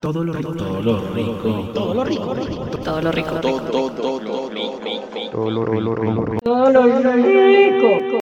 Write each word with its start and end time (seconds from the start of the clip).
Todo 0.00 0.22
lo 0.22 0.32
rico. 0.32 0.54
Todo 0.54 0.80
lo 0.80 1.12
rico. 1.12 1.72
Todo 1.74 1.92
lo 1.92 2.04
rico. 2.04 2.34
Todo 2.84 3.02
lo 3.02 3.10
rico. 3.10 3.40
Todo, 3.40 3.90
todo 3.90 4.20
lo 4.22 4.48
rico. 4.48 4.80
Todo 5.32 5.50
lo 5.50 5.64
rico. 5.64 6.40
Todo 6.44 6.70
lo 6.70 6.84
rico. 6.84 8.20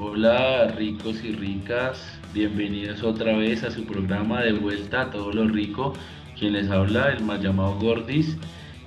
Hola 0.00 0.68
ricos 0.68 1.22
y 1.22 1.32
ricas, 1.32 2.18
bienvenidos 2.32 3.02
otra 3.02 3.36
vez 3.36 3.62
a 3.62 3.70
su 3.70 3.84
programa 3.84 4.40
de 4.40 4.54
vuelta 4.54 5.02
a 5.02 5.10
todo 5.10 5.30
lo 5.34 5.46
rico. 5.46 5.92
Quien 6.38 6.54
les 6.54 6.70
habla, 6.70 7.12
el 7.12 7.22
más 7.22 7.42
llamado 7.42 7.78
Gordis. 7.78 8.38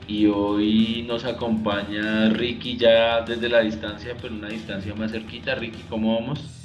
Y 0.07 0.25
hoy 0.25 1.05
nos 1.07 1.25
acompaña 1.25 2.29
Ricky 2.29 2.75
ya 2.75 3.21
desde 3.21 3.49
la 3.49 3.59
distancia, 3.59 4.15
pero 4.19 4.33
una 4.33 4.47
distancia 4.49 4.95
más 4.95 5.11
cerquita. 5.11 5.53
Ricky, 5.53 5.83
¿cómo 5.87 6.19
vamos? 6.19 6.58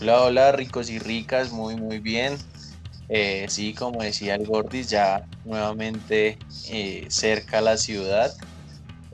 Hola, 0.00 0.24
hola, 0.24 0.50
ricos 0.50 0.90
y 0.90 0.98
ricas, 0.98 1.52
muy, 1.52 1.76
muy 1.76 2.00
bien. 2.00 2.36
Eh, 3.08 3.46
sí, 3.48 3.72
como 3.74 4.02
decía 4.02 4.34
el 4.34 4.44
Gordis, 4.44 4.90
ya 4.90 5.24
nuevamente 5.44 6.36
eh, 6.68 7.06
cerca 7.08 7.58
a 7.58 7.60
la 7.60 7.76
ciudad. 7.76 8.34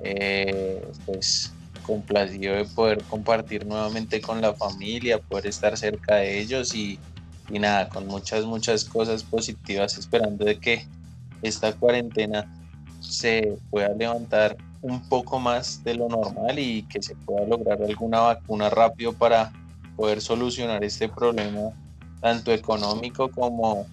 Eh, 0.03 0.83
pues 1.05 1.55
complacido 1.83 2.55
de 2.55 2.65
poder 2.65 3.05
compartir 3.05 3.67
nuevamente 3.67 4.23
con 4.23 4.41
la 4.41 4.55
familia, 4.55 5.19
poder 5.19 5.49
estar 5.49 5.77
cerca 5.77 6.17
de 6.17 6.41
ellos 6.41 6.75
y, 6.75 6.99
y 7.51 7.59
nada, 7.59 7.91
con 7.91 8.07
muchas, 8.07 8.47
muchas 8.47 8.83
cosas 8.85 9.23
positivas, 9.23 9.99
esperando 9.99 10.47
de 10.47 10.59
que 10.59 10.87
esta 11.43 11.75
cuarentena 11.75 12.51
se 13.01 13.59
pueda 13.69 13.91
levantar 13.91 14.57
un 14.81 15.07
poco 15.11 15.39
más 15.39 15.85
de 15.85 15.95
lo 15.95 16.09
normal 16.09 16.59
y 16.59 16.85
que 16.85 17.03
se 17.03 17.15
pueda 17.17 17.45
lograr 17.45 17.83
alguna 17.83 18.21
vacuna 18.21 18.71
rápido 18.71 19.13
para 19.13 19.53
poder 20.01 20.23
solucionar 20.23 20.83
este 20.83 21.11
problema 21.11 21.73
tanto 22.23 22.53
económico 22.53 23.31
como, 23.31 23.87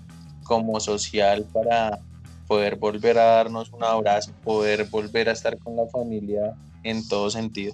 como 0.43 0.80
social 0.80 1.45
para 1.52 2.00
poder 2.47 2.77
volver 2.77 3.17
a 3.17 3.25
darnos 3.25 3.73
un 3.73 3.83
abrazo, 3.83 4.31
poder 4.41 4.85
volver 4.85 5.28
a 5.28 5.33
estar 5.33 5.59
con 5.59 5.75
la 5.75 5.85
familia 5.88 6.55
en 6.83 7.05
todo 7.09 7.30
sentido. 7.30 7.73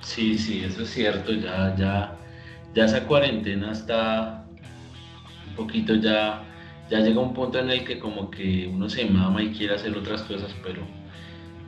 Sí, 0.00 0.38
sí, 0.38 0.64
eso 0.64 0.82
es 0.82 0.88
cierto, 0.88 1.30
ya, 1.32 1.76
ya, 1.76 2.18
ya 2.74 2.86
esa 2.86 3.06
cuarentena 3.06 3.72
está 3.72 4.46
un 5.46 5.54
poquito 5.56 5.94
ya, 5.96 6.42
ya 6.88 7.00
llega 7.00 7.20
un 7.20 7.34
punto 7.34 7.58
en 7.58 7.68
el 7.68 7.84
que 7.84 7.98
como 7.98 8.30
que 8.30 8.66
uno 8.66 8.88
se 8.88 9.04
mama 9.04 9.42
y 9.42 9.52
quiere 9.52 9.74
hacer 9.74 9.94
otras 9.94 10.22
cosas, 10.22 10.50
pero 10.62 10.80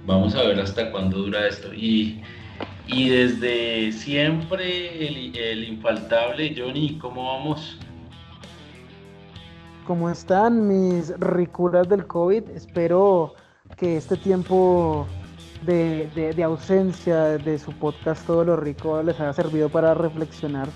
vamos 0.06 0.34
a 0.34 0.42
ver 0.44 0.58
hasta 0.58 0.90
cuándo 0.90 1.18
dura 1.18 1.46
esto. 1.46 1.74
Y, 1.74 2.22
y 2.92 3.08
desde 3.08 3.92
siempre 3.92 5.06
el, 5.06 5.64
infaltable 5.64 6.54
Johnny, 6.56 6.98
¿cómo 6.98 7.26
vamos? 7.32 7.78
¿Cómo 9.86 10.10
están 10.10 10.68
mis 10.68 11.08
ricuras 11.18 11.88
del 11.88 12.06
COVID? 12.06 12.48
Espero 12.50 13.34
que 13.76 13.96
este 13.96 14.16
tiempo 14.16 15.06
de, 15.62 16.08
de- 16.14 16.32
de 16.34 16.42
ausencia 16.44 17.38
de 17.38 17.58
su 17.58 17.72
podcast 17.72 18.26
Todo 18.26 18.44
lo 18.44 18.56
Rico 18.56 19.02
les 19.02 19.18
haya 19.20 19.32
servido 19.32 19.68
para 19.68 19.94
reflexionar 19.94 20.68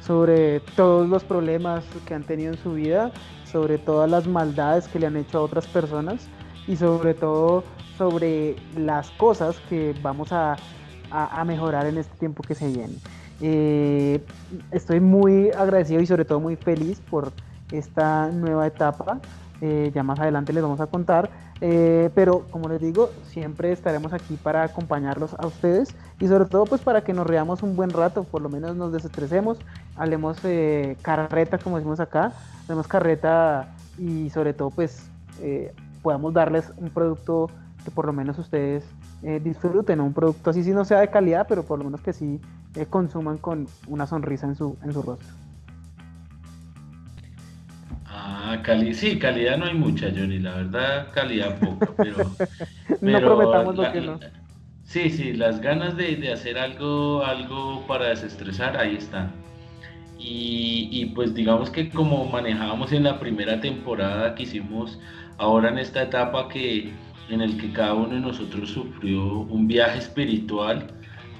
sobre 0.00 0.60
todos 0.76 1.08
los 1.08 1.24
problemas 1.24 1.84
que 2.06 2.14
han 2.14 2.24
tenido 2.24 2.52
en 2.52 2.58
su 2.58 2.72
vida, 2.74 3.12
sobre 3.50 3.78
todas 3.78 4.10
las 4.10 4.26
maldades 4.26 4.88
que 4.88 4.98
le 4.98 5.06
han 5.06 5.16
hecho 5.16 5.38
a 5.38 5.42
otras 5.42 5.66
personas 5.68 6.28
y 6.66 6.76
sobre 6.76 7.14
todo 7.14 7.64
sobre 7.96 8.56
las 8.76 9.10
cosas 9.12 9.56
que 9.68 9.94
vamos 10.02 10.32
a, 10.32 10.56
a- 11.12 11.40
a 11.40 11.44
mejorar 11.44 11.86
en 11.86 11.98
este 11.98 12.16
tiempo 12.18 12.42
que 12.42 12.54
se 12.54 12.66
viene. 12.68 12.94
Eh, 13.40 14.24
estoy 14.70 15.00
muy 15.00 15.50
agradecido 15.50 16.00
y 16.00 16.06
sobre 16.06 16.24
todo 16.24 16.40
muy 16.40 16.56
feliz 16.56 17.00
por 17.10 17.32
esta 17.70 18.28
nueva 18.28 18.66
etapa. 18.66 19.20
eh, 19.64 19.92
ya 19.94 20.02
más 20.02 20.18
adelante 20.18 20.52
les 20.52 20.60
vamos 20.62 20.80
a 20.80 20.86
contar. 20.88 21.30
eh, 21.64 22.10
pero 22.16 22.40
como 22.50 22.68
les 22.68 22.80
digo, 22.80 23.10
siempre 23.30 23.70
estaremos 23.70 24.12
aquí 24.12 24.34
para 24.34 24.64
acompañarlos 24.64 25.34
a 25.38 25.46
ustedes 25.46 25.94
y 26.18 26.26
sobre 26.26 26.46
todo 26.46 26.66
pues 26.66 26.80
para 26.80 27.02
que 27.04 27.12
nos 27.12 27.24
reamos 27.24 27.62
un 27.62 27.76
buen 27.76 27.90
rato, 27.90 28.24
por 28.24 28.42
lo 28.42 28.48
menos 28.48 28.74
nos 28.74 28.90
desestresemos, 28.92 29.58
hablemos 29.94 30.36
eh, 30.42 30.96
carreta 31.02 31.58
como 31.58 31.76
decimos 31.76 32.00
acá, 32.00 32.32
hablemos 32.64 32.88
carreta 32.88 33.68
y 33.96 34.28
sobre 34.30 34.52
todo 34.54 34.70
pues 34.70 35.04
eh, 35.40 35.72
podamos 36.02 36.34
darles 36.34 36.64
un 36.78 36.90
producto 36.90 37.48
que 37.84 37.92
por 37.92 38.06
lo 38.06 38.12
menos 38.12 38.36
ustedes 38.40 38.82
eh, 39.22 39.40
disfruten, 39.42 40.00
un 40.00 40.12
producto 40.12 40.50
así 40.50 40.64
si 40.64 40.70
no 40.70 40.84
sea 40.84 41.00
de 41.00 41.08
calidad, 41.08 41.46
pero 41.48 41.62
por 41.62 41.78
lo 41.78 41.84
menos 41.84 42.00
que 42.00 42.12
sí 42.12 42.40
eh, 42.74 42.86
consuman 42.86 43.38
con 43.38 43.68
una 43.86 44.06
sonrisa 44.06 44.46
en 44.46 44.56
su, 44.56 44.76
en 44.82 44.92
su 44.92 45.02
rostro. 45.02 45.28
Ah, 48.06 48.58
cali 48.62 48.94
sí, 48.94 49.18
calidad 49.18 49.56
no 49.56 49.66
hay 49.66 49.74
mucha, 49.74 50.08
Johnny, 50.10 50.38
la 50.38 50.56
verdad, 50.56 51.08
calidad 51.12 51.58
poco, 51.58 51.94
pero... 51.96 52.18
No 53.00 53.18
pero 53.18 53.36
prometamos 53.36 53.76
lo 53.76 53.92
que 53.92 54.00
no. 54.00 54.20
Sí, 54.84 55.08
sí, 55.10 55.32
las 55.32 55.60
ganas 55.60 55.96
de, 55.96 56.16
de 56.16 56.32
hacer 56.32 56.58
algo, 56.58 57.24
algo 57.24 57.84
para 57.86 58.08
desestresar, 58.08 58.76
ahí 58.76 58.96
están. 58.96 59.32
Y, 60.18 60.88
y 60.92 61.06
pues 61.06 61.34
digamos 61.34 61.70
que 61.70 61.88
como 61.88 62.26
manejábamos 62.26 62.92
en 62.92 63.04
la 63.04 63.18
primera 63.18 63.60
temporada 63.60 64.34
que 64.34 64.44
hicimos 64.44 65.00
ahora 65.38 65.70
en 65.70 65.78
esta 65.78 66.02
etapa 66.02 66.48
que 66.48 66.92
en 67.28 67.40
el 67.40 67.56
que 67.56 67.72
cada 67.72 67.94
uno 67.94 68.14
de 68.14 68.20
nosotros 68.20 68.70
sufrió 68.70 69.24
un 69.40 69.66
viaje 69.68 69.98
espiritual 69.98 70.90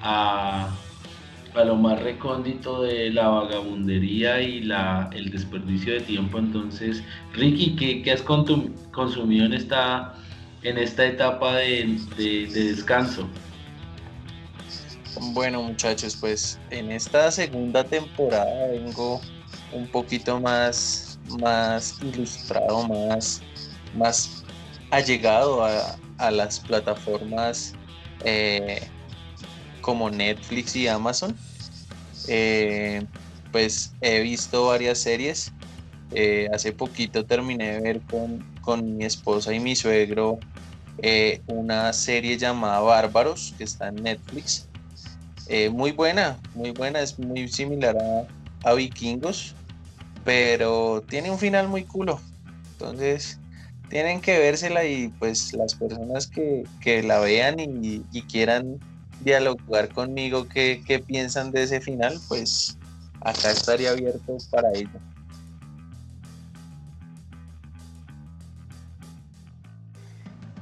a, 0.01 0.69
a 1.55 1.63
lo 1.63 1.75
más 1.75 2.01
recóndito 2.01 2.81
de 2.83 3.11
la 3.11 3.27
vagabundería 3.27 4.41
y 4.41 4.61
la, 4.61 5.09
el 5.13 5.29
desperdicio 5.29 5.93
de 5.93 6.01
tiempo. 6.01 6.39
Entonces, 6.39 7.03
Ricky, 7.33 7.75
¿qué, 7.75 8.01
qué 8.01 8.11
has 8.11 8.21
consumido 8.23 9.45
en 9.45 9.53
esta, 9.53 10.13
en 10.63 10.77
esta 10.77 11.05
etapa 11.05 11.57
de, 11.57 11.97
de- 12.17 12.47
de 12.47 12.63
descanso? 12.71 13.27
Bueno 15.33 15.61
muchachos, 15.61 16.17
pues 16.19 16.59
en 16.71 16.91
esta 16.91 17.29
segunda 17.29 17.83
temporada 17.83 18.67
vengo 18.71 19.21
un 19.71 19.87
poquito 19.87 20.39
más, 20.39 21.19
más 21.39 21.99
ilustrado, 22.01 22.87
más, 22.87 23.41
más 23.95 24.42
allegado 24.93 25.65
a, 25.65 25.97
a 26.17 26.31
las 26.31 26.59
plataformas 26.59 27.73
eh, 28.23 28.81
como 29.81 30.09
Netflix 30.09 30.75
y 30.75 30.87
Amazon. 30.87 31.35
Eh, 32.27 33.03
pues 33.51 33.93
he 34.01 34.21
visto 34.21 34.67
varias 34.67 34.99
series. 34.99 35.51
Eh, 36.11 36.47
hace 36.53 36.71
poquito 36.71 37.25
terminé 37.25 37.73
de 37.73 37.81
ver 37.81 38.01
con, 38.01 38.39
con 38.61 38.97
mi 38.97 39.05
esposa 39.05 39.53
y 39.53 39.59
mi 39.59 39.75
suegro 39.75 40.39
una 41.47 41.91
serie 41.91 42.37
llamada 42.37 42.79
Bárbaros 42.79 43.53
que 43.57 43.63
está 43.63 43.87
en 43.87 43.95
Netflix. 43.95 44.67
Muy 45.71 45.91
buena, 45.91 46.37
muy 46.53 46.71
buena, 46.71 47.01
es 47.01 47.19
muy 47.19 47.47
similar 47.47 47.97
a, 47.97 48.69
a 48.69 48.73
Vikingos, 48.73 49.55
pero 50.23 51.03
tiene 51.09 51.29
un 51.29 51.37
final 51.37 51.67
muy 51.67 51.83
culo. 51.83 52.21
Entonces, 52.73 53.39
tienen 53.93 54.21
que 54.21 54.39
vérsela 54.39 54.83
y 54.85 55.09
pues 55.19 55.53
las 55.53 55.75
personas 55.75 56.25
que, 56.25 56.63
que 56.81 57.03
la 57.03 57.19
vean 57.19 57.59
y, 57.59 58.01
quieran 58.23 58.79
dialogar 59.19 59.89
conmigo 59.89 60.47
qué, 60.47 60.81
qué 60.83 60.97
piensan 60.97 61.51
de 61.51 61.61
ese 61.61 61.79
final, 61.79 62.19
pues 62.27 62.75
acá 63.21 63.51
estaría 63.51 63.91
abierto 63.91 64.35
para 64.49 64.71
ello. 64.73 64.89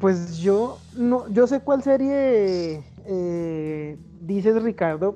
Pues 0.02 0.40
yo 0.40 0.78
no, 0.98 1.32
yo 1.32 1.48
sé 1.48 1.62
cuál 1.62 1.84
serie 1.84 2.84
eh, 3.06 3.98
dices 4.20 4.62
Ricardo, 4.62 5.16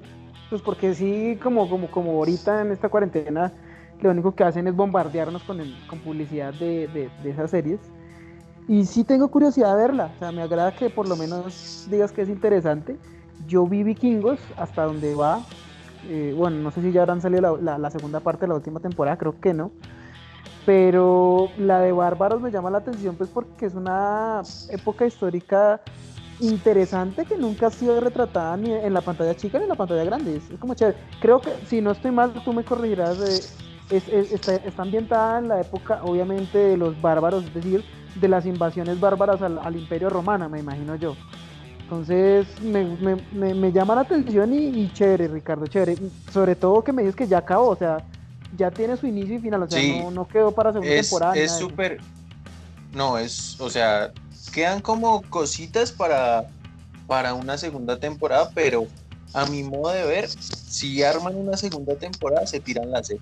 pues 0.50 0.62
porque 0.62 0.96
sí, 0.96 1.38
como, 1.44 1.68
como, 1.68 1.92
como 1.92 2.12
ahorita 2.12 2.62
en 2.62 2.72
esta 2.72 2.88
cuarentena, 2.88 3.52
lo 4.00 4.12
único 4.12 4.34
que 4.34 4.46
hacen 4.46 4.68
es 4.70 4.76
bombardearnos 4.76 5.44
con, 5.44 5.60
el- 5.60 5.76
con 5.88 6.00
publicidad 6.00 6.54
de- 6.54 6.88
de 6.88 7.30
esas 7.30 7.52
series. 7.52 7.82
Y 8.68 8.86
sí 8.86 9.04
tengo 9.04 9.28
curiosidad 9.28 9.76
de 9.76 9.82
verla, 9.84 10.12
o 10.16 10.20
sea, 10.20 10.32
me 10.32 10.42
agrada 10.42 10.72
que 10.72 10.90
por 10.90 11.08
lo 11.08 11.16
menos 11.16 11.86
digas 11.90 12.12
que 12.12 12.24
es 12.24 12.30
interesante. 12.30 12.98
Yo 13.48 13.68
vi 13.68 13.84
Vikingos 13.84 14.40
hasta 14.58 14.86
donde 14.86 15.14
va, 15.14 15.46
eh, 16.08 16.34
bueno, 16.36 16.58
no 16.58 16.72
sé 16.72 16.82
si 16.82 16.92
ya 16.92 17.02
habrán 17.02 17.22
salido 17.22 17.42
la, 17.42 17.52
la- 17.62 17.78
la 17.78 17.90
segunda 17.92 18.22
parte 18.22 18.42
de 18.42 18.48
la 18.50 18.56
última 18.56 18.80
temporada, 18.80 19.18
creo 19.18 19.40
que 19.40 19.54
no. 19.54 19.72
Pero 20.66 21.52
la 21.58 21.80
de 21.80 21.92
Bárbaros 21.92 22.42
me 22.42 22.50
llama 22.50 22.72
la 22.72 22.80
atención 22.80 23.16
pues 23.16 23.30
porque 23.30 23.68
es 23.68 23.76
una 23.76 24.42
época 24.70 25.06
histórica 25.06 25.80
interesante 26.40 27.26
que 27.26 27.38
nunca 27.38 27.68
ha 27.68 27.72
sido 27.72 28.00
retratada 28.02 28.58
ni 28.58 28.74
en 28.74 28.94
la 28.94 29.02
pantalla 29.02 29.36
chica 29.36 29.58
ni 29.60 29.64
en 29.66 29.70
la 29.70 29.76
pantalla 29.76 30.04
grande. 30.04 30.38
Es, 30.38 30.50
como 30.60 30.74
chévere. 30.74 30.98
Creo 31.22 31.40
que, 31.40 31.52
si 31.66 31.82
no 31.82 31.92
estoy 31.92 32.12
mal, 32.12 32.34
tú 32.44 32.52
me 32.52 32.64
corregirás, 32.64 33.18
eh, 33.22 33.44
es- 33.90 34.08
es- 34.08 34.32
está, 34.32 34.56
está 34.56 34.82
ambientada 34.82 35.40
en 35.40 35.48
la 35.48 35.62
época, 35.62 36.00
obviamente, 36.04 36.58
de 36.58 36.78
los 36.78 37.00
bárbaros, 37.02 37.46
es 37.46 37.54
decir, 37.54 37.84
de 38.16 38.28
las 38.28 38.46
invasiones 38.46 39.00
bárbaras 39.00 39.42
al, 39.42 39.60
al 39.60 39.76
Imperio 39.76 40.10
Romano, 40.10 40.50
me 40.50 40.60
imagino 40.60 40.96
yo. 40.96 41.16
Entonces 41.82 42.48
me, 42.62 43.72
llama 43.72 43.94
la 43.94 44.02
atención 44.02 44.52
y, 44.54 44.92
chévere, 44.92 45.28
Ricardo, 45.28 45.68
chévere. 45.68 45.98
Sobre 46.32 46.56
todo 46.56 46.84
que 46.84 46.92
me 46.92 47.04
dices 47.04 47.16
que 47.16 47.28
ya 47.28 47.38
acabó, 47.38 47.68
o 47.68 47.76
sea, 47.76 48.04
ya 48.58 48.72
tiene 48.72 48.98
su 48.98 49.06
inicio 49.06 49.36
y 49.36 49.40
final, 49.40 49.62
o 49.62 49.68
sea, 49.68 49.80
no, 50.12 50.28
quedó 50.28 50.52
para 50.52 50.74
segunda 50.74 50.96
temporada. 50.96 51.36
Es 51.36 51.52
súper... 51.60 52.00
No, 52.92 53.20
es, 53.20 53.60
o 53.60 53.70
sea, 53.70 54.12
quedan 54.52 54.82
como 54.82 55.22
cositas 55.24 55.92
para, 55.92 56.46
para 57.06 57.36
una 57.36 57.56
segunda 57.58 58.00
temporada, 58.00 58.50
pero 58.56 58.88
a 59.34 59.46
mi 59.46 59.62
modo 59.62 59.92
de 59.92 60.06
ver, 60.06 60.28
si 60.30 61.04
arman 61.04 61.36
una 61.36 61.56
segunda 61.58 61.96
temporada, 61.96 62.48
se 62.48 62.60
tiran 62.60 62.90
la 62.90 63.04
serie. 63.04 63.22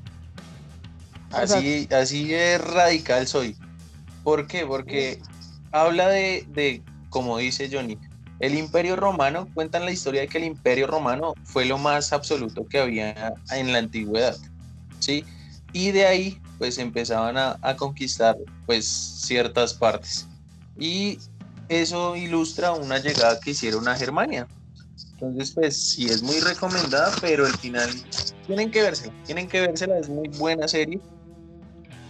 Así, 1.34 1.88
así 1.92 2.34
es 2.34 2.62
radical 2.62 3.28
soy. 3.28 3.56
¿Por 4.24 4.48
qué? 4.48 4.66
Porque 4.66 5.22
habla 5.72 6.08
de, 6.10 6.46
de, 6.50 6.82
como 7.10 7.38
dice 7.38 7.70
Johnny, 7.72 7.98
el 8.40 8.56
imperio 8.56 8.96
romano, 8.96 9.48
cuentan 9.54 9.86
la 9.86 9.92
historia 9.92 10.22
de 10.22 10.28
que 10.28 10.38
el 10.38 10.46
imperio 10.46 10.88
romano 10.88 11.34
fue 11.44 11.66
lo 11.66 11.78
más 11.78 12.14
absoluto 12.14 12.68
que 12.68 12.80
había 12.80 13.34
en 13.52 13.72
la 13.72 13.80
antigüedad, 13.80 14.36
¿sí? 15.00 15.26
Y 15.72 15.92
de 15.92 16.06
ahí, 16.06 16.42
pues 16.58 16.78
empezaban 16.78 17.38
a, 17.38 17.58
a 17.62 17.76
conquistar, 17.76 18.38
pues, 18.66 18.86
ciertas 18.86 19.74
partes. 19.74 20.28
Y 20.78 21.18
eso 21.70 22.16
ilustra 22.16 22.74
una 22.74 23.00
llegada 23.00 23.40
que 23.40 23.52
hicieron 23.52 23.88
a 23.88 23.96
Germania. 23.96 24.48
Entonces, 25.14 25.52
pues 25.52 25.92
sí 25.92 26.06
es 26.06 26.22
muy 26.22 26.40
recomendada, 26.40 27.14
pero 27.22 27.48
el 27.48 27.54
final 27.58 27.90
tienen 28.46 28.72
que 28.72 28.82
vérsela, 28.82 29.14
tienen 29.26 29.48
que 29.48 29.62
vérsela, 29.62 29.98
es 29.98 30.10
muy 30.10 30.28
buena 30.38 30.68
serie, 30.68 31.00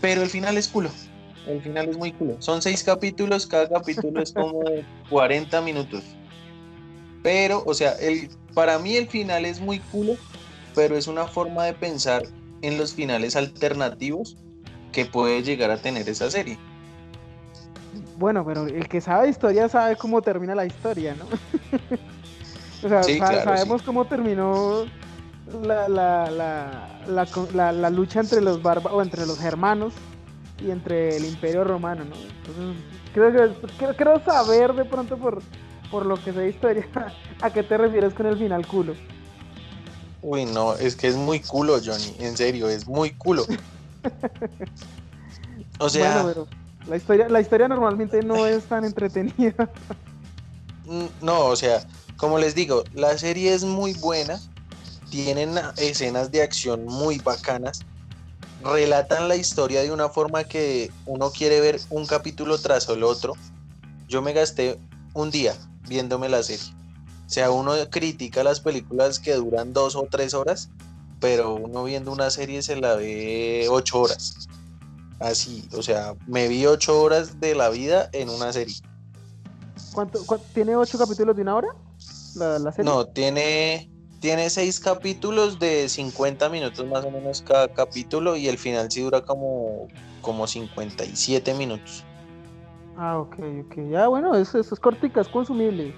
pero 0.03 0.21
el 0.21 0.29
final 0.29 0.57
es 0.57 0.67
culo. 0.67 0.89
El 1.47 1.61
final 1.61 1.88
es 1.88 1.97
muy 1.97 2.11
culo. 2.11 2.35
Son 2.39 2.61
seis 2.61 2.83
capítulos, 2.83 3.47
cada 3.47 3.69
capítulo 3.69 4.21
es 4.21 4.33
como 4.33 4.61
40 5.09 5.61
minutos. 5.61 6.03
Pero, 7.21 7.63
o 7.65 7.73
sea, 7.73 7.94
el, 7.94 8.29
para 8.53 8.77
mí 8.79 8.97
el 8.97 9.07
final 9.07 9.45
es 9.45 9.61
muy 9.61 9.79
culo, 9.79 10.17
pero 10.75 10.97
es 10.97 11.07
una 11.07 11.25
forma 11.25 11.63
de 11.63 11.73
pensar 11.73 12.23
en 12.61 12.77
los 12.77 12.94
finales 12.94 13.38
alternativos 13.38 14.35
que 14.91 15.05
puede 15.05 15.41
llegar 15.41 15.71
a 15.71 15.77
tener 15.77 16.09
esa 16.09 16.29
serie. 16.29 16.59
Bueno, 18.17 18.45
pero 18.45 18.67
el 18.67 18.89
que 18.89 19.00
sabe 19.00 19.29
historia 19.29 19.69
sabe 19.69 19.95
cómo 19.95 20.21
termina 20.21 20.53
la 20.53 20.65
historia, 20.65 21.15
¿no? 21.15 21.27
o 22.85 22.89
sea, 22.89 23.03
sabemos 23.03 23.81
cómo 23.83 24.03
terminó 24.03 24.83
la, 25.63 25.88
la, 25.88 26.29
la, 26.29 26.92
la, 27.07 27.89
lucha 27.89 28.19
entre 28.19 28.41
los 28.41 28.61
bárbaros, 28.61 28.97
o 28.97 29.01
entre 29.01 29.25
los 29.25 29.39
germanos 29.39 29.94
y 30.59 30.71
entre 30.71 31.17
el 31.17 31.25
imperio 31.25 31.63
romano, 31.63 32.03
¿no? 32.05 32.15
Entonces, 32.15 33.57
creo, 33.77 33.95
creo, 33.95 34.23
saber 34.23 34.73
de 34.73 34.85
pronto 34.85 35.17
por, 35.17 35.41
por 35.91 36.05
lo 36.05 36.15
que 36.15 36.33
sé 36.33 36.39
de 36.39 36.50
historia 36.50 36.88
a 37.41 37.51
qué 37.51 37.63
te 37.63 37.77
refieres 37.77 38.13
con 38.13 38.25
el 38.25 38.38
final 38.38 38.65
culo. 38.65 38.94
Uy, 40.21 40.45
no, 40.45 40.75
es 40.75 40.95
que 40.95 41.07
es 41.07 41.15
muy 41.15 41.41
culo, 41.41 41.79
Johnny, 41.83 42.15
en 42.19 42.38
serio, 42.38 42.69
es 42.69 42.88
muy 42.88 43.11
culo. 43.11 43.45
o 45.79 45.89
sea... 45.89 46.23
Bueno, 46.23 46.29
pero 46.33 46.63
la 46.88 46.97
historia, 46.97 47.29
la 47.29 47.41
historia 47.41 47.67
normalmente 47.67 48.21
no 48.23 48.45
es 48.45 48.63
tan 48.65 48.85
entretenida. 48.85 49.69
Mm, 50.85 51.05
no, 51.21 51.45
o 51.45 51.55
sea, 51.55 51.85
como 52.17 52.39
les 52.39 52.55
digo, 52.55 52.83
la 52.94 53.17
serie 53.17 53.53
es 53.53 53.63
muy 53.63 53.94
buena, 53.94 54.39
tienen 55.13 55.54
escenas 55.77 56.31
de 56.31 56.42
acción 56.42 56.86
muy 56.86 57.19
bacanas, 57.19 57.81
relatan 58.63 59.27
la 59.27 59.36
historia 59.36 59.83
de 59.83 59.92
una 59.92 60.10
forma 60.10 60.44
que 60.44 60.92
uno 61.06 61.30
quiere 61.30 61.62
ver 61.62 61.80
un 61.92 62.07
capítulo 62.07 62.57
tras 62.57 62.89
el 62.89 63.04
otro. 63.04 63.36
Yo 64.07 64.24
me 64.24 64.33
gasté 64.33 64.80
un 65.13 65.30
día 65.30 65.56
viéndome 65.88 66.30
la 66.30 66.42
serie. 66.42 66.65
O 67.27 67.30
sea, 67.30 67.51
uno 67.51 67.74
critica 67.92 68.44
las 68.44 68.60
películas 68.60 69.19
que 69.19 69.36
duran 69.36 69.71
dos 69.71 69.95
o 69.95 70.07
tres 70.10 70.33
horas, 70.33 70.69
pero 71.19 71.54
uno 71.54 71.83
viendo 71.83 72.12
una 72.12 72.31
serie 72.31 72.63
se 72.63 72.75
la 72.75 72.95
ve 72.95 73.68
ocho 73.69 74.00
horas. 74.00 74.48
Así, 75.19 75.69
o 75.77 75.83
sea, 75.83 76.15
me 76.25 76.48
vi 76.48 76.65
ocho 76.65 77.00
horas 77.00 77.39
de 77.39 77.54
la 77.54 77.69
vida 77.69 78.10
en 78.13 78.31
una 78.31 78.51
serie. 78.51 78.77
¿Cuánto, 79.94 80.25
tiene 80.56 80.75
ocho 80.75 80.98
capítulos 80.98 81.36
de 81.36 81.44
una 81.44 81.56
hora? 81.56 81.68
La, 82.33 82.71
serie? 82.71 82.92
No, 82.92 83.06
tiene, 83.06 83.92
tiene 84.23 84.49
seis 84.49 84.79
capítulos 84.79 85.59
de 85.59 85.89
50 85.89 86.47
minutos 86.47 86.87
más 86.87 87.03
o 87.03 87.11
menos 87.11 87.41
cada 87.41 87.67
capítulo 87.67 88.37
y 88.37 88.47
el 88.47 88.57
final 88.57 88.89
sí 88.89 89.01
dura 89.01 89.19
como, 89.19 89.89
como 90.21 90.47
57 90.47 91.53
minutos. 91.53 92.05
Ah, 92.95 93.19
ok, 93.19 93.35
ok. 93.65 93.91
Ya, 93.91 94.07
bueno, 94.07 94.33
eso, 94.37 94.61
es 94.61 94.79
cortica, 94.79 95.19
es 95.19 95.27
consumible. 95.27 95.93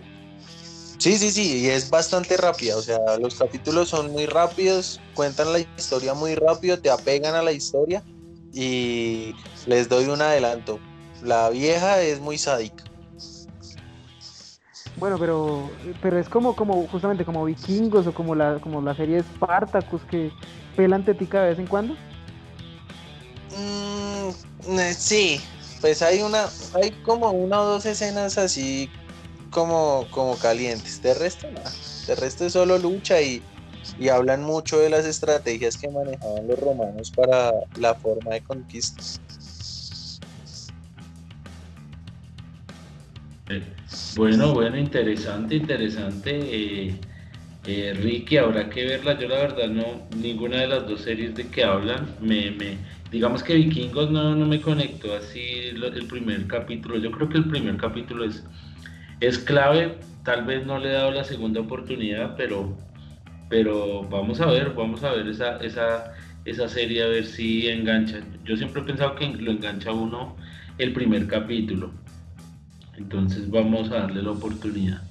Sí, 0.98 1.19
sí, 1.19 1.30
sí, 1.30 1.60
y 1.60 1.68
es 1.68 1.92
bastante 1.92 2.36
rápida, 2.36 2.77
o 2.77 2.81
sea, 2.81 2.98
los 3.19 3.36
capítulos 3.36 3.89
son 3.89 4.12
muy 4.12 4.25
rápidos, 4.25 5.00
cuentan 5.13 5.54
la 5.54 5.60
historia 5.60 6.16
muy 6.16 6.33
rápido, 6.33 6.80
te 6.80 6.89
apegan 6.89 7.36
a 7.36 7.44
la 7.44 7.51
historia 7.51 8.04
y 8.51 9.36
les 9.68 9.88
doy 9.88 10.06
un 10.06 10.24
adelanto. 10.24 10.80
La 11.21 11.51
vieja 11.51 12.01
es 12.01 12.19
muy 12.19 12.39
sádica. 12.39 12.86
Bueno, 14.97 15.18
pero, 15.19 15.69
pero 16.01 16.18
es 16.18 16.30
como, 16.30 16.56
como 16.56 16.88
justamente 16.88 17.25
como 17.25 17.44
vikingos 17.44 18.07
o 18.07 18.13
como 18.13 18.33
la, 18.33 18.59
como 18.59 18.81
la 18.81 18.95
serie 18.95 19.21
Spartacus 19.21 20.01
que 20.03 20.31
pelan 20.75 21.03
tetica 21.03 21.42
de 21.42 21.50
vez 21.50 21.59
en 21.59 21.68
cuando. 21.68 21.95
Mm, 23.56 24.80
eh, 24.80 24.94
sí, 24.94 25.42
pues 25.81 26.01
hay 26.01 26.21
una, 26.21 26.45
hay 26.74 26.92
como 27.03 27.31
una 27.31 27.62
o 27.62 27.65
dos 27.65 27.86
escenas 27.86 28.38
así 28.38 28.89
como, 29.50 30.07
como 30.12 30.38
calientes. 30.38 31.01
De 31.01 31.13
resto, 31.13 31.51
nada. 31.51 31.71
De 32.07 32.15
resto 32.15 32.45
es 32.45 32.53
solo 32.53 32.77
lucha 32.77 33.21
y, 33.21 33.44
y 34.00 34.09
hablan 34.09 34.44
mucho 34.44 34.80
de 34.80 34.89
las 34.89 35.06
estrategias 35.06 35.77
que 35.77 35.89
manejaban 35.89 36.47
los 36.47 36.57
romanos 36.59 37.12
para 37.12 37.51
la 37.75 37.95
forma 37.95 38.31
de 38.33 38.42
conquista. 38.42 39.03
Bueno, 44.15 44.53
bueno, 44.53 44.77
interesante, 44.77 45.56
interesante. 45.56 46.31
Eh, 46.31 47.00
eh, 47.65 47.94
Ricky, 47.95 48.38
habrá 48.38 48.69
que 48.69 48.86
verla. 48.86 49.19
Yo 49.19 49.27
la 49.27 49.38
verdad 49.38 49.68
no, 49.69 50.07
ninguna 50.18 50.57
de 50.62 50.68
las 50.68 50.88
dos 50.88 51.01
series 51.01 51.36
de 51.36 51.47
que 51.50 51.63
hablan, 51.63 52.07
me, 52.21 52.51
me 52.51 52.77
digamos 53.12 53.44
que 53.44 53.56
Vikingos 53.56 54.12
no, 54.12 54.36
no 54.36 54.45
me 54.45 54.62
conectó 54.62 55.15
así 55.15 55.42
el 55.42 56.07
primer 56.07 56.47
capítulo. 56.47 56.97
Yo 56.97 57.12
creo 57.12 57.30
que 57.30 57.38
el 57.38 57.45
primer 57.50 57.77
capítulo 57.77 58.25
es, 58.25 58.44
es 59.19 59.39
clave. 59.39 60.00
Tal 60.24 60.45
vez 60.45 60.65
no 60.65 60.80
le 60.80 60.89
he 60.89 60.94
dado 60.94 61.12
la 61.12 61.24
segunda 61.24 61.62
oportunidad, 61.62 62.36
pero 62.36 62.77
pero 63.50 64.03
vamos 64.09 64.42
a 64.42 64.47
ver, 64.47 64.74
vamos 64.75 65.03
a 65.03 65.12
ver 65.12 65.27
esa, 65.27 65.57
esa, 65.57 66.13
esa 66.45 66.68
serie 66.68 67.03
a 67.03 67.07
ver 67.07 67.25
si 67.25 67.68
engancha. 67.69 68.19
Yo 68.44 68.57
siempre 68.57 68.81
he 68.81 68.85
pensado 68.85 69.16
que 69.16 69.28
lo 69.28 69.52
engancha 69.52 69.92
uno 69.92 70.35
el 70.78 70.94
primer 70.94 71.28
capítulo. 71.28 71.92
Entonces 72.97 73.49
vamos 73.49 73.92
a 73.92 74.02
darle 74.02 74.21
la 74.21 74.31
oportunidad. 74.31 75.02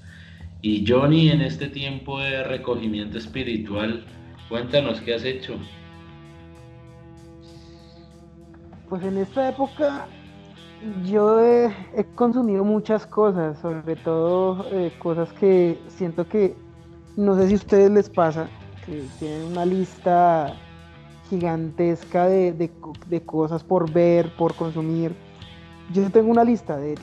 Y 0.62 0.84
Johnny, 0.86 1.28
en 1.28 1.42
este 1.42 1.68
tiempo 1.68 2.20
de 2.20 2.42
recogimiento 2.44 3.18
espiritual, 3.18 4.04
cuéntanos 4.48 5.00
qué 5.00 5.14
has 5.14 5.24
hecho. 5.24 5.58
Pues 8.88 9.04
en 9.04 9.18
esta 9.18 9.48
época 9.48 10.06
yo 11.04 11.40
he, 11.40 11.72
consumido 12.14 12.64
muchas 12.64 13.06
cosas, 13.06 13.58
sobre 13.58 13.96
todo 13.96 14.66
eh, 14.72 14.92
cosas 14.98 15.32
que 15.32 15.78
siento 15.88 16.26
que 16.28 16.54
no 17.16 17.36
sé 17.36 17.48
si 17.48 17.54
a 17.54 17.56
ustedes 17.56 17.90
les 17.90 18.10
pasa 18.10 18.48
que 18.84 19.04
tienen 19.18 19.44
una 19.44 19.64
lista 19.64 20.54
gigantesca 21.30 22.26
de, 22.26 22.70
cosas 23.24 23.62
por 23.62 23.90
ver, 23.90 24.34
por 24.36 24.54
consumir. 24.54 25.14
Yo 25.92 26.10
tengo 26.10 26.30
una 26.30 26.44
lista 26.44 26.76
de 26.76 26.96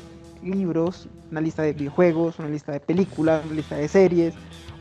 libros, 0.43 1.07
una 1.31 1.41
lista 1.41 1.63
de 1.63 1.73
videojuegos, 1.73 2.39
una 2.39 2.49
lista 2.49 2.71
de 2.71 2.79
películas, 2.79 3.45
una 3.45 3.55
lista 3.55 3.75
de 3.75 3.87
series, 3.87 4.33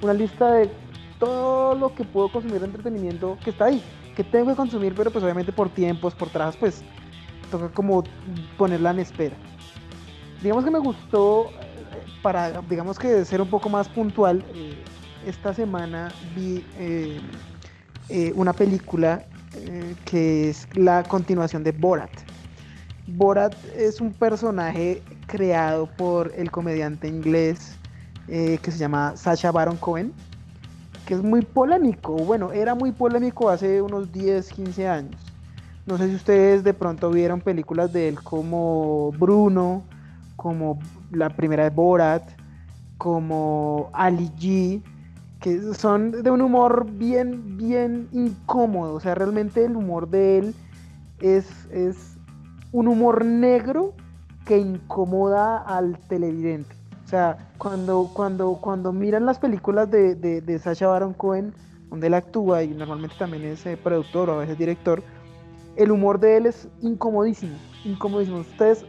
una 0.03 0.13
lista 0.13 0.53
de 0.53 0.71
todo 1.19 1.75
lo 1.75 1.95
que 1.95 2.05
puedo 2.05 2.31
consumir 2.33 2.61
de 2.61 2.67
entretenimiento 2.67 3.37
que 3.45 3.51
está 3.51 3.67
ahí, 3.67 3.83
que 4.17 4.25
tengo 4.25 4.51
que 4.51 4.57
consumir, 4.57 4.95
pero 4.95 5.11
pues 5.11 5.23
obviamente 5.23 5.53
por 5.53 5.69
tiempos, 5.69 6.15
por 6.15 6.29
trabajos, 6.31 6.57
pues 6.59 6.83
toca 7.51 7.69
como 7.69 8.05
ponerla 8.57 8.91
en 8.91 9.01
espera. 9.01 9.37
Digamos 10.43 10.65
que 10.65 10.71
me 10.71 10.79
gustó, 10.79 11.51
eh, 11.51 11.51
para, 12.23 12.63
digamos 12.63 12.99
que 12.99 13.25
ser 13.25 13.41
un 13.43 13.49
poco 13.49 13.69
más 13.69 13.89
puntual, 13.89 14.43
eh, 14.55 14.75
esta 15.27 15.53
semana 15.53 16.11
vi 16.35 16.65
eh, 16.79 17.21
una 18.35 18.53
película 18.53 19.25
que 20.05 20.49
es 20.49 20.67
la 20.75 21.03
continuación 21.03 21.63
de 21.63 21.73
Borat. 21.73 22.11
Borat 23.09 23.55
es 23.77 24.01
un 24.01 24.13
personaje 24.13 25.03
creado 25.31 25.87
por 25.87 26.33
el 26.37 26.51
comediante 26.51 27.07
inglés 27.07 27.77
que 28.27 28.71
se 28.71 28.79
llama 28.79 29.17
Sacha 29.17 29.51
Baron 29.51 29.77
Cohen, 29.77 30.13
que 31.07 31.15
es 31.15 31.23
muy 31.23 31.43
polémico. 31.43 32.15
Bueno, 32.15 32.53
era 32.53 32.75
muy 32.75 32.93
polémico 32.93 33.49
hace 33.49 33.83
unos 33.83 34.13
10, 34.13 34.51
15 34.51 34.89
años. 34.89 35.21
No 35.87 35.99
sé 35.99 36.09
si 36.09 36.15
ustedes 36.15 36.63
de 36.63 36.75
pronto 36.75 37.11
vieron 37.11 37.41
películas 37.41 37.93
de 37.93 38.09
él 38.09 38.23
como 38.23 39.13
Bruno, 39.19 39.83
como 40.37 40.79
la 41.11 41.31
primera 41.31 41.65
de 41.65 41.71
Borat, 41.71 42.23
como 42.99 43.91
Ali 43.93 44.31
G, 44.39 44.83
que 45.41 45.75
son 45.75 46.23
de 46.23 46.31
un 46.31 46.41
humor 46.41 46.87
bien, 46.89 47.57
bien 47.57 48.09
incómodo. 48.13 48.95
O 48.95 49.01
sea, 49.01 49.15
realmente 49.17 49.65
el 49.65 49.75
humor 49.75 50.09
de 50.09 50.39
él 50.39 50.55
es, 51.21 51.47
es 51.73 51.97
un 52.71 52.87
humor 52.87 53.25
negro 53.25 53.95
que 54.51 54.59
incomoda 54.59 55.59
al 55.59 55.97
televidente. 56.09 56.75
O 57.05 57.09
sea, 57.09 57.53
cuando, 57.57 58.11
cuando, 58.13 58.55
cuando 58.55 58.93
miran 58.93 59.25
las 59.25 59.39
películas 59.39 59.89
de, 59.93 60.17
de, 60.17 60.41
de 60.41 60.59
Sacha 60.59 60.89
Baron 60.89 61.15
Cohen, 61.15 61.55
donde 61.89 62.09
él 62.09 62.15
actúa 62.15 62.65
y 62.65 62.71
normalmente 62.71 63.15
también 63.17 63.45
es 63.45 63.65
eh, 63.65 63.77
productor 63.77 64.29
o 64.29 64.33
a 64.33 64.37
veces 64.39 64.59
director, 64.59 65.05
el 65.77 65.93
humor 65.93 66.19
de 66.19 66.39
él 66.39 66.47
es 66.47 66.67
incomodísimo, 66.81 67.55
incomodísimo. 67.85 68.39
Ustedes, 68.39 68.85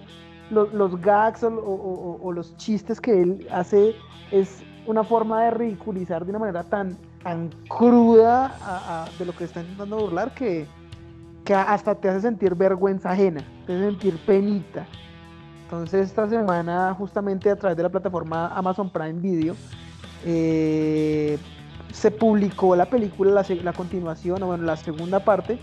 los, 0.49 0.99
gags 0.99 1.43
o, 1.43 2.31
los 2.33 2.57
chistes 2.57 2.99
que 2.99 3.21
él 3.21 3.47
hace 3.51 3.93
es 4.31 4.63
una 4.87 5.03
forma 5.03 5.43
de 5.43 5.51
ridiculizar 5.51 6.25
de 6.25 6.31
una 6.31 6.39
manera 6.39 6.63
tan, 6.63 6.97
tan 7.21 7.51
cruda 7.69 9.05
de 9.19 9.25
lo 9.25 9.35
que 9.35 9.43
está 9.43 9.61
intentando 9.61 9.97
burlar 9.97 10.33
que, 10.33 10.65
que 11.45 11.53
hasta 11.53 11.93
te 11.93 12.09
hace 12.09 12.21
sentir 12.21 12.55
vergüenza 12.55 13.11
ajena, 13.11 13.45
te 13.67 13.75
hace 13.75 13.91
sentir 13.91 14.17
penita. 14.25 14.87
Entonces 15.71 16.09
esta 16.09 16.27
semana 16.27 16.93
justamente 16.97 17.49
a 17.49 17.55
través 17.55 17.77
de 17.77 17.83
la 17.83 17.87
plataforma 17.87 18.49
Amazon 18.49 18.89
Prime 18.89 19.21
Video 19.21 19.55
eh, 20.25 21.37
se 21.93 22.11
publicó 22.11 22.75
la 22.75 22.85
película, 22.85 23.41
la, 23.63 23.71
continuación, 23.71 24.43
o 24.43 24.47
bueno, 24.47 24.65
la 24.65 24.75
segunda 24.75 25.21
parte 25.21 25.57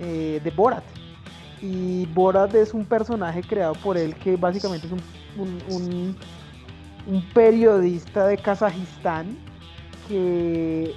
eh, 0.00 0.40
de 0.42 0.50
Borat. 0.52 0.82
Y 1.60 2.06
Borat 2.14 2.54
es 2.54 2.72
un 2.72 2.86
personaje 2.86 3.42
creado 3.42 3.74
por 3.74 3.98
él 3.98 4.14
que 4.14 4.36
básicamente 4.36 4.86
es 4.86 4.92
un, 5.36 5.62
un, 5.68 7.24
periodista 7.34 8.28
de 8.28 8.38
Kazajistán 8.38 9.36
que 10.08 10.94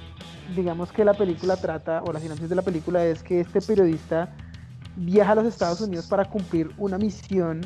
digamos 0.56 0.90
que 0.92 1.04
la 1.04 1.12
película 1.12 1.58
trata, 1.58 2.02
o 2.06 2.10
la 2.10 2.20
sinopsis 2.20 2.48
de 2.48 2.54
la 2.54 2.62
película 2.62 3.04
es 3.04 3.22
que 3.22 3.40
este 3.40 3.60
periodista 3.60 4.34
viaja 4.96 5.32
a 5.32 5.34
los 5.34 5.44
Estados 5.44 5.82
Unidos 5.82 6.06
para 6.06 6.24
cumplir 6.24 6.70
una 6.78 6.96
misión 6.96 7.60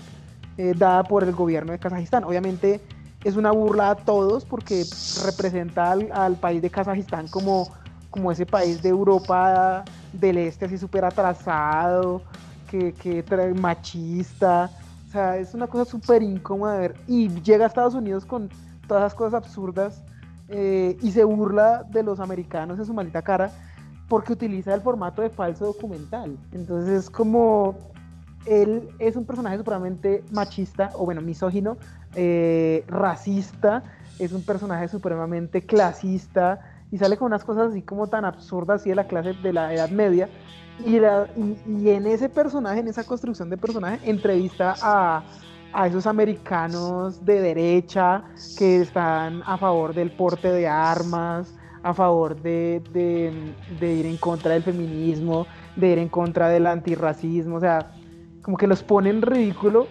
eh, 0.61 0.75
dada 0.77 1.05
por 1.05 1.25
el 1.25 1.33
gobierno 1.33 1.73
de 1.73 1.79
Kazajistán. 1.79 2.23
Obviamente 2.25 2.83
es 3.25 3.37
una 3.37 3.51
burla 3.51 3.93
a 3.93 3.95
todos 3.95 4.45
porque 4.45 4.85
representa 5.25 5.91
al, 5.91 6.37
país 6.37 6.61
de 6.61 6.69
Kazajistán 6.69 7.29
como, 7.29 7.69
como 8.11 8.31
ese 8.31 8.45
país 8.45 8.83
de 8.83 8.91
Europa 8.91 9.85
del 10.13 10.37
Este 10.37 10.67
así 10.67 10.77
súper 10.77 11.07
atrasado, 11.07 12.21
que, 12.69 13.25
machista. 13.59 14.71
O 15.09 15.11
sea, 15.11 15.39
es 15.39 15.55
una 15.55 15.67
cosa 15.67 15.91
súper 15.91 16.23
incómoda 16.23 16.75
de 16.75 16.81
ver. 16.81 16.97
Y 17.09 17.31
llega 17.41 17.65
a 17.65 17.69
Estados 17.69 17.95
Unidos 17.95 18.27
con 18.27 18.51
todas 18.87 19.05
esas 19.05 19.15
cosas 19.15 19.35
absurdas 19.43 20.03
eh, 20.49 20.99
y 21.01 21.11
se 21.11 21.25
burla 21.25 21.85
de 21.85 22.03
los 22.03 22.21
americanos 22.21 22.79
en 22.79 22.85
su 22.85 22.93
maldita 22.93 23.23
cara 23.23 23.51
porque 24.11 24.35
utiliza 24.35 24.75
el 24.75 24.83
formato 24.83 25.23
de 25.23 25.31
falso 25.31 25.65
documental. 25.65 26.37
Entonces 26.53 27.05
es 27.05 27.09
como 27.09 27.79
él 28.47 28.89
es 28.99 29.17
un 29.17 29.25
personaje 29.25 29.59
supremamente 29.59 30.25
machista 30.31 30.91
o 30.95 31.05
bueno, 31.05 31.21
misógino, 31.21 31.77
eh, 32.15 32.85
racista, 32.89 33.83
es 34.19 34.33
un 34.33 34.43
personaje 34.43 34.89
supremamente 34.89 35.63
clasista 35.63 36.61
y 36.91 36.99
sale 36.99 37.17
con 37.17 37.27
unas 37.27 37.45
cosas 37.45 37.71
así 37.71 37.83
como 37.83 38.09
tan 38.09 38.25
absurdas 38.25 38.81
así 38.81 38.91
de 38.91 38.97
la 38.97 39.07
clase 39.07 39.35
de 39.35 39.53
la 39.53 39.73
Edad 39.73 39.91
Media. 39.91 40.29
Y, 40.85 40.97
en 40.97 42.07
ese 42.07 42.31
personaje, 42.31 42.81
en 42.81 42.89
esa 42.89 43.05
construcción 43.05 43.51
de 43.51 43.59
personaje, 43.59 43.99
entrevista 44.11 44.75
a, 44.81 45.23
a, 45.75 45.87
esos 45.87 46.07
americanos 46.07 47.23
de 47.23 47.41
derecha 47.43 48.25
que 48.57 48.81
están 48.81 49.43
a 49.45 49.59
favor 49.59 49.93
del 49.93 50.11
porte 50.11 50.51
de 50.51 50.67
armas, 50.67 51.55
a 51.83 51.93
favor 51.93 52.41
de, 52.41 52.83
de 53.79 53.93
ir 53.93 54.07
en 54.07 54.17
contra 54.17 54.55
del 54.55 54.63
feminismo, 54.63 55.47
de 55.77 55.89
ir 55.89 55.99
en 55.99 56.09
contra 56.09 56.49
del 56.49 56.67
antirracismo, 56.67 57.57
o 57.57 57.61
sea, 57.61 57.91
como 58.51 58.59
que 58.59 58.67
los 58.67 58.83
pone 58.83 59.11
en 59.11 59.23
ridículo 59.23 59.87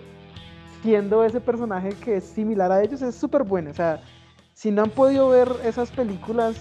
siendo 0.83 1.23
ese 1.23 1.39
personaje 1.39 1.91
que 2.03 2.17
es 2.17 2.25
similar 2.25 2.69
a 2.73 2.83
ellos, 2.83 3.01
es 3.01 3.15
súper 3.15 3.43
bueno. 3.43 3.71
O 3.71 3.73
sea, 3.73 4.01
si 4.53 4.69
no 4.69 4.83
han 4.83 4.89
podido 4.89 5.29
ver 5.29 5.49
esas 5.63 5.89
películas, 5.91 6.57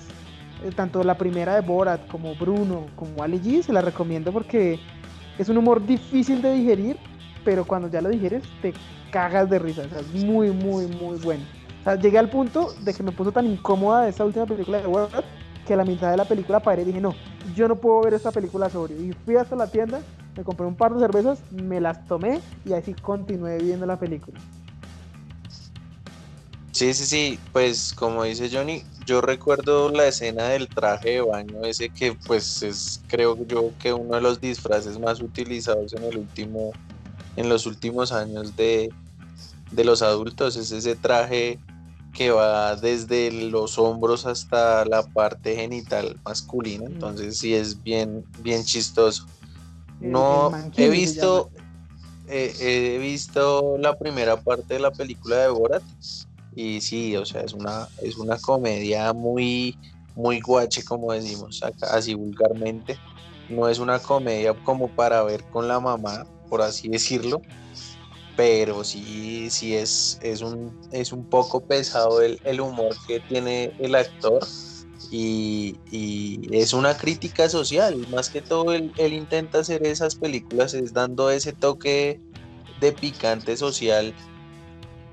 eh, 0.63 0.71
tanto 0.71 1.03
la 1.03 1.19
primera 1.19 1.57
de 1.57 1.61
Borat 1.61 2.07
como 2.07 2.37
Bruno, 2.37 2.87
como 2.95 3.21
Ali 3.21 3.41
G, 3.41 3.63
se 3.63 3.73
la 3.73 3.81
recomiendo 3.81 4.31
porque 4.31 4.79
es 5.39 5.49
un 5.49 5.57
humor 5.57 5.85
difícil 5.85 6.41
de 6.41 6.53
digerir, 6.53 6.97
pero 7.45 7.65
cuando 7.65 7.89
ya 7.89 8.01
lo 8.01 8.11
digieres 8.11 8.45
te 8.63 8.75
cagas 9.11 9.51
de 9.51 9.59
risa. 9.59 9.83
O 9.83 9.89
sea, 9.89 9.99
es 9.99 10.25
muy, 10.25 10.53
muy, 10.53 10.87
muy 10.87 11.19
bueno. 11.19 11.43
O 11.81 11.83
sea, 11.83 11.97
llegué 11.97 12.19
al 12.19 12.31
punto 12.31 12.75
de 12.85 12.95
que 12.95 13.03
me 13.03 13.11
puso 13.11 13.33
tan 13.33 13.45
incómoda 13.45 14.07
esta 14.07 14.25
última 14.25 14.47
película 14.47 14.79
de 14.79 14.87
Borat 14.87 15.25
que 15.69 15.75
a 15.75 15.77
la 15.77 15.85
mitad 15.85 16.11
de 16.11 16.17
la 16.17 16.25
película 16.25 16.59
paré 16.59 16.83
y 16.83 16.87
dije, 16.87 17.01
no, 17.01 17.15
yo 17.55 17.69
no 17.69 17.77
puedo 17.77 18.01
ver 18.01 18.15
esta 18.15 18.33
película 18.33 18.69
sobrio. 18.69 19.01
Y 19.01 19.13
fui 19.13 19.37
hasta 19.37 19.55
la 19.55 19.69
tienda 19.69 20.01
me 20.39 20.45
compré 20.45 20.67
un 20.67 20.77
par 20.77 20.95
de 20.95 21.01
cervezas, 21.01 21.41
me 21.51 21.81
las 21.81 22.07
tomé 22.07 22.41
y 22.65 22.73
así 22.73 22.95
continué 22.95 23.59
viendo 23.59 23.87
la 23.87 23.99
película. 23.99 24.39
Sí, 26.71 26.95
sí, 26.95 27.07
sí, 27.07 27.39
pues 27.53 27.93
como 27.93 28.23
dice 28.23 28.49
Johnny, 28.49 28.85
yo 29.05 29.21
recuerdo 29.21 29.91
la 29.91 30.07
escena 30.07 30.45
del 30.45 30.69
traje 30.69 31.11
de 31.11 31.21
baño, 31.23 31.65
ese 31.65 31.89
que 31.89 32.13
pues 32.13 32.63
es 32.63 33.03
creo 33.09 33.37
yo 33.49 33.73
que 33.81 33.93
uno 33.93 34.15
de 34.15 34.21
los 34.21 34.41
disfraces 34.41 34.97
más 35.01 35.21
utilizados 35.21 35.93
en 35.95 36.05
el 36.05 36.19
último, 36.19 36.71
en 37.35 37.49
los 37.49 37.67
últimos 37.67 38.13
años 38.13 38.55
de, 38.55 38.93
de 39.73 39.85
los 39.85 40.03
adultos, 40.03 40.55
es 40.55 40.71
ese 40.71 40.95
traje 40.95 41.59
que 42.19 42.33
va 42.33 42.75
desde 42.75 43.31
los 43.31 43.79
hombros 43.79 44.27
hasta 44.27 44.85
la 44.85 45.05
parte 45.05 45.55
genital 45.55 46.19
masculina, 46.25 46.89
mm. 46.89 46.93
entonces 46.95 47.39
sí 47.39 47.55
es 47.55 47.81
bien, 47.81 48.25
bien 48.41 48.65
chistoso. 48.65 49.25
No, 50.01 50.51
he 50.77 50.89
visto, 50.89 51.49
eh, 52.27 52.53
he 52.59 52.99
visto 52.99 53.79
la 53.79 53.97
primera 53.97 54.37
parte 54.37 54.75
de 54.75 54.81
la 54.81 54.91
película 54.91 55.37
de 55.37 55.49
Borat 55.49 55.85
y 56.57 56.81
sí, 56.81 57.17
o 57.17 57.25
sea, 57.25 57.43
es 57.43 57.53
una, 57.53 57.87
es 58.03 58.17
una 58.17 58.37
comedia 58.37 59.13
muy, 59.13 59.79
muy 60.17 60.41
guache, 60.41 60.83
como 60.83 61.13
decimos 61.13 61.63
acá, 61.63 61.87
así 61.95 62.15
vulgarmente. 62.15 62.99
No 63.49 63.69
es 63.69 63.79
una 63.79 64.01
comedia 64.01 64.55
como 64.65 64.89
para 64.89 65.23
ver 65.23 65.45
con 65.53 65.69
la 65.69 65.79
mamá, 65.79 66.27
por 66.51 66.63
así 66.63 66.89
decirlo, 66.89 67.41
pero 68.39 68.85
sí, 68.85 69.51
sí 69.51 69.75
es, 69.75 70.17
es, 70.23 70.43
un, 70.43 70.73
es 70.93 71.11
un 71.11 71.25
poco 71.25 71.59
pesado 71.59 72.23
el, 72.23 72.39
el 72.45 72.61
humor 72.61 72.95
que 73.09 73.19
tiene 73.19 73.73
el 73.81 73.97
actor 73.97 74.47
y, 75.11 75.75
es 76.53 76.73
una 76.73 76.97
crítica 76.97 77.49
social, 77.49 78.07
más 78.11 78.31
que 78.31 78.41
todo 78.41 78.73
él, 78.73 78.93
intenta 79.13 79.59
hacer 79.59 79.85
esas 79.85 80.15
películas 80.15 80.73
es 80.73 80.93
dando 80.93 81.31
ese 81.31 81.53
toque 81.53 82.21
de 82.81 82.93
picante 82.93 83.57
social 83.57 84.15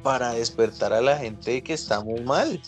para 0.03 0.33
despertar 0.33 0.93
a 0.93 1.01
la 1.01 1.17
gente 1.17 1.63
que 1.63 1.73
está 1.73 2.03
muy 2.03 2.21
mal. 2.21 2.61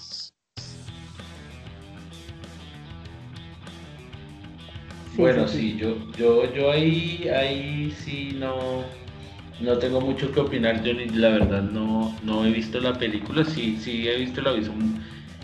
bueno, 5.18 5.48
sí, 5.48 5.78
yo, 5.78 5.96
yo, 6.18 6.52
yo 6.52 6.72
ahí, 6.72 7.28
ahí 7.30 7.96
sí 8.04 8.32
no, 8.34 8.84
no 9.60 9.78
tengo 9.78 10.02
mucho 10.02 10.32
que 10.32 10.40
opinar, 10.40 10.84
yo 10.84 10.94
la 10.94 11.30
verdad 11.30 11.64
no, 11.64 12.16
no 12.24 12.46
he 12.46 12.52
visto 12.52 12.80
la 12.80 12.98
película, 12.98 13.44
sí, 13.44 13.78
sí 13.80 14.08
he 14.08 14.18
visto 14.18 14.42
el 14.42 14.48
aviso 14.48 14.74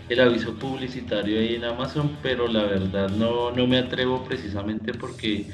el 0.08 0.20
aviso 0.20 0.54
publicitario 0.54 1.40
ahí 1.40 1.54
en 1.54 1.64
Amazon, 1.64 2.16
pero 2.22 2.46
la 2.46 2.64
verdad 2.64 3.08
no, 3.08 3.50
no 3.50 3.66
me 3.66 3.78
atrevo 3.78 4.22
precisamente 4.24 4.92
porque 4.92 5.46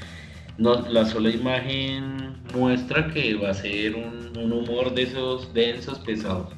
no, 0.58 0.74
la 0.88 1.04
sola 1.06 1.30
imagen 1.30 2.34
muestra 2.54 3.08
que 3.12 3.34
va 3.34 3.50
a 3.50 3.54
ser 3.54 3.94
un, 3.94 4.52
humor 4.52 4.94
de 4.94 5.02
esos 5.02 5.52
densos, 5.52 5.98
pesados. 6.00 6.48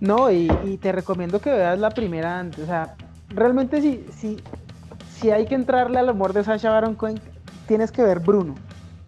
No, 0.00 0.30
y, 0.30 0.48
te 0.80 0.92
recomiendo 0.92 1.40
que 1.40 1.50
veas 1.50 1.78
la 1.78 1.90
primera 1.90 2.38
antes. 2.38 2.60
O 2.60 2.66
sea, 2.66 2.94
realmente 3.30 3.80
si, 3.80 4.04
si, 4.16 4.36
si 5.10 5.30
hay 5.30 5.46
que 5.46 5.54
entrarle 5.54 5.98
al 5.98 6.10
humor 6.10 6.32
de 6.32 6.44
Sasha 6.44 6.70
Baron 6.70 6.94
Cohen, 6.94 7.20
tienes 7.66 7.92
que 7.92 8.02
ver 8.02 8.20
Bruno. 8.20 8.54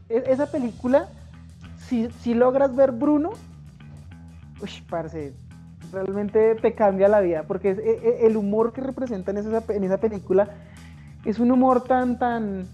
E, 0.08 0.24
esa 0.26 0.46
película, 0.46 1.08
si, 1.86 2.10
si 2.20 2.34
logras 2.34 2.74
ver 2.74 2.92
Bruno, 2.92 3.30
uy, 4.60 4.70
parce, 4.88 5.34
realmente 5.92 6.54
te 6.56 6.74
cambia 6.74 7.08
la 7.08 7.20
vida, 7.20 7.44
porque 7.44 7.70
e, 7.70 7.74
e, 7.74 8.26
el 8.26 8.36
humor 8.36 8.72
que 8.72 8.80
representa 8.80 9.30
en 9.30 9.38
esa, 9.38 9.62
en 9.68 9.84
esa 9.84 9.98
película 9.98 10.48
es 11.24 11.38
un 11.38 11.50
humor 11.50 11.84
tan, 11.84 12.18
tan, 12.18 12.66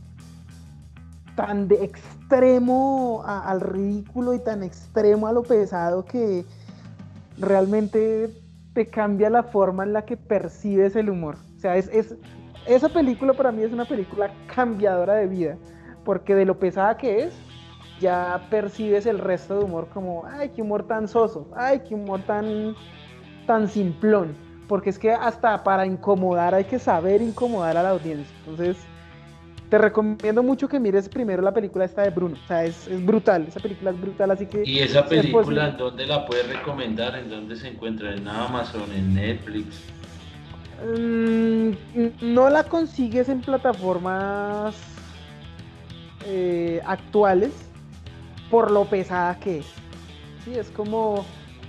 tan 1.37 1.69
de 1.69 1.85
extremo 1.85 3.23
al 3.27 3.61
ridículo 3.61 4.35
y 4.35 4.39
tan 4.39 4.63
extremo 4.63 5.27
a 5.27 5.33
lo 5.33 5.43
pesado 5.43 6.05
que 6.05 6.45
realmente 7.39 8.31
te 8.75 8.87
cambia 8.87 9.31
la 9.31 9.43
forma 9.43 9.85
en 9.85 9.93
la 9.93 10.05
que 10.05 10.17
percibes 10.17 10.97
el 10.97 11.11
humor. 11.11 11.37
O 11.57 11.61
sea, 11.61 11.77
es, 11.77 11.89
es, 11.89 12.15
esa 12.67 12.89
película 12.89 13.33
para 13.33 13.53
mí 13.53 13.63
es 13.63 13.73
una 13.73 13.85
película 13.85 14.31
cambiadora 14.55 15.15
de 15.15 15.27
vida, 15.27 15.57
porque 16.05 16.35
de 16.35 16.45
lo 16.45 16.59
pesada 16.59 16.97
que 16.97 17.25
es, 17.25 17.35
ya 18.01 18.47
percibes 18.51 19.07
el 19.07 19.19
resto 19.19 19.59
de 19.59 19.65
humor 19.65 19.89
como, 19.93 20.25
ay, 20.27 20.51
qué 20.55 20.63
humor 20.63 20.87
tan 20.87 21.09
soso, 21.09 21.49
ay, 21.55 21.83
qué 21.89 21.95
humor 21.95 22.21
tan, 22.23 22.75
tan 23.47 23.69
simplón, 23.69 24.35
porque 24.69 24.91
es 24.91 24.99
que 24.99 25.13
hasta 25.13 25.63
para 25.63 25.87
incomodar 25.87 26.55
hay 26.55 26.65
que 26.65 26.79
saber 26.79 27.23
incomodar 27.23 27.77
a 27.77 27.83
la 27.83 27.91
audiencia. 27.91 28.35
Entonces, 28.41 28.77
te 29.71 29.79
recomiendo 29.79 30.43
mucho 30.43 30.69
que 30.69 30.79
mires 30.79 31.09
primero 31.09 31.41
la 31.41 31.53
película 31.55 31.85
esta 31.85 32.03
de 32.03 32.11
Bruno, 32.11 32.37
o 32.43 32.47
sea, 32.47 32.65
es, 32.65 32.89
es 32.89 33.05
brutal, 33.05 33.47
esa 33.49 33.61
película 33.61 33.91
es 33.93 34.01
brutal, 34.01 34.31
así 34.33 34.47
que... 34.47 34.65
¿Y 34.67 34.81
esa 34.81 35.07
película 35.07 35.69
en 35.69 35.77
dónde 35.77 36.07
la 36.07 36.27
puedes 36.27 36.47
recomendar? 36.49 37.17
¿En 37.17 37.31
dónde 37.31 37.57
se 37.57 37.69
encuentra? 37.69 38.15
¿En 38.15 38.29
Amazon? 38.29 38.93
¿En 38.95 39.15
Netflix? 39.15 39.81
Mm, 40.85 41.71
no 42.21 42.51
la 42.51 42.65
consigues 42.65 43.29
en 43.29 43.41
plataformas 43.41 44.92
eh, 46.27 46.81
actuales 46.85 47.53
por 48.51 48.71
lo 48.71 48.85
pesada 48.85 49.39
que 49.39 49.59
es. 49.59 49.67
Sí, 50.45 50.55
es 50.55 50.71
como, 50.71 51.25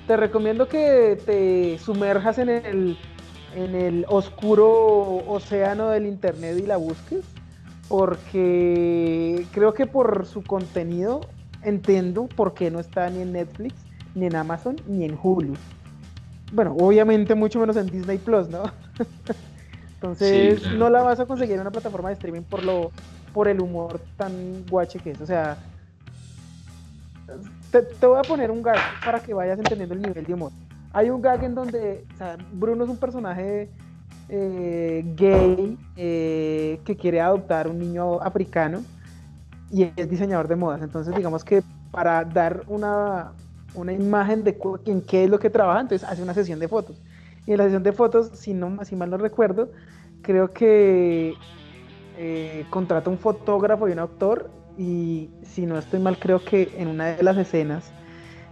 te 0.08 0.18
recomiendo 0.18 0.68
que 0.68 1.18
te 1.26 1.80
sumerjas 1.80 2.40
en 2.40 2.50
el, 2.50 2.98
en 3.56 3.76
el 3.76 4.06
oscuro 4.10 5.18
océano 5.28 5.90
del 5.90 6.06
internet 6.06 6.58
y 6.60 6.66
la 6.66 6.78
busques, 6.78 7.24
porque 7.88 9.46
creo 9.52 9.74
que 9.74 9.86
por 9.86 10.26
su 10.26 10.44
contenido 10.44 11.22
entiendo 11.62 12.28
por 12.28 12.54
qué 12.54 12.70
no 12.72 12.80
está 12.80 13.10
ni 13.10 13.22
en 13.22 13.32
Netflix, 13.32 13.76
ni 14.16 14.26
en 14.26 14.36
Amazon, 14.36 14.76
ni 14.88 15.06
en 15.06 15.18
Hulu. 15.22 15.54
Bueno, 16.52 16.76
obviamente 16.80 17.34
mucho 17.34 17.60
menos 17.60 17.78
en 17.78 17.88
Disney 17.88 18.18
Plus, 18.18 18.50
¿no? 18.50 18.64
Entonces 19.96 20.62
no 20.74 20.90
la 20.90 21.02
vas 21.02 21.20
a 21.22 21.26
conseguir 21.26 21.56
en 21.56 21.62
una 21.62 21.72
plataforma 21.72 22.10
de 22.10 22.16
streaming 22.16 22.42
por 22.42 22.62
lo 22.64 22.92
por 23.34 23.48
el 23.48 23.60
humor 23.62 24.00
tan 24.18 24.66
guache 24.70 25.00
que 25.00 25.12
es. 25.12 25.22
O 25.22 25.26
sea, 25.26 25.58
te, 27.72 28.06
voy 28.06 28.20
a 28.20 28.22
poner 28.22 28.52
un 28.52 28.62
gag 28.62 28.80
para 29.04 29.20
que 29.20 29.34
vayas 29.34 29.58
entendiendo 29.58 29.96
el 29.96 30.02
nivel 30.02 30.26
de 30.26 30.34
humor. 30.34 30.52
Hay 30.94 31.10
un 31.10 31.22
gag 31.22 31.44
en 31.44 31.56
donde 31.56 32.06
o 32.14 32.18
sea, 32.18 32.38
Bruno 32.52 32.84
es 32.84 32.90
un 32.90 32.98
personaje 32.98 33.70
eh, 34.30 35.04
gay 35.16 35.78
eh, 35.98 36.80
que 36.86 36.96
quiere 36.96 37.20
adoptar 37.20 37.68
un 37.68 37.80
niño 37.80 38.22
africano 38.22 38.84
y 39.72 39.92
es 39.96 40.10
diseñador 40.10 40.48
de 40.48 40.56
modas. 40.56 40.82
Entonces, 40.82 41.16
digamos 41.16 41.44
que 41.44 41.64
para 41.92 42.24
dar 42.24 42.64
una, 42.68 43.34
una 43.74 43.92
imagen 43.92 44.44
de 44.44 44.58
en 44.86 45.02
qué 45.02 45.24
es 45.24 45.30
lo 45.30 45.40
que 45.40 45.50
trabaja, 45.50 45.82
entonces 45.82 46.08
hace 46.08 46.22
una 46.22 46.34
sesión 46.34 46.60
de 46.60 46.68
fotos. 46.68 47.02
Y 47.46 47.52
en 47.52 47.58
la 47.58 47.66
sesión 47.66 47.84
de 47.84 47.92
fotos, 47.92 48.30
si, 48.34 48.54
no, 48.54 48.84
si 48.86 48.96
mal 48.96 49.10
no 49.10 49.18
recuerdo, 49.18 49.70
creo 50.22 50.52
que 50.52 51.34
eh, 52.18 52.66
contrata 52.70 53.10
un 53.10 53.18
fotógrafo 53.18 53.88
y 53.88 53.92
un 53.92 54.00
actor 54.00 54.50
y 54.78 55.30
si 55.44 55.66
no 55.66 55.78
estoy 55.78 56.00
mal 56.00 56.18
creo 56.18 56.44
que 56.44 56.74
en 56.78 56.88
una 56.88 57.08
de 57.16 57.24
las 57.24 57.38
escenas, 57.38 57.92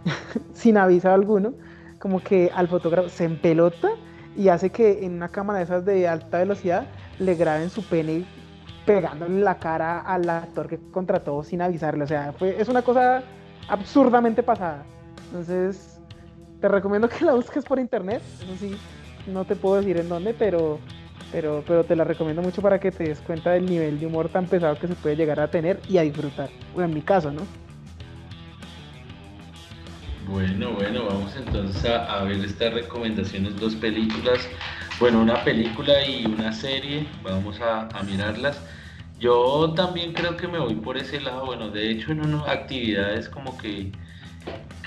sin 0.54 0.78
aviso 0.78 1.12
alguno, 1.12 1.54
como 2.00 2.20
que 2.22 2.52
al 2.54 2.68
fotógrafo 2.68 3.10
se 3.10 3.26
empelota 3.26 3.90
y 4.36 4.48
hace 4.48 4.70
que 4.70 5.04
en 5.06 5.14
una 5.14 5.30
cámara 5.30 5.60
de 5.60 5.66
esas 5.66 5.86
de 5.86 6.08
alta 6.08 6.40
velocidad 6.40 6.88
le 7.20 7.36
graben 7.36 7.70
su 7.70 7.84
pene 7.84 8.26
pegándole 8.86 9.42
la 9.42 9.58
cara 9.58 10.00
al 10.00 10.30
actor 10.30 10.68
que 10.68 10.80
contrató 10.92 11.44
sin 11.44 11.62
avisarle. 11.62 12.04
O 12.04 12.08
sea, 12.08 12.34
es 12.42 12.68
una 12.68 12.82
cosa 12.82 13.24
absurdamente 13.68 14.42
pasada. 14.42 14.84
Entonces, 15.28 16.00
te 16.60 16.68
recomiendo 16.68 17.08
que 17.08 17.24
la 17.26 17.34
busques 17.34 17.64
por 17.64 17.80
internet. 17.80 18.22
Eso 18.42 18.56
sí, 18.60 18.78
no 19.28 19.46
te 19.46 19.56
puedo 19.56 19.78
decir 19.78 19.98
en 19.98 20.10
dónde, 20.10 20.34
pero 20.34 20.80
pero, 21.32 21.64
pero 21.66 21.84
te 21.84 21.96
la 21.96 22.04
recomiendo 22.04 22.42
mucho 22.42 22.62
para 22.62 22.80
que 22.80 22.92
te 22.92 23.06
des 23.06 23.20
cuenta 23.20 23.52
del 23.52 23.66
nivel 23.66 24.00
de 24.00 24.06
humor 24.06 24.30
tan 24.30 24.46
pesado 24.46 24.78
que 24.78 24.88
se 24.88 24.96
puede 24.96 25.16
llegar 25.16 25.40
a 25.40 25.50
tener 25.50 25.80
y 25.90 25.98
a 25.98 26.02
disfrutar. 26.02 26.50
Bueno, 26.74 26.90
en 26.90 26.96
mi 26.96 27.02
caso, 27.02 27.32
¿no? 27.32 27.42
Bueno, 30.28 30.72
bueno, 30.72 31.08
vamos 31.08 31.36
entonces 31.36 31.84
a, 31.86 32.24
ver 32.24 32.44
estas 32.46 32.74
recomendaciones, 32.74 33.60
dos 33.60 33.76
películas, 33.76 34.48
bueno, 35.00 35.20
una 35.20 35.44
película 35.44 36.06
y 36.08 36.26
una 36.26 36.54
serie, 36.54 37.06
vamos 37.22 37.60
a, 37.60 37.90
mirarlas. 38.04 38.62
Yo 39.20 39.74
también 39.76 40.14
creo 40.14 40.38
que 40.38 40.48
me 40.48 40.58
voy 40.58 40.76
por 40.76 40.98
ese 40.98 41.20
lado, 41.20 41.46
bueno, 41.46 41.70
de 41.70 41.92
hecho 41.92 42.12
en 42.12 42.22
unas 42.22 42.48
actividades 42.48 43.28
como 43.28 43.58
que, 43.58 43.92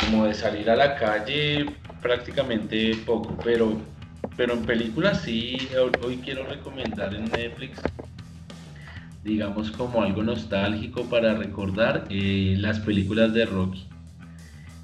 como 0.01 0.25
de 0.25 0.35
salir 0.35 0.71
a 0.71 0.77
la 0.77 0.97
calle 0.97 1.67
prácticamente 2.01 2.97
poco, 3.05 3.37
pero 3.45 3.77
pero 4.37 4.55
en 4.55 4.63
películas 4.63 5.23
sí, 5.23 5.57
hoy 6.03 6.17
quiero 6.19 6.45
recomendar 6.47 7.15
en 7.15 7.25
Netflix, 7.27 7.81
digamos 9.23 9.71
como 9.71 10.03
algo 10.03 10.23
nostálgico 10.23 11.05
para 11.09 11.35
recordar 11.35 12.07
eh, 12.11 12.57
las 12.59 12.81
películas 12.81 13.33
de 13.33 13.47
Rocky. 13.47 13.85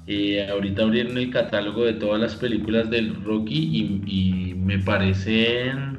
Eh, 0.07 0.47
ahorita 0.49 0.83
abrieron 0.83 1.17
el 1.17 1.29
catálogo 1.29 1.85
de 1.85 1.93
todas 1.93 2.19
las 2.19 2.35
películas 2.35 2.89
del 2.89 3.23
Rocky 3.23 4.01
y, 4.05 4.53
me 4.55 4.79
parecen 4.79 5.97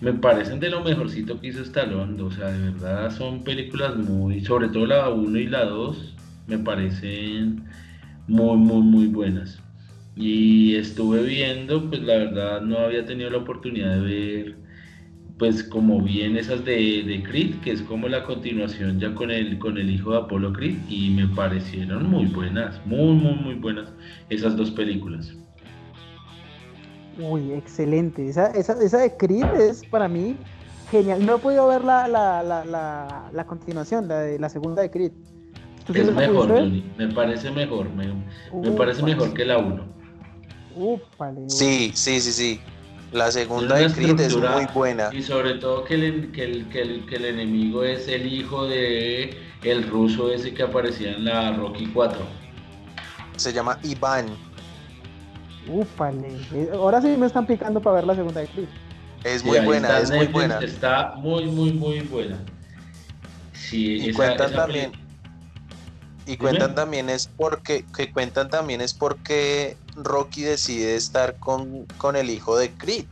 me 0.00 0.12
parecen 0.12 0.60
de 0.60 0.68
lo 0.68 0.84
mejorcito 0.84 1.40
que 1.40 1.48
hizo 1.48 1.62
Stallone, 1.62 2.20
o 2.20 2.30
sea, 2.30 2.48
de 2.48 2.70
verdad 2.70 3.10
son 3.10 3.42
películas 3.42 3.96
muy, 3.96 4.44
sobre 4.44 4.68
todo 4.68 4.86
la 4.86 5.08
1 5.08 5.38
y 5.38 5.46
la 5.46 5.64
2, 5.64 6.14
me 6.46 6.58
parecen 6.58 7.64
muy, 8.28 8.56
muy, 8.58 8.82
muy 8.82 9.06
buenas. 9.06 9.63
Y 10.16 10.76
estuve 10.76 11.22
viendo, 11.22 11.88
pues 11.88 12.02
la 12.02 12.16
verdad 12.16 12.60
no 12.60 12.78
había 12.78 13.04
tenido 13.04 13.30
la 13.30 13.38
oportunidad 13.38 13.96
de 13.96 14.00
ver, 14.00 14.56
pues 15.38 15.64
como 15.64 16.00
bien 16.00 16.36
esas 16.36 16.64
de, 16.64 17.02
de 17.02 17.22
Creed, 17.24 17.56
que 17.62 17.72
es 17.72 17.82
como 17.82 18.08
la 18.08 18.22
continuación 18.22 19.00
ya 19.00 19.12
con 19.14 19.32
el, 19.32 19.58
con 19.58 19.76
el 19.76 19.90
hijo 19.90 20.12
de 20.12 20.18
Apolo 20.18 20.52
Creed, 20.52 20.76
y 20.88 21.10
me 21.10 21.26
parecieron 21.28 22.08
muy 22.08 22.26
buenas, 22.26 22.80
muy, 22.86 23.14
muy, 23.14 23.34
muy 23.34 23.54
buenas 23.54 23.92
esas 24.30 24.56
dos 24.56 24.70
películas. 24.70 25.34
Uy, 27.18 27.52
excelente. 27.52 28.28
Esa, 28.28 28.48
esa, 28.52 28.80
esa 28.82 28.98
de 28.98 29.16
Creed 29.16 29.46
es 29.58 29.84
para 29.84 30.08
mí 30.08 30.36
genial. 30.90 31.24
No 31.26 31.36
he 31.36 31.38
podido 31.38 31.66
ver 31.68 31.84
la, 31.84 32.06
la, 32.06 32.42
la, 32.42 33.30
la, 33.32 33.46
continuación, 33.46 34.06
la, 34.08 34.20
de, 34.20 34.38
la 34.38 34.48
segunda 34.48 34.82
de 34.82 34.90
Creed. 34.90 35.12
Es 35.92 36.12
mejor, 36.14 36.48
Me 36.96 37.08
parece 37.08 37.50
mejor. 37.50 37.90
Me, 37.90 38.06
me 38.62 38.70
parece 38.72 39.02
mejor 39.02 39.34
que 39.34 39.44
la 39.44 39.58
1. 39.58 39.94
Sí, 41.48 41.92
sí, 41.94 42.20
sí, 42.20 42.32
sí. 42.32 42.60
La 43.12 43.30
segunda 43.30 43.76
de 43.76 43.92
Creed 43.92 44.18
es 44.20 44.36
muy 44.36 44.66
buena. 44.74 45.10
Y 45.12 45.22
sobre 45.22 45.54
todo 45.54 45.84
que 45.84 45.94
el, 45.94 46.32
que, 46.32 46.44
el, 46.44 46.68
que, 46.68 46.82
el, 46.82 47.06
que 47.06 47.16
el 47.16 47.26
enemigo 47.26 47.84
es 47.84 48.08
el 48.08 48.26
hijo 48.32 48.66
de 48.66 49.38
el 49.62 49.88
ruso 49.88 50.32
ese 50.32 50.52
que 50.52 50.64
aparecía 50.64 51.12
en 51.12 51.24
la 51.24 51.52
Rocky 51.52 51.86
4. 51.86 52.18
Se 53.36 53.52
llama 53.52 53.78
Iván. 53.84 54.26
Úpale. 55.68 56.28
Eh, 56.52 56.70
ahora 56.72 57.00
sí 57.00 57.08
me 57.16 57.26
están 57.26 57.46
picando 57.46 57.80
para 57.80 57.96
ver 57.96 58.04
la 58.04 58.14
segunda 58.16 58.40
de 58.40 58.48
Creed. 58.48 58.68
Es 59.22 59.44
muy 59.44 59.60
buena, 59.60 59.98
es 60.00 60.10
muy 60.10 60.26
buena. 60.26 60.58
Está 60.58 61.14
muy, 61.16 61.46
muy, 61.46 61.72
muy 61.72 62.00
buena. 62.00 62.38
Sí, 63.52 64.08
y 64.08 64.12
cuentan 64.12 64.52
también. 64.52 64.92
Y 66.26 66.36
cuentan 66.36 66.74
también 66.74 67.08
es 67.08 67.28
porque, 67.28 67.84
que 67.96 68.12
cuentan 68.12 68.50
también 68.50 68.80
es 68.80 68.92
porque 68.92 69.76
Rocky 69.96 70.42
decide 70.42 70.96
estar 70.96 71.36
con, 71.38 71.86
el 72.14 72.30
hijo 72.30 72.56
de 72.56 72.70
Creed. 72.70 73.06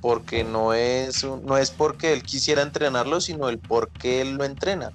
Porque 0.00 0.44
no 0.44 0.72
es, 0.72 1.24
no 1.24 1.56
es 1.56 1.70
porque 1.70 2.12
él 2.12 2.22
quisiera 2.22 2.62
entrenarlo, 2.62 3.20
sino 3.20 3.48
el 3.48 3.58
por 3.58 3.88
qué 3.88 4.20
él 4.20 4.34
lo 4.34 4.44
entrena. 4.44 4.92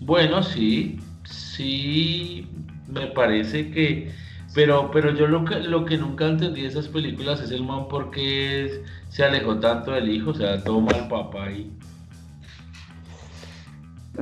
Bueno, 0.00 0.42
sí, 0.42 0.98
sí, 1.28 2.48
me 2.88 3.08
parece 3.08 3.70
que, 3.70 4.10
pero, 4.54 4.90
pero 4.90 5.14
yo 5.14 5.26
lo 5.26 5.44
que, 5.44 5.56
lo 5.56 5.84
que 5.84 5.98
nunca 5.98 6.26
entendí 6.26 6.62
de 6.62 6.68
esas 6.68 6.88
películas 6.88 7.40
es 7.40 7.50
el 7.50 7.64
man 7.64 7.86
porque 7.88 8.82
se 9.10 9.24
alejó 9.24 9.58
tanto 9.60 9.90
del 9.90 10.10
hijo, 10.10 10.30
o 10.30 10.34
sea, 10.34 10.62
toma 10.64 10.92
al 10.92 11.08
papá 11.08 11.50
y 11.50 11.70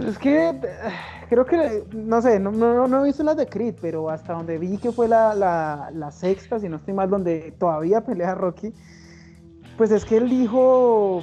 es 0.06 0.18
que 0.18 0.54
creo 1.28 1.44
que, 1.44 1.84
no 1.92 2.20
sé, 2.22 2.38
no, 2.38 2.50
no, 2.50 3.00
he 3.00 3.06
visto 3.06 3.22
las 3.22 3.36
de 3.36 3.46
Creed, 3.46 3.76
pero 3.80 4.10
hasta 4.10 4.34
donde 4.34 4.58
vi 4.58 4.78
que 4.78 4.92
fue 4.92 5.08
la, 5.08 5.34
la, 5.34 6.10
sexta, 6.10 6.58
si 6.58 6.68
no 6.68 6.76
estoy 6.76 6.94
mal, 6.94 7.10
donde 7.10 7.54
todavía 7.58 8.00
pelea 8.02 8.34
Rocky, 8.34 8.72
pues 9.76 9.90
es 9.90 10.04
que 10.04 10.16
el 10.16 10.32
hijo, 10.32 11.22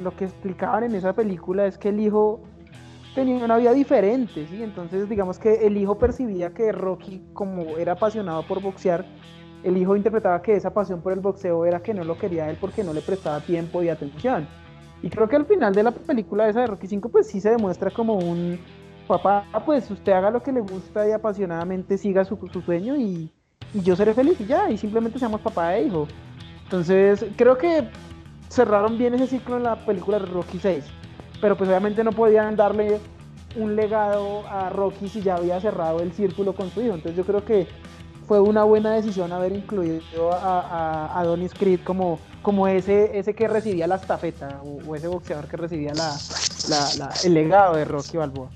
lo 0.00 0.16
que 0.16 0.24
explicaban 0.24 0.84
en 0.84 0.94
esa 0.94 1.12
película 1.12 1.66
es 1.66 1.78
que 1.78 1.90
el 1.90 2.00
hijo 2.00 2.40
tenía 3.14 3.44
una 3.44 3.56
vida 3.56 3.72
diferente, 3.72 4.46
¿sí? 4.46 4.62
Entonces 4.62 5.08
digamos 5.08 5.38
que 5.38 5.66
el 5.66 5.76
hijo 5.76 5.98
percibía 5.98 6.54
que 6.54 6.72
Rocky, 6.72 7.22
como 7.34 7.76
era 7.76 7.92
apasionado 7.92 8.46
por 8.46 8.62
boxear, 8.62 9.04
el 9.62 9.76
hijo 9.76 9.94
interpretaba 9.94 10.42
que 10.42 10.56
esa 10.56 10.72
pasión 10.72 11.02
por 11.02 11.12
el 11.12 11.20
boxeo 11.20 11.66
era 11.66 11.80
que 11.82 11.94
no 11.94 12.04
lo 12.04 12.18
quería 12.18 12.48
él 12.50 12.56
porque 12.60 12.82
no 12.82 12.92
le 12.92 13.00
prestaba 13.00 13.40
tiempo 13.40 13.82
y 13.82 13.88
atención. 13.88 14.48
Y 15.02 15.10
creo 15.10 15.28
que 15.28 15.36
al 15.36 15.46
final 15.46 15.74
de 15.74 15.82
la 15.82 15.90
película 15.90 16.48
esa 16.48 16.60
de 16.60 16.68
Rocky 16.68 16.86
5 16.86 17.08
pues 17.08 17.26
sí 17.26 17.40
se 17.40 17.50
demuestra 17.50 17.90
como 17.90 18.14
un 18.14 18.58
papá, 19.06 19.44
pues 19.66 19.90
usted 19.90 20.12
haga 20.12 20.30
lo 20.30 20.42
que 20.42 20.52
le 20.52 20.60
gusta 20.60 21.06
y 21.08 21.12
apasionadamente 21.12 21.98
siga 21.98 22.24
su, 22.24 22.36
sueño 22.64 22.96
y, 22.96 23.30
yo 23.74 23.96
seré 23.96 24.14
feliz 24.14 24.40
y 24.40 24.46
ya, 24.46 24.70
y 24.70 24.76
simplemente 24.76 25.18
seamos 25.18 25.40
papá 25.40 25.76
e 25.76 25.86
hijo. 25.86 26.06
Entonces 26.64 27.24
creo 27.36 27.58
que 27.58 27.88
cerraron 28.48 28.98
bien 28.98 29.14
ese 29.14 29.26
ciclo 29.26 29.56
en 29.56 29.64
la 29.64 29.76
película 29.76 30.18
de 30.18 30.26
Rocky 30.26 30.58
6. 30.58 30.84
pero 31.40 31.56
pues 31.56 31.68
obviamente 31.68 32.04
no 32.04 32.12
podían 32.12 32.54
darle 32.54 33.00
un 33.56 33.74
legado 33.74 34.46
a 34.48 34.70
Rocky 34.70 35.08
si 35.08 35.22
ya 35.22 35.36
había 35.36 35.60
cerrado 35.60 36.00
el 36.00 36.12
círculo 36.12 36.54
con 36.54 36.70
su 36.70 36.80
hijo. 36.82 36.94
Entonces 36.94 37.16
yo 37.16 37.24
creo 37.24 37.44
que 37.44 37.66
fue 38.32 38.40
una 38.40 38.64
buena 38.64 38.92
decisión 38.92 39.30
haber 39.30 39.52
incluido 39.52 40.32
a, 40.32 41.20
a, 41.20 41.22
Donis 41.22 41.52
Creed 41.52 41.80
como, 41.84 42.18
como 42.40 42.66
ese, 42.66 43.18
ese 43.18 43.34
que 43.34 43.46
recibía 43.46 43.86
la 43.86 43.96
estafeta 43.96 44.58
o, 44.64 44.96
ese 44.96 45.06
boxeador 45.06 45.46
que 45.48 45.58
recibía 45.58 45.92
la, 45.92 46.16
el 47.24 47.34
legado 47.34 47.76
de 47.76 47.84
Rocky 47.84 48.16
Balboa. 48.16 48.48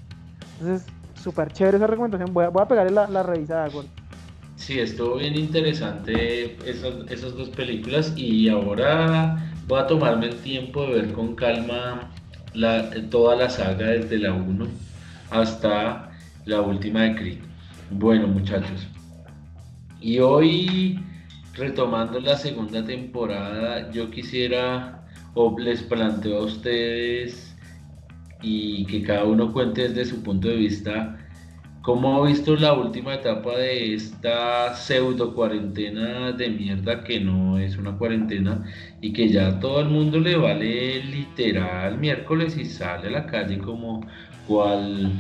Entonces, 0.59 0.89
súper 1.23 1.53
chévere 1.53 1.77
esa 1.77 1.87
recomendación. 1.87 2.33
Voy 2.33 2.47
a, 2.47 2.49
voy 2.49 2.63
a 2.63 2.69
pegarle 2.69 2.91
la, 2.91 3.07
la 3.07 3.23
revisada, 3.23 3.69
Gol. 3.69 3.85
Sí, 4.57 4.81
estuvo 4.81 5.17
bien 5.17 5.37
interesante 5.37 6.57
esas, 6.65 6.95
esas 7.11 7.37
dos 7.37 7.51
películas 7.51 8.15
y 8.17 8.49
ahora 8.49 9.53
voy 9.69 9.79
a 9.79 9.87
tomarme 9.87 10.29
el 10.29 10.37
tiempo 10.37 10.87
de 10.87 11.03
ver 11.03 11.13
con 11.13 11.35
calma 11.35 12.13
la, 12.55 12.89
toda 13.11 13.37
la 13.37 13.51
saga 13.51 13.89
desde 13.89 14.21
la 14.21 14.33
1 14.33 14.67
hasta 15.29 16.13
la 16.47 16.63
última 16.63 17.03
de 17.03 17.15
Creed. 17.15 17.39
Bueno, 17.91 18.27
muchachos. 18.27 18.89
Y 20.07 20.21
hoy, 20.21 21.01
retomando 21.55 22.21
la 22.21 22.37
segunda 22.37 22.85
temporada, 22.85 23.91
yo 23.91 24.09
quisiera 24.09 25.05
o 25.35 25.59
les 25.59 25.83
planteo 25.83 26.39
a 26.39 26.45
ustedes 26.45 27.57
y 28.41 28.87
que 28.87 29.03
cada 29.03 29.25
uno 29.25 29.53
cuente 29.53 29.89
desde 29.89 30.05
su 30.05 30.23
punto 30.23 30.47
de 30.47 30.59
vista 30.59 31.19
cómo 31.83 32.23
ha 32.23 32.29
visto 32.29 32.55
la 32.55 32.75
última 32.75 33.15
etapa 33.15 33.57
de 33.57 33.95
esta 33.95 34.75
pseudo 34.75 35.35
cuarentena 35.35 36.31
de 36.31 36.51
mierda 36.51 37.03
que 37.03 37.19
no 37.19 37.59
es 37.59 37.77
una 37.77 37.99
cuarentena 37.99 38.65
y 39.01 39.13
que 39.13 39.29
ya 39.29 39.59
todo 39.59 39.81
el 39.81 39.89
mundo 39.89 40.21
le 40.21 40.37
vale 40.37 41.03
literal 41.03 41.99
miércoles 41.99 42.57
y 42.57 42.65
sale 42.65 43.09
a 43.09 43.11
la 43.11 43.27
calle 43.27 43.59
como 43.59 44.07
cual, 44.47 45.11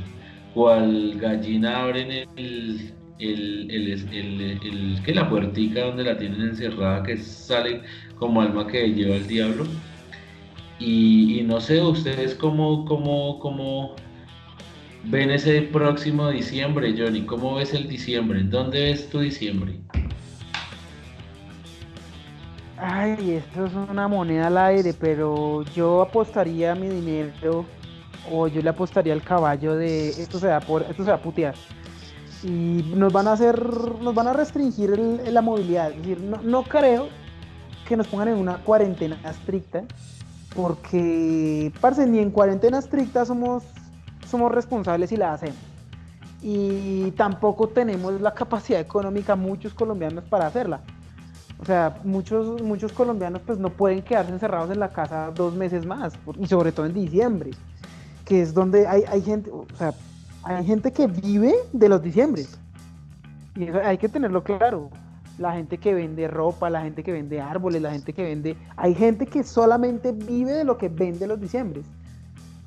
cual 0.54 1.18
gallina 1.18 1.82
abren 1.82 2.28
el, 2.36 2.94
el, 3.18 3.70
el, 3.70 5.02
que 5.04 5.14
la 5.14 5.28
puertica 5.28 5.84
donde 5.84 6.04
la 6.04 6.18
tienen 6.18 6.42
encerrada 6.42 7.02
que 7.02 7.16
sale 7.16 7.82
como 8.18 8.40
alma 8.40 8.66
que 8.66 8.88
lleva 8.88 9.16
el 9.16 9.26
diablo. 9.26 9.64
Y, 10.78 11.42
no 11.46 11.60
sé, 11.60 11.80
ustedes 11.80 12.34
cómo, 12.34 12.84
cómo, 12.84 13.38
cómo 13.38 13.96
ven 15.04 15.30
ese 15.30 15.62
próximo 15.62 16.28
diciembre, 16.28 16.94
Johnny. 16.96 17.22
¿Cómo 17.22 17.54
ves 17.54 17.72
el 17.72 17.88
diciembre? 17.88 18.42
¿Dónde 18.42 18.80
ves 18.80 19.08
tu 19.08 19.20
diciembre? 19.20 19.78
Ay, 22.78 23.30
esto 23.30 23.64
es 23.64 23.72
una 23.72 24.06
moneda 24.06 24.48
al 24.48 24.58
aire, 24.58 24.92
pero 24.92 25.64
yo 25.74 26.02
apostaría 26.02 26.74
mi 26.74 26.88
dinero 26.88 27.64
o 28.30 28.48
yo 28.48 28.60
le 28.60 28.68
apostaría 28.68 29.14
al 29.14 29.22
caballo 29.22 29.76
de 29.76 30.08
esto 30.08 30.38
se 30.38 30.48
va 30.48 30.60
por 30.60 30.82
esto 30.82 31.04
se 31.04 31.10
va 31.10 31.16
a 31.16 31.22
putear 31.22 31.54
y 32.46 32.92
nos 32.94 33.12
van 33.12 33.26
a 33.26 33.32
hacer, 33.32 33.60
nos 34.00 34.14
van 34.14 34.28
a 34.28 34.32
restringir 34.32 34.96
la 34.98 35.42
movilidad. 35.42 35.90
Es 35.90 35.96
decir, 35.96 36.20
no, 36.20 36.62
creo 36.62 37.08
que 37.88 37.96
nos 37.96 38.06
pongan 38.06 38.28
en 38.28 38.38
una 38.38 38.58
cuarentena 38.58 39.18
estricta, 39.28 39.82
porque, 40.54 41.72
parce, 41.80 42.06
ni 42.06 42.20
en 42.20 42.30
cuarentena 42.30 42.78
estricta 42.78 43.24
somos, 43.24 43.64
somos 44.28 44.52
responsables 44.52 45.10
y 45.10 45.16
la 45.16 45.32
hacemos. 45.32 45.58
Y 46.40 47.10
tampoco 47.12 47.68
tenemos 47.68 48.20
la 48.20 48.32
capacidad 48.32 48.80
económica, 48.80 49.34
muchos 49.34 49.74
colombianos, 49.74 50.22
para 50.24 50.46
hacerla. 50.46 50.82
O 51.58 51.64
sea, 51.64 51.98
muchos, 52.04 52.62
muchos 52.62 52.92
colombianos 52.92 53.42
pues 53.44 53.58
no 53.58 53.70
pueden 53.70 54.02
quedarse 54.02 54.30
encerrados 54.30 54.70
en 54.70 54.78
la 54.78 54.90
casa 54.90 55.32
dos 55.34 55.54
meses 55.54 55.84
más, 55.84 56.12
y 56.38 56.46
sobre 56.46 56.70
todo 56.70 56.86
en 56.86 56.94
diciembre, 56.94 57.50
que 58.24 58.40
es 58.40 58.54
donde 58.54 58.86
hay, 58.86 59.02
hay 59.08 59.22
gente, 59.22 59.50
o 59.50 59.66
sea, 59.76 59.94
hay 60.46 60.64
gente 60.64 60.92
que 60.92 61.08
vive 61.08 61.54
de 61.72 61.88
los 61.88 62.02
diciembres. 62.02 62.56
Y 63.56 63.68
hay 63.68 63.98
que 63.98 64.08
tenerlo 64.08 64.44
claro. 64.44 64.90
La 65.38 65.52
gente 65.52 65.76
que 65.76 65.92
vende 65.92 66.28
ropa, 66.28 66.70
la 66.70 66.82
gente 66.82 67.02
que 67.02 67.12
vende 67.12 67.40
árboles, 67.40 67.82
la 67.82 67.90
gente 67.90 68.12
que 68.12 68.22
vende... 68.22 68.56
Hay 68.76 68.94
gente 68.94 69.26
que 69.26 69.42
solamente 69.42 70.12
vive 70.12 70.52
de 70.52 70.64
lo 70.64 70.78
que 70.78 70.88
vende 70.88 71.26
los 71.26 71.40
diciembres. 71.40 71.84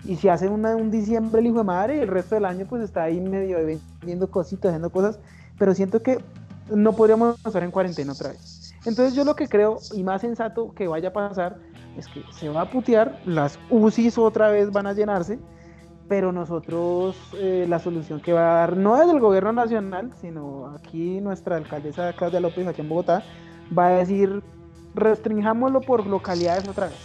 Y 0.03 0.17
si 0.17 0.27
hace 0.27 0.49
un 0.49 0.91
diciembre 0.91 1.39
el 1.39 1.47
hijo 1.47 1.59
de 1.59 1.63
madre, 1.63 2.01
el 2.01 2.09
resto 2.09 2.35
del 2.35 2.45
año 2.45 2.65
pues 2.67 2.83
está 2.83 3.03
ahí 3.03 3.19
medio 3.19 3.57
vendiendo 3.65 4.29
cositas, 4.29 4.69
haciendo 4.69 4.89
cosas. 4.89 5.19
Pero 5.57 5.73
siento 5.73 6.01
que 6.01 6.19
no 6.69 6.93
podríamos 6.93 7.37
estar 7.45 7.63
en 7.63 7.71
cuarentena 7.71 8.11
otra 8.11 8.29
vez. 8.29 8.73
Entonces 8.85 9.13
yo 9.13 9.23
lo 9.23 9.35
que 9.35 9.47
creo 9.47 9.79
y 9.93 10.03
más 10.03 10.21
sensato 10.21 10.73
que 10.73 10.87
vaya 10.87 11.09
a 11.09 11.13
pasar 11.13 11.57
es 11.97 12.07
que 12.07 12.23
se 12.33 12.49
va 12.49 12.61
a 12.61 12.69
putear, 12.69 13.19
las 13.25 13.57
UCIs 13.69 14.17
otra 14.17 14.49
vez 14.49 14.71
van 14.71 14.87
a 14.87 14.93
llenarse 14.93 15.39
pero 16.09 16.31
nosotros 16.31 17.15
eh, 17.35 17.67
la 17.69 17.77
solución 17.77 18.19
que 18.19 18.33
va 18.33 18.41
a 18.41 18.55
dar 18.61 18.75
no 18.75 18.99
es 18.99 19.07
del 19.07 19.19
gobierno 19.19 19.53
nacional, 19.53 20.11
sino 20.19 20.75
aquí 20.75 21.21
nuestra 21.21 21.55
alcaldesa 21.55 22.11
Claudia 22.13 22.39
López 22.39 22.67
aquí 22.67 22.81
en 22.81 22.89
Bogotá 22.89 23.23
va 23.77 23.87
a 23.87 23.91
decir 23.91 24.41
restringámoslo 24.95 25.81
por 25.81 26.07
localidades 26.07 26.67
otra 26.67 26.87
vez. 26.87 26.97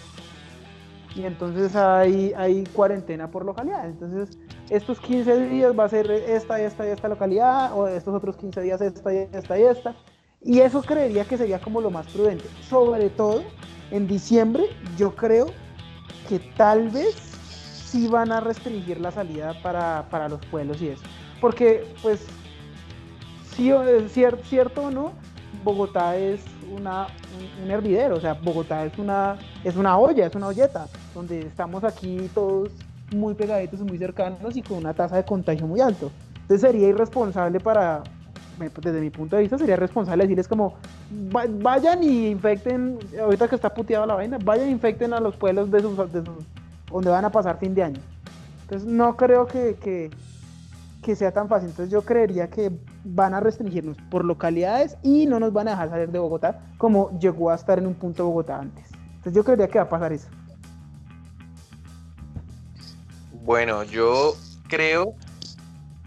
Y 1.14 1.24
entonces 1.24 1.76
hay, 1.76 2.32
hay 2.34 2.64
cuarentena 2.64 3.30
por 3.30 3.44
localidades. 3.44 3.92
Entonces 3.92 4.38
estos 4.70 4.98
15 5.00 5.48
días 5.48 5.78
va 5.78 5.84
a 5.84 5.88
ser 5.90 6.10
esta, 6.10 6.58
esta 6.60 6.88
y 6.88 6.90
esta 6.90 7.08
localidad, 7.08 7.78
o 7.78 7.86
estos 7.86 8.14
otros 8.14 8.36
15 8.36 8.62
días 8.62 8.80
esta 8.80 9.12
y 9.12 9.28
esta 9.32 9.58
y 9.58 9.62
esta. 9.62 9.94
Y 10.40 10.60
eso 10.60 10.82
creería 10.82 11.24
que 11.24 11.36
sería 11.36 11.60
como 11.60 11.82
lo 11.82 11.90
más 11.90 12.06
prudente. 12.06 12.44
Sobre 12.68 13.10
todo 13.10 13.42
en 13.90 14.08
diciembre, 14.08 14.64
yo 14.96 15.14
creo 15.14 15.46
que 16.28 16.38
tal 16.56 16.88
vez 16.88 17.33
sí 17.94 18.08
van 18.08 18.32
a 18.32 18.40
restringir 18.40 19.00
la 19.00 19.12
salida 19.12 19.54
para, 19.62 20.28
los 20.28 20.44
pueblos 20.46 20.82
y 20.82 20.88
eso. 20.88 21.02
Porque, 21.40 21.86
pues, 22.02 22.26
sí, 23.54 23.70
es 23.70 24.12
cierto 24.12 24.82
o 24.82 24.90
no, 24.90 25.12
Bogotá 25.62 26.16
es 26.16 26.40
una, 26.76 27.06
un, 27.62 27.70
hervidero, 27.70 28.16
o 28.16 28.20
sea, 28.20 28.34
Bogotá 28.34 28.84
es 28.84 28.98
una, 28.98 29.36
es 29.62 29.76
una 29.76 29.96
olla, 29.96 30.26
es 30.26 30.34
una 30.34 30.48
olleta, 30.48 30.88
donde 31.14 31.40
estamos 31.40 31.84
aquí 31.84 32.28
todos 32.34 32.70
muy 33.14 33.34
pegaditos 33.34 33.78
y 33.80 33.84
muy 33.84 33.96
cercanos 33.96 34.56
y 34.56 34.62
con 34.62 34.78
una 34.78 34.92
tasa 34.92 35.16
de 35.16 35.24
contagio 35.24 35.66
muy 35.66 35.80
alto. 35.80 36.10
Entonces 36.34 36.62
sería 36.62 36.88
irresponsable 36.88 37.60
para, 37.60 38.02
desde 38.58 39.00
mi 39.00 39.10
punto 39.10 39.36
de 39.36 39.42
vista, 39.42 39.56
sería 39.56 39.76
responsable 39.76 40.24
decirles 40.24 40.48
como, 40.48 40.74
vayan 41.60 42.02
y 42.02 42.26
infecten, 42.26 42.98
ahorita 43.22 43.46
que 43.46 43.54
está 43.54 43.72
puteada 43.72 44.04
la 44.04 44.14
vaina, 44.14 44.38
vayan 44.42 44.66
e 44.66 44.70
infecten 44.72 45.12
a 45.12 45.20
los 45.20 45.36
pueblos 45.36 45.70
de 45.70 45.80
sus, 45.80 45.96
de 46.12 46.24
sus 46.24 46.44
donde 46.94 47.10
van 47.10 47.24
a 47.24 47.30
pasar 47.30 47.58
fin 47.58 47.74
de 47.74 47.82
año. 47.82 48.00
Entonces 48.62 48.88
no 48.88 49.16
creo 49.16 49.46
que, 49.46 49.76
que, 51.02 51.16
sea 51.16 51.32
tan 51.32 51.48
fácil. 51.48 51.68
Entonces 51.68 51.92
yo 51.92 52.02
creería 52.02 52.48
que 52.48 52.72
van 53.04 53.34
a 53.34 53.40
restringirnos 53.40 53.96
por 54.10 54.24
localidades 54.24 54.96
y 55.02 55.26
no 55.26 55.40
nos 55.40 55.52
van 55.52 55.68
a 55.68 55.72
dejar 55.72 55.90
salir 55.90 56.08
de 56.10 56.18
Bogotá 56.18 56.60
como 56.78 57.18
llegó 57.18 57.50
a 57.50 57.56
estar 57.56 57.78
en 57.78 57.86
un 57.86 57.94
punto 57.94 58.24
Bogotá 58.24 58.60
antes. 58.60 58.86
Entonces 59.16 59.34
yo 59.34 59.44
creería 59.44 59.68
que 59.68 59.78
va 59.78 59.84
a 59.84 59.88
pasar 59.88 60.12
eso. 60.12 60.28
Bueno, 63.44 63.82
yo 63.82 64.34
creo 64.68 65.14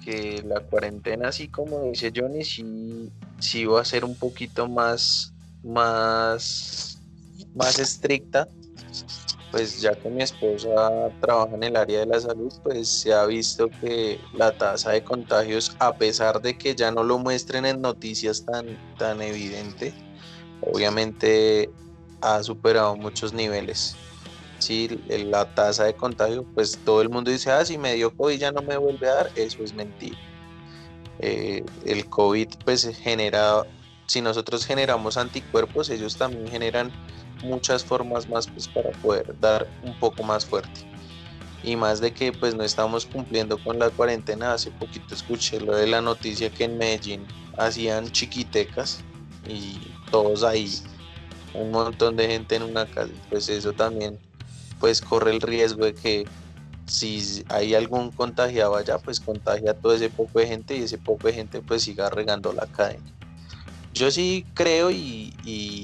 que 0.03 0.41
la 0.43 0.61
cuarentena, 0.61 1.27
así 1.27 1.49
como 1.49 1.83
dice 1.83 2.11
Johnny, 2.15 2.43
sí, 2.43 3.11
sí 3.39 3.65
va 3.65 3.81
a 3.81 3.85
ser 3.85 4.05
un 4.05 4.15
poquito 4.15 4.67
más, 4.67 5.33
más, 5.63 6.99
más 7.53 7.77
estricta 7.77 8.47
pues 9.51 9.79
ya 9.81 9.95
que 9.95 10.09
mi 10.09 10.23
esposa 10.23 11.09
trabaja 11.21 11.55
en 11.55 11.63
el 11.63 11.75
área 11.75 11.99
de 12.01 12.05
la 12.05 12.19
salud, 12.19 12.53
pues 12.63 12.89
se 12.89 13.13
ha 13.13 13.25
visto 13.25 13.69
que 13.81 14.19
la 14.33 14.51
tasa 14.51 14.91
de 14.91 15.03
contagios, 15.03 15.75
a 15.79 15.95
pesar 15.95 16.41
de 16.41 16.57
que 16.57 16.75
ya 16.75 16.91
no 16.91 17.03
lo 17.03 17.17
muestren 17.17 17.65
en 17.65 17.81
noticias 17.81 18.45
tan, 18.45 18.77
tan 18.97 19.21
evidente, 19.21 19.93
obviamente 20.61 21.69
ha 22.21 22.43
superado 22.43 22.95
muchos 22.95 23.33
niveles. 23.33 23.95
Sí, 24.59 24.99
la 25.07 25.45
tasa 25.53 25.85
de 25.85 25.93
contagio, 25.93 26.43
pues 26.55 26.79
todo 26.83 27.01
el 27.01 27.09
mundo 27.09 27.31
dice, 27.31 27.51
ah, 27.51 27.63
si 27.63 27.77
me 27.77 27.93
dio 27.93 28.13
COVID 28.15 28.37
ya 28.37 28.51
no 28.51 28.61
me 28.61 28.75
vuelve 28.75 29.07
a 29.07 29.13
dar, 29.13 29.31
eso 29.35 29.63
es 29.63 29.73
mentira. 29.73 30.17
Eh, 31.19 31.63
el 31.85 32.07
COVID 32.09 32.47
pues 32.65 32.85
genera, 32.97 33.63
si 34.07 34.21
nosotros 34.21 34.65
generamos 34.65 35.17
anticuerpos, 35.17 35.89
ellos 35.89 36.17
también 36.17 36.47
generan 36.47 36.91
muchas 37.43 37.83
formas 37.83 38.27
más 38.29 38.47
pues, 38.47 38.67
para 38.67 38.91
poder 38.91 39.35
dar 39.39 39.67
un 39.83 39.97
poco 39.99 40.23
más 40.23 40.45
fuerte. 40.45 40.81
Y 41.63 41.75
más 41.75 41.99
de 41.99 42.13
que 42.13 42.31
pues 42.31 42.55
no 42.55 42.63
estamos 42.63 43.05
cumpliendo 43.05 43.57
con 43.57 43.79
la 43.79 43.89
cuarentena, 43.89 44.53
hace 44.53 44.71
poquito 44.71 45.13
escuché 45.13 45.59
lo 45.59 45.75
de 45.75 45.87
la 45.87 46.01
noticia 46.01 46.49
que 46.49 46.65
en 46.65 46.77
Medellín 46.77 47.25
hacían 47.57 48.09
chiquitecas 48.11 49.03
y 49.49 49.77
todos 50.11 50.43
ahí, 50.43 50.71
un 51.53 51.71
montón 51.71 52.15
de 52.15 52.27
gente 52.27 52.55
en 52.55 52.63
una 52.63 52.85
casa, 52.85 53.11
pues 53.29 53.49
eso 53.49 53.73
también 53.73 54.19
pues 54.79 55.01
corre 55.01 55.31
el 55.31 55.41
riesgo 55.41 55.85
de 55.85 55.95
que 55.95 56.25
si 56.85 57.43
hay 57.49 57.73
algún 57.73 58.11
contagiado 58.11 58.75
allá, 58.75 58.99
pues 58.99 59.19
contagia 59.19 59.71
a 59.71 59.73
todo 59.73 59.93
ese 59.93 60.09
poco 60.09 60.39
de 60.39 60.47
gente 60.47 60.77
y 60.77 60.83
ese 60.83 60.97
poco 60.97 61.27
de 61.27 61.33
gente 61.33 61.61
pues 61.61 61.83
siga 61.83 62.09
regando 62.09 62.53
la 62.53 62.67
cadena 62.67 63.16
yo 63.93 64.11
sí 64.11 64.45
creo 64.53 64.91
y, 64.91 65.33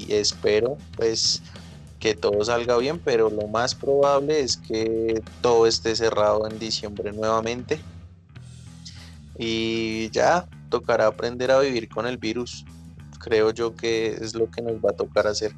espero 0.10 0.78
pues 0.96 1.42
que 2.00 2.14
todo 2.14 2.44
salga 2.44 2.78
bien, 2.78 3.00
pero 3.00 3.30
lo 3.30 3.48
más 3.48 3.74
probable 3.74 4.42
es 4.42 4.58
que 4.58 5.22
todo 5.42 5.66
esté 5.66 5.96
cerrado 5.96 6.48
en 6.50 6.60
diciembre 6.60 7.14
nuevamente. 7.14 7.80
Y 9.40 10.10
ya 10.12 10.46
tocará 10.70 11.08
aprender 11.08 11.50
a 11.50 11.60
vivir 11.60 11.88
con 11.88 12.06
el 12.06 12.18
virus. 12.18 12.66
Creo 13.20 13.52
yo 13.52 13.74
que 13.76 14.08
es 14.08 14.36
lo 14.36 14.52
que 14.52 14.62
nos 14.62 14.74
va 14.76 14.90
a 14.92 14.94
tocar 14.94 15.28
hacer. 15.28 15.54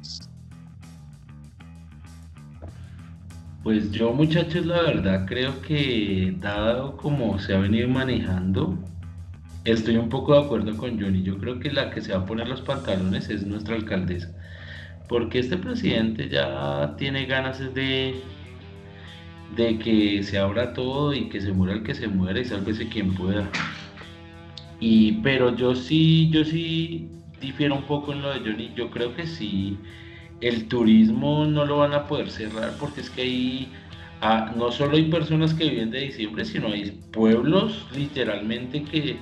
Pues 3.66 3.90
yo 3.90 4.12
muchachos, 4.12 4.64
la 4.64 4.80
verdad 4.82 5.26
creo 5.26 5.60
que 5.60 6.32
dado 6.38 6.96
como 6.96 7.40
se 7.40 7.52
ha 7.52 7.58
venido 7.58 7.88
manejando, 7.88 8.78
estoy 9.72 9.96
un 9.96 10.08
poco 10.08 10.34
de 10.34 10.44
acuerdo 10.44 10.76
con 10.76 11.00
Johnny. 11.00 11.22
Yo 11.22 11.38
creo 11.38 11.58
que 11.60 11.70
la 11.70 11.90
que 11.90 12.00
se 12.00 12.12
va 12.12 12.20
a 12.20 12.26
poner 12.26 12.48
los 12.48 12.60
pantalones 12.62 13.28
es 13.30 13.46
nuestra 13.46 13.74
alcaldesa. 13.76 14.30
Porque 15.08 15.38
este 15.40 15.56
presidente 15.56 16.28
ya 16.28 16.94
tiene 16.98 17.26
ganas 17.26 17.58
de, 17.74 18.20
de 19.56 19.78
que 19.78 20.22
se 20.22 20.38
abra 20.38 20.72
todo 20.72 21.14
y 21.14 21.28
que 21.28 21.40
se 21.40 21.52
muera 21.52 21.74
el 21.74 21.82
que 21.82 21.94
se 21.94 22.08
muera 22.08 22.40
y 22.40 22.44
sálvese 22.44 22.88
quien 22.88 23.14
pueda. 23.14 23.48
Y, 24.80 25.12
pero 25.22 25.54
yo 25.56 25.74
sí, 25.74 26.30
yo 26.30 26.44
sí 26.44 27.08
difiero 27.40 27.76
un 27.76 27.84
poco 27.84 28.12
en 28.12 28.22
lo 28.22 28.30
de 28.30 28.40
Johnny. 28.40 28.72
Yo 28.76 28.90
creo 28.90 29.14
que 29.14 29.26
sí 29.26 29.78
el 30.40 30.68
turismo 30.68 31.46
no 31.46 31.64
lo 31.64 31.78
van 31.78 31.94
a 31.94 32.06
poder 32.06 32.30
cerrar 32.30 32.76
porque 32.78 33.00
es 33.00 33.10
que 33.10 33.22
ahí 33.22 33.72
ah, 34.20 34.52
no 34.56 34.70
solo 34.70 34.96
hay 34.96 35.10
personas 35.10 35.54
que 35.54 35.68
viven 35.70 35.90
de 35.90 36.00
diciembre, 36.00 36.44
sino 36.44 36.68
hay 36.68 36.90
pueblos 37.12 37.86
literalmente 37.94 38.84
que, 38.84 39.18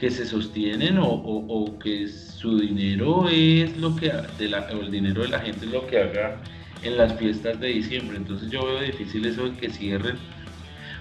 se 0.00 0.26
sostienen 0.26 0.98
o, 1.00 1.78
que 1.82 2.08
su 2.08 2.58
dinero 2.58 3.28
es 3.28 3.76
lo 3.78 3.96
que, 3.96 4.10
o 4.10 4.80
el 4.80 4.90
dinero 4.90 5.22
de 5.22 5.28
la 5.28 5.40
gente 5.40 5.66
es 5.66 5.72
lo 5.72 5.86
que 5.86 5.98
haga 5.98 6.40
en 6.82 6.96
las 6.96 7.14
fiestas 7.14 7.58
de 7.60 7.68
diciembre. 7.68 8.16
Entonces 8.16 8.50
yo 8.50 8.64
veo 8.64 8.80
difícil 8.80 9.26
eso 9.26 9.44
de 9.44 9.56
que 9.56 9.70
cierren 9.70 10.16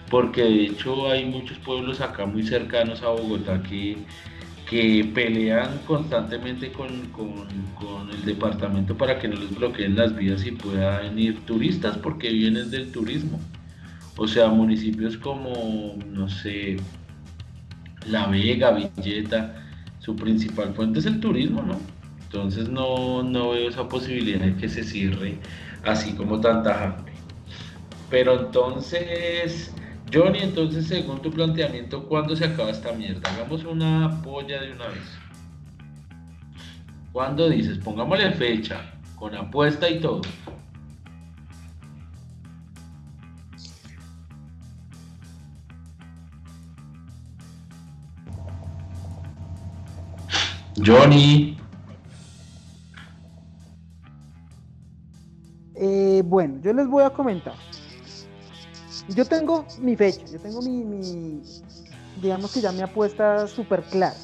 porque 0.09 0.41
de 0.41 0.63
hecho 0.63 1.09
hay 1.09 1.25
muchos 1.25 1.57
pueblos 1.59 1.99
acá 1.99 2.25
muy 2.25 2.43
cercanos 2.43 3.03
a 3.03 3.09
Bogotá 3.09 3.61
que 3.61 3.97
que 4.69 5.09
pelean 5.13 5.79
constantemente 5.85 6.71
con, 6.71 6.91
el 8.11 8.25
departamento 8.25 8.97
para 8.97 9.17
que 9.17 9.27
no 9.27 9.35
les 9.35 9.55
bloqueen 9.55 9.95
las 9.95 10.15
vías 10.15 10.45
y 10.45 10.51
puedan 10.51 11.17
ir 11.17 11.39
turistas 11.45 11.97
porque 11.97 12.29
vienen 12.29 12.69
del 12.69 12.91
turismo. 12.91 13.39
O 14.17 14.27
sea, 14.27 14.49
municipios 14.49 15.17
como, 15.17 15.97
no 16.07 16.27
sé, 16.27 16.77
La 18.09 18.27
Vega, 18.27 18.71
Villeta, 18.71 19.63
su 19.99 20.15
principal 20.15 20.73
fuente 20.73 20.99
es 20.99 21.05
el 21.05 21.19
turismo, 21.19 21.61
¿no? 21.61 21.77
Entonces 22.23 22.69
no, 22.69 23.23
no 23.23 23.51
veo 23.51 23.69
esa 23.69 23.87
posibilidad 23.87 24.39
de 24.39 24.55
que 24.55 24.69
se 24.69 24.83
cierre 24.83 25.37
así 25.85 26.13
como 26.13 26.39
tanta 26.41 26.73
gente. 26.73 27.11
Pero 28.09 28.39
entonces 28.39 29.73
Johnny, 30.13 30.39
entonces, 30.39 30.87
según 30.87 31.21
tu 31.21 31.31
planteamiento, 31.31 32.07
¿cuándo 32.07 32.35
se 32.35 32.45
acaba 32.45 32.69
esta 32.69 32.93
mierda? 32.93 33.29
Hagamos 33.29 33.65
una 33.65 34.21
polla 34.21 34.61
de 34.61 34.71
una 34.71 34.87
vez. 34.87 35.17
¿Cuándo 37.11 37.49
dices? 37.49 37.77
Pongámosle 37.79 38.31
fecha, 38.31 38.93
con 39.15 39.35
apuesta 39.35 39.89
y 39.89 39.99
todo. 39.99 40.21
Johnny. 50.85 51.57
Eh, 55.75 56.23
bueno, 56.25 56.59
yo 56.61 56.73
les 56.73 56.87
voy 56.87 57.03
a 57.03 57.09
comentar 57.09 57.53
yo 59.07 59.25
tengo 59.25 59.65
mi 59.79 59.95
fecha, 59.95 60.25
yo 60.25 60.39
tengo 60.39 60.61
mi, 60.61 61.41
digamos 62.21 62.51
que 62.51 62.61
ya 62.61 62.71
mi 62.71 62.81
apuesta 62.81 63.47
súper 63.47 63.83
clara. 63.83 64.15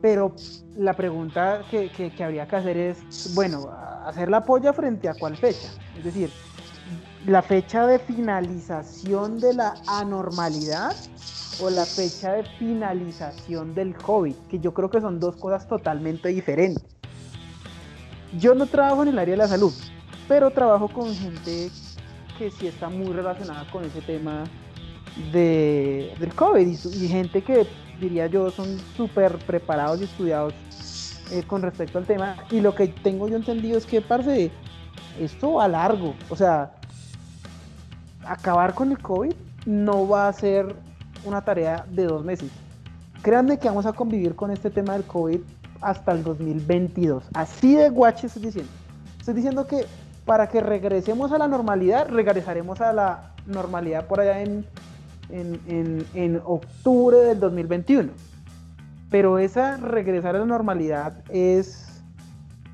Pero 0.00 0.34
la 0.76 0.94
pregunta 0.94 1.62
que, 1.70 1.90
que, 1.90 2.24
habría 2.24 2.48
que 2.48 2.56
hacer 2.56 2.76
es, 2.76 3.34
bueno, 3.34 3.70
hacer 4.06 4.30
la 4.30 4.44
polla 4.44 4.72
frente 4.72 5.08
a 5.08 5.14
cuál 5.14 5.36
fecha. 5.36 5.68
Es 5.98 6.04
decir, 6.04 6.30
la 7.26 7.42
fecha 7.42 7.86
de 7.86 7.98
finalización 7.98 9.38
de 9.40 9.52
la 9.54 9.74
anormalidad 9.86 10.96
o 11.62 11.70
la 11.70 11.84
fecha 11.84 12.32
de 12.32 12.44
finalización 12.58 13.74
del 13.74 13.94
COVID, 13.94 14.34
que 14.48 14.58
yo 14.58 14.72
creo 14.72 14.90
que 14.90 15.00
son 15.00 15.20
dos 15.20 15.36
cosas 15.36 15.68
totalmente 15.68 16.28
diferentes. 16.28 16.84
Yo 18.38 18.54
no 18.54 18.66
trabajo 18.66 19.02
en 19.02 19.08
el 19.08 19.18
área 19.18 19.32
de 19.32 19.38
la 19.38 19.48
salud, 19.48 19.72
pero 20.28 20.50
trabajo 20.50 20.88
con 20.88 21.14
gente 21.14 21.70
que 22.38 22.50
sí 22.50 22.66
está 22.66 22.88
muy 22.88 23.12
relacionada 23.12 23.70
con 23.70 23.84
ese 23.84 24.00
tema 24.00 24.44
de, 25.32 26.14
del 26.18 26.34
COVID 26.34 26.66
y, 26.66 27.08
gente 27.08 27.42
que 27.42 27.66
diría 28.00 28.28
yo 28.28 28.50
son 28.50 28.78
súper 28.96 29.36
preparados 29.38 30.00
y 30.00 30.04
estudiados 30.04 30.54
eh, 31.32 31.42
con 31.46 31.62
respecto 31.62 31.98
al 31.98 32.06
tema. 32.06 32.36
Y 32.50 32.60
lo 32.60 32.74
que 32.74 32.88
tengo 32.88 33.28
yo 33.28 33.36
entendido 33.36 33.76
es 33.76 33.84
que, 33.84 34.00
parce, 34.00 34.50
esto 35.18 35.54
va 35.54 35.68
largo. 35.68 36.14
O 36.28 36.36
sea, 36.36 36.72
acabar 38.24 38.74
con 38.74 38.92
el 38.92 38.98
COVID 38.98 39.34
no 39.66 40.08
va 40.08 40.28
a 40.28 40.32
ser 40.32 40.74
una 41.24 41.42
tarea 41.42 41.84
de 41.90 42.04
dos 42.04 42.24
meses. 42.24 42.50
Créanme 43.22 43.58
que 43.58 43.68
vamos 43.68 43.86
a 43.86 43.92
convivir 43.92 44.34
con 44.34 44.50
este 44.50 44.70
tema 44.70 44.94
del 44.94 45.04
COVID 45.04 45.40
hasta 45.80 46.12
el 46.12 46.22
2022. 46.24 47.24
Así 47.34 47.74
de 47.74 47.90
guache 47.90 48.26
estoy 48.26 48.42
diciendo. 48.42 48.70
Estoy 49.18 49.34
diciendo 49.34 49.66
que 49.66 49.86
para 50.24 50.48
que 50.48 50.60
regresemos 50.60 51.32
a 51.32 51.38
la 51.38 51.48
normalidad, 51.48 52.08
regresaremos 52.08 52.80
a 52.80 52.92
la 52.92 53.32
normalidad 53.46 54.06
por 54.06 54.20
allá 54.20 54.40
en, 54.40 54.64
en, 55.30 56.40
octubre 56.44 57.18
del 57.18 57.40
2021. 57.40 58.10
Pero 59.10 59.38
esa 59.38 59.76
regresar 59.76 60.36
a 60.36 60.38
la 60.38 60.46
normalidad 60.46 61.24
es, 61.30 62.02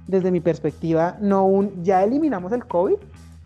desde 0.07 0.31
mi 0.31 0.41
perspectiva, 0.41 1.17
no 1.21 1.47
un 1.47 1.83
ya 1.83 2.05
eliminamos 2.05 2.53
el 2.53 2.67
COVID, 2.67 2.97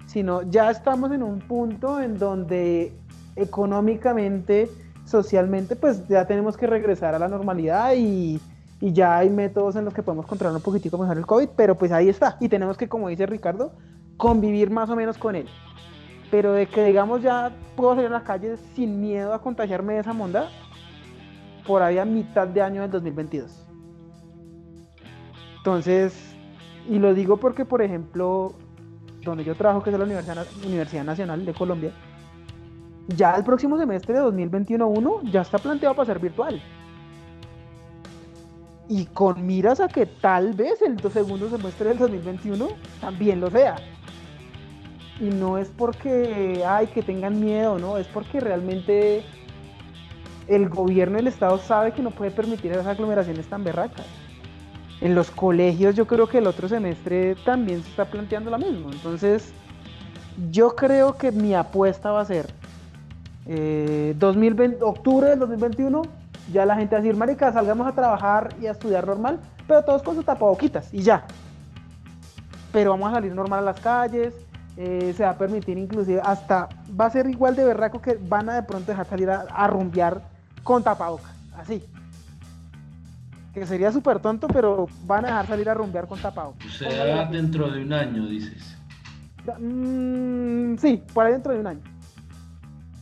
sino 0.06 0.42
ya 0.42 0.70
estamos 0.70 1.12
en 1.12 1.22
un 1.22 1.38
punto 1.38 2.00
en 2.00 2.18
donde 2.18 2.92
económicamente, 3.36 4.68
socialmente, 5.10 5.76
pues 5.76 6.06
ya 6.08 6.26
tenemos 6.26 6.56
que 6.56 6.66
regresar 6.66 7.14
a 7.14 7.18
la 7.18 7.28
normalidad 7.28 7.94
y, 7.96 8.40
y 8.80 8.92
ya 8.92 9.18
hay 9.18 9.28
métodos 9.28 9.76
en 9.76 9.84
los 9.84 9.92
que 9.92 10.02
podemos 10.02 10.26
controlar 10.26 10.56
un 10.56 10.62
poquitico 10.62 10.96
mejor 10.96 11.18
el 11.18 11.26
COVID, 11.26 11.48
pero 11.56 11.74
pues 11.74 11.92
ahí 11.92 12.08
está. 12.08 12.36
Y 12.40 12.48
tenemos 12.48 12.76
que, 12.76 12.88
como 12.88 13.08
dice 13.08 13.26
Ricardo, 13.26 13.72
convivir 14.16 14.70
más 14.70 14.88
o 14.88 14.96
menos 14.96 15.18
con 15.18 15.34
él. 15.34 15.48
Pero 16.30 16.52
de 16.52 16.66
que 16.66 16.84
digamos 16.84 17.22
ya 17.22 17.50
puedo 17.76 17.94
salir 17.96 18.06
a 18.08 18.12
las 18.12 18.22
calles 18.22 18.60
sin 18.74 19.00
miedo 19.00 19.34
a 19.34 19.42
contagiarme 19.42 19.94
de 19.94 20.00
esa 20.00 20.12
monda, 20.12 20.48
por 21.66 21.82
ahí 21.82 21.98
a 21.98 22.04
mitad 22.04 22.46
de 22.46 22.62
año 22.62 22.82
del 22.82 22.90
2022. 22.90 23.66
Entonces, 25.58 26.34
y 26.88 26.98
lo 26.98 27.14
digo 27.14 27.36
porque, 27.36 27.64
por 27.64 27.82
ejemplo, 27.82 28.54
donde 29.24 29.44
yo 29.44 29.54
trabajo, 29.54 29.82
que 29.82 29.90
es 29.90 29.98
la 29.98 30.04
Universidad, 30.04 30.46
Universidad 30.64 31.04
Nacional 31.04 31.44
de 31.44 31.52
Colombia, 31.52 31.92
ya 33.16 33.34
el 33.34 33.44
próximo 33.44 33.78
semestre 33.78 34.14
de 34.14 34.20
2021-1 34.20 35.30
ya 35.30 35.42
está 35.42 35.58
planteado 35.58 35.94
para 35.94 36.06
ser 36.06 36.18
virtual 36.18 36.60
y 38.90 39.06
con 39.06 39.46
miras 39.46 39.78
a 39.78 39.86
que 39.86 40.04
tal 40.04 40.52
vez 40.52 40.82
el 40.82 40.98
segundo 41.12 41.48
semestre 41.48 41.90
del 41.90 41.98
2021 41.98 42.66
también 43.00 43.40
lo 43.40 43.48
sea. 43.48 43.76
Y 45.20 45.26
no 45.26 45.58
es 45.58 45.68
porque, 45.68 46.64
ay, 46.66 46.88
que 46.88 47.00
tengan 47.00 47.38
miedo, 47.38 47.78
no, 47.78 47.98
es 47.98 48.08
porque 48.08 48.40
realmente 48.40 49.22
el 50.48 50.68
gobierno 50.68 51.18
del 51.18 51.28
Estado 51.28 51.56
sabe 51.58 51.92
que 51.92 52.02
no 52.02 52.10
puede 52.10 52.32
permitir 52.32 52.72
esas 52.72 52.88
aglomeraciones 52.88 53.46
tan 53.46 53.62
berracas. 53.62 54.06
En 55.00 55.14
los 55.14 55.30
colegios 55.30 55.94
yo 55.94 56.08
creo 56.08 56.26
que 56.26 56.38
el 56.38 56.48
otro 56.48 56.68
semestre 56.68 57.36
también 57.44 57.84
se 57.84 57.90
está 57.90 58.06
planteando 58.06 58.50
lo 58.50 58.58
mismo. 58.58 58.90
Entonces, 58.90 59.52
yo 60.50 60.74
creo 60.74 61.16
que 61.16 61.30
mi 61.30 61.54
apuesta 61.54 62.10
va 62.10 62.22
a 62.22 62.24
ser 62.24 62.52
2020, 63.50 64.76
eh, 64.76 64.78
octubre 64.82 65.28
del 65.28 65.38
2021 65.40 66.02
ya 66.52 66.66
la 66.66 66.76
gente 66.76 66.94
va 66.94 66.98
a 66.98 67.02
decir, 67.02 67.16
marica, 67.16 67.52
salgamos 67.52 67.86
a 67.86 67.92
trabajar 67.92 68.54
y 68.60 68.66
a 68.66 68.72
estudiar 68.72 69.06
normal, 69.06 69.38
pero 69.66 69.82
todos 69.82 70.02
con 70.02 70.16
sus 70.16 70.24
tapaboquitas 70.24 70.92
y 70.92 71.02
ya. 71.02 71.24
Pero 72.72 72.90
vamos 72.90 73.10
a 73.10 73.14
salir 73.14 73.34
normal 73.34 73.60
a 73.60 73.72
las 73.72 73.80
calles, 73.80 74.34
eh, 74.76 75.12
se 75.16 75.22
va 75.22 75.30
a 75.30 75.38
permitir 75.38 75.78
inclusive, 75.78 76.20
hasta 76.24 76.68
va 76.98 77.06
a 77.06 77.10
ser 77.10 77.28
igual 77.28 77.56
de 77.56 77.64
berraco 77.64 78.00
que 78.00 78.18
van 78.20 78.48
a 78.48 78.54
de 78.54 78.62
pronto 78.62 78.90
dejar 78.90 79.06
salir 79.06 79.30
a, 79.30 79.66
rumbear 79.66 80.22
con 80.62 80.82
tapabocas, 80.82 81.32
así. 81.56 81.82
Que 83.54 83.66
sería 83.66 83.90
súper 83.90 84.20
tonto, 84.20 84.46
pero 84.46 84.86
van 85.06 85.24
a 85.24 85.28
dejar 85.28 85.46
salir 85.48 85.68
a 85.68 85.74
rumbear 85.74 86.06
con 86.06 86.20
tapabocas. 86.20 86.66
O 86.66 86.70
sea, 86.70 87.24
dentro 87.26 87.70
de 87.70 87.82
un 87.82 87.92
año, 87.92 88.26
dices. 88.26 88.76
Mm, 89.58 90.76
sí, 90.76 91.02
por 91.12 91.26
ahí 91.26 91.32
dentro 91.32 91.52
de 91.52 91.60
un 91.60 91.66
año. 91.66 91.80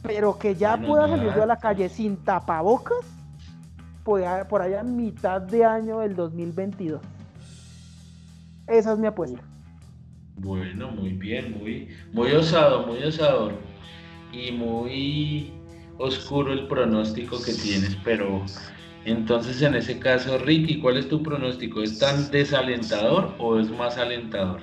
Pero 0.09 0.39
que 0.39 0.55
ya 0.55 0.79
pueda 0.79 1.07
salir 1.07 1.35
yo 1.35 1.43
a 1.43 1.47
la 1.47 1.59
calle 1.59 1.87
sin 1.91 2.17
tapabocas, 2.17 3.05
por 4.03 4.63
allá, 4.63 4.83
mitad 4.83 5.43
de 5.43 5.67
año 5.67 5.99
del 5.99 6.17
2022. 6.17 7.03
Esa 8.67 8.93
es 8.95 8.99
mi 8.99 9.07
apuesta. 9.07 9.39
Bueno, 10.37 10.91
muy 10.93 11.11
bien, 11.11 11.59
muy, 11.59 11.95
muy 12.15 12.33
osado, 12.33 12.87
muy 12.87 13.03
osador 13.03 13.53
y 14.33 14.51
muy 14.51 15.53
oscuro 15.99 16.55
el 16.55 16.69
pronóstico 16.69 17.43
que 17.43 17.53
tienes, 17.53 17.95
pero 18.03 18.47
entonces 19.05 19.61
en 19.61 19.75
ese 19.75 19.99
caso, 19.99 20.39
Ricky, 20.39 20.81
¿cuál 20.81 20.97
es 20.97 21.07
tu 21.11 21.23
pronóstico? 21.23 21.83
¿Es 21.83 21.99
tan 21.99 22.31
desalentador 22.31 23.35
o 23.39 23.59
es 23.59 23.69
más 23.69 23.99
alentador? 23.99 24.61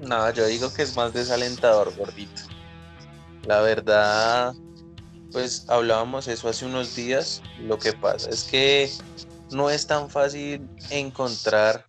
No, 0.00 0.32
yo 0.32 0.46
digo 0.46 0.72
que 0.72 0.82
es 0.82 0.96
más 0.96 1.12
desalentador, 1.12 1.92
gordito. 1.96 2.42
La 3.46 3.60
verdad, 3.60 4.54
pues 5.32 5.64
hablábamos 5.68 6.28
eso 6.28 6.48
hace 6.48 6.66
unos 6.66 6.94
días. 6.94 7.42
Lo 7.60 7.78
que 7.78 7.92
pasa 7.92 8.30
es 8.30 8.44
que 8.44 8.90
no 9.50 9.70
es 9.70 9.86
tan 9.86 10.10
fácil 10.10 10.68
encontrar 10.90 11.86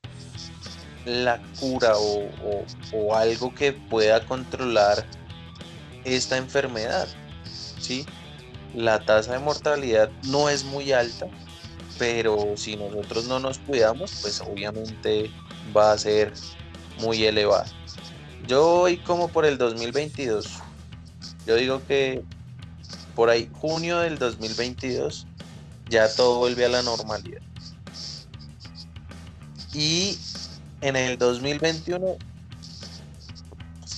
la 1.05 1.41
cura 1.59 1.93
o, 1.97 3.15
algo 3.15 3.53
que 3.53 3.73
pueda 3.73 4.25
controlar 4.25 5.05
esta 6.03 6.37
enfermedad. 6.37 7.07
¿sí? 7.79 8.05
La 8.73 8.99
tasa 8.99 9.33
de 9.33 9.39
mortalidad 9.39 10.09
no 10.27 10.49
es 10.49 10.63
muy 10.63 10.91
alta, 10.91 11.27
pero 11.97 12.55
si 12.55 12.75
nosotros 12.75 13.25
no 13.25 13.39
nos 13.39 13.59
cuidamos, 13.59 14.11
pues 14.21 14.41
obviamente 14.41 15.29
va 15.75 15.93
a 15.93 15.97
ser 15.97 16.33
muy 16.99 17.25
elevada. 17.25 17.65
Yo 18.47 18.63
voy 18.63 18.97
como 18.97 19.27
por 19.27 19.45
el 19.45 19.57
2022. 19.57 20.61
Yo 21.45 21.55
digo 21.55 21.81
que 21.87 22.23
por 23.15 23.29
ahí, 23.29 23.49
junio 23.53 23.99
del 23.99 24.17
2022, 24.17 25.27
ya 25.89 26.13
todo 26.15 26.39
vuelve 26.39 26.65
a 26.65 26.69
la 26.69 26.81
normalidad. 26.81 27.41
Y 29.73 30.17
en 30.81 30.95
el 30.95 31.17
2021 31.17 32.15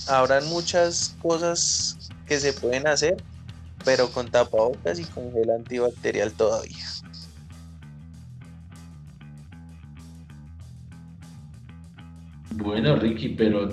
habrán 0.08 0.46
muchas 0.48 1.16
cosas 1.20 2.10
que 2.26 2.38
se 2.38 2.52
pueden 2.52 2.86
hacer, 2.86 3.16
pero 3.84 4.10
con 4.10 4.30
tapabocas 4.30 4.98
y 4.98 5.04
con 5.04 5.32
gel 5.32 5.50
antibacterial 5.50 6.32
todavía. 6.32 6.84
Bueno, 12.50 12.96
Ricky, 12.96 13.30
pero 13.30 13.68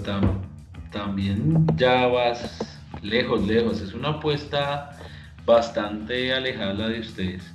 también 0.91 1.67
ya 1.77 2.07
vas 2.07 2.70
lejos, 3.01 3.45
lejos. 3.45 3.81
Es 3.81 3.93
una 3.93 4.09
apuesta 4.09 4.97
bastante 5.45 6.33
alejada 6.33 6.89
de 6.89 6.99
ustedes. 6.99 7.53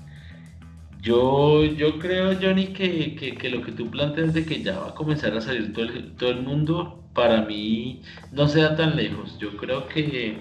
Yo, 1.00 1.64
yo 1.64 1.98
creo, 1.98 2.36
Johnny, 2.40 2.68
que, 2.68 3.38
lo 3.50 3.62
que 3.62 3.72
tú 3.72 3.90
planteas 3.90 4.34
de 4.34 4.44
que 4.44 4.62
ya 4.62 4.78
va 4.78 4.88
a 4.88 4.94
comenzar 4.94 5.36
a 5.36 5.40
salir 5.40 5.72
todo 5.72 5.84
el, 5.84 6.12
todo 6.16 6.30
el 6.30 6.42
mundo, 6.42 7.04
para 7.14 7.42
mí 7.42 8.02
no 8.32 8.48
sea 8.48 8.76
tan 8.76 8.96
lejos. 8.96 9.38
Yo 9.38 9.56
creo 9.56 9.86
que 9.88 10.36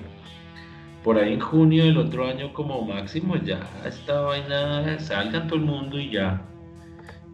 por 1.03 1.19
ahí 1.19 1.33
en 1.33 1.39
junio 1.39 1.83
del 1.85 1.99
otro 1.99 2.27
año 2.27 2.51
como 2.51 2.81
máximo 2.81 3.35
ya 3.35 3.59
esta 3.85 4.21
vaina 4.21 4.97
salga 4.99 5.45
todo 5.45 5.59
el 5.59 5.65
mundo 5.65 5.99
y 5.99 6.09
ya. 6.09 6.41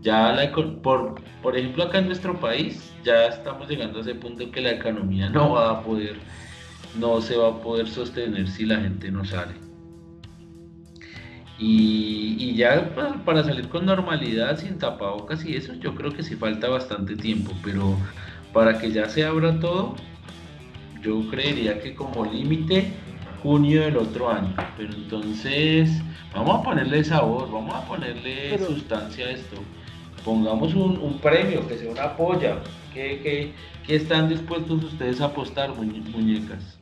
Ya 0.02 0.34
la, 0.34 0.52
por, 0.82 1.22
por 1.42 1.58
ejemplo 1.58 1.86
acá 1.86 2.00
en 2.00 2.08
nuestro 2.08 2.38
país 2.38 2.92
ya 3.04 3.28
estamos 3.28 3.70
llegando 3.70 4.00
a 4.00 4.02
ese 4.02 4.16
punto 4.16 4.52
que 4.52 4.60
la 4.60 4.72
economía 4.72 5.30
no 5.30 5.52
va 5.52 5.72
a 5.72 5.84
poder, 5.84 6.18
no 6.96 7.22
se 7.22 7.38
va 7.38 7.50
a 7.50 7.62
poder 7.62 7.88
sostener 7.88 8.48
si 8.48 8.66
la 8.66 8.80
gente 8.80 9.12
no 9.12 9.26
sale. 9.26 9.54
Y, 11.64 12.56
ya 12.56 12.96
para, 13.24 13.44
salir 13.44 13.70
con 13.70 13.86
normalidad, 13.86 14.58
sin 14.58 14.80
tapabocas 14.80 15.46
y 15.46 15.56
eso, 15.56 15.74
yo 15.76 15.94
creo 15.94 16.12
que 16.12 16.24
sí 16.24 16.36
falta 16.36 16.68
bastante 16.68 17.16
tiempo, 17.16 17.52
pero 17.64 17.98
para 18.52 18.80
que 18.80 18.92
ya 18.92 19.08
se 19.08 19.24
abra 19.24 19.60
todo, 19.60 19.96
yo 21.04 21.22
creería 21.30 21.80
que 21.80 21.94
como 21.94 22.26
límite 22.26 22.92
junio 23.44 23.82
del 23.82 23.98
otro 23.98 24.32
año. 24.32 24.56
Pero 24.76 24.92
entonces, 24.94 26.02
vamos 26.34 26.60
a 26.60 26.64
ponerle 26.64 27.04
sabor, 27.04 27.52
vamos 27.52 27.76
a 27.76 27.86
ponerle 27.86 28.58
sustancia 28.58 29.28
a 29.28 29.32
esto. 29.32 29.58
Pongamos 30.26 30.74
un, 30.74 31.20
premio, 31.20 31.68
que 31.68 31.78
sea 31.78 31.92
una 31.92 32.18
polla. 32.18 32.58
¿Qué, 32.92 33.54
qué 33.86 33.96
están 33.96 34.30
dispuestos 34.30 34.84
ustedes 34.84 35.22
a 35.22 35.26
apostar, 35.26 35.74
muñecas? 35.76 36.81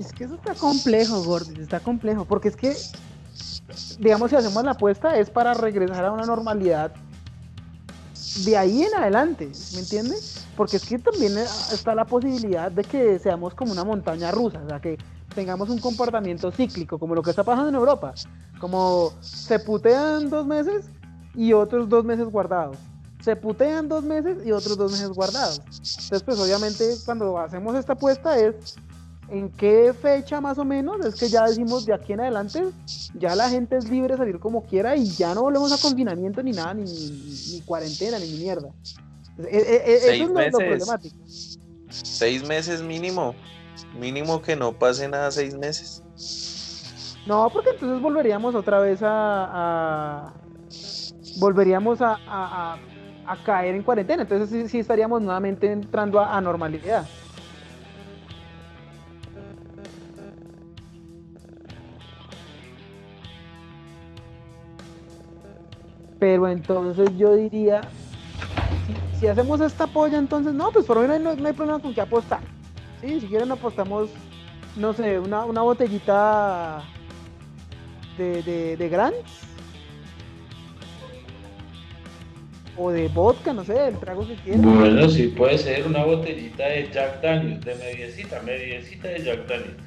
Es 0.00 0.14
que 0.14 0.24
eso 0.24 0.36
está 0.36 0.54
complejo, 0.54 1.22
Gordis, 1.22 1.58
está 1.58 1.78
complejo, 1.78 2.24
porque 2.24 2.48
es 2.48 2.56
que, 2.56 2.74
digamos, 3.98 4.30
si 4.30 4.36
hacemos 4.36 4.64
la 4.64 4.70
apuesta 4.70 5.18
es 5.18 5.28
para 5.28 5.52
regresar 5.52 6.06
a 6.06 6.12
una 6.12 6.24
normalidad 6.24 6.92
de 8.42 8.56
ahí 8.56 8.82
en 8.82 8.94
adelante, 8.94 9.52
¿me 9.74 9.80
entiendes? 9.80 10.46
Porque 10.56 10.78
es 10.78 10.86
que 10.86 10.98
también 10.98 11.36
está 11.36 11.94
la 11.94 12.06
posibilidad 12.06 12.72
de 12.72 12.82
que 12.82 13.18
seamos 13.18 13.52
como 13.54 13.72
una 13.72 13.84
montaña 13.84 14.30
rusa, 14.30 14.62
o 14.64 14.68
sea, 14.70 14.80
que 14.80 14.96
tengamos 15.34 15.68
un 15.68 15.78
comportamiento 15.78 16.50
cíclico, 16.50 16.98
como 16.98 17.14
lo 17.14 17.22
que 17.22 17.28
está 17.28 17.44
pasando 17.44 17.68
en 17.68 17.74
Europa, 17.74 18.14
como 18.58 19.12
se 19.20 19.58
putean 19.58 20.30
dos 20.30 20.46
meses 20.46 20.86
y 21.34 21.52
otros 21.52 21.90
dos 21.90 22.06
meses 22.06 22.24
guardados. 22.24 22.78
Se 23.20 23.36
putean 23.36 23.86
dos 23.86 24.02
meses 24.02 24.38
y 24.46 24.52
otros 24.52 24.78
dos 24.78 24.92
meses 24.92 25.10
guardados. 25.10 25.60
Entonces, 25.66 26.22
pues 26.22 26.40
obviamente 26.40 26.94
cuando 27.04 27.38
hacemos 27.38 27.76
esta 27.76 27.92
apuesta 27.92 28.38
es 28.38 28.78
¿En 29.30 29.48
qué 29.50 29.92
fecha 29.92 30.40
más 30.40 30.58
o 30.58 30.64
menos? 30.64 31.06
Es 31.06 31.14
que 31.14 31.28
ya 31.28 31.46
decimos 31.46 31.86
de 31.86 31.94
aquí 31.94 32.12
en 32.12 32.20
adelante, 32.20 32.64
ya 33.14 33.36
la 33.36 33.48
gente 33.48 33.76
es 33.76 33.88
libre 33.88 34.14
de 34.14 34.18
salir 34.18 34.40
como 34.40 34.66
quiera 34.66 34.96
y 34.96 35.08
ya 35.08 35.34
no 35.34 35.42
volvemos 35.42 35.72
a 35.72 35.78
confinamiento 35.78 36.42
ni 36.42 36.50
nada, 36.50 36.74
ni, 36.74 37.60
cuarentena, 37.64 38.18
ni 38.18 38.26
mierda. 38.32 38.70
E, 39.38 39.56
e, 39.56 39.92
e, 39.92 39.94
eso 39.94 40.10
es 40.10 40.52
lo, 40.52 40.58
problemático. 40.58 41.16
Seis 41.88 42.46
meses 42.46 42.82
mínimo. 42.82 43.34
Mínimo 43.98 44.42
que 44.42 44.56
no 44.56 44.72
pase 44.72 45.08
nada 45.08 45.30
seis 45.30 45.56
meses. 45.56 46.02
No, 47.26 47.48
porque 47.52 47.70
entonces 47.70 48.02
volveríamos 48.02 48.56
otra 48.56 48.80
vez 48.80 48.98
a. 49.02 50.32
volveríamos 51.38 52.00
a, 52.00 52.18
a, 52.26 53.36
caer 53.44 53.76
en 53.76 53.84
cuarentena. 53.84 54.22
Entonces 54.22 54.70
sí, 54.70 54.78
estaríamos 54.80 55.22
nuevamente 55.22 55.70
entrando 55.70 56.18
a 56.20 56.40
normalidad. 56.40 57.06
Pero 66.20 66.46
entonces 66.46 67.08
yo 67.16 67.34
diría, 67.34 67.80
si, 69.18 69.26
hacemos 69.26 69.60
esta 69.62 69.86
polla, 69.86 70.18
entonces 70.18 70.52
no, 70.52 70.70
pues 70.70 70.84
por 70.84 70.98
lo 70.98 71.08
menos 71.08 71.38
no, 71.38 71.48
hay 71.48 71.54
problema 71.54 71.80
con 71.80 71.94
que 71.94 72.02
apostar. 72.02 72.40
¿sí? 73.00 73.20
Si 73.20 73.26
quieren 73.26 73.50
apostamos, 73.50 74.10
no 74.76 74.92
sé, 74.92 75.18
una, 75.18 75.44
botellita 75.44 76.82
de, 78.18 78.42
de, 78.42 78.76
de 78.76 79.12
O 82.76 82.90
de 82.90 83.08
vodka, 83.08 83.54
no 83.54 83.64
sé, 83.64 83.88
el 83.88 83.96
trago 83.96 84.26
que 84.26 84.34
quieran. 84.36 84.78
Bueno, 84.78 85.08
sí 85.08 85.28
puede 85.28 85.56
ser 85.56 85.86
una 85.86 86.04
botellita 86.04 86.66
de 86.66 86.90
Jack 86.92 87.22
Daniels, 87.22 87.64
de 87.64 87.74
mediecita, 87.76 88.42
mediecita 88.42 89.08
de 89.08 89.24
Jack 89.24 89.46
Daniels. 89.46 89.82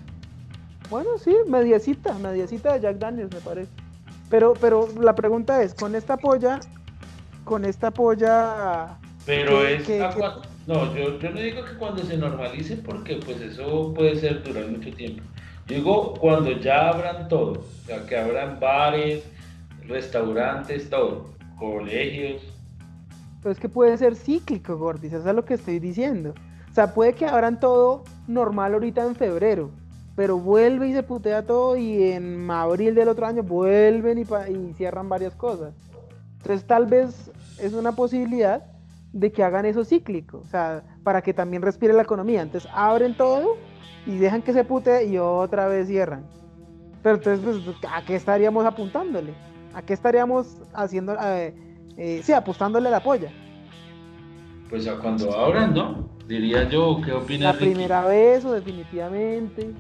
Bueno, 0.90 1.10
sí, 1.24 1.36
mediecita, 1.48 2.14
mediecita 2.16 2.74
de 2.74 2.82
Jack 2.82 2.98
Daniels 2.98 3.32
me 3.32 3.40
parece. 3.40 3.83
Pero, 4.34 4.56
pero 4.60 4.90
la 5.00 5.14
pregunta 5.14 5.62
es, 5.62 5.76
con 5.76 5.94
esta 5.94 6.18
polla, 6.18 6.60
con 7.44 7.66
esta 7.66 7.92
polla... 7.92 8.98
Pero 9.28 9.64
es... 9.64 9.88
no, 10.66 10.96
yo, 10.96 11.20
yo 11.20 11.30
no 11.30 11.40
digo 11.40 11.64
que 11.64 11.78
cuando 11.78 12.02
se 12.02 12.18
normalice 12.18 12.78
porque 12.78 13.18
pues 13.24 13.40
eso 13.42 13.94
puede 13.94 14.16
ser 14.16 14.42
durar 14.42 14.66
mucho 14.70 14.92
tiempo. 14.96 15.22
Yo 15.68 15.76
digo 15.76 16.14
cuando 16.16 16.50
ya 16.50 16.90
abran 16.90 17.28
todo, 17.28 17.52
o 17.60 17.86
sea, 17.86 18.08
que 18.08 18.18
abran 18.18 18.60
bares, 18.60 19.24
restaurantes, 19.88 20.90
todo, 20.90 21.28
colegios. 21.60 22.42
Pero 23.44 23.54
es 23.54 23.60
que 23.60 23.70
puede 23.70 23.96
ser 24.00 24.16
cíclico, 24.16 24.80
Gordis, 24.80 25.14
eso 25.14 25.30
es 25.30 25.36
lo 25.36 25.46
que 25.46 25.54
estoy 25.54 25.78
diciendo. 25.78 26.34
O 26.72 26.74
sea, 26.74 26.96
puede 26.96 27.14
que 27.14 27.28
abran 27.28 27.60
todo 27.60 28.04
normal 28.26 28.74
ahorita 28.74 29.06
en 29.06 29.14
febrero, 29.14 29.70
pero 30.16 30.38
vuelve 30.38 30.90
y 30.90 30.94
se 30.94 31.04
putea 31.04 31.46
todo 31.46 31.76
y 31.76 32.12
en 32.12 32.50
abril 32.50 32.94
del 32.94 33.10
otro 33.10 33.26
año 33.26 33.44
vuelven 33.44 34.20
y, 34.20 34.74
cierran 34.74 35.10
varias 35.10 35.34
cosas. 35.36 35.74
Entonces 36.38 36.66
tal 36.66 36.86
vez 36.86 37.32
es 37.60 37.74
una 37.74 37.94
posibilidad 37.94 38.64
de 39.12 39.32
que 39.32 39.44
hagan 39.44 39.66
eso 39.66 39.86
cíclico, 39.86 40.40
o 40.40 40.48
sea, 40.48 40.84
para 41.04 41.22
que 41.22 41.34
también 41.34 41.62
respire 41.62 41.94
la 41.94 42.04
economía. 42.04 42.42
Entonces 42.42 42.70
abren 42.74 43.16
todo 43.16 43.58
y 44.06 44.18
dejan 44.18 44.42
que 44.42 44.54
se 44.54 44.64
putee 44.64 45.08
y 45.08 45.18
otra 45.18 45.68
vez 45.68 45.88
cierran. 45.88 46.26
Pero 47.02 47.16
entonces, 47.16 47.64
pues, 47.64 47.78
¿a 47.92 48.04
qué 48.06 48.16
estaríamos 48.16 48.66
apuntándole? 48.66 49.34
¿A 49.74 49.82
qué 49.82 49.94
estaríamos 49.94 50.58
haciendo, 50.74 51.16
eh, 51.22 51.54
eh, 51.98 52.22
sí, 52.24 52.34
apostándole 52.34 52.90
la 52.90 53.02
polla? 53.02 53.32
Pues 54.70 54.88
a 54.88 54.98
cuando 54.98 55.36
abran, 55.36 55.74
¿no? 55.74 56.10
Diría 56.28 56.70
yo, 56.70 57.02
¿qué 57.04 57.12
opinas? 57.12 57.56
La 57.56 57.60
primera 57.60 58.06
vez 58.06 58.46
o 58.46 58.54
definitivamente. 58.54 59.74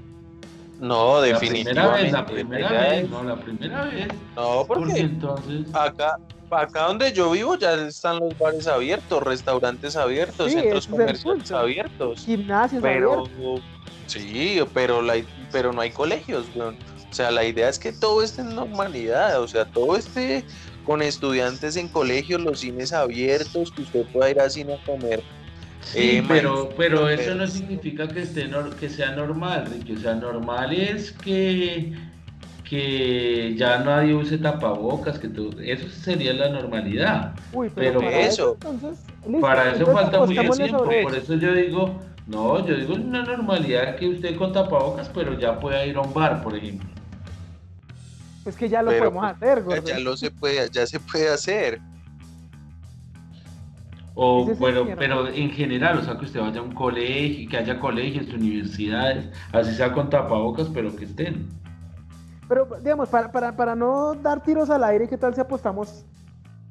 No, 0.80 1.22
definitivamente. 1.22 2.12
La 2.12 2.26
primera 2.26 2.68
vez, 2.68 2.70
la 2.70 2.70
primera 2.70 2.90
vez, 2.90 3.10
no, 3.10 3.24
la 3.24 3.36
primera 3.36 3.86
vez. 3.86 4.08
No, 4.36 4.66
porque, 4.68 5.00
entonces... 5.00 5.68
acá, 5.74 6.18
acá 6.50 6.88
donde 6.88 7.14
yo 7.14 7.32
vivo 7.32 7.56
ya 7.58 7.74
están 7.74 8.20
los 8.20 8.38
bares 8.38 8.68
abiertos, 8.68 9.24
restaurantes 9.24 9.96
abiertos, 9.96 10.52
Sí, 10.52 10.60
centros 10.60 10.88
comerciales 10.88 11.52
abiertos. 11.52 12.26
Gimnasios 12.26 12.82
Pero 12.82 13.26
abiertos. 13.26 13.62
sí, 14.08 14.60
pero 14.74 15.02
la, 15.02 15.16
pero 15.52 15.72
no 15.72 15.82
hay 15.82 15.92
colegios, 15.92 16.46
weón. 16.56 16.76
O 17.10 17.14
sea, 17.16 17.30
la 17.30 17.46
idea 17.46 17.70
es 17.70 17.78
que 17.78 17.92
todo 17.92 18.24
esté 18.24 18.42
en 18.42 18.56
normalidad, 18.56 19.40
o 19.40 19.48
sea, 19.48 19.66
todo 19.66 19.96
esté 19.96 20.44
con 20.84 21.02
estudiantes 21.02 21.76
en 21.78 21.88
colegios, 21.88 22.42
los 22.42 22.60
cines 22.62 22.92
abiertos, 22.92 23.72
que 23.72 23.84
usted 23.84 24.06
pueda 24.12 24.32
ir 24.32 24.40
al 24.40 24.50
cine 24.50 24.74
a 24.74 24.84
comer. 24.84 25.24
Sí, 25.86 26.00
Eh, 26.18 26.24
pero, 26.28 26.70
pero 26.78 27.10
eso 27.10 27.36
no 27.36 27.46
significa 27.48 28.08
que, 28.08 28.22
esté 28.22 28.48
nor- 28.50 28.74
que 28.76 28.90
sea 28.90 29.12
normal, 29.16 29.66
Ricky. 29.68 29.94
O 29.94 30.00
sea, 30.00 30.16
normal 30.16 30.74
es 30.74 31.12
que, 31.12 31.94
que 32.68 33.54
ya 33.58 33.80
nadie 33.80 34.14
use 34.14 34.38
tapabocas, 34.38 35.20
que 35.20 35.28
todo, 35.28 35.60
eso 35.60 35.88
sería 35.90 36.34
la 36.34 36.50
normalidad. 36.50 37.34
Uy, 37.52 37.70
pero, 37.76 38.00
pero 38.00 38.12
para 38.12 38.26
eso- 38.26 38.58
entonces, 38.64 39.06
listo, 39.28 39.42
Para 39.42 39.64
eso 39.72 39.78
entonces 39.80 39.94
falta 39.94 40.20
mucho 40.20 40.54
tiempo, 40.58 40.84
por 41.04 41.16
eso. 41.16 41.34
yo 41.36 41.54
digo, 41.54 42.02
no, 42.28 42.66
yo 42.66 42.76
digo 42.76 42.94
una 42.96 43.24
normalidad 43.24 43.96
que 43.98 44.08
usted 44.08 44.36
con 44.38 44.54
tapabocas, 44.54 45.10
pero 45.10 45.38
ya 45.38 45.60
pueda 45.60 45.86
ir 45.86 45.98
a 45.98 46.02
un 46.02 46.14
bar, 46.14 46.42
por 46.42 46.56
ejemplo. 46.56 46.88
Pues 48.44 48.56
que 48.58 48.68
ya 48.68 48.82
lo 48.82 48.90
Pero, 48.92 49.06
podemos 49.12 49.24
pues, 49.24 49.36
hacer, 49.36 49.58
Ya, 49.60 49.64
gordo. 49.64 49.88
ya 49.88 50.00
lo 50.00 50.18
se 50.18 50.32
puede, 50.32 50.70
ya 50.72 50.86
se 50.88 51.00
puede 51.00 51.30
hacer. 51.30 51.80
O 54.16 54.44
Ese 54.44 54.60
bueno, 54.60 54.86
pero 54.98 55.28
en 55.28 55.50
general, 55.50 55.98
o 55.98 56.04
sea, 56.04 56.18
que 56.18 56.26
usted 56.26 56.40
vaya 56.40 56.60
a 56.60 56.64
un 56.64 56.74
colegio, 56.74 57.50
que 57.50 57.58
haya 57.58 57.80
colegios, 57.80 58.32
universidades, 58.32 59.30
así 59.52 59.74
sea 59.74 59.92
con 59.92 60.10
tapabocas, 60.10 60.70
pero 60.70 60.96
que 60.96 61.06
estén. 61.06 61.50
Pero, 62.48 62.68
digamos, 62.82 63.10
para, 63.10 63.32
para, 63.32 63.56
para 63.56 63.76
no 63.76 64.14
dar 64.14 64.44
tiros 64.44 64.70
al 64.70 64.84
aire, 64.84 65.08
¿qué 65.08 65.18
tal 65.18 65.34
si 65.34 65.42
apostamos 65.42 66.06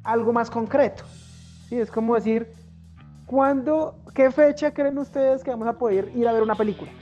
algo 0.05 0.33
más 0.33 0.51
concreto? 0.51 1.03
Sí, 1.69 1.81
es 1.81 1.91
como 1.91 2.15
decir, 2.15 2.47
¿cuándo, 3.27 3.97
qué 4.15 4.31
fecha 4.31 4.73
creen 4.73 4.99
ustedes 4.99 5.43
que 5.43 5.51
vamos 5.51 5.67
a 5.67 5.73
poder 5.73 6.13
ir 6.15 6.29
a 6.29 6.33
ver 6.33 6.43
una 6.43 6.55
película? 6.55 6.93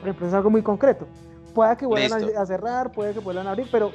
Por 0.00 0.08
ejemplo, 0.08 0.26
es 0.26 0.34
algo 0.34 0.50
muy 0.50 0.62
concreto. 0.62 1.06
Puede 1.54 1.74
que 1.78 1.86
vuelvan 1.86 2.24
a, 2.36 2.40
a 2.42 2.46
cerrar, 2.46 2.92
puede 2.92 3.14
que 3.14 3.20
vuelvan 3.20 3.46
a 3.46 3.52
abrir, 3.52 3.68
pero 3.72 3.90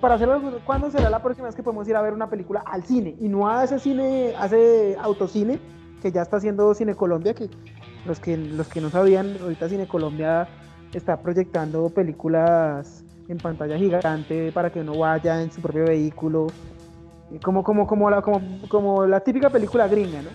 para 0.00 0.14
hacerlo, 0.14 0.60
¿cuándo 0.64 0.90
será 0.90 1.10
la 1.10 1.22
próxima 1.22 1.46
vez 1.46 1.54
que 1.54 1.62
podemos 1.62 1.86
ir 1.88 1.96
a 1.96 2.02
ver 2.02 2.12
una 2.12 2.28
película 2.28 2.62
al 2.66 2.82
cine? 2.82 3.16
Y 3.20 3.28
no 3.28 3.48
a 3.48 3.64
ese 3.64 3.78
cine, 3.78 4.34
a 4.38 4.46
ese 4.46 4.96
autocine 5.00 5.60
que 6.00 6.10
ya 6.10 6.22
está 6.22 6.38
haciendo 6.38 6.72
Cine 6.74 6.94
Colombia, 6.94 7.34
que 7.34 7.50
los 8.06 8.18
que, 8.18 8.36
los 8.36 8.68
que 8.68 8.80
no 8.80 8.90
sabían, 8.90 9.36
ahorita 9.40 9.68
Cine 9.68 9.86
Colombia 9.86 10.48
está 10.94 11.20
proyectando 11.20 11.90
películas 11.90 13.04
en 13.28 13.38
pantalla 13.38 13.76
gigante 13.76 14.50
para 14.52 14.70
que 14.70 14.80
uno 14.80 14.98
vaya 14.98 15.40
en 15.42 15.52
su 15.52 15.60
propio 15.60 15.84
vehículo, 15.84 16.48
eh, 17.32 17.38
como, 17.42 17.62
como, 17.62 17.86
como, 17.86 18.10
la, 18.10 18.22
como, 18.22 18.40
como 18.68 19.06
la 19.06 19.20
típica 19.20 19.50
película 19.50 19.86
gringa, 19.86 20.22
¿no? 20.22 20.30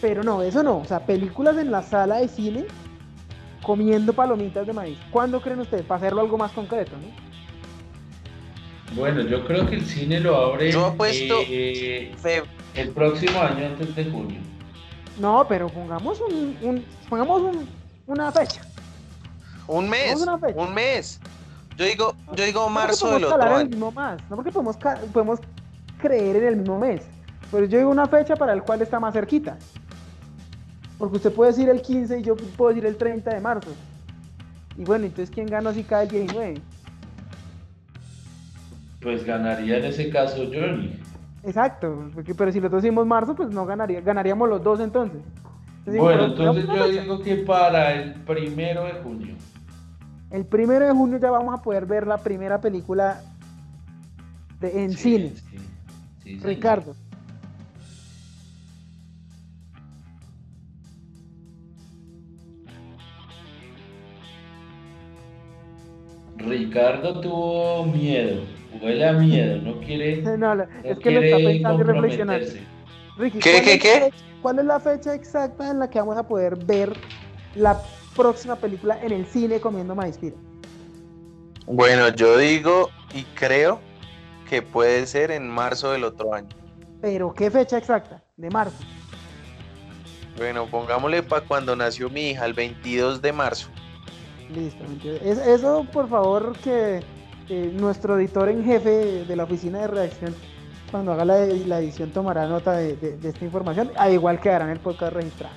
Pero 0.00 0.22
no, 0.22 0.42
eso 0.42 0.62
no, 0.62 0.78
o 0.78 0.84
sea, 0.84 1.00
películas 1.00 1.56
en 1.58 1.70
la 1.70 1.82
sala 1.82 2.18
de 2.18 2.28
cine 2.28 2.66
comiendo 3.62 4.12
palomitas 4.12 4.66
de 4.66 4.72
maíz. 4.72 4.98
¿Cuándo 5.10 5.40
creen 5.40 5.60
ustedes? 5.60 5.84
Para 5.84 5.98
hacerlo 5.98 6.20
algo 6.20 6.38
más 6.38 6.52
concreto, 6.52 6.92
¿no? 6.96 7.33
Bueno, 8.92 9.22
yo 9.22 9.44
creo 9.46 9.66
que 9.68 9.76
el 9.76 9.86
cine 9.86 10.20
lo 10.20 10.36
abre 10.36 10.70
Yo 10.70 10.86
apuesto- 10.86 11.40
eh, 11.48 12.12
el 12.74 12.90
próximo 12.90 13.40
año 13.40 13.66
antes 13.66 13.94
de 13.96 14.04
junio. 14.04 14.40
No, 15.18 15.46
pero 15.48 15.68
pongamos 15.68 16.20
un, 16.20 16.56
un- 16.62 16.84
pongamos 17.08 17.42
un- 17.42 17.68
una 18.06 18.30
fecha. 18.30 18.62
Un 19.66 19.88
mes, 19.88 20.24
fecha. 20.40 20.60
un 20.60 20.74
mes. 20.74 21.20
Yo 21.76 21.84
digo, 21.86 22.14
yo 22.36 22.44
digo 22.44 22.60
No 22.60 22.66
porque 22.66 22.72
marzo 22.74 23.06
podemos 23.06 23.20
del 23.22 23.32
otro 23.32 23.46
en 23.46 23.52
el 23.52 23.58
año. 23.60 23.68
mismo 23.70 23.92
más, 23.92 24.20
no 24.30 24.36
porque 24.36 24.52
podemos, 24.52 24.76
podemos 25.12 25.40
creer 25.98 26.36
en 26.36 26.44
el 26.44 26.56
mismo 26.56 26.78
mes. 26.78 27.02
Pero 27.50 27.66
yo 27.66 27.78
digo 27.78 27.90
una 27.90 28.06
fecha 28.06 28.36
para 28.36 28.52
el 28.52 28.62
cual 28.62 28.82
está 28.82 29.00
más 29.00 29.14
cerquita. 29.14 29.56
Porque 30.98 31.16
usted 31.16 31.32
puede 31.32 31.50
decir 31.52 31.68
el 31.68 31.82
15 31.82 32.20
y 32.20 32.22
yo 32.22 32.36
puedo 32.36 32.70
decir 32.70 32.86
el 32.86 32.96
30 32.96 33.32
de 33.34 33.40
marzo. 33.40 33.70
Y 34.76 34.84
bueno, 34.84 35.06
entonces 35.06 35.30
¿quién 35.34 35.46
gana 35.46 35.72
si 35.72 35.82
cae 35.84 36.04
el 36.04 36.10
19? 36.10 36.60
Pues 39.04 39.24
ganaría 39.24 39.76
en 39.78 39.84
ese 39.84 40.08
caso 40.10 40.46
Johnny. 40.52 40.98
Exacto, 41.44 42.10
porque, 42.14 42.34
pero 42.34 42.50
si 42.50 42.58
los 42.58 42.70
dos 42.70 42.82
decimos 42.82 43.06
marzo, 43.06 43.34
pues 43.36 43.50
no 43.50 43.66
ganaría, 43.66 44.00
ganaríamos 44.00 44.48
los 44.48 44.62
dos 44.64 44.80
entonces. 44.80 45.20
Entonces, 45.80 46.02
Bueno, 46.02 46.24
entonces 46.24 46.64
yo 46.66 46.72
fecha. 46.72 47.02
digo 47.02 47.20
que 47.22 47.36
para 47.36 47.92
el 47.92 48.14
primero 48.22 48.84
de 48.84 48.92
junio. 49.02 49.34
El 50.30 50.46
primero 50.46 50.86
de 50.86 50.92
junio 50.92 51.18
ya 51.18 51.30
vamos 51.30 51.54
a 51.56 51.62
poder 51.62 51.84
ver 51.84 52.06
la 52.06 52.16
primera 52.16 52.60
película 52.62 53.20
de, 54.58 54.84
en 54.84 54.92
Sí, 54.92 54.96
cine. 55.18 55.32
sí, 55.36 55.58
sí, 56.22 56.30
señor. 56.30 56.46
Ricardo. 56.46 56.94
Ricardo 66.36 67.20
tuvo 67.20 67.86
miedo, 67.86 68.42
huele 68.80 69.06
a 69.06 69.12
miedo, 69.12 69.60
no 69.62 69.80
quiere, 69.80 70.22
no 70.22 70.36
No, 70.36 70.54
la- 70.54 70.68
es 70.82 70.98
que 70.98 71.10
lo 71.10 71.20
está 71.20 71.36
pensando 71.38 71.80
y 71.82 71.86
reflexionando. 71.86 72.46
Ricky, 73.16 73.38
¿Qué, 73.38 73.52
¿cuál 73.52 73.64
qué, 73.64 73.78
qué? 73.78 74.00
fecha- 74.00 74.16
¿Cuál 74.42 74.58
es 74.58 74.64
la 74.66 74.80
fecha 74.80 75.14
exacta 75.14 75.70
en 75.70 75.78
la 75.78 75.88
que 75.88 75.98
vamos 75.98 76.16
a 76.18 76.22
poder 76.26 76.56
ver 76.56 76.92
la 77.54 77.80
próxima 78.14 78.56
película 78.56 78.98
en 79.02 79.12
el 79.12 79.26
cine 79.26 79.60
comiendo 79.60 79.94
maíz 79.94 80.18
pira? 80.18 80.36
Bueno, 81.66 82.08
yo 82.10 82.36
digo 82.36 82.90
y 83.14 83.22
creo 83.34 83.80
que 84.50 84.60
puede 84.60 85.06
ser 85.06 85.30
en 85.30 85.48
marzo 85.48 85.92
del 85.92 86.04
otro 86.04 86.34
año. 86.34 86.48
Pero 87.00 87.32
¿qué 87.32 87.50
fecha 87.50 87.78
exacta? 87.78 88.22
De 88.36 88.50
marzo. 88.50 88.76
Bueno, 90.36 90.66
pongámosle 90.66 91.22
para 91.22 91.46
cuando 91.46 91.74
nació 91.76 92.10
mi 92.10 92.30
hija, 92.30 92.44
el 92.44 92.52
22 92.54 93.22
de 93.22 93.32
marzo. 93.32 93.68
Listo. 94.54 94.84
eso, 95.46 95.86
por 95.92 96.08
favor, 96.08 96.54
que 96.58 97.00
eh, 97.48 97.72
nuestro 97.78 98.18
editor 98.18 98.48
en 98.48 98.64
jefe 98.64 99.24
de 99.24 99.36
la 99.36 99.44
oficina 99.44 99.80
de 99.80 99.86
redacción, 99.88 100.34
cuando 100.90 101.12
haga 101.12 101.24
la, 101.24 101.38
la 101.46 101.78
edición, 101.80 102.10
tomará 102.10 102.46
nota 102.46 102.72
de, 102.72 102.96
de- 102.96 103.16
de 103.16 103.28
esta 103.28 103.44
información, 103.44 103.90
a 103.96 104.10
igual 104.10 104.40
quedará 104.40 104.64
en 104.64 104.70
el 104.72 104.78
podcast 104.80 105.12
registrado. 105.12 105.54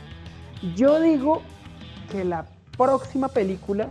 Yo 0.75 0.99
digo 0.99 1.41
que 2.11 2.23
la 2.25 2.45
próxima 2.77 3.27
película, 3.27 3.89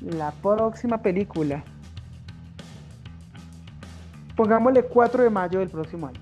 la 0.00 0.30
próxima 0.30 0.98
película, 0.98 1.64
pongámosle 4.36 4.82
4 4.84 5.22
de 5.24 5.30
mayo 5.30 5.58
del 5.60 5.68
próximo 5.68 6.06
año. 6.08 6.20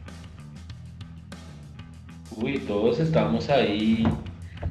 Uy, 2.36 2.58
todos 2.60 2.98
estamos 3.00 3.48
ahí 3.50 4.04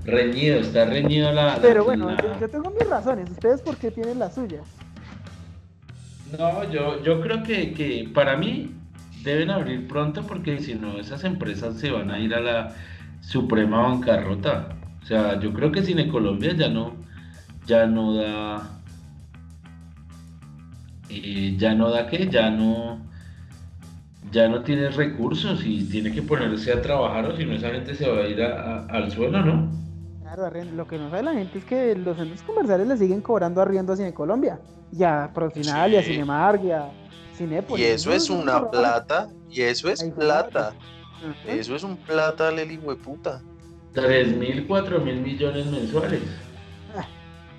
reñidos, 0.05 0.67
está 0.67 0.85
reñido 0.85 1.31
la... 1.31 1.55
la- 1.55 1.61
Pero 1.61 1.83
bueno, 1.85 2.09
la- 2.11 2.39
yo 2.39 2.49
tengo 2.49 2.69
mis 2.71 2.89
razones. 2.89 3.29
¿Ustedes 3.29 3.61
por 3.61 3.77
qué 3.77 3.91
tienen 3.91 4.19
las 4.19 4.35
suyas? 4.35 4.63
No, 6.37 6.69
yo, 6.71 7.03
yo 7.03 7.21
creo 7.21 7.43
que, 7.43 7.73
que 7.73 8.09
para 8.13 8.37
mí 8.37 8.71
deben 9.23 9.51
abrir 9.51 9.87
pronto 9.87 10.25
porque 10.25 10.59
si 10.59 10.73
no 10.73 10.97
esas 10.99 11.23
empresas 11.23 11.79
se 11.79 11.91
van 11.91 12.09
a 12.09 12.19
ir 12.19 12.33
a 12.33 12.39
la 12.39 12.75
suprema 13.21 13.83
bancarrota. 13.83 14.69
O 15.01 15.05
sea, 15.05 15.39
yo 15.39 15.53
creo 15.53 15.71
que 15.71 15.83
Cine 15.83 16.07
Colombia 16.07 16.53
ya 16.55 16.69
no, 16.69 16.95
ya 17.67 17.85
no 17.85 18.15
da, 18.15 18.81
eh, 21.09 21.55
ya 21.57 21.75
no 21.75 21.89
da 21.91 22.07
qué, 22.07 22.27
ya 22.29 22.49
no, 22.49 22.99
ya 24.31 24.47
no 24.47 24.63
tiene 24.63 24.89
recursos 24.89 25.63
y 25.65 25.85
tiene 25.89 26.11
que 26.11 26.23
ponerse 26.23 26.73
a 26.73 26.81
trabajar 26.81 27.25
o 27.27 27.37
si 27.37 27.45
no 27.45 27.53
esa 27.53 27.69
gente 27.69 27.93
se 27.93 28.09
va 28.09 28.23
a 28.23 28.27
ir 28.27 28.41
al 28.41 29.11
suelo, 29.11 29.43
¿no? 29.43 29.82
Claro, 30.33 30.63
lo 30.75 30.87
que 30.87 30.97
no 30.97 31.09
sabe 31.11 31.23
la 31.23 31.33
gente 31.33 31.59
es 31.59 31.65
que 31.65 31.95
los 31.95 32.17
centros 32.17 32.41
comerciales 32.41 32.87
le 32.87 32.97
siguen 32.97 33.21
cobrando 33.21 33.61
arriendo 33.61 33.93
a 33.93 33.95
Cine 33.97 34.13
Colombia. 34.13 34.59
Y 34.91 35.03
a 35.03 35.29
Procinal, 35.33 35.91
y 35.93 35.97
a 35.97 36.01
Sí. 36.03 36.11
Cinemark, 36.13 36.63
y 36.63 36.71
a 36.71 36.89
Cinépolis. 37.35 37.85
Y 37.85 37.89
eso 37.89 38.11
es 38.11 38.29
No, 38.29 38.37
una 38.39 38.59
no, 38.59 38.71
plata, 38.71 39.29
y 39.49 39.61
eso 39.61 39.89
es 39.89 40.01
Ahí 40.01 40.11
plata. 40.11 40.73
Eso 41.47 41.75
es 41.75 41.83
un 41.83 41.97
plata 41.97 42.51
del 42.51 42.71
hijo 42.71 42.89
de 42.89 42.95
puta. 42.97 43.41
3 43.93 44.35
mil, 44.35 44.65
4 44.67 44.99
mil 45.01 45.21
millones 45.21 45.67
mensuales. 45.67 46.21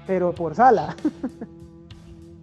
Pero 0.07 0.35
por 0.35 0.55
sala. 0.55 0.97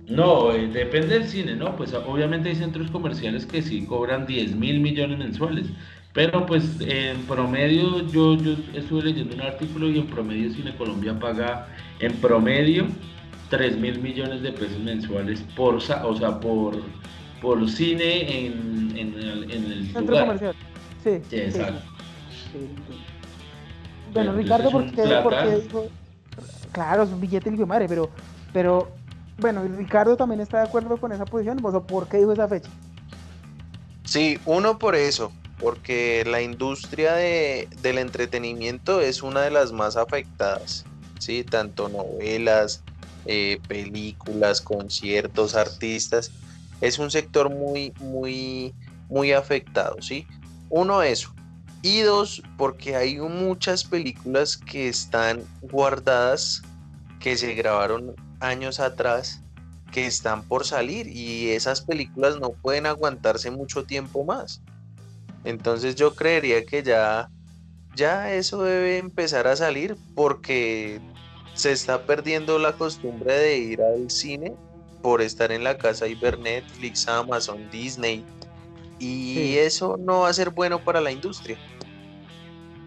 No, 0.08 0.52
eh, 0.52 0.68
depende 0.68 1.08
del 1.20 1.30
cine, 1.30 1.56
¿no? 1.56 1.74
Pues 1.78 1.94
obviamente 1.94 2.50
hay 2.50 2.56
centros 2.56 2.92
comerciales 2.92 3.46
que 3.46 3.62
sí 3.62 3.86
cobran 3.86 4.26
10 4.26 4.56
mil 4.58 4.82
millones 4.82 5.18
mensuales, 5.18 5.68
pero 6.14 6.45
pues 6.45 6.64
en 6.82 7.22
promedio 7.24 8.01
yo, 8.09 8.36
yo 8.36 8.55
estuve 8.74 9.03
leyendo 9.03 9.36
un 9.36 9.41
artículo 9.41 9.89
y 9.89 9.99
en 9.99 10.07
promedio 10.07 10.51
Cine 10.53 10.76
Colombia 10.76 11.18
paga 11.18 11.68
en 11.99 12.14
promedio 12.18 12.88
3 13.49 13.78
mil 13.78 13.99
millones 13.99 14.41
de 14.41 14.51
pesos 14.51 14.80
mensuales 14.80 15.41
por, 15.55 15.82
sa- 15.82 16.05
o 16.05 16.16
sea, 16.16 16.39
por, 16.39 16.82
por 17.41 17.70
cine 17.70 18.45
en, 18.45 18.93
en 18.97 19.14
el, 19.14 19.51
en 19.51 19.72
el 19.72 19.84
Centro 19.86 20.01
lugar. 20.16 20.26
comercial. 20.26 20.55
Sí. 21.03 21.20
Sí, 21.30 21.36
exacto. 21.38 21.82
sí, 22.51 22.59
sí. 22.88 23.03
Bueno, 24.14 24.34
pues, 24.34 24.43
Ricardo, 24.43 24.72
¿por 24.72 24.86
qué, 24.91 25.03
plata. 25.03 25.24
por 25.24 25.43
qué 25.43 25.55
dijo? 25.62 25.86
Claro, 26.72 27.03
es 27.03 27.09
un 27.09 27.22
billete 27.22 27.51
de 27.51 27.66
madre, 27.66 27.88
pero, 27.88 28.09
pero, 28.53 28.89
bueno, 29.38 29.64
Ricardo 29.78 30.16
también 30.16 30.41
está 30.41 30.57
de 30.59 30.68
acuerdo 30.68 30.97
con 30.97 31.12
esa 31.12 31.26
posición. 31.26 31.57
¿Vos 31.57 31.82
¿Por 31.84 32.07
qué 32.07 32.18
dijo 32.18 32.32
esa 32.32 32.47
fecha? 32.47 32.70
Sí, 34.03 34.38
uno 34.45 34.78
por 34.78 34.95
eso, 34.95 35.32
porque 35.62 36.24
la 36.26 36.41
industria 36.41 37.14
de, 37.14 37.68
del 37.82 37.99
entretenimiento 37.99 38.99
es 38.99 39.22
una 39.22 39.41
de 39.41 39.51
las 39.51 39.72
más 39.72 39.95
afectadas, 39.95 40.86
¿sí? 41.20 41.43
Tanto 41.43 41.88
novelas, 41.88 42.84
eh, 43.26 43.59
películas, 43.68 44.59
conciertos, 44.59 45.55
artistas. 45.55 46.32
Es 46.82 46.97
un 46.97 47.12
sector 47.12 47.51
muy, 47.51 47.93
muy, 47.99 48.74
muy 49.07 49.32
afectado, 49.32 50.01
¿sí? 50.01 50.26
Uno, 50.70 51.03
eso. 51.03 51.34
Y 51.84 52.01
dos, 52.01 52.41
porque 52.57 52.95
hay 52.95 53.18
muchas 53.20 53.84
películas 53.84 54.57
que 54.57 54.88
están 54.88 55.43
guardadas, 55.62 56.64
que 57.20 57.38
se 57.38 57.53
grabaron 57.53 58.16
años 58.39 58.80
atrás, 58.80 59.43
que 59.91 60.07
están 60.07 60.43
por 60.43 60.66
salir 60.66 61.07
y 61.07 61.49
esas 61.49 61.82
películas 61.82 62.39
no 62.39 62.51
pueden 62.51 62.88
aguantarse 62.88 63.51
mucho 63.51 63.84
tiempo 63.84 64.24
más. 64.24 64.62
Entonces 65.44 65.96
yo 65.96 66.14
creería 66.16 66.64
que 66.66 66.84
ya, 66.84 67.30
ya 67.96 68.34
eso 68.34 68.64
debe 68.64 68.98
empezar 68.98 69.48
a 69.48 69.56
salir 69.56 69.98
porque 70.16 71.02
se 71.54 71.72
está 71.72 72.06
perdiendo 72.06 72.60
la 72.60 72.74
costumbre 72.74 73.34
de 73.34 73.58
ir 73.58 73.82
al 73.82 74.10
cine 74.10 74.54
por 75.02 75.22
estar 75.22 75.52
en 75.52 75.64
la 75.64 75.78
casa 75.78 76.08
y 76.08 76.16
ver 76.16 76.39
Netflix, 76.39 77.08
Amazon, 77.08 77.70
Disney. 77.72 78.26
Y 79.00 79.56
eso 79.58 79.98
no 79.98 80.22
va 80.22 80.30
a 80.30 80.34
ser 80.34 80.52
bueno 80.52 80.80
para 80.80 81.02
la 81.02 81.12
industria. 81.12 81.58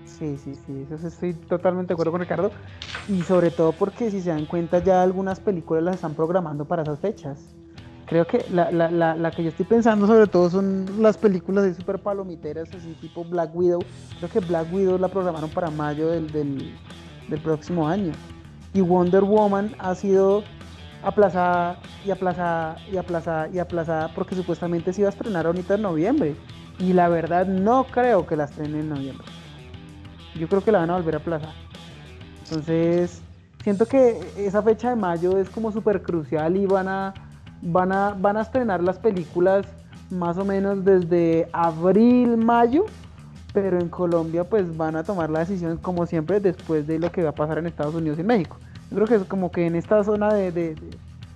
Sí, 0.05 0.39
sí, 0.39 0.55
sí, 0.55 0.87
eso 0.89 1.09
estoy 1.09 1.35
totalmente 1.35 1.89
de 1.89 1.95
acuerdo 1.95 2.13
con 2.13 2.21
Ricardo. 2.21 2.53
Y 3.09 3.23
sobre 3.25 3.51
todo 3.51 3.73
porque 3.73 4.11
si 4.13 4.21
se 4.21 4.31
dan 4.31 4.47
cuenta 4.47 4.83
ya 4.83 5.03
algunas 5.03 5.41
películas 5.41 5.83
las 5.83 5.95
están 5.97 6.15
programando 6.15 6.65
para 6.67 6.83
esas 6.83 7.01
fechas. 7.01 7.55
Creo 8.07 8.27
que 8.27 8.45
la, 8.51 8.71
la, 8.71 9.15
la, 9.15 9.31
que 9.31 9.43
yo 9.43 9.49
estoy 9.49 9.65
pensando 9.65 10.07
sobre 10.07 10.27
todo 10.27 10.51
son 10.51 10.85
las 11.01 11.17
películas 11.17 11.65
de 11.65 11.73
super 11.73 11.99
palomiteras, 11.99 12.69
así 12.75 12.93
tipo 13.01 13.25
Black 13.25 13.55
Widow. 13.55 13.81
Creo 14.19 14.31
que 14.31 14.41
Black 14.41 14.73
Widow 14.73 14.99
la 14.99 15.09
programaron 15.09 15.49
para 15.51 15.71
mayo 15.71 16.09
del, 16.09 16.31
del, 16.31 16.75
del 17.29 17.41
próximo 17.41 17.89
año. 17.89 18.13
Y 18.75 18.83
Wonder 18.83 19.23
Woman 19.25 19.75
ha 19.79 19.95
sido 19.95 20.45
aplazada 21.03 21.79
y 22.05 22.11
aplazada 22.11 22.77
y 22.93 22.97
aplazada 22.99 23.49
y 23.49 23.59
aplazada 23.59 24.09
porque 24.15 24.35
supuestamente 24.35 24.93
se 24.93 25.01
iba 25.01 25.09
a 25.09 25.13
estrenar 25.13 25.47
ahorita 25.47 25.75
en 25.75 25.83
noviembre. 25.83 26.37
Y 26.79 26.93
la 26.93 27.09
verdad 27.09 27.47
no 27.47 27.85
creo 27.85 28.27
que 28.27 28.37
la 28.37 28.45
estrenen 28.45 28.81
en 28.81 28.89
noviembre. 28.91 29.27
Yo 30.35 30.47
creo 30.49 30.63
que 30.63 30.73
la 30.73 30.81
van 30.81 30.91
a 30.91 30.97
volver 30.97 31.15
a 31.15 31.19
aplazar. 31.19 31.55
Entonces, 32.43 33.23
siento 33.63 33.87
que 33.87 34.21
esa 34.37 34.63
fecha 34.63 34.91
de 34.91 34.97
mayo 34.97 35.39
es 35.39 35.49
como 35.49 35.73
súper 35.73 36.03
crucial 36.03 36.57
y 36.57 36.67
van 36.67 36.89
a, 36.89 37.15
van, 37.63 37.93
a, 37.93 38.15
van 38.19 38.37
a 38.37 38.43
estrenar 38.43 38.83
las 38.83 38.99
películas 38.99 39.67
más 40.11 40.39
o 40.39 40.45
menos 40.45 40.85
desde 40.85 41.49
abril, 41.53 42.37
mayo, 42.37 42.85
pero 43.53 43.79
en 43.79 43.89
Colombia 43.89 44.45
pues 44.45 44.77
van 44.77 44.97
a 44.97 45.05
tomar 45.05 45.31
la 45.31 45.41
decisión 45.41 45.77
como 45.79 46.07
siempre 46.07 46.41
después 46.41 46.87
de 46.87 46.99
lo 46.99 47.11
que 47.11 47.23
va 47.23 47.31
a 47.31 47.35
pasar 47.35 47.59
en 47.59 47.67
Estados 47.67 47.95
Unidos 47.95 48.19
y 48.19 48.23
México. 48.23 48.57
Yo 48.91 48.97
creo 48.97 49.07
que 49.07 49.15
es 49.17 49.25
como 49.25 49.51
que 49.51 49.67
en 49.67 49.77
esta 49.77 50.03
zona 50.05 50.33
de, 50.33 50.77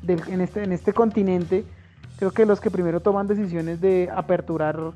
en, 0.07 0.41
este, 0.41 0.63
en 0.63 0.73
este 0.73 0.93
continente, 0.93 1.65
creo 2.19 2.31
que 2.31 2.47
los 2.47 2.61
que 2.61 2.71
primero 2.71 3.01
toman 3.01 3.27
decisiones 3.27 3.81
de 3.81 4.11
aperturar 4.15 4.93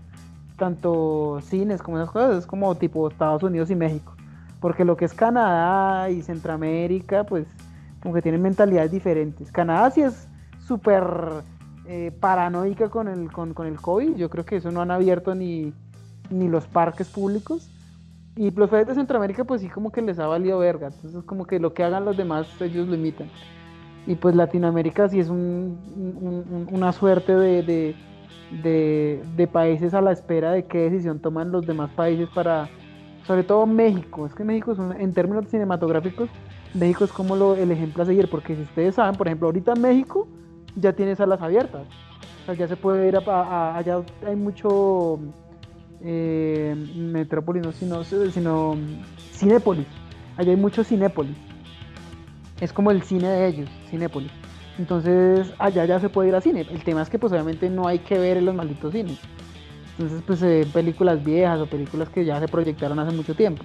tanto 0.59 1.41
cines 1.43 1.83
como 1.83 1.99
esas 1.99 2.11
cosas, 2.11 2.39
es 2.39 2.47
como 2.47 2.75
tipo 2.75 3.09
Estados 3.09 3.43
Unidos 3.43 3.70
y 3.70 3.75
México. 3.75 4.14
Porque 4.61 4.85
lo 4.85 4.97
que 4.97 5.05
es 5.05 5.14
Canadá 5.14 6.09
y 6.11 6.23
Centroamérica, 6.23 7.25
pues 7.25 7.47
como 8.01 8.14
que 8.14 8.23
tienen 8.23 8.43
mentalidades 8.43 8.91
diferentes. 8.91 9.51
Canadá 9.51 9.91
sí 9.91 10.03
es 10.03 10.29
súper 10.75 11.05
eh, 11.87 12.12
paranoica 12.20 12.89
con 12.89 13.09
el, 13.09 13.31
con, 13.31 13.55
con, 13.55 13.66
el 13.66 13.81
COVID. 13.81 14.16
Yo 14.16 14.31
creo 14.31 14.45
que 14.45 14.57
eso 14.57 14.70
no 14.70 14.81
han 14.81 14.91
abierto 14.91 15.35
ni, 15.35 15.73
ni 16.31 16.49
los 16.49 16.66
parques 16.66 17.09
públicos. 17.09 17.68
Y 18.35 18.51
los 18.51 18.70
países 18.70 18.89
de 18.89 18.95
Centroamérica, 18.95 19.45
pues 19.45 19.61
sí, 19.61 19.68
como 19.68 19.93
que 19.93 20.01
les 20.01 20.18
ha 20.18 20.27
valido 20.27 20.59
verga. 20.59 20.89
Entonces, 20.89 21.23
como 21.25 21.47
que 21.47 21.61
lo 21.61 21.75
que 21.75 21.85
hagan 21.85 22.05
los 22.05 22.16
demás, 22.16 22.47
ellos 22.61 22.89
lo 22.89 22.95
imitan. 22.95 23.29
Y 24.07 24.14
pues 24.14 24.35
Latinoamérica 24.35 25.09
sí 25.09 25.20
es 25.20 25.29
un, 25.29 26.66
una 26.73 26.93
suerte 26.93 27.37
de 27.37 27.95
de, 28.61 29.49
países 29.53 29.95
a 29.95 30.01
la 30.01 30.12
espera 30.12 30.53
de 30.53 30.64
qué 30.64 30.91
decisión 30.91 31.20
toman 31.20 31.51
los 31.53 31.66
demás 31.66 31.91
países 31.91 32.29
para, 32.35 32.68
sobre 33.27 33.43
todo 33.45 33.66
México. 33.66 34.27
Es 34.27 34.35
que 34.35 34.45
México, 34.45 34.73
es 34.73 34.79
en 35.01 35.14
términos 35.14 35.47
cinematográficos, 35.49 36.29
México 36.75 37.05
es 37.05 37.12
como 37.12 37.37
lo, 37.37 37.55
el 37.55 37.70
ejemplo 37.70 38.03
a 38.03 38.07
seguir, 38.07 38.29
porque 38.29 38.57
si 38.57 38.62
ustedes 38.62 38.97
saben, 38.97 39.16
por 39.16 39.27
ejemplo, 39.27 39.49
ahorita 39.49 39.75
México 39.75 40.29
ya 40.77 40.93
tiene 40.93 41.16
salas 41.16 41.41
abiertas. 41.41 41.87
O 42.43 42.47
sea, 42.47 42.55
ya 42.55 42.68
se 42.68 42.77
puede 42.77 43.09
ir 43.09 43.16
a, 43.16 43.77
allá 43.77 44.03
hay 44.27 44.37
mucho 44.37 45.20
eh, 46.03 46.75
Metrópolis, 46.97 47.62
no, 47.62 47.73
sino, 47.73 48.05
sino 48.05 48.77
Cinépolis. 49.33 49.87
Allá 50.37 50.51
hay 50.51 50.57
mucho 50.57 50.83
Cinépolis. 50.83 51.37
Es 52.61 52.73
como 52.73 52.91
el 52.91 53.03
cine 53.03 53.29
de 53.29 53.47
ellos, 53.49 53.70
Cinépolis. 53.91 54.31
Entonces 54.79 55.53
allá 55.59 55.85
ya 55.85 56.01
se 56.01 56.09
puede 56.09 56.29
ir 56.29 56.35
al 56.35 56.43
cine. 56.43 56.66
El 56.70 56.83
tema 56.83 57.03
es 57.03 57.11
que 57.11 57.18
pues 57.18 57.33
obviamente 57.33 57.68
no 57.68 57.87
hay 57.87 57.99
que 57.99 58.18
ver 58.18 58.37
en 58.39 58.47
los 58.47 58.55
malditos 58.55 58.93
cines. 58.93 59.18
Entonces 59.93 60.23
pues 60.27 60.39
se 60.39 60.66
películas 60.73 61.23
viejas 61.23 61.61
o 61.61 61.66
películas 61.66 62.09
que 62.09 62.25
ya 62.25 62.41
se 62.41 62.49
proyectaron 62.49 62.99
hace 62.99 63.14
mucho 63.14 63.35
tiempo. 63.35 63.62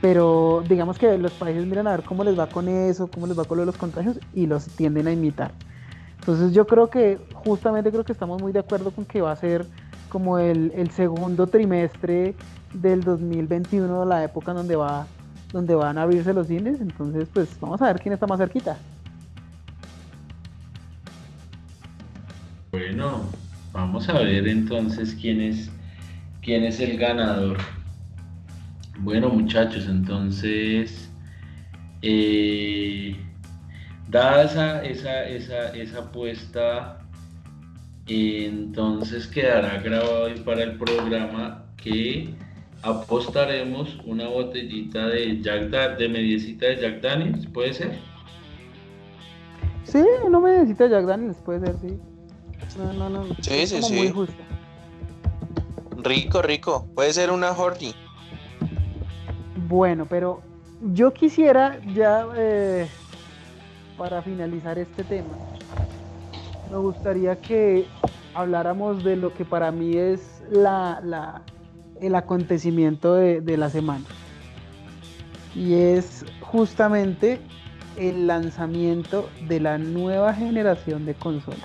Pero 0.00 0.64
digamos 0.68 0.98
que 0.98 1.16
los 1.16 1.30
países 1.32 1.64
miran 1.64 1.86
a 1.86 1.92
ver 1.92 2.02
cómo 2.02 2.24
les 2.24 2.36
va 2.36 2.48
con 2.48 2.68
eso, 2.68 3.08
cómo 3.08 3.28
les 3.28 3.38
va 3.38 3.44
con 3.44 3.64
los 3.64 3.76
contagios 3.76 4.18
y 4.34 4.46
los 4.46 4.66
tienden 4.66 5.06
a 5.06 5.12
imitar. 5.12 5.52
Entonces 6.22 6.52
yo 6.52 6.68
creo 6.68 6.88
que 6.88 7.18
justamente 7.34 7.90
creo 7.90 8.04
que 8.04 8.12
estamos 8.12 8.40
muy 8.40 8.52
de 8.52 8.60
acuerdo 8.60 8.92
con 8.92 9.04
que 9.04 9.20
va 9.20 9.32
a 9.32 9.36
ser 9.36 9.66
como 10.08 10.38
el, 10.38 10.88
segundo 10.92 11.48
trimestre 11.48 12.36
del 12.72 13.02
2021, 13.02 14.04
la 14.04 14.22
época 14.22 14.52
en 14.52 14.58
donde, 14.58 14.76
va, 14.76 15.08
donde 15.52 15.74
van 15.74 15.98
a 15.98 16.02
abrirse 16.02 16.32
los 16.32 16.46
cines. 16.46 16.80
Entonces 16.80 17.28
pues 17.34 17.58
vamos 17.60 17.82
a 17.82 17.86
ver 17.86 18.00
quién 18.00 18.14
está 18.14 18.28
más 18.28 18.38
cerquita. 18.38 18.78
Bueno, 22.70 23.22
vamos 23.72 24.08
a 24.08 24.12
ver 24.12 24.46
entonces 24.46 25.16
quién 25.20 25.40
es, 25.40 25.72
quién 26.40 26.62
es 26.62 26.78
el 26.78 26.98
ganador. 26.98 27.58
Bueno, 29.00 29.28
muchachos, 29.28 29.88
entonces, 29.88 31.10
eh, 32.00 33.16
dada 34.12 34.84
esa, 34.84 35.26
esa, 35.26 35.98
apuesta, 35.98 36.98
entonces 38.06 39.26
quedará 39.26 39.78
grabado 39.78 40.24
hoy 40.24 40.38
para 40.40 40.64
el 40.64 40.76
programa 40.76 41.64
que 41.78 42.34
apostaremos 42.82 43.98
una 44.04 44.28
botellita 44.28 45.06
de 45.06 45.40
Jack 45.40 45.96
de 45.96 46.08
mediecita 46.08 46.66
de 46.66 46.80
Jack 46.80 47.00
Daniels, 47.00 47.46
¿puede 47.46 47.72
ser? 47.72 47.98
Sí, 49.84 50.04
no 50.30 50.40
mediecita 50.42 50.84
de 50.84 50.90
Jack 50.90 51.06
Daniels, 51.06 51.38
puede 51.38 51.60
ser, 51.60 51.76
sí. 51.80 51.98
No, 52.76 52.92
no, 52.92 53.08
no. 53.08 53.24
Sí, 53.40 53.66
sí, 53.66 53.82
sí. 53.82 54.12
Rico, 56.02 56.42
rico. 56.42 56.86
Puede 56.94 57.12
ser 57.12 57.30
una 57.30 57.52
Horny. 57.52 57.94
Bueno, 59.68 60.06
pero 60.08 60.42
yo 60.92 61.12
quisiera 61.12 61.78
ya 61.94 62.26
eh, 62.36 62.88
para 64.02 64.20
finalizar 64.20 64.80
este 64.80 65.04
tema, 65.04 65.32
me 66.68 66.76
gustaría 66.76 67.40
que 67.40 67.86
habláramos 68.34 69.04
de 69.04 69.14
lo 69.14 69.32
que 69.32 69.44
para 69.44 69.70
mí 69.70 69.96
es 69.96 70.42
la, 70.50 71.40
el 72.00 72.16
acontecimiento 72.16 73.14
de, 73.14 73.40
de 73.40 73.56
la 73.56 73.70
semana. 73.70 74.04
Y 75.54 75.74
es 75.74 76.24
justamente 76.40 77.38
el 77.96 78.26
lanzamiento 78.26 79.28
de 79.46 79.60
la 79.60 79.78
nueva 79.78 80.34
generación 80.34 81.06
de 81.06 81.14
consolas. 81.14 81.60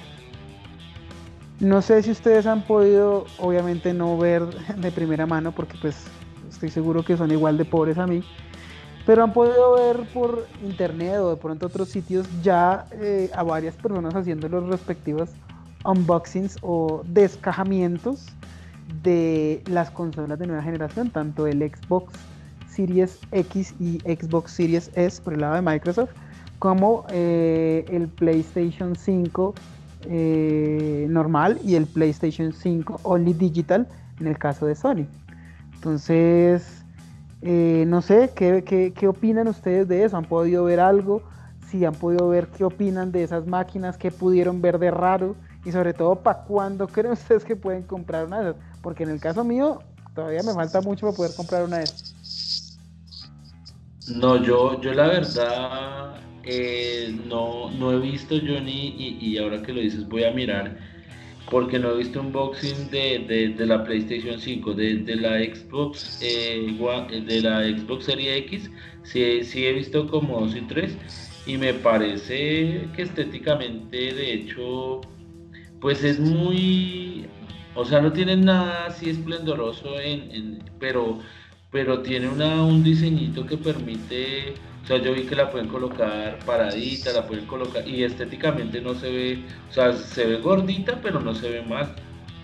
No 1.59 1.81
sé 1.81 2.03
si 2.03 2.11
ustedes 2.11 2.45
han 2.45 2.61
podido, 2.61 3.25
obviamente 3.39 3.95
no 3.95 4.15
ver 4.15 4.45
de 4.75 4.91
primera 4.91 5.25
mano, 5.25 5.53
porque 5.53 5.75
pues 5.81 6.05
estoy 6.47 6.69
seguro 6.69 7.01
que 7.03 7.17
son 7.17 7.31
igual 7.31 7.57
de 7.57 7.65
pobres 7.65 7.97
a 7.97 8.05
mí, 8.05 8.21
pero 9.07 9.23
han 9.23 9.31
podido 9.31 9.75
ver 9.75 10.05
por 10.13 10.45
internet 10.61 11.15
o 11.19 11.29
de 11.29 11.37
pronto 11.37 11.67
otros 11.67 11.87
sitios 11.87 12.27
ya 12.43 12.85
eh, 12.91 13.31
a 13.33 13.41
varias 13.41 13.73
personas 13.75 14.13
haciendo 14.13 14.49
los 14.49 14.67
respectivos 14.67 15.29
unboxings 15.85 16.57
o 16.61 17.03
descajamientos 17.05 18.25
de 19.03 19.63
las 19.67 19.89
consolas 19.91 20.37
de 20.39 20.47
nueva 20.47 20.61
generación, 20.61 21.09
tanto 21.09 21.47
el 21.47 21.59
Xbox 21.59 22.13
Series 22.67 23.17
X 23.31 23.73
y 23.79 23.99
Xbox 23.99 24.51
Series 24.51 24.91
S 24.95 25.21
por 25.21 25.35
el 25.35 25.39
lado 25.41 25.55
de 25.55 25.61
Microsoft, 25.61 26.11
como 26.59 27.05
eh, 27.09 27.85
el 27.87 28.09
PlayStation 28.09 28.93
5 28.93 29.55
eh, 30.09 31.07
normal 31.09 31.57
y 31.63 31.75
el 31.75 31.85
PlayStation 31.85 32.51
5 32.51 32.99
Only 33.03 33.33
Digital 33.33 33.87
en 34.19 34.27
el 34.27 34.37
caso 34.37 34.65
de 34.65 34.75
Sony. 34.75 35.05
Entonces, 35.75 36.76
eh, 37.41 37.85
no 37.87 38.01
sé, 38.01 38.31
¿qué, 38.35 38.63
¿qué, 38.95 39.07
opinan 39.07 39.47
ustedes 39.47 39.87
de 39.87 40.03
eso? 40.03 40.17
¿Han 40.17 40.25
podido 40.25 40.63
ver 40.63 40.79
algo? 40.79 41.21
Si 41.67 41.85
han 41.85 41.93
podido 41.93 42.29
ver 42.29 42.47
qué 42.47 42.63
opinan 42.63 43.11
de 43.11 43.23
esas 43.23 43.45
máquinas, 43.45 43.97
qué 43.97 44.11
pudieron 44.11 44.61
ver 44.61 44.79
de 44.79 44.89
raro 44.91 45.35
y 45.63 45.71
sobre 45.71 45.93
todo 45.93 46.15
para 46.15 46.43
cuándo 46.43 46.87
creen 46.87 47.11
ustedes 47.11 47.43
que 47.43 47.55
pueden 47.55 47.83
comprar 47.83 48.25
una 48.25 48.39
de 48.41 48.49
esas. 48.51 48.61
porque 48.81 49.03
en 49.03 49.09
el 49.09 49.19
caso 49.19 49.43
mío 49.43 49.81
todavía 50.15 50.41
me 50.41 50.53
falta 50.53 50.81
mucho 50.81 51.05
para 51.05 51.17
poder 51.17 51.35
comprar 51.35 51.63
una 51.63 51.77
de 51.77 51.83
estas. 51.83 52.77
No, 54.07 54.41
yo, 54.41 54.81
yo 54.81 54.93
la 54.93 55.07
verdad 55.07 56.15
eh, 56.43 57.13
no, 57.27 57.69
no 57.71 57.91
he 57.91 57.99
visto 57.99 58.35
Johnny 58.35 58.95
y 59.19 59.37
ahora 59.37 59.61
que 59.61 59.73
lo 59.73 59.81
dices 59.81 60.07
voy 60.07 60.23
a 60.23 60.31
mirar 60.31 60.77
porque 61.49 61.79
no 61.79 61.91
he 61.91 61.97
visto 61.97 62.19
un 62.19 62.27
unboxing 62.27 62.89
de, 62.89 63.53
de, 63.57 63.65
la 63.65 63.83
PlayStation 63.83 64.39
5, 64.39 64.73
de, 64.73 65.15
la 65.15 65.39
Xbox 65.39 66.19
eh, 66.21 66.75
de 67.25 67.41
la 67.41 67.63
Xbox 67.63 68.05
Series 68.05 68.37
X, 68.45 68.69
sí, 69.03 69.43
sí, 69.43 69.65
he 69.65 69.73
visto 69.73 70.07
como 70.07 70.41
2 70.41 70.55
y 70.55 70.61
3 70.61 70.97
y 71.47 71.57
me 71.57 71.73
parece 71.73 72.89
que 72.93 73.01
estéticamente 73.03 74.13
de 74.13 74.33
hecho 74.33 74.99
pues 75.79 76.03
es 76.03 76.19
muy 76.19 77.25
o 77.73 77.85
sea 77.85 78.01
no 78.01 78.11
tiene 78.11 78.35
nada 78.35 78.87
así 78.87 79.09
esplendoroso 79.09 79.97
en, 80.01 80.29
en 80.31 80.63
pero 80.79 81.19
pero 81.71 82.01
tiene 82.01 82.27
una, 82.29 82.63
un 82.63 82.83
diseñito 82.83 83.45
que 83.45 83.57
permite 83.57 84.55
o 84.87 84.89
sea, 84.89 84.99
yo 84.99 85.13
vi 85.13 85.23
que 85.23 85.35
la 85.35 85.51
pueden 85.51 85.67
colocar 85.67 86.39
paradita, 86.45 87.11
la 87.11 87.27
pueden 87.27 87.45
colocar 87.45 87.85
y 87.85 88.05
estéticamente 88.05 88.79
no 88.79 88.95
se 88.95 89.11
ve, 89.11 89.43
o 89.69 89.73
sea, 89.73 89.91
se 89.91 90.25
ve 90.25 90.37
gordita, 90.37 90.97
pero 91.03 91.19
no 91.19 91.35
se 91.35 91.49
ve 91.49 91.61
mal. 91.61 91.93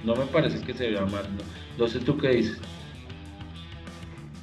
No 0.04 0.14
me 0.14 0.26
parece 0.26 0.60
que 0.60 0.74
se 0.74 0.90
vea 0.90 1.06
mal. 1.06 1.24
No, 1.78 1.88
sé 1.88 2.00
tú 2.00 2.18
qué 2.18 2.28
dices. 2.32 2.58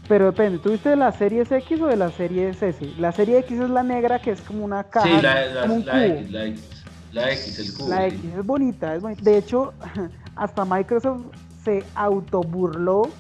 Pero 0.09 0.25
depende, 0.25 0.57
¿tú 0.61 0.71
viste 0.71 0.89
de 0.89 0.97
la 0.97 1.13
serie 1.13 1.43
X 1.43 1.79
o 1.79 1.89
de 1.89 1.97
la 1.97 2.11
serie 2.11 2.49
S? 2.49 2.75
La 2.99 3.13
serie 3.13 3.41
X 3.41 3.61
es 3.61 3.69
la 3.69 3.83
negra 3.83 4.19
que 4.19 4.31
es 4.31 4.41
como 4.41 4.65
una 4.65 4.85
caja. 4.85 5.07
Sí, 5.07 5.23
la, 5.23 5.45
la, 5.45 5.67
la 5.67 6.07
X, 6.07 6.31
la 6.31 6.47
X, 6.47 6.85
la 7.13 7.33
X, 7.33 7.59
el 7.59 7.75
cubo. 7.75 7.89
La 7.91 8.07
X 8.07 8.21
es 8.25 8.47
bonita, 8.47 8.95
es 8.95 9.03
bonita. 9.03 9.23
De 9.23 9.37
hecho, 9.37 9.75
hasta 10.37 10.65
Microsoft 10.65 11.27
se 11.63 11.85
autoburló 11.95 13.11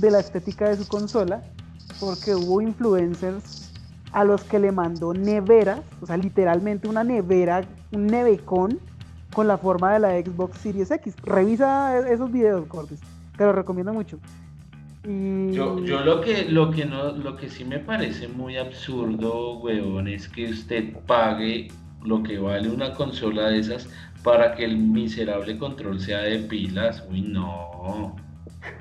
de 0.00 0.10
la 0.10 0.20
estética 0.20 0.68
de 0.68 0.76
su 0.76 0.86
consola 0.86 1.42
porque 2.00 2.34
hubo 2.34 2.60
influencers 2.60 3.72
a 4.12 4.24
los 4.24 4.42
que 4.44 4.58
le 4.58 4.72
mandó 4.72 5.12
neveras, 5.12 5.80
o 6.00 6.06
sea, 6.06 6.16
literalmente 6.16 6.88
una 6.88 7.04
nevera, 7.04 7.64
un 7.92 8.06
nevecón 8.06 8.78
con 9.34 9.46
la 9.46 9.58
forma 9.58 9.92
de 9.92 9.98
la 9.98 10.10
Xbox 10.20 10.58
Series 10.58 10.90
X. 10.90 11.14
Revisa 11.22 11.98
esos 12.08 12.32
videos, 12.32 12.66
Cortes, 12.66 13.00
te 13.36 13.44
lo 13.44 13.52
recomiendo 13.52 13.92
mucho. 13.92 14.18
Yo, 15.04 15.82
yo 15.84 16.00
lo 16.00 16.20
que 16.20 16.44
lo 16.50 16.70
que 16.70 16.84
no 16.84 17.12
lo 17.12 17.36
que 17.36 17.48
sí 17.48 17.64
me 17.64 17.78
parece 17.78 18.28
muy 18.28 18.56
absurdo, 18.56 19.58
weón, 19.58 20.08
es 20.08 20.28
que 20.28 20.50
usted 20.50 20.92
pague 21.06 21.68
lo 22.04 22.22
que 22.22 22.38
vale 22.38 22.68
una 22.68 22.92
consola 22.94 23.48
de 23.48 23.60
esas 23.60 23.88
para 24.22 24.54
que 24.54 24.64
el 24.64 24.76
miserable 24.76 25.56
control 25.56 26.00
sea 26.00 26.20
de 26.22 26.40
pilas. 26.40 27.04
Uy, 27.10 27.22
no. 27.22 28.16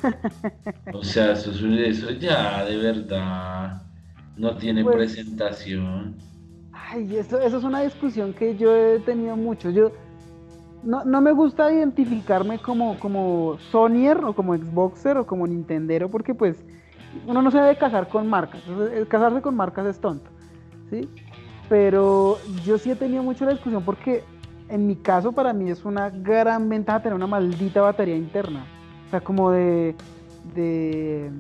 O 0.94 1.04
sea, 1.04 1.34
eso, 1.34 1.52
eso 1.52 2.12
ya 2.12 2.64
de 2.66 2.78
verdad 2.78 3.82
no 4.38 4.56
tiene 4.56 4.84
pues, 4.84 4.96
presentación. 4.96 6.16
Ay, 6.72 7.18
eso, 7.18 7.40
eso 7.40 7.58
es 7.58 7.64
una 7.64 7.82
discusión 7.82 8.34
que 8.34 8.56
yo 8.56 8.76
he 8.76 9.00
tenido 9.00 9.36
mucho. 9.36 9.70
Yo 9.70 9.92
no, 10.84 11.04
no 11.04 11.22
me 11.22 11.32
gusta 11.32 11.72
identificarme 11.72 12.60
como, 12.60 12.98
como 13.00 13.58
Sonyer 13.72 14.18
o 14.24 14.34
como 14.34 14.56
Xboxer 14.56 15.18
o 15.18 15.26
como 15.26 15.46
Nintendero 15.46 16.10
porque 16.10 16.34
pues 16.34 16.64
uno 17.26 17.42
no 17.42 17.52
se 17.52 17.58
debe 17.58 17.78
casar 17.78 18.08
con 18.08 18.28
marcas. 18.28 18.62
Casarse 19.10 19.42
con 19.42 19.56
marcas 19.56 19.86
es 19.88 20.00
tonto. 20.00 20.30
¿sí? 20.90 21.10
Pero 21.70 22.38
yo 22.64 22.78
sí 22.78 22.92
he 22.92 22.96
tenido 22.96 23.24
mucho 23.24 23.46
la 23.46 23.52
discusión 23.52 23.84
porque 23.84 24.24
en 24.70 24.88
mi 24.88 24.96
caso 24.96 25.32
para 25.32 25.54
mí 25.54 25.70
es 25.70 25.84
una 25.86 26.10
gran 26.10 26.70
ventaja 26.70 27.02
tener 27.02 27.16
una 27.16 27.28
maldita 27.28 27.82
batería 27.82 28.16
interna. 28.16 28.66
O 29.08 29.10
sea, 29.10 29.22
como 29.22 29.52
de, 29.52 29.96
de, 30.54 31.32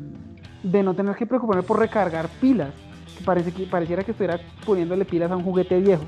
de 0.63 0.83
no 0.83 0.93
tener 0.93 1.15
que 1.15 1.25
preocuparme 1.25 1.63
por 1.63 1.79
recargar 1.79 2.29
pilas 2.41 2.73
parece 3.25 3.51
que, 3.51 3.65
pareciera 3.65 4.03
que 4.03 4.11
estuviera 4.11 4.39
poniéndole 4.65 5.05
pilas 5.05 5.31
a 5.31 5.35
un 5.35 5.43
juguete 5.43 5.79
viejo. 5.79 6.03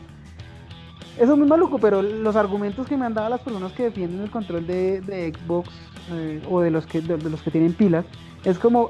Eso 1.18 1.34
es 1.34 1.38
muy 1.38 1.48
maluco, 1.48 1.80
pero 1.80 2.02
los 2.02 2.36
argumentos 2.36 2.88
que 2.88 2.96
me 2.96 3.06
han 3.06 3.14
dado 3.14 3.30
las 3.30 3.42
personas 3.42 3.74
que 3.74 3.84
defienden 3.84 4.22
el 4.22 4.32
control 4.32 4.66
de, 4.66 5.34
Xbox 5.34 5.70
eh, 6.12 6.42
o 6.50 6.62
de 6.62 6.72
los, 6.72 6.86
que, 6.86 7.02
de, 7.02 7.18
los 7.30 7.42
que 7.42 7.52
tienen 7.52 7.74
pilas 7.74 8.06
es 8.46 8.58
como, 8.58 8.90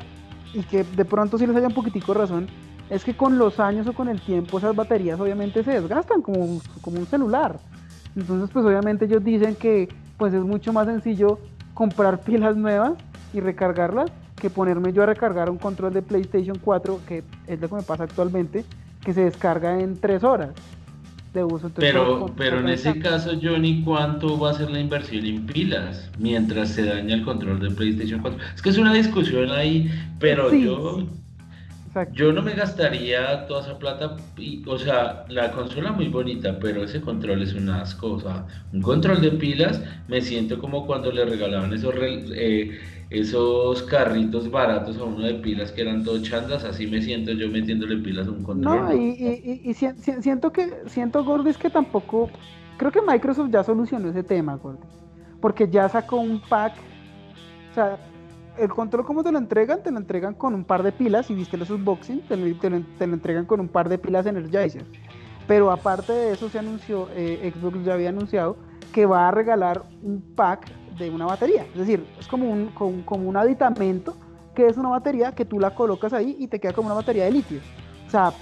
y 0.53 0.61
que 0.63 0.83
de 0.83 1.05
pronto 1.05 1.37
si 1.37 1.47
les 1.47 1.55
haya 1.55 1.67
un 1.67 1.73
poquitico 1.73 2.13
razón, 2.13 2.47
es 2.89 3.03
que 3.03 3.15
con 3.15 3.37
los 3.37 3.59
años 3.59 3.87
o 3.87 3.93
con 3.93 4.09
el 4.09 4.21
tiempo 4.21 4.59
esas 4.59 4.75
baterías 4.75 5.19
obviamente 5.19 5.63
se 5.63 5.71
desgastan 5.71 6.21
como, 6.21 6.61
como 6.81 6.99
un 6.99 7.07
celular. 7.07 7.59
Entonces 8.15 8.49
pues 8.53 8.65
obviamente 8.65 9.05
ellos 9.05 9.23
dicen 9.23 9.55
que 9.55 9.89
pues 10.17 10.33
es 10.33 10.43
mucho 10.43 10.71
más 10.71 10.85
sencillo 10.85 11.39
comprar 11.79 12.19
pilas 12.19 12.57
nuevas 12.57 12.91
y 13.33 13.39
recargarlas 13.39 14.11
que 14.35 14.49
ponerme 14.49 14.91
yo 14.91 15.03
a 15.03 15.05
recargar 15.05 15.49
un 15.49 15.57
control 15.57 15.93
de 15.93 16.01
PlayStation 16.01 16.57
4, 16.61 16.99
que 17.07 17.23
es 17.47 17.61
lo 17.61 17.69
que 17.69 17.75
me 17.75 17.83
pasa 17.83 18.03
actualmente, 18.03 18.65
que 19.01 19.13
se 19.13 19.23
descarga 19.23 19.79
en 19.79 19.97
3 19.97 20.25
horas 20.25 20.49
de 21.33 21.41
uso. 21.45 21.71
pero 21.75 22.25
pero 22.35 22.59
en 22.59 22.67
ese 22.67 22.99
caso, 22.99 23.31
Johnny, 23.41 23.81
¿cuánto 23.85 24.37
va 24.37 24.51
a 24.51 24.55
ser 24.55 24.69
la 24.69 24.81
inversión 24.81 25.25
en 25.25 25.45
pilas 25.45 26.11
mientras 26.17 26.67
se 26.67 26.83
daña 26.83 27.15
el 27.15 27.23
control 27.23 27.61
de 27.61 27.71
PlayStation 27.71 28.19
4? 28.19 28.37
Es 28.55 28.61
que 28.61 28.71
es 28.71 28.77
una 28.77 28.93
discusión 28.93 29.49
ahí, 29.49 29.89
pero 30.19 30.53
yo... 30.53 31.07
Yo 32.13 32.31
no 32.31 32.41
me 32.41 32.53
gastaría 32.53 33.47
toda 33.47 33.61
esa 33.61 33.79
plata, 33.79 34.15
o 34.67 34.77
sea, 34.77 35.25
la 35.27 35.51
consola 35.51 35.91
muy 35.91 36.07
bonita, 36.07 36.57
pero 36.59 36.83
ese 36.83 37.01
control 37.01 37.41
es 37.41 37.53
un 37.53 37.69
asco, 37.69 38.13
o 38.13 38.19
sea, 38.19 38.45
un 38.71 38.81
control 38.81 39.21
de 39.21 39.31
pilas, 39.31 39.81
me 40.07 40.21
siento 40.21 40.59
como 40.59 40.85
cuando 40.85 41.11
le 41.11 41.25
regalaban 41.25 41.73
esos 41.73 41.95
eh, 41.97 42.79
esos 43.09 43.81
carritos 43.83 44.51
baratos 44.51 44.97
a 44.97 45.03
uno 45.03 45.25
de 45.25 45.33
pilas 45.35 45.71
que 45.71 45.81
eran 45.81 46.03
todo 46.03 46.21
chandas, 46.21 46.63
así 46.63 46.85
me 46.85 47.01
siento 47.01 47.31
yo 47.31 47.49
metiéndole 47.49 47.97
pilas 47.97 48.27
a 48.27 48.31
un 48.31 48.43
control. 48.43 48.81
No, 48.81 48.93
y, 48.93 49.73
siento 49.73 50.51
que, 50.51 50.71
siento 50.87 51.23
Gordis 51.23 51.57
que 51.57 51.71
tampoco, 51.71 52.29
creo 52.77 52.91
que 52.91 53.01
Microsoft 53.01 53.49
ya 53.51 53.63
solucionó 53.63 54.09
ese 54.09 54.23
tema, 54.23 54.57
Gordis, 54.57 54.91
porque 55.41 55.67
ya 55.67 55.89
sacó 55.89 56.17
un 56.17 56.39
pack, 56.39 56.73
o 57.71 57.73
sea, 57.73 57.97
el 58.59 58.69
control 58.69 59.05
como 59.05 59.23
te 59.23 59.31
lo 59.31 59.37
entregan, 59.37 59.81
te 59.83 59.91
lo 59.91 59.97
entregan 59.97 60.33
con 60.33 60.53
un 60.53 60.63
par 60.63 60.83
de 60.83 60.91
pilas, 60.91 61.29
y 61.29 61.35
viste 61.35 61.57
los 61.57 61.69
unboxing, 61.69 62.21
te 62.21 62.37
lo, 62.37 62.55
te 62.57 62.69
lo, 63.07 63.13
entregan 63.13 63.45
con 63.45 63.59
un 63.59 63.69
par 63.69 63.89
de 63.89 63.97
pilas 63.97 64.25
Energizer. 64.25 64.85
Pero 65.47 65.71
aparte 65.71 66.13
de 66.13 66.33
eso 66.33 66.49
se 66.49 66.59
anunció, 66.59 67.07
eh, 67.15 67.51
Xbox 67.53 67.83
ya 67.83 67.93
había 67.93 68.09
anunciado 68.09 68.57
que 68.93 69.05
va 69.05 69.27
a 69.27 69.31
regalar 69.31 69.83
un 70.03 70.21
pack 70.35 70.69
de 70.97 71.09
una 71.09 71.25
batería. 71.25 71.65
Es 71.73 71.79
decir, 71.79 72.05
es 72.19 72.27
como 72.27 72.51
un, 72.51 72.67
como, 72.67 73.27
un 73.27 73.37
aditamento 73.37 74.15
que 74.53 74.67
es 74.67 74.77
una 74.77 74.89
batería 74.89 75.33
que 75.33 75.45
tú 75.45 75.59
la 75.59 75.73
colocas 75.73 76.13
ahí 76.13 76.35
y 76.39 76.47
te 76.47 76.59
queda 76.59 76.73
como 76.73 76.87
una 76.87 76.95
batería 76.95 77.25
de 77.25 77.31
litio. 77.31 77.59
O 78.07 78.09
sea, 78.09 78.33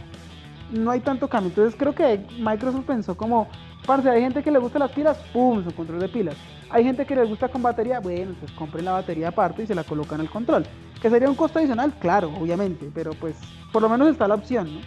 no 0.72 0.92
hay 0.92 1.00
tanto 1.00 1.28
cambio. 1.30 1.50
Entonces 1.50 1.76
creo 1.78 1.94
que 1.94 2.26
Microsoft 2.40 2.86
pensó 2.86 3.16
como, 3.16 3.48
parce, 3.86 4.10
hay 4.10 4.22
gente 4.22 4.44
que 4.44 4.52
le 4.52 4.60
gusta 4.60 4.80
las 4.80 4.92
pilas, 4.92 5.18
¡pum! 5.32 5.64
su 5.64 5.74
control 5.76 6.00
de 6.00 6.10
pilas. 6.10 6.36
Hay 6.70 6.84
gente 6.84 7.06
que 7.06 7.16
le 7.16 7.24
gusta 7.24 7.48
con 7.48 7.62
batería, 7.62 8.00
bueno, 8.00 8.36
pues 8.40 8.52
compren 8.52 8.86
la 8.86 8.94
batería 8.94 9.30
aparte 9.30 9.64
y 9.64 9.68
se 9.68 9.76
la 9.76 9.84
colocan 9.84 10.20
el 10.20 10.30
control. 10.30 10.66
Que 11.02 11.10
sería 11.10 11.30
un 11.30 11.36
costo 11.36 11.60
adicional, 11.60 11.94
claro, 12.00 12.32
obviamente, 12.40 12.90
pero 12.94 13.12
pues 13.12 13.36
por 13.72 13.82
lo 13.82 13.90
menos 13.90 14.10
está 14.10 14.28
la 14.28 14.36
opción, 14.36 14.76
¿no? 14.76 14.80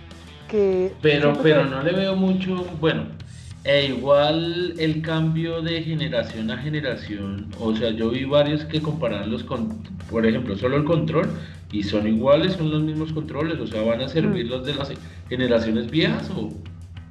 Que 0.48 0.92
pero 1.00 1.32
pero 1.42 1.64
no 1.64 1.82
le 1.82 1.92
veo 1.92 2.16
mucho, 2.16 2.66
bueno, 2.80 3.04
e 3.64 3.86
igual 3.86 4.74
el 4.78 5.00
cambio 5.00 5.62
de 5.62 5.82
generación 5.82 6.50
a 6.50 6.58
generación, 6.58 7.48
o 7.60 7.74
sea, 7.74 7.90
yo 7.90 8.10
vi 8.10 8.24
varios 8.24 8.64
que 8.64 8.82
comparan 8.82 9.30
los 9.30 9.44
con, 9.44 9.82
por 10.10 10.26
ejemplo, 10.26 10.56
solo 10.56 10.76
el 10.76 10.84
control 10.84 11.30
y 11.70 11.82
son 11.82 12.08
iguales, 12.08 12.54
son 12.54 12.70
los 12.70 12.82
mismos 12.82 13.12
controles, 13.12 13.60
o 13.60 13.66
sea, 13.66 13.82
van 13.82 14.00
a 14.00 14.08
servir 14.08 14.46
mm. 14.46 14.48
los 14.48 14.66
de 14.66 14.74
las 14.74 14.92
generaciones 15.28 15.90
viejas 15.90 16.28
o 16.30 16.50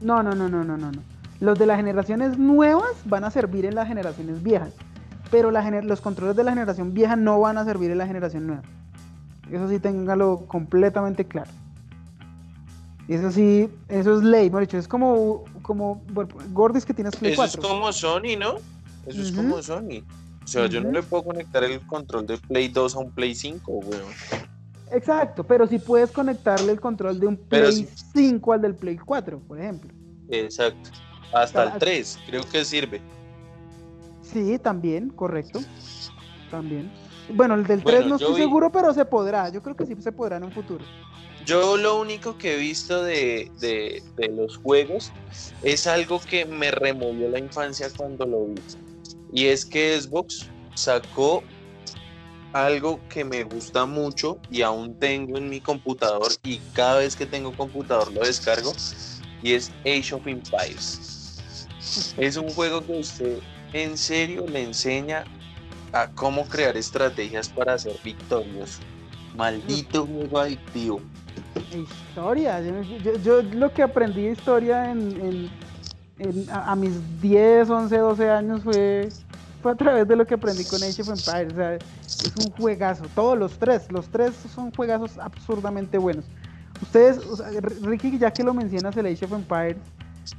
No, 0.01 0.21
no, 0.21 0.31
no, 0.35 0.49
no, 0.49 0.63
no, 0.63 0.77
no, 0.77 0.91
Los 1.39 1.57
de 1.57 1.65
las 1.65 1.77
generaciones 1.77 2.37
nuevas 2.37 2.91
van 3.05 3.23
a 3.23 3.31
servir 3.31 3.65
en 3.65 3.75
las 3.75 3.87
generaciones 3.87 4.43
viejas, 4.43 4.73
pero 5.31 5.51
la 5.51 5.81
los 5.81 6.01
controles 6.01 6.35
de 6.35 6.43
la 6.43 6.51
generación 6.51 6.93
vieja 6.93 7.15
no 7.15 7.39
van 7.39 7.57
a 7.57 7.65
servir 7.65 7.91
en 7.91 7.97
la 7.97 8.07
generación 8.07 8.47
nueva. 8.47 8.63
Eso 9.51 9.67
sí 9.69 9.79
téngalo 9.79 10.45
completamente 10.47 11.25
claro. 11.25 11.51
Eso 13.07 13.31
sí, 13.31 13.69
eso 13.87 14.17
es 14.17 14.23
ley, 14.23 14.49
dicho, 14.49 14.77
es 14.77 14.87
como, 14.87 15.43
como 15.63 16.03
Gordis 16.51 16.85
que 16.85 16.93
tienes 16.93 17.15
Play 17.15 17.33
Eso 17.33 17.43
es 17.43 17.57
como 17.57 17.91
Sony, 17.91 18.37
¿no? 18.37 18.57
Eso 19.07 19.21
es 19.21 19.31
como 19.31 19.61
Sony. 19.63 20.03
O 20.43 20.47
sea, 20.47 20.67
yo 20.67 20.81
no 20.81 20.91
le 20.91 21.01
puedo 21.01 21.23
conectar 21.23 21.63
el 21.63 21.79
control 21.87 22.27
de 22.27 22.37
Play 22.37 22.67
2 22.67 22.95
a 22.95 22.99
un 22.99 23.11
Play 23.11 23.33
5, 23.33 23.71
weón. 23.71 24.03
Exacto, 24.91 25.43
pero 25.43 25.65
si 25.67 25.79
puedes 25.79 26.11
conectarle 26.11 26.71
el 26.71 26.79
control 26.79 27.19
de 27.19 27.27
un 27.27 27.37
Play 27.37 27.87
5 28.13 28.53
al 28.53 28.61
del 28.61 28.75
Play 28.75 28.97
4, 28.97 29.39
por 29.39 29.59
ejemplo. 29.59 29.91
Exacto. 30.29 30.91
Hasta 31.31 31.63
el 31.63 31.79
3, 31.79 32.19
creo 32.25 32.43
que 32.43 32.65
sirve. 32.65 33.01
Sí, 34.21 34.59
también, 34.59 35.09
correcto. 35.09 35.59
También. 36.51 36.91
Bueno, 37.33 37.55
el 37.55 37.65
del 37.65 37.83
3 37.83 38.07
no 38.07 38.15
estoy 38.15 38.41
seguro, 38.41 38.71
pero 38.71 38.93
se 38.93 39.05
podrá. 39.05 39.49
Yo 39.49 39.61
creo 39.61 39.75
que 39.75 39.85
sí 39.85 39.95
se 39.99 40.11
podrá 40.11 40.37
en 40.37 40.45
un 40.45 40.51
futuro. 40.51 40.83
Yo 41.45 41.77
lo 41.77 41.99
único 41.99 42.37
que 42.37 42.55
he 42.55 42.57
visto 42.57 43.03
de, 43.03 43.51
los 44.31 44.57
juegos 44.57 45.11
es 45.63 45.87
algo 45.87 46.19
que 46.19 46.45
me 46.45 46.71
removió 46.71 47.29
la 47.29 47.39
infancia 47.39 47.89
cuando 47.95 48.25
lo 48.25 48.45
vi. 48.45 48.61
Y 49.31 49.45
es 49.45 49.65
que 49.65 49.99
Xbox 49.99 50.47
sacó 50.75 51.43
algo 52.53 52.99
que 53.09 53.23
me 53.23 53.43
gusta 53.43 53.85
mucho 53.85 54.39
y 54.49 54.63
aún 54.63 54.95
tengo 54.99 55.37
en 55.37 55.49
mi 55.49 55.61
computador 55.61 56.31
y 56.43 56.57
cada 56.73 56.99
vez 56.99 57.15
que 57.15 57.27
tengo 57.27 57.51
computador 57.55 58.11
lo 58.11 58.21
descargo 58.21 58.73
y 59.43 59.53
es 59.53 59.71
Age 59.81 60.15
of 60.15 60.25
Empires. 60.25 61.18
Es 62.17 62.37
un 62.37 62.49
juego 62.49 62.85
que 62.85 62.99
usted 62.99 63.39
en 63.73 63.97
serio 63.97 64.45
le 64.47 64.63
enseña 64.63 65.23
a 65.93 66.07
cómo 66.07 66.45
crear 66.45 66.75
estrategias 66.77 67.49
para 67.49 67.77
ser 67.77 67.95
victorioso. 68.03 68.79
Maldito 69.35 70.05
juego 70.05 70.39
adictivo. 70.39 71.01
Historia. 71.73 72.61
Yo, 72.61 73.15
yo 73.23 73.41
lo 73.41 73.73
que 73.73 73.83
aprendí 73.83 74.23
de 74.23 74.31
historia 74.31 74.91
en, 74.91 75.49
en, 76.19 76.49
a, 76.49 76.71
a, 76.71 76.75
mis 76.75 77.21
10, 77.21 77.69
11, 77.69 77.97
12 77.97 78.29
años 78.29 78.61
fue, 78.63 79.09
fue 79.61 79.71
a 79.71 79.75
través 79.75 80.07
de 80.07 80.15
lo 80.15 80.25
que 80.25 80.33
aprendí 80.33 80.65
con 80.65 80.83
Age 80.83 81.01
of 81.01 81.09
Empires. 81.09 81.53
O 81.53 81.55
sea, 81.55 81.75
es 81.75 82.33
un 82.45 82.51
juegazo. 82.51 83.05
Todos 83.15 83.37
los 83.37 83.57
tres, 83.57 83.91
los 83.91 84.07
tres 84.09 84.33
son 84.53 84.71
juegazos 84.71 85.17
absurdamente 85.17 85.97
buenos. 85.97 86.25
Ustedes, 86.81 87.17
o 87.19 87.35
sea, 87.35 87.47
Ricky, 87.81 88.17
ya 88.17 88.31
que 88.31 88.43
lo 88.43 88.53
mencionas, 88.53 88.95
el 88.97 89.05
Age 89.05 89.25
of 89.25 89.33
Empires, 89.33 89.77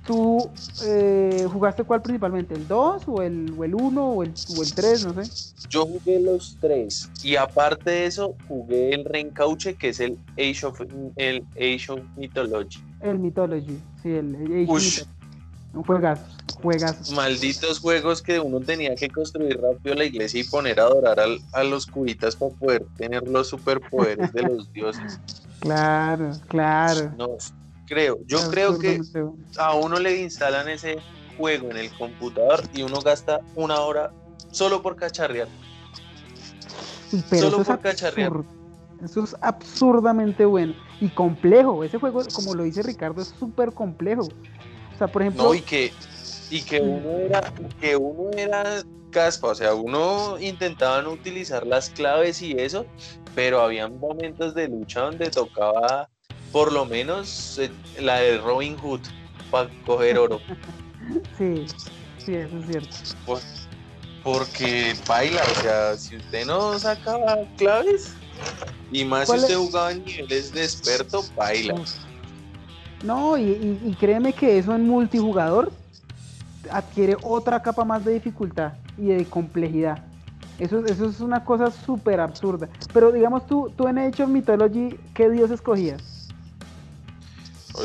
¿tú 0.06 0.50
eh, 0.84 1.46
jugaste 1.52 1.84
cuál 1.84 2.02
principalmente? 2.02 2.54
¿El 2.54 2.66
2 2.66 3.02
o 3.06 3.22
el, 3.22 3.54
o 3.56 3.64
el 3.64 3.74
1 3.74 4.04
o 4.04 4.22
el, 4.22 4.32
o 4.56 4.62
el 4.62 4.74
3? 4.74 5.06
No 5.06 5.24
sé. 5.24 5.52
Yo 5.68 5.86
jugué 5.86 6.20
los 6.20 6.56
tres 6.60 7.10
y 7.22 7.36
aparte 7.36 7.90
de 7.90 8.06
eso 8.06 8.34
jugué 8.48 8.94
el 8.94 9.04
Reencauche 9.04 9.74
que 9.74 9.90
es 9.90 10.00
el 10.00 10.18
Age 10.32 10.66
of, 10.66 10.80
el 11.16 11.44
Age 11.56 11.86
of 11.92 12.00
Mythology. 12.16 12.82
El 13.00 13.18
Mythology, 13.18 13.78
sí, 14.02 14.10
el 14.10 14.34
Age 14.34 15.02
of 15.04 15.86
juegazo, 15.86 16.24
juegazos. 16.60 17.12
Malditos 17.12 17.78
juegos 17.78 18.22
que 18.22 18.40
uno 18.40 18.60
tenía 18.60 18.94
que 18.94 19.08
construir 19.08 19.60
rápido 19.60 19.94
la 19.94 20.04
iglesia 20.04 20.40
y 20.40 20.44
poner 20.44 20.80
a 20.80 20.84
adorar 20.84 21.20
al, 21.20 21.38
a 21.52 21.64
los 21.64 21.86
cubitas 21.86 22.36
para 22.36 22.52
poder 22.52 22.86
tener 22.96 23.26
los 23.28 23.48
superpoderes 23.48 24.32
de 24.32 24.42
los 24.42 24.72
dioses. 24.72 25.20
Claro, 25.60 26.32
claro. 26.48 27.12
No, 27.16 27.36
creo, 27.90 28.20
yo 28.24 28.38
creo 28.50 28.78
que 28.78 29.00
a 29.58 29.74
uno 29.74 29.98
le 29.98 30.20
instalan 30.20 30.68
ese 30.68 30.98
juego 31.36 31.70
en 31.72 31.76
el 31.76 31.90
computador 31.98 32.62
y 32.72 32.82
uno 32.82 33.00
gasta 33.00 33.40
una 33.56 33.80
hora 33.80 34.12
solo 34.52 34.80
por 34.80 34.94
cacharrear. 34.94 35.48
Pero 37.28 37.50
solo 37.50 37.64
por 37.64 37.80
cacharrear. 37.80 38.32
Eso 39.02 39.24
es 39.24 39.34
absurdamente 39.40 40.44
bueno 40.44 40.74
y 41.00 41.08
complejo. 41.08 41.82
Ese 41.82 41.98
juego, 41.98 42.22
como 42.32 42.54
lo 42.54 42.62
dice 42.62 42.82
Ricardo, 42.84 43.22
es 43.22 43.34
súper 43.36 43.72
complejo. 43.72 44.22
O 44.22 44.98
sea, 44.98 45.08
por 45.08 45.22
ejemplo. 45.22 45.42
No, 45.42 45.54
y 45.54 45.62
que, 45.62 45.92
y 46.48 46.62
que 46.62 46.80
uno 46.80 47.18
era, 47.18 47.52
que 47.80 47.96
uno 47.96 48.30
era 48.36 48.84
caspa, 49.10 49.48
o 49.48 49.54
sea, 49.56 49.74
uno 49.74 50.38
intentaba 50.38 51.02
no 51.02 51.10
utilizar 51.10 51.66
las 51.66 51.90
claves 51.90 52.40
y 52.40 52.52
eso, 52.52 52.86
pero 53.34 53.60
había 53.60 53.88
momentos 53.88 54.54
de 54.54 54.68
lucha 54.68 55.00
donde 55.00 55.28
tocaba 55.30 56.08
por 56.52 56.72
lo 56.72 56.84
menos 56.84 57.58
eh, 57.58 57.70
la 58.00 58.16
de 58.16 58.38
Robin 58.38 58.76
Hood 58.78 59.00
para 59.50 59.70
coger 59.84 60.18
oro. 60.18 60.40
sí, 61.38 61.66
sí, 62.18 62.34
eso 62.34 62.58
es 62.58 62.66
cierto. 62.66 62.96
Porque 64.22 64.94
baila, 65.06 65.42
o 65.42 65.62
sea, 65.62 65.96
si 65.96 66.16
usted 66.16 66.46
no 66.46 66.78
sacaba 66.78 67.38
claves, 67.56 68.14
y 68.92 69.04
más 69.04 69.28
si 69.28 69.36
usted 69.36 69.54
es? 69.54 69.56
jugaba 69.56 69.92
en 69.92 70.04
niveles 70.04 70.52
de 70.52 70.64
experto, 70.64 71.24
baila. 71.36 71.74
No, 73.02 73.38
y, 73.38 73.42
y, 73.42 73.80
y, 73.86 73.94
créeme 73.94 74.34
que 74.34 74.58
eso 74.58 74.74
en 74.74 74.86
multijugador 74.86 75.72
adquiere 76.70 77.16
otra 77.22 77.62
capa 77.62 77.84
más 77.84 78.04
de 78.04 78.12
dificultad 78.12 78.74
y 78.98 79.06
de 79.06 79.24
complejidad. 79.24 80.04
Eso, 80.58 80.84
eso 80.84 81.06
es 81.06 81.20
una 81.20 81.42
cosa 81.42 81.70
súper 81.70 82.20
absurda. 82.20 82.68
Pero 82.92 83.10
digamos 83.10 83.46
tú, 83.46 83.72
tú 83.74 83.88
en 83.88 83.98
Age 83.98 84.24
of 84.24 84.28
Mythology, 84.28 84.98
¿qué 85.14 85.30
dios 85.30 85.50
escogías? 85.50 86.19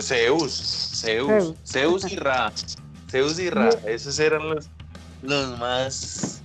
Zeus, 0.01 0.53
Zeus, 0.95 1.27
Zeus, 1.27 1.55
Zeus 1.65 2.11
y 2.11 2.15
Ra. 2.15 2.51
Zeus 3.09 3.39
y 3.39 3.49
Ra, 3.49 3.69
esos 3.85 4.19
eran 4.19 4.49
los 4.49 4.69
los 5.21 5.59
más 5.59 6.41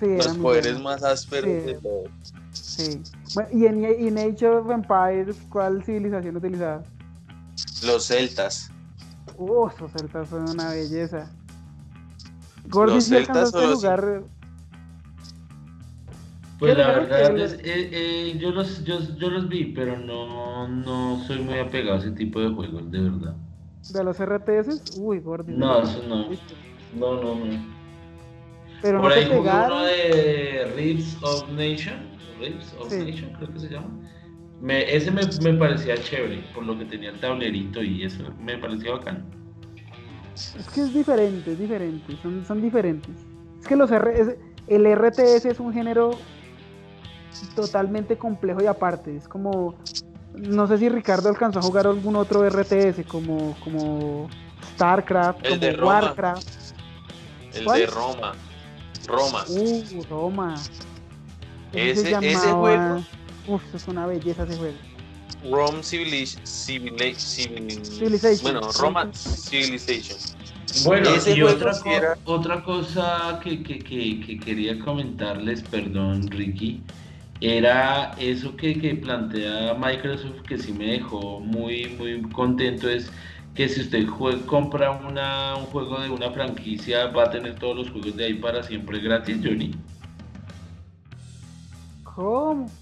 sí, 0.00 0.16
los 0.16 0.36
poderes 0.38 0.80
más 0.80 1.02
ásperos 1.02 1.50
sí. 1.50 1.66
de 1.66 1.74
todos. 1.74 2.10
Sí. 2.52 3.02
Bueno, 3.34 3.50
y 3.52 3.66
en, 3.66 3.84
en, 3.84 4.18
Age 4.18 4.46
of 4.46 4.70
Empires, 4.70 5.36
¿cuál 5.50 5.82
civilización 5.84 6.36
utilizaba? 6.36 6.82
Los 7.84 8.06
celtas. 8.06 8.70
Uh, 9.36 9.68
esos 9.68 9.90
celtas 9.92 10.28
son 10.28 10.48
una 10.48 10.70
belleza. 10.70 11.30
Gordy, 12.68 12.94
los 12.94 13.04
celtas 13.04 13.50
son 13.50 13.70
lugar... 13.70 14.22
Pues 16.58 16.76
la 16.76 16.88
verdad 16.88 17.38
es, 17.38 17.52
eh, 17.54 17.60
eh, 17.64 18.36
yo, 18.38 18.50
los, 18.50 18.84
yo, 18.84 18.98
yo, 19.16 19.30
los 19.30 19.48
vi, 19.48 19.66
pero 19.66 19.96
no, 19.96 20.66
no 20.66 21.22
soy 21.24 21.38
muy 21.38 21.58
apegado 21.58 21.94
a 21.96 21.98
ese 21.98 22.10
tipo 22.10 22.40
de 22.40 22.48
juegos, 22.52 22.90
de 22.90 23.00
verdad. 23.00 23.36
¿De 23.94 24.02
los 24.04 24.18
RTS? 24.20 24.82
Uy, 24.96 25.20
Gordy. 25.20 25.52
No, 25.52 25.82
eso 25.82 26.02
no. 26.08 26.28
No, 26.92 27.22
no, 27.22 27.34
no. 27.44 27.78
Pero 28.82 29.00
Por 29.00 29.08
no 29.10 29.14
ahí 29.14 29.20
te 29.22 29.26
jugué 29.28 29.38
pegaron. 29.42 29.72
uno 29.72 29.84
de 29.84 30.72
Ribs 30.76 31.16
of 31.22 31.48
Nation, 31.50 32.08
Ribs 32.40 32.74
of 32.78 32.90
Sí. 32.90 33.04
Nation 33.04 33.30
creo 33.36 33.52
que 33.52 33.60
se 33.60 33.68
llama. 33.68 33.90
Me, 34.60 34.92
ese 34.94 35.12
me, 35.12 35.22
me 35.40 35.54
parecía 35.58 35.96
chévere, 35.96 36.38
por 36.52 36.64
lo 36.64 36.76
que 36.76 36.84
tenía 36.86 37.10
el 37.10 37.20
tablerito 37.20 37.80
y 37.82 38.02
eso 38.02 38.24
me 38.42 38.58
parecía 38.58 38.92
bacán. 38.92 39.24
Es 40.34 40.68
que 40.70 40.80
es 40.80 40.92
diferente, 40.92 41.52
es 41.52 41.58
diferente, 41.58 42.16
son, 42.22 42.44
son 42.44 42.60
diferentes. 42.60 43.14
Es 43.60 43.66
que 43.68 43.76
los 43.76 43.90
R, 43.92 44.20
es- 44.20 44.36
el 44.66 44.86
RTS 44.86 45.48
es 45.50 45.60
un 45.60 45.72
género 45.72 46.10
totalmente 47.54 48.16
complejo 48.16 48.62
y 48.62 48.66
aparte. 48.66 49.16
Es 49.16 49.28
como, 49.28 49.74
no 50.34 50.66
sé 50.66 50.78
si 50.78 50.88
Ricardo 50.88 51.28
alcanzó 51.28 51.58
a 51.58 51.62
jugar 51.62 51.86
algún 51.86 52.16
otro 52.16 52.44
RTS, 52.48 53.04
como, 53.06 53.56
como 53.62 54.28
StarCraft, 54.74 55.44
El 55.44 55.50
como 55.50 55.60
de 55.60 55.72
Roma. 55.72 55.92
Warcraft. 56.00 56.48
El 57.54 57.64
¿Cuál? 57.64 57.80
de 57.80 57.86
Roma. 57.86 58.32
Roma. 59.06 59.44
Uh, 59.48 60.02
Roma. 60.10 60.54
Ese- 61.72 62.10
ese 62.20 62.52
juego- 62.52 63.04
Uf, 63.46 63.62
es 63.74 63.88
una 63.88 64.06
belleza 64.06 64.42
ese 64.44 64.56
juego. 64.56 64.76
Rome 65.50 65.78
Civiliz- 65.82 66.38
Civili- 66.44 67.14
Civil- 67.14 67.84
Civilization. 67.84 68.42
Bueno, 68.42 68.72
Roma 68.72 69.10
Civilization. 69.14 70.18
Bueno, 70.84 71.08
Ese 71.10 71.34
y 71.34 71.42
otra, 71.42 71.72
sí 71.72 71.82
co- 71.84 71.90
era- 71.90 72.18
otra 72.24 72.62
cosa 72.62 73.40
que, 73.42 73.62
que- 73.62 73.78
que- 73.78 74.20
que 74.20 74.38
quería 74.38 74.78
comentarles, 74.80 75.62
perdón 75.62 76.28
Ricky, 76.28 76.82
era 77.40 78.12
eso 78.18 78.56
que, 78.56 78.78
que 78.80 78.94
plantea 78.96 79.74
Microsoft 79.74 80.42
que 80.42 80.58
sí 80.58 80.72
me 80.72 80.86
dejó 80.86 81.40
muy, 81.40 81.88
muy 81.96 82.22
contento, 82.30 82.88
es 82.88 83.12
que 83.54 83.68
si 83.68 83.80
usted 83.82 84.06
jue- 84.06 84.44
compra 84.46 84.90
una, 84.92 85.56
un 85.56 85.66
juego 85.66 86.00
de 86.00 86.10
una 86.10 86.30
franquicia 86.32 87.06
va 87.08 87.24
a 87.24 87.30
tener 87.30 87.58
todos 87.58 87.76
los 87.76 87.90
juegos 87.90 88.16
de 88.16 88.24
ahí 88.26 88.34
para 88.34 88.62
siempre 88.62 89.00
gratis, 89.00 89.40
Johnny. 89.42 89.84
¿Cómo? 92.02 92.80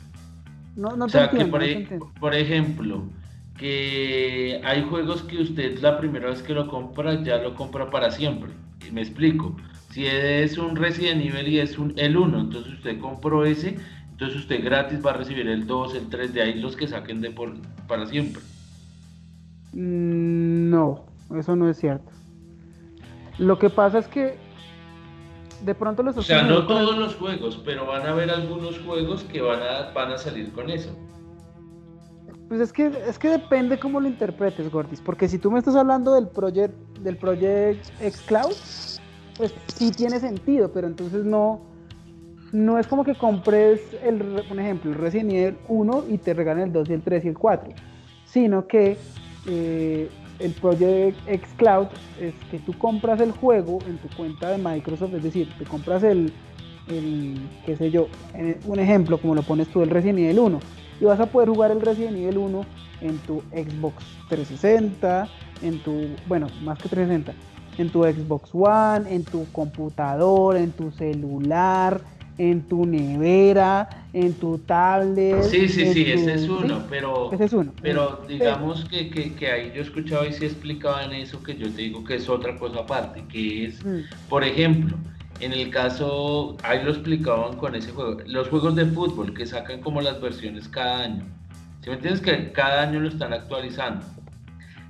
No, 0.75 0.97
no 0.97 1.07
O 1.07 1.09
sea, 1.09 1.35
que 1.35 1.47
por, 1.47 1.61
no 1.61 1.71
te 1.71 1.79
entiendo. 1.79 2.13
por 2.19 2.35
ejemplo, 2.35 3.15
que 3.57 4.61
hay 4.65 4.83
juegos 4.83 5.23
que 5.23 5.39
usted 5.43 5.79
la 5.81 5.99
primera 5.99 6.29
vez 6.31 6.43
que 6.43 6.55
lo 6.55 6.69
compra 6.69 7.23
ya 7.23 7.39
lo 7.39 7.55
compra 7.55 7.91
para 7.91 8.11
siempre. 8.11 8.53
Y 8.81 8.91
me 8.91 9.03
explico. 9.03 9.57
Si 9.89 10.07
es 10.07 10.59
un 10.59 10.77
Resident 10.77 11.23
Evil 11.25 11.49
y 11.49 11.59
es 11.61 11.79
un, 11.79 11.95
el 11.97 12.17
1, 12.17 12.41
entonces 12.41 12.75
usted 12.75 12.99
compró 12.99 13.45
ese, 13.47 13.79
entonces 14.17 14.39
usted 14.39 14.65
gratis 14.65 15.05
va 15.05 15.11
a 15.11 15.13
recibir 15.19 15.47
el 15.47 15.67
2, 15.67 15.95
el 15.95 16.09
3, 16.09 16.33
de 16.33 16.41
ahí 16.41 16.55
los 16.55 16.75
que 16.75 16.89
saquen 16.89 17.21
de 17.21 17.31
por, 17.33 17.53
para 17.87 18.07
siempre. 18.07 18.41
Mm, 19.75 20.71
No, 20.71 21.05
eso 21.39 21.55
no 21.55 21.69
es 21.69 21.77
cierto. 21.77 22.11
Lo 23.37 23.59
que 23.59 23.69
pasa 23.69 23.99
es 23.99 24.09
que 24.09 24.39
de 25.63 25.75
pronto 25.75 26.03
los 26.03 26.17
O 26.17 26.23
sea, 26.23 26.43
no 26.45 26.67
todos 26.67 26.97
los 26.97 27.15
juegos, 27.17 27.61
pero 27.63 27.85
van 27.85 28.07
a 28.07 28.13
haber 28.13 28.31
algunos 28.31 28.79
juegos 28.79 29.23
que 29.25 29.43
van 29.43 29.61
a, 29.61 29.93
van 29.93 30.13
a 30.13 30.17
salir 30.17 30.51
con 30.53 30.71
eso. 30.71 30.97
Pues 32.49 32.63
es 32.63 32.73
que 32.73 32.87
es 32.87 33.19
que 33.19 33.29
depende 33.29 33.79
cómo 33.79 34.01
lo 34.01 34.09
interpretes, 34.09 34.73
Gordis, 34.73 35.03
porque 35.03 35.29
si 35.29 35.39
tú 35.39 35.51
me 35.51 35.59
estás 35.59 35.77
hablando 35.77 36.15
del 36.15 36.29
project 36.29 36.73
del 37.01 37.19
project 37.19 37.85
xCloud, 38.01 38.55
pues 39.37 39.55
sí 39.67 39.91
tiene 39.91 40.21
sentido, 40.21 40.73
pero 40.73 40.87
entonces 40.87 41.23
no 41.23 41.76
no 42.57 42.79
es 42.79 42.87
como 42.87 43.05
que 43.05 43.15
compres 43.15 43.81
el 44.03 44.43
un 44.51 44.59
ejemplo, 44.59 44.91
el 44.91 44.97
Resident 44.97 45.31
Evil 45.31 45.57
1 45.69 46.05
y 46.09 46.17
te 46.17 46.33
regalan 46.33 46.65
el 46.65 46.73
2 46.73 46.89
y 46.89 46.93
el 46.95 47.03
3 47.03 47.25
y 47.27 47.29
el 47.29 47.39
4, 47.39 47.75
sino 48.25 48.67
que 48.67 48.97
eh, 49.47 50.09
el 50.39 50.53
Project 50.53 51.19
xCloud 51.29 51.89
es 52.19 52.35
que 52.51 52.59
tú 52.61 52.73
compras 52.79 53.21
el 53.21 53.33
juego 53.33 53.79
en 53.87 53.99
tu 53.99 54.09
cuenta 54.17 54.51
de 54.51 54.57
Microsoft, 54.57 55.13
es 55.15 55.23
decir, 55.23 55.51
te 55.59 55.67
compras 55.67 56.03
el, 56.03 56.33
el 56.89 57.39
qué 57.67 57.77
sé 57.77 57.91
yo, 57.91 58.09
un 58.65 58.79
ejemplo 58.79 59.19
como 59.19 59.35
lo 59.35 59.43
pones 59.43 59.69
tú 59.69 59.83
el 59.83 59.91
Resident 59.91 60.21
Evil 60.21 60.39
1 60.39 60.61
y 61.03 61.05
vas 61.05 61.21
a 61.21 61.27
poder 61.27 61.51
jugar 61.51 61.73
el 61.73 61.83
Resident 61.83 62.17
Evil 62.17 62.39
1 62.39 62.65
en 63.03 63.19
tu 63.19 63.43
Xbox 63.53 64.03
360, 64.31 65.29
en 65.61 65.79
tu, 65.81 66.09
bueno, 66.27 66.47
más 66.63 66.79
que 66.79 66.89
360, 66.89 67.35
en 67.77 67.91
tu 67.91 68.05
Xbox 68.05 68.49
One, 68.55 69.15
en 69.15 69.25
tu 69.25 69.45
computador, 69.53 70.57
en 70.57 70.73
tu 70.73 70.91
celular, 70.91 72.01
en 72.39 72.63
tu 72.63 72.85
nevera, 72.87 73.89
en 74.13 74.33
tu 74.35 74.59
tablet. 74.59 75.43
Sí, 75.43 75.69
sí, 75.69 75.87
sí, 75.93 76.05
tu- 76.05 76.11
ese 76.11 76.35
es 76.35 76.49
uno, 76.49 76.83
pero, 76.91 77.33
Ese 77.33 77.45
es 77.45 77.53
uno. 77.53 77.73
pero 77.83 78.21
digamos 78.29 78.85
que, 78.87 79.09
que, 79.11 79.35
que 79.35 79.51
ahí 79.51 79.73
yo 79.75 79.83
escuchaba 79.83 80.27
y 80.27 80.33
sí 80.33 80.45
explicaba 80.45 81.05
en 81.05 81.13
eso 81.13 81.43
que 81.43 81.57
yo 81.57 81.71
te 81.71 81.83
digo 81.83 82.05
que 82.05 82.17
es 82.17 82.29
otra 82.29 82.59
cosa 82.59 82.81
aparte, 82.81 83.25
que 83.29 83.67
es, 83.67 83.85
Mm, 83.85 84.01
por 84.29 84.45
ejemplo, 84.45 84.97
en 85.41 85.53
el 85.53 85.71
caso, 85.71 86.57
ahí 86.63 86.83
lo 86.83 86.91
explicaban 86.91 87.57
con 87.57 87.75
ese 87.75 87.91
juego, 87.93 88.19
los 88.27 88.49
juegos 88.49 88.75
de 88.77 88.87
fútbol 88.87 89.35
que 89.35 89.45
sacan 89.47 89.81
como 89.81 90.01
las 90.01 90.21
versiones 90.21 90.69
cada 90.69 91.05
año. 91.05 91.25
¿Sí 91.83 91.91
me 91.91 91.97
entiendes? 91.97 92.21
Que 92.21 92.53
cada 92.53 92.83
año 92.83 93.01
lo 93.01 93.09
están 93.09 93.33
actualizando. 93.33 94.05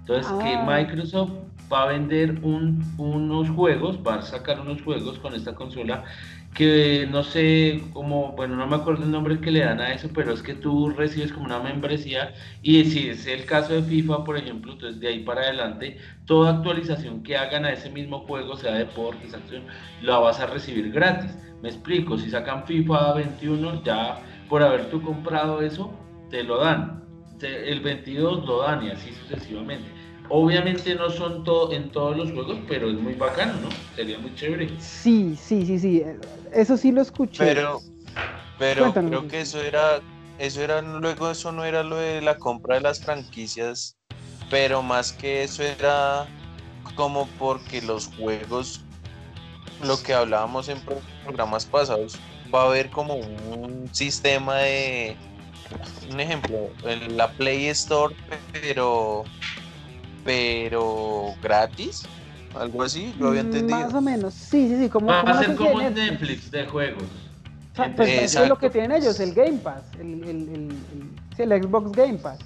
Entonces, 0.01 0.33
que 0.41 0.55
Ah. 0.55 0.65
Microsoft 0.79 1.33
va 1.73 1.83
a 1.83 1.87
vender 1.87 2.39
un- 2.43 2.81
unos 2.97 3.51
juegos, 3.51 3.99
va 4.07 4.17
a 4.17 4.23
sacar 4.23 4.61
unos 4.61 4.81
juegos 4.83 5.19
con 5.19 5.35
esta 5.35 5.53
consola 5.55 6.05
que 6.57 7.07
no 7.11 7.23
sé 7.23 7.83
cómo, 7.93 8.33
bueno, 8.33 8.57
no 8.57 8.67
me 8.67 8.77
acuerdo 8.77 9.05
el 9.05 9.11
nombre 9.11 9.39
que 9.41 9.51
le 9.51 9.61
dan 9.61 9.79
a 9.79 9.93
eso, 9.93 10.09
pero 10.15 10.33
es 10.33 10.43
que 10.43 10.55
tú 10.55 10.89
recibes 10.89 11.31
como 11.31 11.45
una 11.45 11.61
membresía 11.61 12.33
y 12.63 12.83
si 12.87 13.11
es 13.11 13.27
el 13.27 13.45
caso 13.45 13.75
de 13.75 13.83
FIFA, 13.83 14.25
por 14.25 14.39
ejemplo, 14.39 14.73
entonces 14.73 14.99
de 14.99 15.09
ahí 15.09 15.21
para 15.21 15.43
adelante, 15.43 15.99
toda 16.25 16.57
actualización 16.57 17.23
que 17.23 17.37
hagan 17.37 17.67
a 17.67 17.73
ese 17.73 17.91
mismo 17.91 18.21
juego, 18.21 18.57
sea 18.57 18.73
deportes, 18.73 19.35
acción, 19.35 19.65
la 20.01 20.19
vas 20.19 20.41
a 20.41 20.47
recibir 20.47 20.91
gratis. 20.93 21.37
Me 21.63 21.69
explico, 21.69 22.17
si 22.17 22.31
sacan 22.31 22.67
FIFA 22.67 23.13
21, 23.15 23.83
ya 23.85 24.19
por 24.49 24.63
haber 24.63 24.89
tú 24.91 25.03
comprado 25.03 25.61
eso, 25.61 25.93
te 26.31 26.43
lo 26.43 26.59
dan. 26.59 27.05
El 27.43 27.81
22 27.81 28.47
lo 28.47 28.63
dan 28.63 28.83
y 28.83 28.91
así 28.91 29.13
sucesivamente. 29.13 29.96
Obviamente 30.29 30.95
no 30.95 31.11
son 31.11 31.45
todo 31.45 31.73
en 31.73 31.91
todos 31.91 32.17
los 32.17 32.33
juegos, 32.33 32.65
pero 32.69 32.91
es 32.91 32.97
muy 32.99 33.15
bacano, 33.17 33.61
¿no? 33.61 33.89
Sería 33.95 34.19
muy 34.19 34.35
chévere. 34.35 34.77
Sí, 34.79 35.37
sí, 35.37 35.65
sí, 35.67 35.79
sí. 35.79 36.03
Eso 36.53 36.77
sí 36.77 36.93
lo 36.93 37.01
escuché. 37.03 37.55
Pero, 37.55 37.81
pero 38.59 38.83
Cuéntanos, 38.83 39.11
creo 39.11 39.27
que 39.29 39.43
eso 39.43 39.63
era, 39.63 40.03
eso 40.39 40.63
era, 40.63 40.83
luego 40.83 41.31
eso 41.31 41.53
no 41.53 41.65
era 41.65 41.83
lo 41.85 41.97
de 41.97 42.23
la 42.23 42.39
compra 42.39 42.77
de 42.77 42.83
las 42.83 43.03
franquicias, 43.03 43.99
pero 44.49 44.83
más 44.83 45.13
que 45.13 45.45
eso 45.45 45.63
era 45.63 46.33
como 46.97 47.35
porque 47.37 47.83
los 47.83 48.07
juegos, 48.09 48.89
lo 49.79 50.03
que 50.03 50.15
hablábamos 50.15 50.69
en 50.69 50.83
pro- 50.85 51.07
programas 51.23 51.67
pasados, 51.67 52.25
va 52.45 52.65
a 52.65 52.67
haber 52.67 52.91
como 52.91 53.17
un 53.17 53.91
sistema 53.95 54.59
de, 54.61 55.23
un 56.01 56.21
ejemplo, 56.21 56.77
en 56.83 57.17
la 57.17 57.35
Play 57.35 57.67
Store, 57.69 58.17
pero, 58.53 59.31
pero 60.27 61.35
gratis, 61.43 62.07
algo 62.55 62.83
así, 62.83 63.15
lo 63.19 63.29
había 63.29 63.43
Mm, 63.43 63.47
entendido. 63.47 63.79
Más 63.81 63.95
o 63.95 64.01
menos, 64.03 64.35
sí, 64.35 64.69
sí, 64.69 64.77
sí. 64.79 64.89
Como, 64.91 65.07
Va 65.07 65.21
a 65.23 65.39
ser 65.39 65.55
como 65.57 65.81
en 65.81 65.87
un 65.89 65.95
Netflix. 65.95 66.11
Netflix 66.11 66.51
de 66.51 66.67
juegos. 66.67 67.05
O 67.73 67.77
sea, 67.77 67.95
pues, 67.95 68.09
eso 68.11 68.43
es 68.43 68.49
lo 68.49 68.57
que 68.59 68.71
tienen 68.71 68.93
ellos, 68.93 69.21
el 69.21 69.33
Game 69.35 69.59
Pass, 69.59 69.85
el, 70.01 70.15
el, 70.15 70.29
el- 70.29 70.49
el- 70.49 71.11
sí, 71.37 71.43
el 71.43 71.63
Xbox 71.63 71.93
Game 71.93 72.15
Pass, 72.19 72.39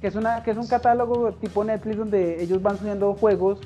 que 0.00 0.06
es, 0.06 0.14
una, 0.16 0.42
que 0.42 0.50
es 0.50 0.56
un 0.56 0.66
catálogo 0.66 1.32
tipo 1.34 1.62
Netflix 1.62 1.98
donde 1.98 2.42
ellos 2.42 2.62
van 2.62 2.78
subiendo 2.78 3.12
juegos 3.14 3.60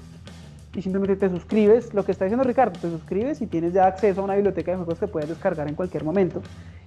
y 0.74 0.82
simplemente 0.82 1.14
te 1.14 1.30
suscribes, 1.30 1.94
lo 1.94 2.04
que 2.04 2.10
está 2.10 2.24
diciendo 2.24 2.42
Ricardo, 2.42 2.76
te 2.80 2.90
suscribes 2.90 3.40
y 3.40 3.46
tienes 3.46 3.72
ya 3.72 3.86
acceso 3.86 4.20
a 4.20 4.24
una 4.24 4.34
biblioteca 4.34 4.72
de 4.72 4.76
juegos 4.78 4.98
que 4.98 5.06
puedes 5.06 5.28
descargar 5.28 5.68
en 5.68 5.76
cualquier 5.76 6.02
momento. 6.02 6.42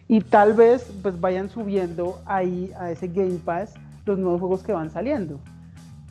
Y 0.09 0.19
tal 0.19 0.53
vez 0.53 0.91
pues 1.01 1.19
vayan 1.21 1.49
subiendo 1.49 2.21
ahí 2.25 2.71
a 2.78 2.91
ese 2.91 3.07
Game 3.07 3.39
Pass 3.45 3.73
los 4.05 4.19
nuevos 4.19 4.41
juegos 4.41 4.61
que 4.61 4.73
van 4.73 4.91
saliendo. 4.91 5.39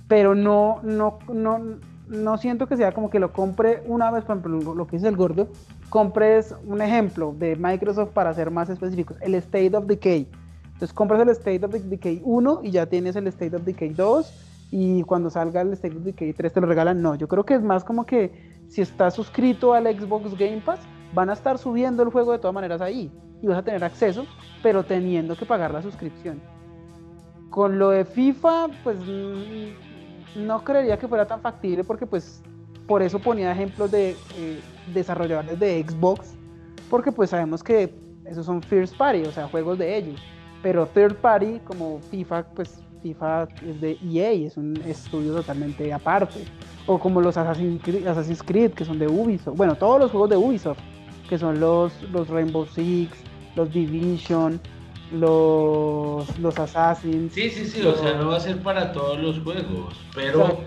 Pero 0.09 0.35
no, 0.35 0.81
no, 0.83 1.19
no, 1.33 1.61
no 2.09 2.39
siento 2.39 2.67
que 2.69 2.77
sea 2.77 2.93
como 2.93 3.11
que 3.11 3.19
lo 3.19 3.33
compre 3.33 3.83
una 3.87 4.11
vez, 4.11 4.25
por 4.25 4.37
ejemplo, 4.39 4.75
lo- 4.75 4.87
que 4.87 4.97
dice 4.97 5.09
el 5.09 5.17
gordo, 5.17 5.49
compres 5.91 6.55
un 6.67 6.81
ejemplo 6.81 7.35
de 7.39 7.57
Microsoft 7.57 8.11
para 8.11 8.33
ser 8.35 8.51
más 8.51 8.71
específicos, 8.71 9.17
el 9.21 9.35
State 9.35 9.77
of 9.77 9.87
Decay. 9.87 10.29
Entonces 10.67 10.93
compras 10.93 11.21
el 11.23 11.31
State 11.31 11.65
of 11.65 11.73
Decay 11.73 12.21
1 12.25 12.61
y 12.63 12.71
ya 12.71 12.87
tienes 12.87 13.17
el 13.17 13.27
State 13.29 13.57
of 13.57 13.63
Decay 13.65 13.91
2 13.95 14.69
y 14.71 15.03
cuando 15.05 15.31
salga 15.31 15.63
el 15.63 15.73
State 15.73 15.97
of 15.97 16.03
Decay 16.03 16.33
3 16.35 16.53
te 16.53 16.61
lo 16.61 16.67
regalan. 16.67 17.01
No, 17.03 17.15
yo 17.15 17.29
creo 17.29 17.45
que 17.45 17.55
es 17.55 17.63
más 17.63 17.83
como 17.83 18.05
que 18.05 18.31
si 18.69 18.83
estás 18.83 19.15
suscrito 19.15 19.75
al 19.75 19.85
Xbox 19.87 20.37
Game 20.37 20.61
Pass, 20.65 20.81
van 21.15 21.31
a 21.31 21.33
estar 21.33 21.57
subiendo 21.57 22.03
el 22.03 22.11
juego 22.11 22.33
de 22.33 22.39
todas 22.39 22.55
maneras 22.55 22.81
ahí 22.81 23.11
y 23.43 23.47
vas 23.47 23.59
a 23.59 23.63
tener 23.63 23.83
acceso, 23.85 24.27
pero 24.63 24.85
teniendo 24.85 25.35
que 25.37 25.47
pagar 25.47 25.73
la 25.73 25.83
suscripción. 25.83 26.41
Con 27.51 27.79
lo 27.79 27.91
de 27.91 28.05
FIFA, 28.05 28.67
pues 28.85 28.99
mm, 28.99 29.86
no 30.37 30.63
creería 30.63 30.99
que 30.99 31.09
fuera 31.09 31.27
tan 31.27 31.41
factible 31.41 31.83
porque 31.85 32.07
pues 32.07 32.43
por 32.87 33.03
eso 33.03 33.19
ponía 33.19 33.51
ejemplos 33.51 33.91
de 33.91 34.17
eh, 34.37 34.61
desarrolladores 34.95 35.59
de 35.59 35.85
Xbox, 35.87 36.35
porque 36.89 37.11
pues 37.11 37.31
sabemos 37.31 37.63
que 37.63 37.93
esos 38.25 38.47
son 38.47 38.63
first 38.63 38.97
party, 38.97 39.23
o 39.23 39.33
sea, 39.33 39.49
juegos 39.49 39.79
de 39.79 39.97
ellos. 39.97 40.21
Pero 40.63 40.87
third 40.87 41.17
party, 41.17 41.61
como 41.65 42.01
FIFA, 42.11 42.45
pues 42.55 42.81
FIFA 43.03 43.49
es 43.65 43.81
de 43.81 43.99
EA, 44.05 44.33
es 44.47 44.57
un 44.57 44.77
estudio 44.87 45.35
totalmente 45.35 45.93
aparte. 45.93 46.45
O 46.87 46.99
como 46.99 47.21
los 47.21 47.37
Assassin's 47.37 47.83
Creed, 47.83 48.07
Assassin's 48.07 48.43
Creed, 48.43 48.73
que 48.73 48.85
son 48.85 48.99
de 48.99 49.07
Ubisoft. 49.07 49.57
Bueno, 49.57 49.75
todos 49.75 50.01
los 50.01 50.11
juegos 50.11 50.31
de 50.31 50.37
Ubisoft, 50.37 50.79
que 51.29 51.39
son 51.39 51.61
los, 51.61 51.93
los 52.11 52.29
Rainbow 52.29 52.67
Six, 52.67 53.17
los 53.55 53.73
Division, 53.73 54.61
los, 55.13 56.39
los 56.39 56.59
Assassins. 56.59 57.33
Sí, 57.33 57.51
sí, 57.51 57.67
sí, 57.67 57.83
o 57.83 57.95
sea, 57.97 58.15
no 58.15 58.29
va 58.29 58.37
a 58.37 58.41
ser 58.41 58.61
para 58.63 58.93
todos 58.93 59.19
los 59.21 59.39
juegos, 59.41 59.95
pero 60.15 60.61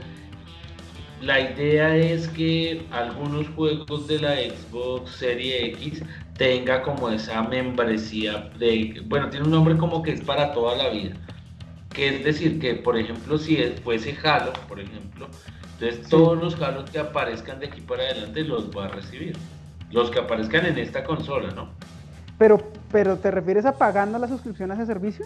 la 1.21 1.39
idea 1.39 1.95
es 1.95 2.27
que 2.29 2.85
algunos 2.91 3.47
juegos 3.49 4.07
de 4.07 4.19
la 4.19 4.35
Xbox 4.35 5.11
Serie 5.11 5.65
X 5.73 6.03
tenga 6.37 6.81
como 6.81 7.09
esa 7.09 7.43
membresía 7.43 8.49
de, 8.57 9.01
bueno, 9.07 9.29
tiene 9.29 9.45
un 9.45 9.51
nombre 9.51 9.75
como 9.77 10.01
que 10.01 10.11
es 10.13 10.21
para 10.21 10.53
toda 10.53 10.77
la 10.77 10.89
vida. 10.89 11.11
Que 11.93 12.07
es 12.15 12.23
decir, 12.23 12.59
que 12.59 12.75
por 12.75 12.97
ejemplo, 12.97 13.37
si 13.37 13.57
es- 13.57 13.79
fuese 13.81 14.15
Halo, 14.23 14.53
por 14.69 14.79
ejemplo, 14.79 15.27
entonces 15.73 15.99
Sí. 16.05 16.09
todos 16.11 16.37
los 16.41 16.61
Halos 16.61 16.89
que 16.89 16.99
aparezcan 16.99 17.59
de 17.59 17.67
aquí 17.67 17.81
para 17.81 18.03
adelante 18.03 18.43
los 18.43 18.69
va 18.69 18.85
a 18.85 18.87
recibir. 18.89 19.35
Los 19.91 20.11
que 20.11 20.19
aparezcan 20.19 20.67
en 20.67 20.77
esta 20.77 21.03
consola, 21.03 21.49
¿no? 21.51 21.69
Pero, 22.37 22.61
pero 22.91 23.17
¿te 23.17 23.31
refieres 23.31 23.65
a 23.65 23.77
pagando 23.77 24.17
la 24.17 24.27
suscripción 24.27 24.71
a 24.71 24.75
ese 24.75 24.85
servicio? 24.85 25.25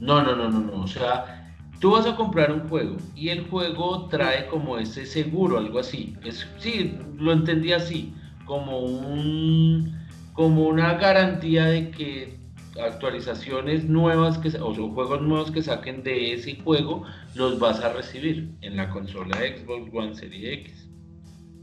No, 0.00 0.22
no, 0.22 0.34
no, 0.34 0.50
no, 0.50 0.60
no. 0.60 0.82
O 0.82 0.86
sea, 0.86 1.52
tú 1.80 1.92
vas 1.92 2.06
a 2.06 2.16
comprar 2.16 2.52
un 2.52 2.68
juego 2.68 2.96
y 3.14 3.28
el 3.28 3.48
juego 3.48 4.06
trae 4.08 4.46
como 4.46 4.78
ese 4.78 5.06
seguro, 5.06 5.58
algo 5.58 5.78
así. 5.78 6.16
Es, 6.24 6.46
sí, 6.58 6.98
lo 7.16 7.32
entendí 7.32 7.72
así, 7.72 8.14
como 8.44 8.80
un, 8.80 9.94
como 10.32 10.66
una 10.66 10.94
garantía 10.94 11.66
de 11.66 11.90
que 11.90 12.38
actualizaciones 12.82 13.84
nuevas 13.88 14.38
que, 14.38 14.48
o 14.58 14.74
juegos 14.74 15.22
nuevos 15.22 15.50
que 15.50 15.62
saquen 15.62 16.02
de 16.02 16.34
ese 16.34 16.56
juego 16.60 17.04
los 17.34 17.58
vas 17.58 17.80
a 17.80 17.92
recibir 17.92 18.50
en 18.62 18.76
la 18.76 18.90
consola 18.90 19.36
Xbox 19.36 19.94
One 19.94 20.14
Series 20.14 20.58
X. 20.60 20.88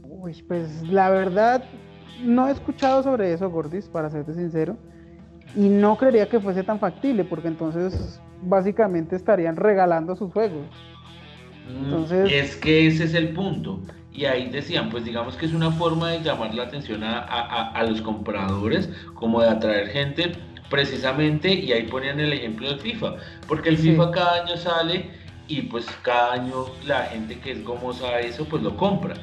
Uy, 0.02 0.42
pues 0.48 0.82
la 0.88 1.10
verdad 1.10 1.64
no 2.22 2.48
he 2.48 2.52
escuchado 2.52 3.02
sobre 3.02 3.32
eso, 3.32 3.50
Gordis, 3.50 3.86
para 3.86 4.10
serte 4.10 4.34
sincero. 4.34 4.76
Y 5.56 5.68
no 5.68 5.96
creería 5.96 6.28
que 6.28 6.40
fuese 6.40 6.62
tan 6.62 6.78
factible, 6.78 7.24
porque 7.24 7.48
entonces 7.48 8.20
básicamente 8.42 9.16
estarían 9.16 9.56
regalando 9.56 10.16
sus 10.16 10.32
juegos. 10.32 10.64
Mm, 11.68 11.84
Entonces- 11.84 12.32
Es 12.32 12.56
que 12.56 12.86
ese 12.86 13.04
es 13.04 13.14
el 13.14 13.30
punto. 13.30 13.80
Y 14.12 14.24
ahí 14.26 14.48
decían, 14.50 14.90
pues 14.90 15.04
digamos 15.04 15.36
que 15.36 15.46
es 15.46 15.54
una 15.54 15.70
forma 15.70 16.10
de 16.10 16.20
llamar 16.20 16.54
la 16.54 16.64
atención 16.64 17.02
a, 17.02 17.18
a- 17.18 17.46
a- 17.46 17.70
a 17.72 17.82
los 17.84 18.02
compradores, 18.02 18.90
como 19.14 19.40
de 19.40 19.48
atraer 19.48 19.88
gente, 19.88 20.32
precisamente, 20.68 21.52
y 21.52 21.72
ahí 21.72 21.84
ponían 21.84 22.18
el 22.20 22.32
ejemplo 22.32 22.68
del 22.68 22.80
FIFA, 22.80 23.14
porque 23.46 23.68
el 23.70 23.76
Sí. 23.78 23.90
FIFA 23.90 24.10
cada 24.10 24.42
año 24.42 24.56
sale 24.56 25.10
y 25.48 25.62
pues 25.62 25.86
cada 26.02 26.32
año 26.34 26.64
la 26.86 27.04
gente 27.04 27.38
que 27.38 27.52
es 27.52 27.64
gomosa 27.64 28.06
a 28.08 28.20
eso, 28.20 28.44
pues 28.46 28.62
lo 28.62 28.76
compra. 28.76 29.14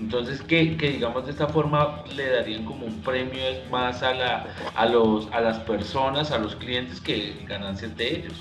Entonces, 0.00 0.40
que, 0.42 0.76
que 0.78 0.92
digamos 0.92 1.26
de 1.26 1.32
esta 1.32 1.46
forma 1.46 2.02
le 2.16 2.30
darían 2.30 2.64
como 2.64 2.86
un 2.86 3.00
premio 3.02 3.42
más 3.70 4.02
a, 4.02 4.14
la, 4.14 4.46
a, 4.74 4.86
los, 4.86 5.28
a 5.30 5.40
las 5.40 5.58
personas, 5.58 6.30
a 6.30 6.38
los 6.38 6.56
clientes, 6.56 7.00
que 7.00 7.44
ganancias 7.46 7.94
de 7.96 8.16
ellos. 8.16 8.32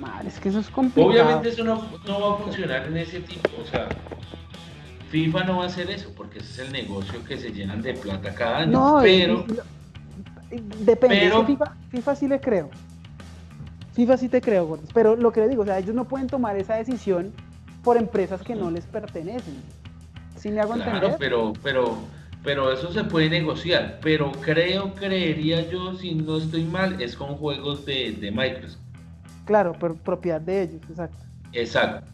Madre, 0.00 0.28
es 0.28 0.38
que 0.40 0.48
eso 0.48 0.60
es 0.60 0.68
complicado. 0.68 1.10
Obviamente 1.12 1.48
eso 1.48 1.64
no, 1.64 1.84
no 2.06 2.20
va 2.20 2.34
a 2.34 2.38
funcionar 2.38 2.86
en 2.86 2.96
ese 2.96 3.20
tipo, 3.20 3.48
o 3.62 3.64
sea, 3.66 3.88
FIFA 5.10 5.44
no 5.44 5.58
va 5.58 5.64
a 5.64 5.66
hacer 5.66 5.90
eso 5.90 6.12
porque 6.16 6.38
ese 6.40 6.50
es 6.52 6.58
el 6.68 6.72
negocio 6.72 7.22
que 7.24 7.36
se 7.38 7.50
llenan 7.52 7.82
de 7.82 7.94
plata 7.94 8.34
cada 8.34 8.58
año, 8.58 8.72
No, 8.72 8.98
pero 9.02 9.44
depende. 10.80 11.16
es 11.16 11.22
que 11.22 11.28
pero- 11.30 11.46
FIFA, 11.46 11.76
FIFA 11.90 12.16
sí 12.16 12.28
le 12.28 12.40
creo. 12.40 12.70
FIFA 13.94 14.16
sí 14.18 14.28
te 14.28 14.40
creo, 14.40 14.66
Gordis. 14.66 14.90
Pero 14.92 15.16
lo 15.16 15.32
que 15.32 15.40
le 15.40 15.48
digo, 15.48 15.62
o 15.62 15.64
sea, 15.64 15.78
ellos 15.78 15.94
no 15.94 16.04
pueden 16.04 16.26
tomar 16.26 16.56
esa 16.56 16.74
decisión 16.76 17.32
por 17.82 17.96
empresas 17.96 18.42
que 18.42 18.54
no 18.56 18.70
les 18.70 18.84
pertenecen. 18.84 19.62
¿Sí 20.36 20.50
me 20.50 20.60
hago 20.60 20.74
claro, 20.74 20.90
entender? 20.92 21.16
pero, 21.18 21.52
pero, 21.62 21.98
pero 22.44 22.72
eso 22.72 22.92
se 22.92 23.04
puede 23.04 23.30
negociar, 23.30 23.98
pero 24.02 24.32
creo, 24.32 24.94
creería 24.94 25.68
yo, 25.70 25.94
si 25.94 26.14
no 26.14 26.36
estoy 26.38 26.64
mal, 26.64 27.00
es 27.00 27.16
con 27.16 27.36
juegos 27.36 27.84
de, 27.86 28.12
de 28.12 28.30
Microsoft, 28.30 28.80
Claro, 29.44 29.72
por 29.74 29.96
propiedad 29.96 30.40
de 30.40 30.62
ellos, 30.62 30.82
exacto. 30.90 31.24
exacto, 31.52 32.10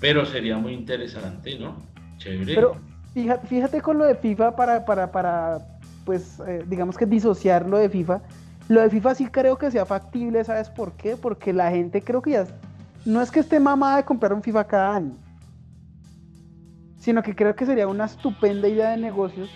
pero 0.00 0.26
sería 0.26 0.56
muy 0.58 0.72
interesante, 0.74 1.58
¿no? 1.58 1.76
Chévere. 2.18 2.54
Pero 2.54 2.76
fíjate, 3.14 3.46
fíjate 3.46 3.80
con 3.80 3.98
lo 3.98 4.04
de 4.04 4.14
FIFA 4.16 4.56
para, 4.56 4.84
para, 4.84 5.10
para 5.12 5.58
pues, 6.04 6.40
eh, 6.46 6.64
digamos 6.66 6.96
que 6.96 7.06
disociar 7.06 7.68
lo 7.68 7.78
de 7.78 7.88
FIFA. 7.88 8.20
Lo 8.68 8.80
de 8.80 8.90
FIFA 8.90 9.14
sí 9.14 9.26
creo 9.26 9.56
que 9.56 9.70
sea 9.70 9.86
factible, 9.86 10.42
¿sabes 10.44 10.68
por 10.70 10.92
qué? 10.92 11.16
Porque 11.16 11.52
la 11.52 11.70
gente 11.70 12.02
creo 12.02 12.22
que 12.22 12.30
ya 12.32 12.46
no 13.04 13.20
es 13.20 13.30
que 13.30 13.40
esté 13.40 13.58
mamada 13.60 13.96
de 13.98 14.04
comprar 14.04 14.32
un 14.32 14.42
FIFA 14.42 14.64
cada 14.64 14.96
año, 14.96 15.12
sino 17.02 17.20
que 17.20 17.34
creo 17.34 17.56
que 17.56 17.66
sería 17.66 17.88
una 17.88 18.04
estupenda 18.04 18.68
idea 18.68 18.90
de 18.90 18.96
negocios 18.96 19.50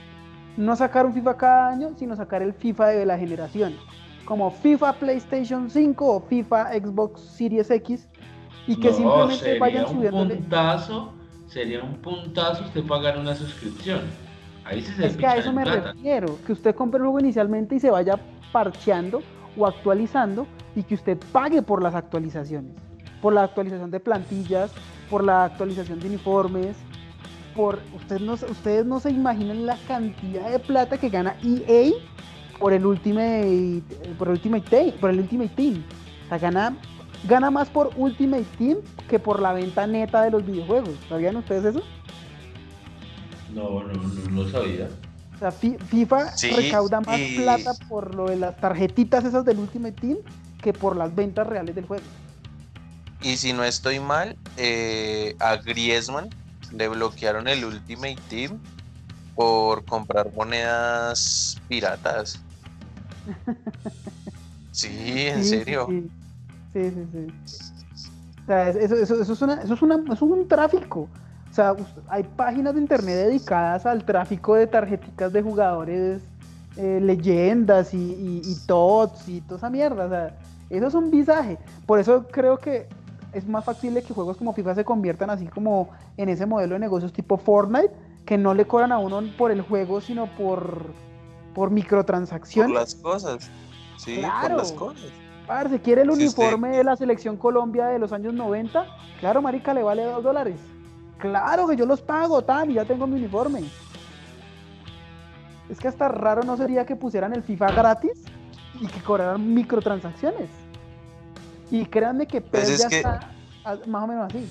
no 0.57 0.75
sacar 0.75 1.07
un 1.07 1.13
FIFA 1.13 1.37
cada 1.37 1.69
año, 1.69 1.91
sino 1.97 2.17
sacar 2.17 2.43
el 2.43 2.53
FIFA 2.55 2.89
de 2.89 3.07
la 3.07 3.17
generación, 3.17 3.75
como 4.25 4.51
FIFA 4.51 4.95
PlayStation 4.95 5.71
5 5.71 6.05
o 6.17 6.21
FIFA 6.23 6.73
Xbox 6.73 7.21
Series 7.21 7.71
X, 7.71 8.09
y 8.67 8.75
que 8.81 8.89
No, 8.89 8.95
simplemente 8.97 9.45
sería 9.45 9.61
vayan 9.61 9.85
un 9.85 9.93
subiendo. 9.93 10.29
puntazo, 10.35 11.13
sería 11.47 11.85
un 11.85 11.95
puntazo 11.99 12.65
usted 12.65 12.83
pagar 12.85 13.17
una 13.19 13.35
suscripción. 13.37 14.01
Ahí 14.65 14.83
sí 14.83 14.93
se 14.95 15.07
Es 15.07 15.17
que 15.17 15.27
a 15.27 15.37
eso 15.37 15.53
me 15.53 15.63
plata. 15.63 15.93
refiero, 15.93 16.37
que 16.45 16.53
usted 16.53 16.75
compre 16.75 16.99
el 16.99 17.05
juego 17.05 17.21
inicialmente 17.21 17.77
y 17.77 17.81
se 17.81 17.91
vaya 17.91 18.19
parcheando 18.51 19.23
o 19.57 19.67
actualizando 19.67 20.49
y 20.75 20.83
que 20.83 20.95
usted 20.95 21.17
pague 21.31 21.63
por 21.63 21.81
las 21.83 21.95
actualizaciones, 21.95 22.73
por 23.23 23.33
la 23.35 23.45
actualización 23.45 23.91
de 23.93 24.01
plantillas, 24.01 24.73
por 25.09 25.23
la 25.23 25.45
actualización 25.45 26.01
de 26.01 26.09
uniformes, 26.09 26.77
por 27.57 27.81
usted 27.97 28.21
no, 28.21 28.35
ustedes 28.35 28.85
no 28.87 29.01
se 29.01 29.11
imaginan 29.11 29.67
la 29.67 29.77
cantidad 29.89 30.51
de 30.51 30.59
plata 30.59 30.99
que 30.99 31.09
gana 31.09 31.35
EA 31.43 31.93
por 32.59 32.73
el 32.73 32.85
Ultimate 32.87 33.83
por 34.19 34.29
el 34.29 34.35
Ultimate 34.35 34.69
Team, 34.69 34.93
por 35.01 35.11
el 35.11 35.21
Ultimate 35.21 35.51
Team. 35.57 35.83
O 36.27 36.29
sea, 36.29 36.39
gana 36.39 36.77
gana 37.27 37.51
más 37.51 37.69
por 37.69 37.91
Ultimate 37.97 38.45
Team 38.59 38.79
que 39.09 39.19
por 39.19 39.41
la 39.41 39.53
venta 39.53 39.87
neta 39.87 40.23
de 40.23 40.31
los 40.31 40.45
videojuegos. 40.47 40.91
¿Sabían 41.09 41.37
ustedes 41.37 41.65
eso? 41.77 41.83
No, 43.55 43.83
no, 43.83 43.93
no 43.95 44.43
lo 44.43 44.49
sabía. 44.51 44.89
O 45.35 45.39
sea, 45.39 45.51
Fi- 45.51 45.77
FIFA 45.89 46.37
Sí, 46.37 46.51
recauda 46.51 47.01
más 47.01 47.19
y- 47.21 47.37
plata 47.37 47.73
por 47.89 48.15
lo 48.15 48.27
de 48.27 48.37
las 48.37 48.57
tarjetitas 48.59 49.25
esas 49.25 49.45
del 49.45 49.59
Ultimate 49.59 49.93
Team 50.01 50.19
que 50.63 50.73
por 50.73 50.97
las 50.97 51.15
ventas 51.15 51.47
reales 51.47 51.75
del 51.75 51.87
juego. 51.87 52.05
Y 53.23 53.37
si 53.37 53.53
no 53.53 53.65
estoy 53.65 53.99
mal, 54.01 54.37
eh, 54.57 55.35
a 55.41 55.57
Griezmann 55.57 56.29
le 56.73 56.89
bloquearon 56.89 57.49
el 57.49 57.65
Ultimate 57.65 58.19
Team 58.29 58.59
por 59.35 59.85
comprar 59.85 60.33
monedas 60.35 61.61
piratas. 61.69 62.41
Sí, 64.73 65.27
en 65.29 65.43
Sí, 65.43 65.49
serio. 65.49 65.87
Sí, 65.89 66.11
sí, 66.75 66.91
sí. 66.91 67.07
sí. 67.47 67.63
O 68.43 68.47
sea, 68.47 68.69
es- 68.69 68.77
eso, 68.77 68.95
eso- 68.97 69.23
eso 69.23 69.33
es 69.33 69.41
una- 69.43 69.63
eso 69.63 69.73
es 69.75 69.81
una- 69.83 69.95
eso 70.05 70.13
es 70.13 70.23
un 70.23 70.47
tráfico. 70.47 71.09
O 71.51 71.55
sea, 71.55 71.75
hay 72.09 72.23
páginas 72.25 72.75
de 72.75 72.81
internet 72.81 73.15
dedicadas 73.27 73.87
al 73.87 74.05
tráfico 74.05 74.55
de 74.55 74.67
tarjeticas 74.67 75.33
de 75.33 75.41
jugadores, 75.41 76.21
eh, 76.77 77.01
leyendas 77.03 77.95
y, 77.95 77.97
y, 77.97 78.43
y 78.45 78.55
tots 78.67 79.27
y 79.29 79.41
toda 79.41 79.57
esa 79.57 79.71
mierda. 79.71 80.05
O 80.05 80.09
sea, 80.11 80.37
eso 80.69 80.87
es 80.89 80.95
un 80.95 81.11
visaje. 81.11 81.59
Por 81.87 81.99
eso 81.99 82.27
creo 82.31 82.59
que 82.59 82.87
es 83.37 83.47
más 83.47 83.65
factible 83.65 84.03
que 84.03 84.15
juegos 84.15 84.37
como 84.39 84.53
FIFA 84.53 84.75
se 84.77 84.85
conviertan 84.85 85.31
así 85.31 85.47
como 85.47 85.91
en 86.17 86.29
ese 86.29 86.47
modelo 86.47 86.75
de 86.75 86.79
negocios 86.81 87.13
tipo 87.13 87.37
Fortnite, 87.37 87.91
que 88.25 88.39
no 88.39 88.55
le 88.55 88.67
cobran 88.67 88.93
a 88.93 88.99
uno 88.99 89.21
por 89.37 89.51
el 89.51 89.61
juego, 89.63 90.01
sino 90.01 90.27
por, 90.37 90.83
por 91.55 91.55
Por 91.55 91.71
microtransacciones. 91.71 92.75
las 92.75 92.95
cosas. 92.95 93.51
Sí, 93.99 94.17
Claro. 94.19 94.49
por 94.49 94.57
las 94.59 94.73
cosas. 94.73 95.11
Parce, 95.47 95.81
¿quiere 95.81 96.03
el 96.03 96.11
uniforme 96.11 96.71
de 96.77 96.83
la 96.83 96.97
selección 96.97 97.37
Colombia 97.37 97.87
de 97.87 97.99
los 97.99 98.13
años 98.13 98.35
90? 98.35 98.85
Claro, 99.21 99.41
marica, 99.43 99.73
le 99.73 99.83
vale 99.83 100.03
dos 100.05 100.23
dólares. 100.25 100.59
Claro 101.19 101.67
que 101.69 101.77
yo 101.77 101.87
los 101.87 102.03
pago, 102.03 102.43
tan, 102.43 102.71
y 102.71 102.75
ya 102.75 102.85
tengo 102.85 103.07
mi 103.07 103.17
uniforme. 103.17 103.63
Es 105.69 105.79
que 105.79 105.89
hasta 105.89 106.09
raro 106.09 106.43
no 106.43 106.57
sería 106.57 106.85
que 106.85 106.97
pusieran 106.97 107.33
el 107.33 107.43
FIFA 107.43 107.73
gratis 107.73 108.23
y 108.81 108.87
que 108.87 109.01
cobraran 109.01 109.55
microtransacciones. 109.55 110.49
Y 111.71 111.85
créanme 111.87 112.27
que 112.27 112.41
Pues 112.41 112.65
PES 112.65 112.71
es 112.71 112.81
ya 112.83 112.89
que- 112.89 112.97
está 112.99 113.21
más 113.87 114.05
o 114.05 114.07
menos 114.07 114.27
así. 114.33 114.47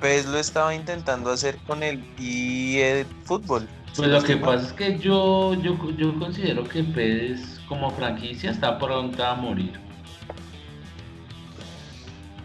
PES 0.00 0.26
lo 0.26 0.38
estaba 0.38 0.74
intentando 0.74 1.30
hacer 1.30 1.56
con 1.66 1.82
el 1.82 2.04
EA 2.20 3.04
Fútbol. 3.24 3.68
si 3.92 4.02
Pues 4.02 4.08
no 4.12 4.18
lo 4.20 4.22
que 4.22 4.36
pasa 4.36 4.66
es 4.66 4.72
que 4.74 4.98
yo, 4.98 5.54
yo, 5.54 5.76
yo 5.96 6.16
considero 6.18 6.62
que 6.64 6.84
PES 6.84 7.60
como 7.68 7.90
franquicia 7.90 8.50
está 8.52 8.78
pronta 8.78 9.32
a 9.32 9.34
morir. 9.34 9.72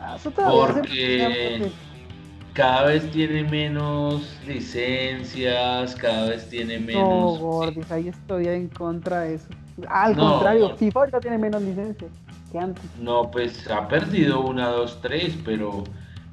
Ah, 0.02 0.18
Porque 0.24 1.72
cada 2.54 2.86
vez 2.86 3.10
tiene 3.12 3.44
menos 3.44 4.38
licencias, 4.48 5.96
cada 5.96 6.30
vez 6.30 6.50
tiene 6.50 6.80
No, 6.80 6.86
menos... 6.88 7.40
Gordis, 7.40 7.92
ahí 7.92 8.10
estoy 8.10 8.48
en 8.48 8.68
contra 8.70 9.22
de 9.22 9.36
eso. 9.36 9.48
Al 9.88 10.16
No, 10.18 10.32
contrario, 10.34 10.70
no. 10.70 10.76
FIFA 10.76 11.00
ahorita 11.00 11.20
tiene 11.22 11.38
menos 11.38 11.62
licencias 11.62 12.12
que 12.54 12.60
antes. 12.60 12.92
No, 13.02 13.32
pues 13.32 13.70
ha 13.70 13.88
perdido 13.90 14.42
una, 14.46 14.68
dos, 14.70 15.02
tres, 15.02 15.36
pero... 15.44 15.84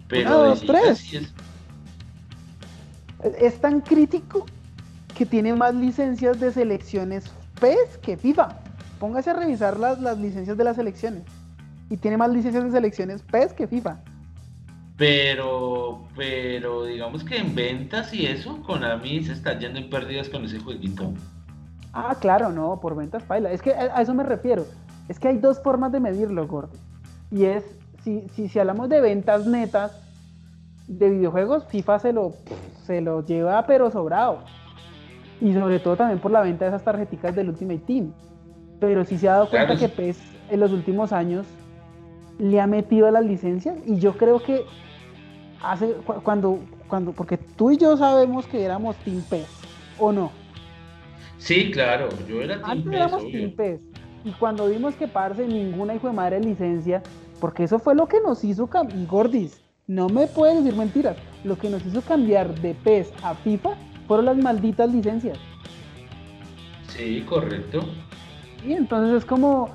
pero 0.09 0.21
Una, 0.21 0.35
dos, 0.49 0.61
tres. 0.67 0.99
sí 0.99 1.17
es- 1.17 1.35
Es 3.41 3.61
tan 3.61 3.81
crítico 3.81 4.47
que 5.17 5.27
tiene 5.27 5.55
más 5.55 5.75
licencias 5.75 6.41
de 6.41 6.53
selecciones 6.53 7.31
PES 7.61 7.99
que 7.99 8.17
FIFA. 8.17 8.61
Póngase 8.99 9.31
a 9.31 9.35
revisar 9.35 9.79
las, 9.79 10.01
las 10.01 10.19
licencias 10.19 10.57
de 10.57 10.65
las 10.65 10.77
selecciones. 10.77 11.25
Y 11.91 11.97
tiene 11.99 12.17
más 12.17 12.31
licencias 12.31 12.65
de 12.65 12.71
selecciones 12.71 13.23
PES 13.23 13.53
que 13.55 13.67
FIFA. 13.69 14.05
Pero, 14.97 16.09
pero 16.15 16.85
digamos 16.85 17.25
que 17.25 17.39
en 17.39 17.55
ventas 17.55 18.13
y 18.15 18.27
eso, 18.27 18.63
Konami 18.63 19.25
se 19.25 19.33
está 19.33 19.59
yendo 19.59 19.79
en 19.79 19.91
pérdidas 19.91 20.29
con 20.29 20.45
ese 20.45 20.59
jueguito. 20.61 21.13
Ah, 21.93 22.17
claro, 22.21 22.51
no, 22.51 22.81
por 22.81 22.95
ventas 22.97 23.25
paila. 23.25 23.51
Es 23.53 23.63
que 23.63 23.73
a, 23.75 23.97
a 23.97 24.03
eso 24.03 24.15
me 24.15 24.23
refiero. 24.25 24.67
Es 25.11 25.19
que 25.19 25.27
hay 25.27 25.39
dos 25.39 25.59
formas 25.61 25.91
de 25.91 25.99
medirlo, 25.99 26.47
gordo. 26.47 26.71
Y 27.33 27.45
es, 27.45 27.65
si, 28.05 28.23
si, 28.33 28.49
si 28.49 28.59
hablamos 28.61 28.89
de 28.89 29.01
ventas 29.01 29.45
netas 29.45 29.91
de 30.87 31.11
videojuegos, 31.11 31.65
FIFA 31.67 31.99
se 31.99 32.13
lo, 32.13 32.33
se 32.85 33.01
lo 33.01 33.25
lleva 33.27 33.67
pero 33.67 33.91
sobrado. 33.91 34.39
Y 35.41 35.53
sobre 35.53 35.81
todo 35.81 35.97
también 35.97 36.21
por 36.21 36.31
la 36.31 36.43
venta 36.43 36.65
de 36.65 36.69
esas 36.71 36.85
tarjeticas 36.85 37.35
del 37.35 37.49
Ultimate 37.49 37.81
Team. 37.81 38.13
Pero 38.79 39.05
si 39.05 39.19
se 39.19 39.29
ha 39.29 39.33
dado 39.33 39.49
cuenta 39.51 39.75
que 39.77 39.89
sí. 39.89 39.95
PES 39.97 40.19
en 40.51 40.61
los 40.61 40.71
últimos 40.71 41.13
años 41.13 41.45
le 42.39 42.61
ha 42.61 42.69
metido 42.69 43.09
a 43.09 43.11
las 43.11 43.25
licencias 43.25 43.77
y 43.87 43.99
yo 43.99 44.17
creo 44.17 44.41
que 44.41 44.63
hace 45.61 45.93
cu- 46.07 46.23
cuando 46.23 46.61
cuando 46.89 47.11
porque 47.13 47.37
tú 47.37 47.73
y 47.73 47.77
yo 47.79 47.97
sabemos 47.97 48.47
que 48.47 48.65
éramos 48.65 48.95
Team 49.05 49.23
PES 49.29 49.47
o 49.99 50.13
no 50.13 50.31
Sí, 51.39 51.71
claro, 51.73 52.09
yo 52.29 52.41
era 52.43 52.55
Team 52.57 52.71
antes 52.71 52.85
PES, 52.87 52.95
éramos 52.95 53.23
obvio. 53.23 53.33
Team 53.33 53.51
PES 53.53 53.81
y 54.25 54.33
cuando 54.33 54.67
vimos 54.69 54.95
que 54.95 55.09
parce 55.09 55.47
ninguna 55.47 55.95
hijo 55.95 56.07
de 56.09 56.13
madre 56.13 56.41
licencia 56.41 57.03
porque 57.41 57.65
eso 57.65 57.79
fue 57.79 57.95
lo 57.95 58.07
que 58.07 58.21
nos 58.21 58.45
hizo 58.45 58.67
cambiar 58.67 58.99
y 59.01 59.07
Gordis 59.07 59.61
no 59.87 60.09
me 60.09 60.27
puedes 60.27 60.63
decir 60.63 60.77
mentiras 60.79 61.17
lo 61.45 61.57
que 61.59 61.71
nos 61.71 61.85
hizo 61.87 62.03
cambiar 62.03 62.55
de 62.61 62.75
PES 62.75 63.13
a 63.23 63.35
FIFA 63.35 63.71
fueron 64.07 64.27
las 64.27 64.37
malditas 64.37 64.93
licencias 64.93 65.39
Sí, 66.89 67.25
correcto. 67.29 67.81
y 68.67 68.73
entonces 68.73 69.19
es 69.19 69.25
como 69.25 69.71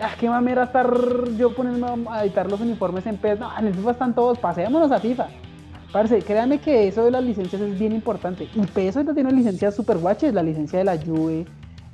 ah, 0.00 0.10
qué 0.18 0.28
mamera 0.28 0.64
estar 0.64 0.90
yo 1.38 1.54
poniendo 1.54 2.10
a 2.10 2.24
editar 2.24 2.50
los 2.50 2.60
uniformes 2.60 3.06
en 3.06 3.16
PES 3.16 3.38
no 3.38 3.50
en 3.58 3.68
el 3.68 3.74
FIFA 3.74 3.90
están 3.92 4.14
todos 4.14 4.38
pasémonos 4.38 4.90
a 4.90 4.98
FIFA 4.98 5.28
Parce, 5.92 6.22
créanme 6.22 6.58
que 6.58 6.88
eso 6.88 7.04
de 7.04 7.10
las 7.10 7.22
licencias 7.22 7.60
es 7.60 7.78
bien 7.78 7.92
importante. 7.92 8.48
Y 8.54 8.60
PES 8.62 8.96
ahorita 8.96 9.12
tiene 9.12 9.30
licencias 9.30 9.74
super 9.76 9.98
guaches, 9.98 10.32
la 10.32 10.42
licencia 10.42 10.78
de 10.78 10.86
la 10.86 10.96
Juve, 10.96 11.44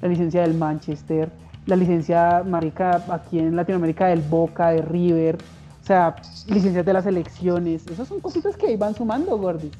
la 0.00 0.06
licencia 0.06 0.42
del 0.42 0.54
Manchester, 0.54 1.28
la 1.68 1.76
licencia 1.76 2.42
marica 2.46 3.02
aquí 3.10 3.38
en 3.38 3.54
Latinoamérica 3.54 4.06
del 4.06 4.20
Boca, 4.22 4.70
de 4.70 4.80
River, 4.82 5.36
o 5.82 5.86
sea, 5.86 6.16
licencias 6.48 6.84
de 6.84 6.92
las 6.94 7.04
elecciones. 7.06 7.86
Esas 7.86 8.08
son 8.08 8.20
cositas 8.20 8.56
que 8.56 8.76
van 8.76 8.94
sumando, 8.94 9.36
Gordis. 9.38 9.72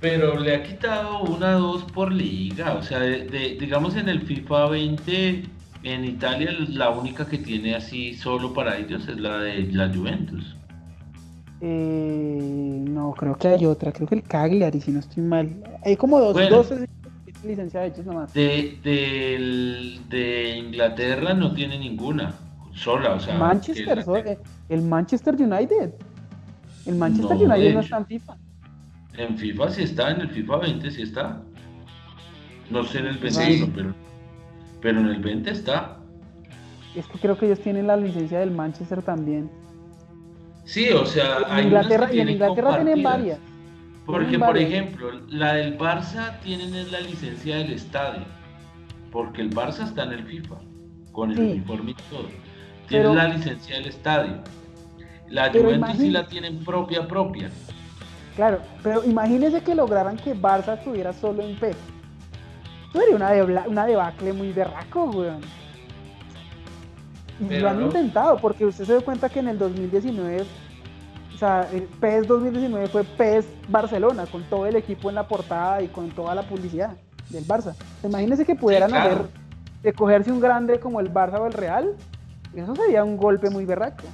Pero 0.00 0.38
le 0.40 0.54
ha 0.56 0.62
quitado 0.62 1.20
una, 1.22 1.52
dos 1.52 1.84
por 1.92 2.10
liga. 2.12 2.74
O 2.74 2.82
sea, 2.82 3.00
de- 3.00 3.26
de- 3.26 3.56
digamos 3.60 3.96
en 3.96 4.08
el 4.08 4.22
FIFA 4.22 4.68
20, 4.70 5.44
en 5.82 6.04
Italia 6.04 6.50
la 6.70 6.90
única 6.90 7.26
que 7.26 7.38
tiene 7.38 7.74
así 7.74 8.14
solo 8.14 8.52
para 8.54 8.76
ellos 8.78 9.06
es 9.08 9.18
la 9.18 9.38
de 9.38 9.62
la 9.72 9.92
Juventus. 9.94 10.56
Eh, 11.60 12.84
no, 12.88 13.12
creo 13.12 13.36
que 13.36 13.48
hay 13.48 13.64
otra, 13.64 13.92
creo 13.92 14.06
que 14.06 14.16
el 14.16 14.22
Cagliari, 14.22 14.80
si 14.80 14.90
no 14.90 15.00
estoy 15.00 15.22
mal. 15.22 15.48
Hay 15.84 15.96
como 15.96 16.20
dos, 16.20 16.34
Bueno. 16.34 16.56
dos 16.56 16.72
licencias 17.46 17.82
de 17.82 17.88
ellos 17.88 18.06
nomás. 18.06 18.32
De, 18.34 18.78
del- 18.82 20.00
de 20.08 20.56
Inglaterra 20.58 21.34
no 21.34 21.52
tiene 21.54 21.78
ninguna. 21.78 22.34
Sola, 22.74 23.14
o 23.14 23.20
sea. 23.20 23.38
Manchester, 23.38 24.04
que 24.22 24.38
el 24.68 24.82
Manchester 24.82 25.34
United. 25.34 25.94
El 26.84 26.94
Manchester 26.96 27.36
No, 27.36 27.44
United 27.44 27.62
de 27.68 27.74
no 27.74 27.80
está 27.80 27.96
en 27.98 28.06
FIFA. 28.06 28.36
En 29.16 29.38
FIFA 29.38 29.70
sí 29.70 29.82
está, 29.82 30.10
en 30.10 30.20
el 30.20 30.28
FIFA 30.28 30.56
20 30.58 30.90
sí 30.90 31.02
está. 31.02 31.40
No 32.70 32.84
sé 32.84 32.98
en 32.98 33.06
el 33.06 33.16
21, 33.18 33.46
Sí. 33.66 33.72
pero, 33.74 33.94
pero 34.82 35.00
en 35.00 35.06
el 35.06 35.20
20 35.22 35.50
está. 35.50 35.96
Es 36.94 37.06
que 37.06 37.18
creo 37.18 37.38
que 37.38 37.46
ellos 37.46 37.60
tienen 37.60 37.86
la 37.86 37.96
licencia 37.96 38.40
del 38.40 38.50
Manchester 38.50 39.02
también. 39.02 39.50
Sí, 40.64 40.88
o 40.90 41.06
sea, 41.06 41.38
hay 41.48 41.64
Inglaterra, 41.64 42.12
y 42.12 42.20
en 42.20 42.28
Inglaterra 42.28 42.74
tienen 42.82 43.02
varias. 43.02 43.38
Porque, 44.06 44.28
Tienen 44.28 44.46
por 44.46 44.56
ejemplo, 44.56 45.10
la 45.28 45.54
del 45.54 45.76
Barça 45.76 46.38
tienen 46.40 46.74
es 46.74 46.92
la 46.92 47.00
licencia 47.00 47.56
del 47.56 47.72
estadio. 47.72 48.24
porque 49.12 49.40
el 49.40 49.50
Barça 49.50 49.84
está 49.84 50.02
en 50.04 50.12
el 50.12 50.24
FIFA, 50.24 50.56
con 51.12 51.30
el 51.30 51.36
Sí. 51.36 51.42
uniforme 51.42 51.92
y 51.92 51.94
todo. 51.94 52.26
Tiene 52.86 53.04
Pero- 53.04 53.14
la 53.14 53.28
licencia 53.28 53.76
del 53.76 53.86
estadio. 53.86 54.42
La 55.28 55.50
Juventus 55.50 55.96
sí 55.96 56.10
la 56.10 56.26
tienen 56.26 56.62
propia, 56.64 57.08
propia. 57.08 57.50
Claro, 58.34 58.60
pero 58.82 59.02
imagínense 59.04 59.62
que 59.62 59.74
lograran 59.74 60.16
que 60.18 60.34
Barça 60.36 60.74
estuviera 60.78 61.14
solo 61.14 61.42
en 61.42 61.56
PES. 61.56 61.76
Eso 62.90 63.00
sería 63.00 63.16
una, 63.16 63.30
debla- 63.32 63.64
una 63.66 63.86
debacle 63.86 64.32
muy 64.34 64.52
berraco, 64.52 65.04
weón. 65.04 65.40
Y 67.40 67.44
Pero 67.46 67.62
lo 67.62 67.68
han 67.70 67.80
no. 67.80 67.86
intentado, 67.86 68.36
porque 68.38 68.66
usted 68.66 68.84
se 68.84 68.94
da 68.94 69.00
cuenta 69.00 69.28
que 69.30 69.38
en 69.40 69.48
el 69.48 69.58
2019, 69.58 70.44
o 71.36 71.38
sea, 71.38 71.68
el 71.70 71.82
PES 71.82 72.28
2019 72.28 72.88
fue 72.88 73.04
PES 73.04 73.46
Barcelona, 73.68 74.24
con 74.24 74.42
todo 74.44 74.64
el 74.64 74.74
equipo 74.74 75.10
en 75.10 75.16
la 75.16 75.28
portada 75.28 75.82
y 75.82 75.88
con 75.88 76.08
toda 76.08 76.34
la 76.34 76.42
publicidad 76.42 76.96
del 77.28 77.46
Barça. 77.46 77.74
Imagínense 78.02 78.46
que 78.46 78.54
pudieran 78.54 78.88
claro. 78.88 79.10
haber, 79.10 79.26
de 79.82 79.92
cogerse 79.92 80.32
un 80.32 80.40
grande 80.40 80.80
como 80.80 80.98
el 80.98 81.12
Barça 81.12 81.38
o 81.38 81.46
el 81.46 81.52
Real, 81.52 81.94
eso 82.54 82.74
sería 82.74 83.04
un 83.04 83.18
golpe 83.18 83.50
muy 83.50 83.66
berraco. 83.66 84.04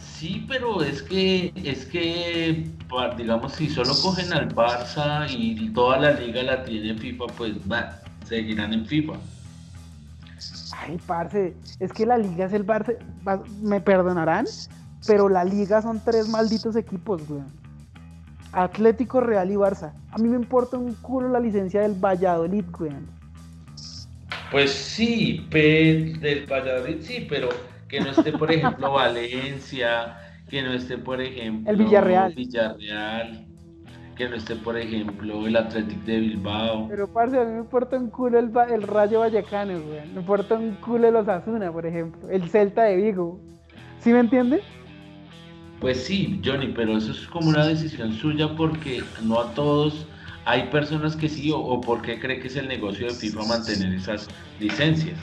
Sí, 0.00 0.46
pero 0.48 0.82
es 0.82 1.02
que, 1.02 1.52
es 1.62 1.84
que, 1.84 2.70
digamos, 3.18 3.52
si 3.52 3.68
solo 3.68 3.92
cogen 4.00 4.32
al 4.32 4.54
Barça 4.54 5.26
y 5.28 5.68
toda 5.74 5.98
la 5.98 6.12
liga 6.12 6.42
la 6.42 6.64
tiene 6.64 6.94
FIFA, 6.94 7.26
pues 7.36 7.52
va, 7.70 8.00
seguirán 8.24 8.72
en 8.72 8.86
FIFA. 8.86 9.12
Ay, 10.84 10.98
parce, 11.06 11.54
es 11.78 11.92
que 11.92 12.06
la 12.06 12.18
liga 12.18 12.46
es 12.46 12.52
el 12.52 12.66
Barça, 12.66 12.96
me 13.62 13.80
perdonarán, 13.80 14.46
pero 15.06 15.28
la 15.28 15.44
liga 15.44 15.80
son 15.80 16.00
tres 16.04 16.28
malditos 16.28 16.76
equipos, 16.76 17.22
weón. 17.28 17.46
Atlético, 18.52 19.20
Real 19.20 19.50
y 19.50 19.54
Barça. 19.54 19.92
A 20.10 20.18
mí 20.18 20.28
me 20.28 20.36
importa 20.36 20.76
un 20.76 20.94
culo 20.94 21.28
la 21.28 21.40
licencia 21.40 21.82
del 21.82 21.94
Valladolid, 21.94 22.64
weón. 22.78 23.06
Pues 24.50 24.70
sí, 24.72 25.46
del 25.50 26.46
Valladolid 26.50 27.00
sí, 27.00 27.26
pero 27.28 27.48
que 27.88 28.00
no 28.00 28.10
esté, 28.10 28.32
por 28.32 28.50
ejemplo, 28.50 28.92
Valencia, 28.92 30.16
que 30.48 30.62
no 30.62 30.72
esté, 30.72 30.98
por 30.98 31.20
ejemplo, 31.20 31.70
El 31.70 31.78
Villarreal. 31.78 32.34
Villarreal, 32.34 33.46
que 34.16 34.28
no 34.28 34.36
esté, 34.36 34.56
por 34.56 34.76
ejemplo, 34.76 35.46
el 35.46 35.56
Athletic 35.56 35.98
de 36.04 36.18
Bilbao. 36.20 36.86
Pero, 36.88 37.08
parce, 37.08 37.38
a 37.40 37.44
mí 37.44 37.52
me 37.52 37.58
importa 37.60 37.96
un 37.96 38.10
culo 38.10 38.38
el, 38.38 38.50
el 38.70 38.82
Rayo 38.82 39.20
Vallecano, 39.20 39.72
weón. 39.74 40.12
Me 40.14 40.20
importa 40.20 40.54
un 40.54 40.72
culo 40.76 41.10
los 41.10 41.26
Asuna, 41.28 41.72
por 41.72 41.86
ejemplo. 41.86 42.28
El 42.28 42.48
Celta 42.48 42.82
de 42.84 42.96
Vigo. 42.96 43.40
¿Sí 44.00 44.10
me 44.12 44.20
entiende? 44.20 44.62
Pues 45.80 46.04
sí, 46.04 46.40
Johnny, 46.44 46.68
pero 46.68 46.96
eso 46.96 47.10
es 47.12 47.26
como 47.26 47.48
una 47.48 47.66
decisión 47.66 48.12
suya 48.12 48.54
porque 48.56 49.02
no 49.24 49.40
a 49.40 49.52
todos 49.54 50.06
hay 50.44 50.68
personas 50.68 51.16
que 51.16 51.28
sí 51.28 51.50
o, 51.50 51.58
o 51.58 51.80
porque 51.80 52.20
cree 52.20 52.38
que 52.40 52.48
es 52.48 52.56
el 52.56 52.68
negocio 52.68 53.06
de 53.06 53.12
FIFA 53.14 53.44
mantener 53.46 53.92
esas 53.94 54.28
licencias. 54.60 55.18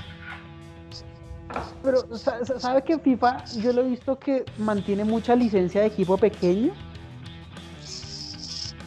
Pero, 1.83 2.05
sa- 2.17 2.43
sa- 2.45 2.59
¿sabe 2.59 2.83
que 2.83 2.99
FIFA, 2.99 3.43
yo 3.61 3.73
lo 3.73 3.81
he 3.81 3.89
visto 3.89 4.19
que 4.19 4.43
mantiene 4.57 5.03
mucha 5.05 5.35
licencia 5.35 5.81
de 5.81 5.87
equipo 5.87 6.17
pequeño? 6.17 6.71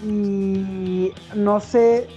Y 0.04 1.12
no 1.34 1.60
sé 1.60 2.08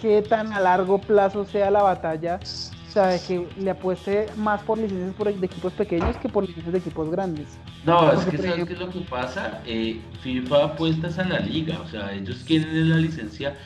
qué 0.00 0.22
tan 0.22 0.52
a 0.52 0.60
largo 0.60 0.98
plazo 1.00 1.44
sea 1.44 1.70
la 1.70 1.82
batalla, 1.82 2.38
o 2.42 2.92
sea, 2.92 3.08
de 3.08 3.20
que 3.20 3.48
le 3.58 3.70
apueste 3.70 4.26
más 4.36 4.62
por 4.62 4.78
licencias 4.78 5.14
por- 5.14 5.34
de 5.34 5.46
equipos 5.46 5.72
pequeños 5.72 6.16
que 6.18 6.28
por 6.28 6.46
licencias 6.46 6.72
de 6.72 6.78
equipos 6.78 7.10
grandes. 7.10 7.58
No, 7.84 8.12
es 8.12 8.24
que 8.26 8.38
¿sabes 8.38 8.64
qué 8.66 8.72
es 8.74 8.78
lo 8.78 8.90
que 8.90 9.00
pasa? 9.00 9.60
Eh, 9.66 10.00
FIFA 10.22 10.64
apuestas 10.64 11.18
a 11.18 11.24
la 11.24 11.40
liga, 11.40 11.80
o 11.80 11.88
sea, 11.88 12.12
ellos 12.12 12.44
quieren 12.46 12.88
la 12.90 12.96
licencia. 12.96 13.56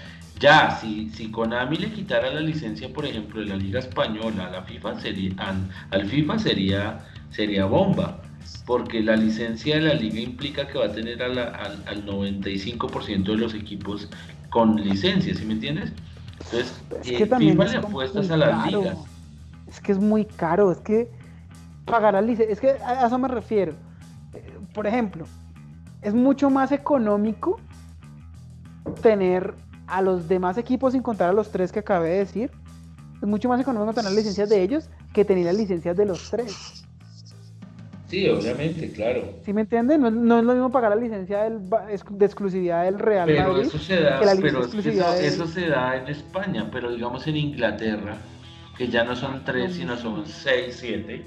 Ya, 0.41 0.71
si, 0.81 1.11
si 1.11 1.31
Konami 1.33 1.77
le 1.79 1.91
quitara 1.91 2.31
la 2.33 2.41
licencia, 2.41 2.89
por 2.93 3.05
ejemplo, 3.05 3.41
de 3.41 3.47
la 3.47 3.57
Liga 3.57 3.81
Española 3.81 4.47
a 4.47 4.51
la 4.51 4.63
FIFA 4.63 5.01
sería, 5.01 5.33
al, 5.39 5.69
al 5.91 6.07
FIFA 6.07 6.39
sería, 6.39 6.99
sería 7.31 7.65
bomba, 7.65 8.23
porque 8.67 9.03
la 9.03 9.17
licencia 9.17 9.77
de 9.77 9.83
la 9.83 9.95
liga 9.95 10.21
implica 10.21 10.67
que 10.69 10.79
va 10.79 10.87
a 10.87 10.93
tener 10.93 11.23
a 11.23 11.29
la- 11.29 11.49
al, 11.49 11.83
al 11.87 12.05
95% 12.07 13.33
de 13.33 13.39
los 13.39 13.55
equipos 13.55 14.09
con 14.51 14.77
licencia, 14.77 15.35
¿sí 15.35 15.45
me 15.45 15.55
entiendes? 15.55 15.93
Entonces, 16.45 16.73
Es 17.03 17.09
eh, 17.11 17.17
que 17.19 17.27
también 17.27 17.53
FIFA 17.53 17.65
es 17.65 17.75
apuestas 17.77 18.31
a 18.31 18.37
las 18.37 18.51
caro. 18.65 18.81
ligas. 18.83 18.99
Es 19.67 19.81
que 19.81 19.93
es 19.93 19.99
muy 19.99 20.25
caro, 20.25 20.71
es 20.73 20.79
que 20.79 21.11
pagar 21.85 22.15
la 22.15 22.23
licencia, 22.23 22.53
es 22.53 22.61
que 22.61 22.71
a 22.85 23.07
eso 23.07 23.19
me 23.19 23.29
refiero. 23.29 23.73
Eh, 24.35 24.53
Por 24.73 24.87
ejemplo, 24.87 25.27
es 26.03 26.15
mucho 26.15 26.49
más 26.51 26.73
económico 26.73 27.59
tener 29.03 29.55
a 29.87 30.03
los 30.03 30.29
demás 30.29 30.59
equipos 30.59 30.93
sin 30.93 31.03
contar 31.03 31.31
a 31.31 31.33
los 31.33 31.51
tres 31.51 31.73
que 31.73 31.79
acabé 31.81 32.11
de 32.11 32.19
decir. 32.19 32.51
Es 33.21 33.27
mucho 33.29 33.49
más 33.49 33.61
económico 33.61 33.95
tener 33.95 34.13
licencias 34.13 34.49
de 34.49 34.63
ellos 34.63 34.89
que 35.13 35.25
tener 35.25 35.47
las 35.47 35.57
licencias 35.57 35.97
de 35.97 36.05
los 36.07 36.31
tres. 36.31 36.78
Sí, 38.09 38.29
obviamente, 38.29 38.91
claro. 38.93 39.35
¿Sí 39.45 39.53
me 39.53 39.61
entienden? 39.63 40.01
No, 40.01 40.09
es- 40.09 40.15
no 40.15 40.39
es 40.39 40.45
lo 40.45 40.53
mismo 40.55 40.71
pagar 40.73 40.91
la 40.91 40.97
licencia 40.97 41.43
del 41.45 41.69
de 41.69 42.25
exclusividad 42.25 42.85
del 42.85 42.99
Real 42.99 43.27
Pero 43.27 43.49
Madrid. 43.53 43.67
eso 43.67 43.79
se 43.79 44.01
da, 44.01 44.19
que 44.19 44.25
la 44.27 44.35
pero 44.37 44.49
es 44.49 44.55
que 44.55 44.61
exclusividad 44.61 45.21
eso, 45.21 45.47
se 45.47 45.69
da 45.69 45.97
en 45.97 46.09
España, 46.09 46.69
pero 46.73 46.91
digamos 46.91 47.27
en 47.27 47.37
Inglaterra, 47.37 48.17
que 48.77 48.89
ya 48.89 49.05
no 49.05 49.15
son 49.15 49.45
tres, 49.45 49.75
sino 49.75 49.97
son 49.97 50.27
seis, 50.27 50.77
siete. 50.81 51.27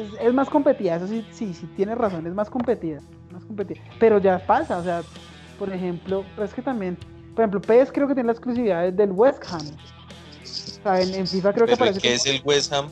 es, 0.00 0.08
es 0.20 0.34
más 0.34 0.50
competida, 0.50 0.96
eso 0.96 1.06
sí, 1.06 1.24
sí, 1.30 1.54
sí, 1.54 1.66
tienes 1.76 1.96
razón, 1.96 2.26
es 2.26 2.34
más 2.34 2.50
competida, 2.50 3.00
más 3.32 3.44
competida. 3.44 3.80
Pero 4.00 4.18
ya 4.18 4.38
pasa, 4.44 4.78
o 4.78 4.82
sea, 4.82 5.02
por 5.58 5.72
ejemplo, 5.72 6.24
es 6.42 6.52
que 6.52 6.62
también, 6.62 6.96
por 7.34 7.44
ejemplo, 7.44 7.60
PS 7.60 7.92
creo 7.92 8.08
que 8.08 8.14
tiene 8.14 8.26
la 8.26 8.32
exclusividad 8.32 8.92
del 8.92 9.12
West 9.12 9.42
Ham. 9.52 9.60
O 9.60 10.82
sea, 10.82 11.00
en, 11.00 11.14
en 11.14 11.26
FIFA 11.26 11.52
creo 11.52 11.66
que 11.66 11.74
aparece 11.74 12.00
¿qué 12.00 12.14
es 12.14 12.26
el 12.26 12.40
West 12.44 12.72
Ham? 12.72 12.88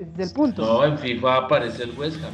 Es 0.00 0.16
del 0.16 0.30
punto. 0.32 0.62
No, 0.64 0.84
en 0.84 0.98
FIFA 0.98 1.36
aparece 1.36 1.84
el 1.84 1.90
West 1.98 2.16
Ham. 2.24 2.32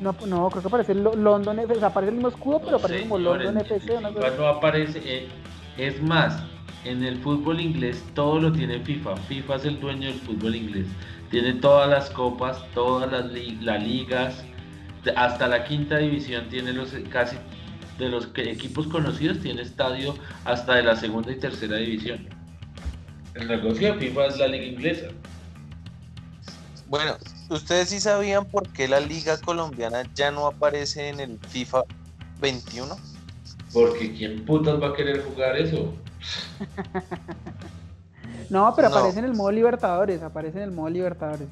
No, 0.00 0.14
no, 0.26 0.48
creo 0.50 0.62
que 0.62 0.68
aparece 0.68 0.92
el 0.92 1.02
Lo- 1.04 1.14
London 1.14 1.58
FC, 1.60 1.76
o 1.76 1.78
sea, 1.80 1.88
aparece 1.88 2.08
el 2.10 2.14
mismo 2.16 2.28
escudo, 2.28 2.58
pero 2.58 2.70
No, 2.72 2.76
aparece 2.78 3.02
como 3.02 3.18
London 3.18 3.58
FC. 3.58 3.94
cosa- 3.94 4.30
no 4.36 4.46
aparece. 4.46 5.00
eh, 5.04 5.28
es 5.78 6.02
más, 6.02 6.42
en 6.84 7.04
el 7.04 7.18
fútbol 7.18 7.60
inglés 7.60 8.02
todo 8.14 8.40
lo 8.40 8.50
tiene 8.52 8.80
FIFA. 8.80 9.16
FIFA 9.16 9.56
es 9.56 9.64
el 9.64 9.78
dueño 9.80 10.08
del 10.08 10.18
fútbol 10.20 10.56
inglés. 10.56 10.86
Tiene 11.30 11.54
todas 11.54 11.88
las 11.88 12.10
copas, 12.10 12.62
todas 12.74 13.10
las, 13.12 13.30
li- 13.32 13.58
las 13.62 13.82
ligas, 13.82 14.44
hasta 15.16 15.46
la 15.48 15.64
quinta 15.64 15.98
división 15.98 16.48
tiene 16.48 16.72
los 16.72 16.90
casi 17.10 17.36
de 17.98 18.08
los 18.08 18.28
equipos 18.36 18.86
conocidos 18.88 19.38
tiene 19.40 19.62
estadio 19.62 20.14
hasta 20.44 20.74
de 20.74 20.82
la 20.82 20.96
segunda 20.96 21.30
y 21.30 21.36
tercera 21.36 21.76
división. 21.76 22.26
El 23.34 23.48
negocio 23.48 23.94
de 23.94 23.98
FIFA 24.00 24.26
es 24.26 24.38
la 24.38 24.46
liga 24.48 24.64
inglesa. 24.64 25.06
Bueno, 26.92 27.16
¿ustedes 27.48 27.88
sí 27.88 28.00
sabían 28.00 28.44
por 28.44 28.68
qué 28.68 28.86
la 28.86 29.00
liga 29.00 29.38
colombiana 29.38 30.02
ya 30.14 30.30
no 30.30 30.46
aparece 30.46 31.08
en 31.08 31.20
el 31.20 31.38
FIFA 31.38 31.84
21? 32.38 32.94
Porque 33.72 34.12
quién 34.12 34.44
putas 34.44 34.74
va 34.78 34.88
a 34.88 34.94
querer 34.94 35.24
jugar 35.24 35.56
eso. 35.56 35.94
No, 38.50 38.74
pero 38.76 38.90
No. 38.90 38.96
aparece 38.96 39.20
en 39.20 39.24
el 39.24 39.32
modo 39.32 39.50
Libertadores, 39.50 40.22
aparece 40.22 40.58
en 40.58 40.64
el 40.64 40.72
modo 40.72 40.90
Libertadores. 40.90 41.48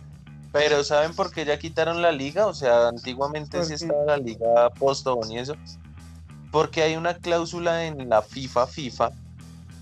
Pero 0.52 0.84
¿saben 0.84 1.14
por 1.14 1.32
qué 1.32 1.46
ya 1.46 1.58
quitaron 1.58 2.02
la 2.02 2.12
liga? 2.12 2.46
O 2.46 2.52
sea, 2.52 2.88
antiguamente 2.88 3.56
¿Por 3.56 3.64
sí 3.66 3.70
qué? 3.70 3.74
estaba 3.86 4.04
la 4.04 4.16
liga 4.18 4.68
Postobón 4.78 5.32
y 5.32 5.38
eso. 5.38 5.54
Porque 6.52 6.82
hay 6.82 6.96
una 6.96 7.14
cláusula 7.14 7.86
en 7.86 8.10
la 8.10 8.20
FIFA 8.20 8.66
FIFA 8.66 9.12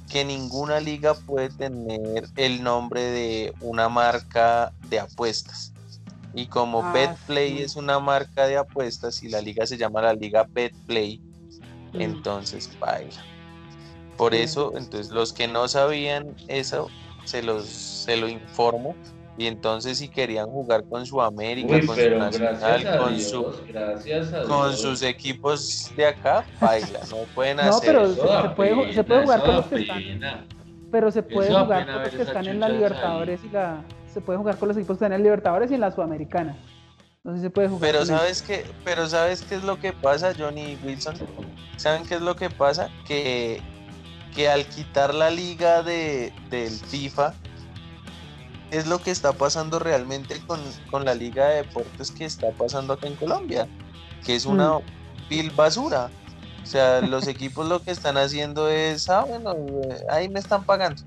que 0.09 0.24
ninguna 0.24 0.80
liga 0.80 1.14
puede 1.14 1.51
tener 1.51 2.28
el 2.36 2.62
nombre 2.62 3.02
de 3.02 3.55
una 3.60 3.89
marca 3.89 4.72
de 4.89 5.01
apuestas. 5.01 5.72
Y 6.35 6.47
como 6.47 6.82
Ah, 6.82 6.93
BetPlay 6.93 7.59
sí. 7.59 7.62
es 7.62 7.76
una 7.76 7.98
marca 8.01 8.47
de 8.47 8.56
apuestas 8.56 9.22
y 9.22 9.28
la 9.28 9.40
liga 9.40 9.66
se 9.66 9.76
llama 9.76 10.02
la 10.02 10.14
liga 10.14 10.48
BetPlay, 10.52 11.20
Mm. 11.93 12.01
entonces 12.01 12.70
baila. 12.78 13.24
Por 14.16 14.35
Sí. 14.35 14.40
eso, 14.40 14.72
entonces 14.76 15.10
los 15.10 15.32
que 15.32 15.48
no 15.48 15.68
sabían 15.68 16.35
eso, 16.48 16.89
se 17.24 17.43
los 17.43 17.66
se 17.66 18.16
lo 18.16 18.28
informo. 18.28 18.97
Y 19.39 19.47
entonces 19.47 19.98
si 19.98 20.09
querían 20.09 20.47
jugar 20.47 20.85
con 20.89 21.06
su 21.06 21.23
América, 21.23 21.74
Uy, 21.74 21.86
con 21.86 21.94
su 21.97 22.02
pero 22.02 22.19
Nacional, 22.19 22.97
con 22.98 23.16
Dios, 23.16 23.31
su 23.31 23.47
con 24.48 24.77
sus 24.77 25.02
equipos 25.02 25.93
de 25.97 26.06
acá, 26.06 26.44
baila, 26.60 26.98
no 27.10 27.19
pueden 27.35 27.59
No, 27.59 27.62
hacer 27.62 27.86
pero 27.86 28.05
eso. 28.06 28.24
Eso 28.24 28.43
se- 28.43 28.48
puede 28.56 28.93
se 28.93 29.02
jugar 29.05 29.43
con 29.43 29.55
los 29.56 29.66
que 29.66 29.74
están. 29.77 30.05
Pero 30.90 31.10
se 31.12 31.23
puede 31.23 31.51
Eso 31.51 31.65
jugar 31.65 31.86
con 31.86 32.02
los 32.02 32.15
que 32.15 32.23
están 32.23 32.48
en 32.48 32.60
la 32.60 32.69
Libertadores 32.69 33.44
y 33.44 33.48
la. 33.51 33.85
Se 34.12 34.20
puede 34.20 34.39
jugar 34.39 34.56
con 34.56 34.69
los 34.69 34.77
equipos 34.77 34.97
que 34.98 35.05
están 35.05 35.12
en 35.12 35.20
la 35.20 35.23
Libertadores 35.24 35.70
y 35.70 35.74
en 35.74 35.81
la 35.81 35.90
Sudamericana. 35.93 36.56
No 37.23 37.32
sé 37.32 37.39
si 37.39 37.43
se 37.44 37.51
puede 37.51 37.69
jugar. 37.69 37.93
Pero 37.93 38.05
sabes 38.06 38.43
qué, 38.43 38.65
pero 38.85 39.06
sabes 39.06 39.43
qué 39.43 39.55
es 39.56 39.62
lo 39.62 39.78
que 39.78 39.93
pasa, 39.93 40.32
Johnny 40.36 40.77
Wilson. 40.85 41.15
¿Saben 41.77 42.05
qué 42.06 42.15
es 42.16 42.23
lo 42.23 42.35
que 42.35 42.51
pasa? 42.51 42.89
Que, 43.06 43.60
que 44.35 44.48
al 44.48 44.65
quitar 44.66 45.15
la 45.15 45.31
liga 45.31 45.82
de, 45.82 46.32
del 46.51 46.70
FIFA, 46.70 47.35
es 48.70 48.86
lo 48.86 48.99
que 49.01 49.11
está 49.11 49.32
pasando 49.32 49.78
realmente 49.78 50.40
con, 50.47 50.61
con 50.90 51.05
la 51.05 51.15
liga 51.15 51.49
de 51.49 51.57
deportes 51.57 52.11
que 52.11 52.24
está 52.24 52.51
pasando 52.53 52.95
acá 52.95 53.07
en 53.07 53.16
Colombia, 53.16 53.69
que 54.24 54.36
es 54.36 54.45
una 54.45 54.78
vil 55.28 55.51
basura. 55.51 56.11
O 56.62 56.66
sea, 56.66 57.01
los 57.01 57.27
equipos 57.28 57.66
lo 57.66 57.82
que 57.82 57.90
están 57.90 58.16
haciendo 58.19 58.69
es, 58.69 59.09
ah, 59.09 59.24
bueno, 59.24 59.55
eh, 59.55 60.05
ahí 60.11 60.28
me 60.28 60.40
están 60.40 60.65
pagando. 60.65 61.03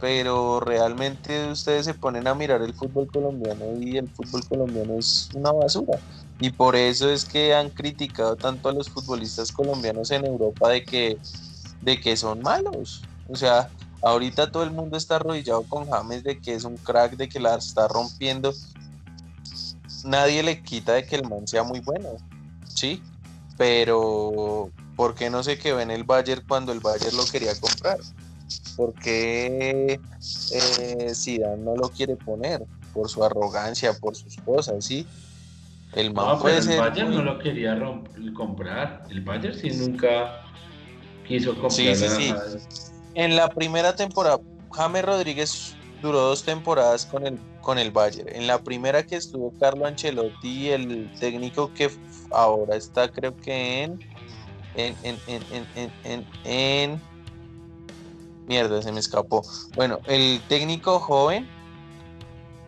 Pero 0.00 0.60
realmente 0.60 1.48
ustedes 1.50 1.86
se 1.86 1.94
ponen 1.94 2.26
a 2.26 2.34
mirar 2.34 2.60
el 2.60 2.74
fútbol 2.74 3.06
colombiano 3.10 3.64
y 3.80 3.96
el 3.96 4.08
fútbol 4.08 4.44
colombiano 4.46 4.98
es 4.98 5.30
una 5.34 5.52
basura. 5.52 5.98
Y 6.40 6.50
por 6.50 6.74
eso 6.74 7.08
es 7.08 7.24
que 7.24 7.54
han 7.54 7.70
criticado 7.70 8.34
tanto 8.36 8.68
a 8.68 8.72
los 8.72 8.90
futbolistas 8.90 9.52
colombianos 9.52 10.10
en 10.10 10.26
Europa 10.26 10.68
de 10.68 10.84
que, 10.84 11.18
de 11.80 12.00
que 12.00 12.16
son 12.16 12.42
malos. 12.42 13.02
O 13.28 13.36
sea, 13.36 13.70
ahorita 14.04 14.52
todo 14.52 14.62
el 14.62 14.70
mundo 14.70 14.96
está 14.96 15.16
arrodillado 15.16 15.62
con 15.64 15.88
James 15.88 16.22
de 16.22 16.38
que 16.38 16.54
es 16.54 16.64
un 16.64 16.76
crack, 16.76 17.16
de 17.16 17.28
que 17.28 17.40
la 17.40 17.56
está 17.56 17.88
rompiendo. 17.88 18.52
Nadie 20.04 20.42
le 20.42 20.62
quita 20.62 20.92
de 20.92 21.06
que 21.06 21.16
el 21.16 21.28
man 21.28 21.48
sea 21.48 21.62
muy 21.62 21.80
bueno, 21.80 22.10
¿sí? 22.68 23.02
Pero, 23.56 24.70
¿por 24.96 25.14
qué 25.14 25.30
no 25.30 25.42
se 25.42 25.58
quedó 25.58 25.80
en 25.80 25.90
el 25.90 26.04
Bayern 26.04 26.44
cuando 26.46 26.72
el 26.72 26.80
Bayern 26.80 27.16
lo 27.16 27.24
quería 27.24 27.58
comprar? 27.58 27.98
¿Por 28.76 28.92
qué 28.94 29.98
eh, 30.52 31.12
Zidane 31.14 31.62
no 31.62 31.74
lo 31.76 31.88
quiere 31.88 32.16
poner? 32.16 32.62
Por 32.92 33.08
su 33.08 33.24
arrogancia, 33.24 33.94
por 33.98 34.14
sus 34.14 34.36
cosas, 34.38 34.84
¿sí? 34.84 35.06
El 35.94 36.12
man 36.12 36.38
puede 36.38 36.58
el 36.58 36.78
Bayern 36.78 37.14
no 37.14 37.22
lo 37.22 37.38
quería 37.38 37.78
comprar. 38.34 39.04
El 39.08 39.22
Bayern 39.22 39.58
sí 39.58 39.70
nunca 39.70 40.42
quiso 41.26 41.52
comprar. 41.52 41.72
Sí, 41.72 41.94
sí, 41.94 42.08
sí. 42.08 42.93
En 43.14 43.36
la 43.36 43.48
primera 43.48 43.94
temporada, 43.94 44.40
James 44.72 45.04
Rodríguez 45.04 45.76
duró 46.02 46.20
dos 46.20 46.42
temporadas 46.42 47.06
con 47.06 47.26
el, 47.26 47.38
con 47.60 47.78
el 47.78 47.90
Bayern. 47.90 48.28
En 48.34 48.46
la 48.46 48.58
primera 48.62 49.04
que 49.04 49.16
estuvo 49.16 49.52
Carlo 49.58 49.86
Ancelotti, 49.86 50.70
el 50.70 51.12
técnico 51.18 51.72
que 51.74 51.90
ahora 52.30 52.76
está 52.76 53.08
creo 53.08 53.36
que 53.36 53.82
en... 53.82 54.14
En, 54.76 54.96
en, 55.04 55.16
en, 55.28 55.68
en, 56.02 56.26
en, 56.44 57.00
Mierda, 58.48 58.82
se 58.82 58.90
me 58.90 58.98
escapó. 58.98 59.42
Bueno, 59.76 60.00
el 60.06 60.42
técnico 60.48 60.98
joven 60.98 61.48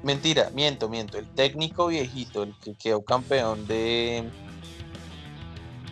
Mentira, 0.06 0.50
miento, 0.54 0.88
miento. 0.88 1.18
El 1.18 1.26
técnico 1.26 1.88
viejito, 1.88 2.44
el 2.44 2.54
que 2.62 2.74
quedó 2.74 3.04
campeón 3.04 3.66
de, 3.66 4.22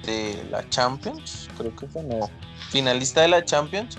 de 0.07 0.47
la 0.53 0.69
Champions, 0.69 1.49
creo 1.59 1.75
que 1.75 1.89
fue 1.89 2.05
no, 2.05 2.31
finalista 2.71 3.23
de 3.23 3.29
la 3.29 3.45
Champions, 3.45 3.99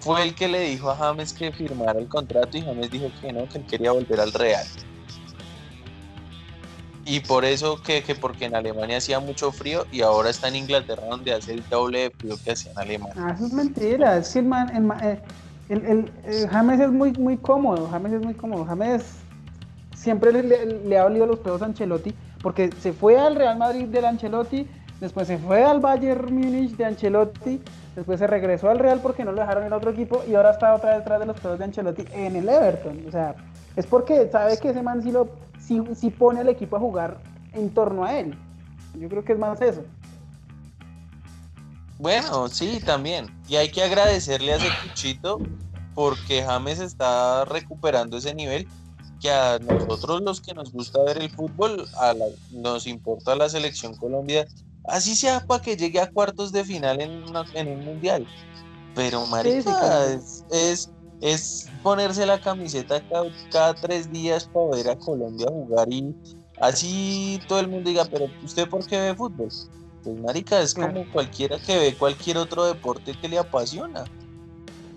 fue 0.00 0.22
el 0.22 0.34
que 0.34 0.48
le 0.48 0.60
dijo 0.60 0.90
a 0.90 0.96
James 0.96 1.32
que 1.32 1.52
firmara 1.52 1.98
el 1.98 2.08
contrato 2.08 2.56
y 2.56 2.62
James 2.62 2.90
dijo 2.90 3.10
que 3.20 3.32
no, 3.32 3.48
que 3.48 3.58
él 3.58 3.66
quería 3.66 3.92
volver 3.92 4.20
al 4.20 4.32
Real. 4.32 4.66
Y 7.04 7.20
por 7.20 7.44
eso 7.44 7.82
que, 7.82 8.02
que 8.02 8.14
porque 8.14 8.44
en 8.44 8.54
Alemania 8.54 8.98
hacía 8.98 9.18
mucho 9.18 9.50
frío 9.50 9.86
y 9.90 10.02
ahora 10.02 10.28
está 10.28 10.48
en 10.48 10.56
Inglaterra 10.56 11.04
donde 11.08 11.32
hace 11.32 11.54
el 11.54 11.68
doble 11.70 12.00
de 12.00 12.10
frío 12.10 12.36
que 12.44 12.52
hacía 12.52 12.70
en 12.72 12.78
Alemania. 12.78 13.14
Ah, 13.16 13.32
eso 13.34 13.46
es 13.46 13.52
mentira, 13.54 14.18
es 14.18 14.28
que 14.30 14.40
el, 14.40 14.52
eh, 15.02 15.20
el, 15.70 16.12
el, 16.24 16.48
James 16.48 16.80
es 16.80 16.90
muy, 16.90 17.12
muy 17.12 17.38
cómodo, 17.38 17.88
James 17.88 18.12
es 18.12 18.22
muy 18.22 18.34
cómodo, 18.34 18.66
James 18.66 19.04
siempre 19.96 20.32
le, 20.32 20.98
ha 20.98 21.06
olido 21.06 21.26
los 21.26 21.38
pedos 21.38 21.62
a 21.62 21.66
Ancelotti, 21.66 22.14
porque 22.42 22.70
se 22.80 22.92
fue 22.92 23.18
al 23.18 23.36
Real 23.36 23.58
Madrid 23.58 23.86
del 23.86 24.04
Ancelotti, 24.04 24.66
después 25.00 25.26
se 25.26 25.38
fue 25.38 25.64
al 25.64 25.80
Bayern 25.80 26.34
Múnich 26.34 26.76
de 26.76 26.84
Ancelotti, 26.84 27.60
después 27.94 28.18
se 28.18 28.26
regresó 28.26 28.70
al 28.70 28.78
Real 28.78 29.00
porque 29.02 29.24
no 29.24 29.32
lo 29.32 29.40
dejaron 29.40 29.64
en 29.64 29.72
otro 29.72 29.90
equipo 29.90 30.22
y 30.28 30.34
ahora 30.34 30.50
está 30.50 30.74
otra 30.74 30.98
detrás 30.98 31.20
de 31.20 31.26
los 31.26 31.38
pedos 31.38 31.58
de 31.58 31.64
Ancelotti 31.64 32.04
en 32.12 32.36
el 32.36 32.48
Everton. 32.48 33.04
O 33.06 33.10
sea, 33.10 33.34
es 33.76 33.86
porque 33.86 34.28
sabe 34.30 34.58
que 34.58 34.70
ese 34.70 34.82
man 34.82 35.02
sí, 35.02 35.12
lo, 35.12 35.28
sí, 35.60 36.10
pone 36.10 36.40
al 36.40 36.48
equipo 36.48 36.76
a 36.76 36.80
jugar 36.80 37.18
en 37.52 37.70
torno 37.70 38.04
a 38.04 38.18
él. 38.18 38.36
Yo 38.94 39.08
creo 39.08 39.24
que 39.24 39.32
es 39.32 39.38
más 39.38 39.60
eso. 39.60 39.84
Bueno, 41.98 42.48
sí, 42.48 42.80
también. 42.84 43.26
Y 43.48 43.56
hay 43.56 43.70
que 43.70 43.82
agradecerle 43.82 44.52
a 44.52 44.56
ese 44.56 44.68
cuchito 44.82 45.40
porque 45.94 46.42
James 46.42 46.78
está 46.78 47.44
recuperando 47.44 48.18
ese 48.18 48.34
nivel 48.34 48.68
que 49.20 49.30
a 49.30 49.58
nosotros 49.58 50.22
los 50.22 50.40
que 50.40 50.54
nos 50.54 50.72
gusta 50.72 51.02
ver 51.02 51.18
el 51.18 51.30
fútbol, 51.30 51.86
a 51.96 52.14
nos 52.52 52.86
importa 52.86 53.34
la 53.34 53.48
selección 53.48 53.96
Colombia, 53.96 54.46
así 54.88 55.14
sea 55.14 55.40
para 55.46 55.62
que 55.62 55.76
llegue 55.76 56.00
a 56.00 56.10
cuartos 56.10 56.52
de 56.52 56.64
final 56.64 57.00
en, 57.00 57.24
en 57.54 57.68
un 57.68 57.84
mundial. 57.84 58.26
Pero 58.94 59.26
marica, 59.26 60.06
es, 60.50 60.90
es, 61.20 61.68
ponerse 61.82 62.26
la 62.26 62.40
camiseta 62.40 63.02
cada, 63.50 63.74
tres 63.74 64.10
días 64.10 64.48
para 64.52 64.76
ver 64.76 64.90
a 64.90 64.98
Colombia 64.98 65.46
jugar 65.48 65.92
y 65.92 66.14
así 66.60 67.40
todo 67.46 67.60
el 67.60 67.68
mundo 67.68 67.90
diga, 67.90 68.04
pero 68.06 68.26
¿usted 68.42 68.68
por 68.68 68.84
qué 68.86 68.98
ve 68.98 69.14
fútbol? 69.14 69.48
Pues 70.02 70.20
marica, 70.20 70.60
es 70.60 70.74
como 70.74 71.08
cualquiera 71.12 71.58
que 71.58 71.78
ve 71.78 71.94
cualquier 71.94 72.38
otro 72.38 72.64
deporte 72.64 73.14
que 73.20 73.28
le 73.28 73.38
apasiona. 73.38 74.04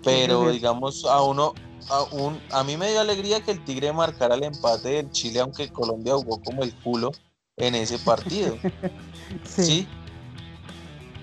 Pero 0.02 0.50
digamos, 0.50 1.04
a 1.04 1.22
uno, 1.22 1.54
a, 1.88 2.58
a 2.58 2.64
mí 2.64 2.76
me 2.76 2.90
dio 2.90 3.00
alegría 3.00 3.40
que 3.40 3.52
el 3.52 3.64
Tigre 3.64 3.92
marcara 3.92 4.34
el 4.34 4.42
empate 4.42 4.88
del 4.88 5.10
Chile, 5.12 5.40
aunque 5.40 5.70
Colombia 5.70 6.14
jugó 6.14 6.40
como 6.42 6.64
el 6.64 6.74
culo 6.80 7.12
en 7.56 7.76
ese 7.76 7.98
partido. 7.98 8.56
sí. 9.44 9.86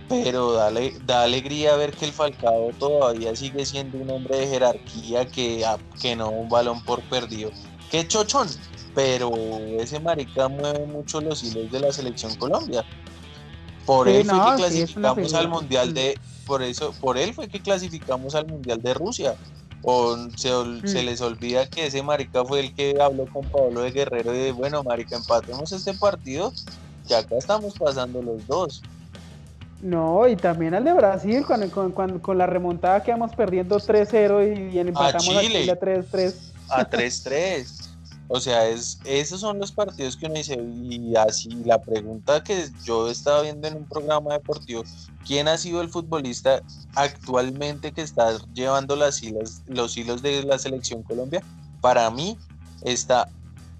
Pero 0.09 0.53
da 0.53 1.23
alegría 1.23 1.75
ver 1.75 1.91
que 1.91 2.05
el 2.05 2.11
Falcao 2.11 2.71
todavía 2.79 3.35
sigue 3.35 3.63
siendo 3.63 3.99
un 3.99 4.09
hombre 4.09 4.39
de 4.39 4.47
jerarquía 4.47 5.27
que, 5.27 5.63
que 6.01 6.15
no 6.15 6.29
un 6.29 6.49
balón 6.49 6.83
por 6.83 7.01
perdido. 7.03 7.51
Qué 7.91 8.07
chochón, 8.07 8.47
pero 8.95 9.31
ese 9.79 9.99
marica 9.99 10.47
mueve 10.47 10.87
mucho 10.87 11.21
los 11.21 11.43
hilos 11.43 11.71
de 11.71 11.79
la 11.79 11.93
selección 11.93 12.33
Colombia. 12.35 12.83
Por 13.85 14.09
él 14.09 14.25
fue 14.25 14.39
que 14.39 14.55
clasificamos 14.57 15.33
al 15.33 15.47
mundial 15.47 15.93
de, 15.93 16.19
por 16.45 16.63
eso, 16.63 16.93
por 16.99 17.17
él 17.17 17.33
fue 17.33 17.47
que 17.47 17.59
clasificamos 17.59 18.33
al 18.33 18.47
mundial 18.47 18.81
de 18.81 18.93
Rusia 18.95 19.35
o 19.83 20.17
se, 20.35 20.51
mm. 20.51 21.05
les 21.05 21.21
olvida 21.21 21.69
que 21.69 21.85
ese 21.85 22.03
marica 22.03 22.43
fue 22.43 22.59
el 22.59 22.73
que 22.73 22.97
habló 23.01 23.25
con 23.27 23.45
Pablo 23.45 23.81
de 23.81 23.91
Guerrero 23.91 24.35
y 24.35 24.37
de 24.37 24.51
bueno 24.51 24.83
marica 24.83 25.15
empatemos 25.15 25.71
este 25.71 25.93
partido 25.93 26.51
que 27.09 27.15
acá 27.15 27.35
estamos 27.35 27.73
pasando 27.77 28.21
los 28.21 28.45
dos 28.47 28.83
no, 29.81 30.27
y 30.27 30.35
también 30.35 30.73
al 30.73 30.83
de 30.83 30.93
Brasil, 30.93 31.45
con, 31.45 32.19
con, 32.19 32.37
la 32.37 32.45
remontada 32.45 33.01
que 33.01 33.11
vamos 33.11 33.33
perdiendo 33.33 33.77
3-0 33.77 34.73
y, 34.73 34.77
empatamos 34.77 35.37
a 35.37 35.41
Chile 35.41 35.71
a 35.71 35.79
3-3. 35.79 36.35
A 36.69 36.89
3-3. 36.89 37.89
O 38.27 38.39
sea, 38.39 38.67
es, 38.67 38.99
esos 39.05 39.39
son 39.39 39.57
los 39.57 39.71
partidos 39.71 40.17
que 40.17 40.25
uno 40.25 40.35
dice, 40.35 40.55
y 40.55 41.15
así 41.15 41.49
la 41.65 41.81
pregunta 41.81 42.43
que 42.43 42.69
yo 42.83 43.09
estaba 43.09 43.41
viendo 43.41 43.67
en 43.67 43.77
un 43.77 43.85
programa 43.85 44.33
deportivo, 44.33 44.83
¿quién 45.25 45.47
ha 45.47 45.57
sido 45.57 45.81
el 45.81 45.89
futbolista 45.89 46.61
actualmente 46.95 47.91
que 47.91 48.01
está 48.01 48.37
llevando 48.53 48.95
las 48.97 49.23
hilos, 49.23 49.61
los 49.67 49.97
hilos 49.97 50.21
de 50.21 50.43
la 50.43 50.59
selección 50.59 51.03
Colombia? 51.03 51.41
Para 51.81 52.11
mí 52.11 52.37
está 52.83 53.29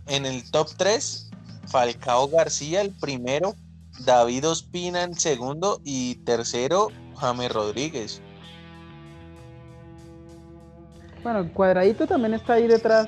en 0.07 0.25
el 0.25 0.49
top 0.49 0.69
3 0.77 1.28
Falcao 1.69 2.27
García, 2.29 2.81
el 2.81 2.91
primero, 2.91 3.55
David 4.05 4.47
Ospina 4.47 5.03
en 5.03 5.13
segundo 5.13 5.81
y 5.83 6.15
tercero 6.25 6.89
James 7.17 7.51
Rodríguez. 7.51 8.21
Bueno, 11.23 11.51
Cuadradito 11.53 12.07
también 12.07 12.33
está 12.33 12.53
ahí 12.53 12.67
detrás 12.67 13.07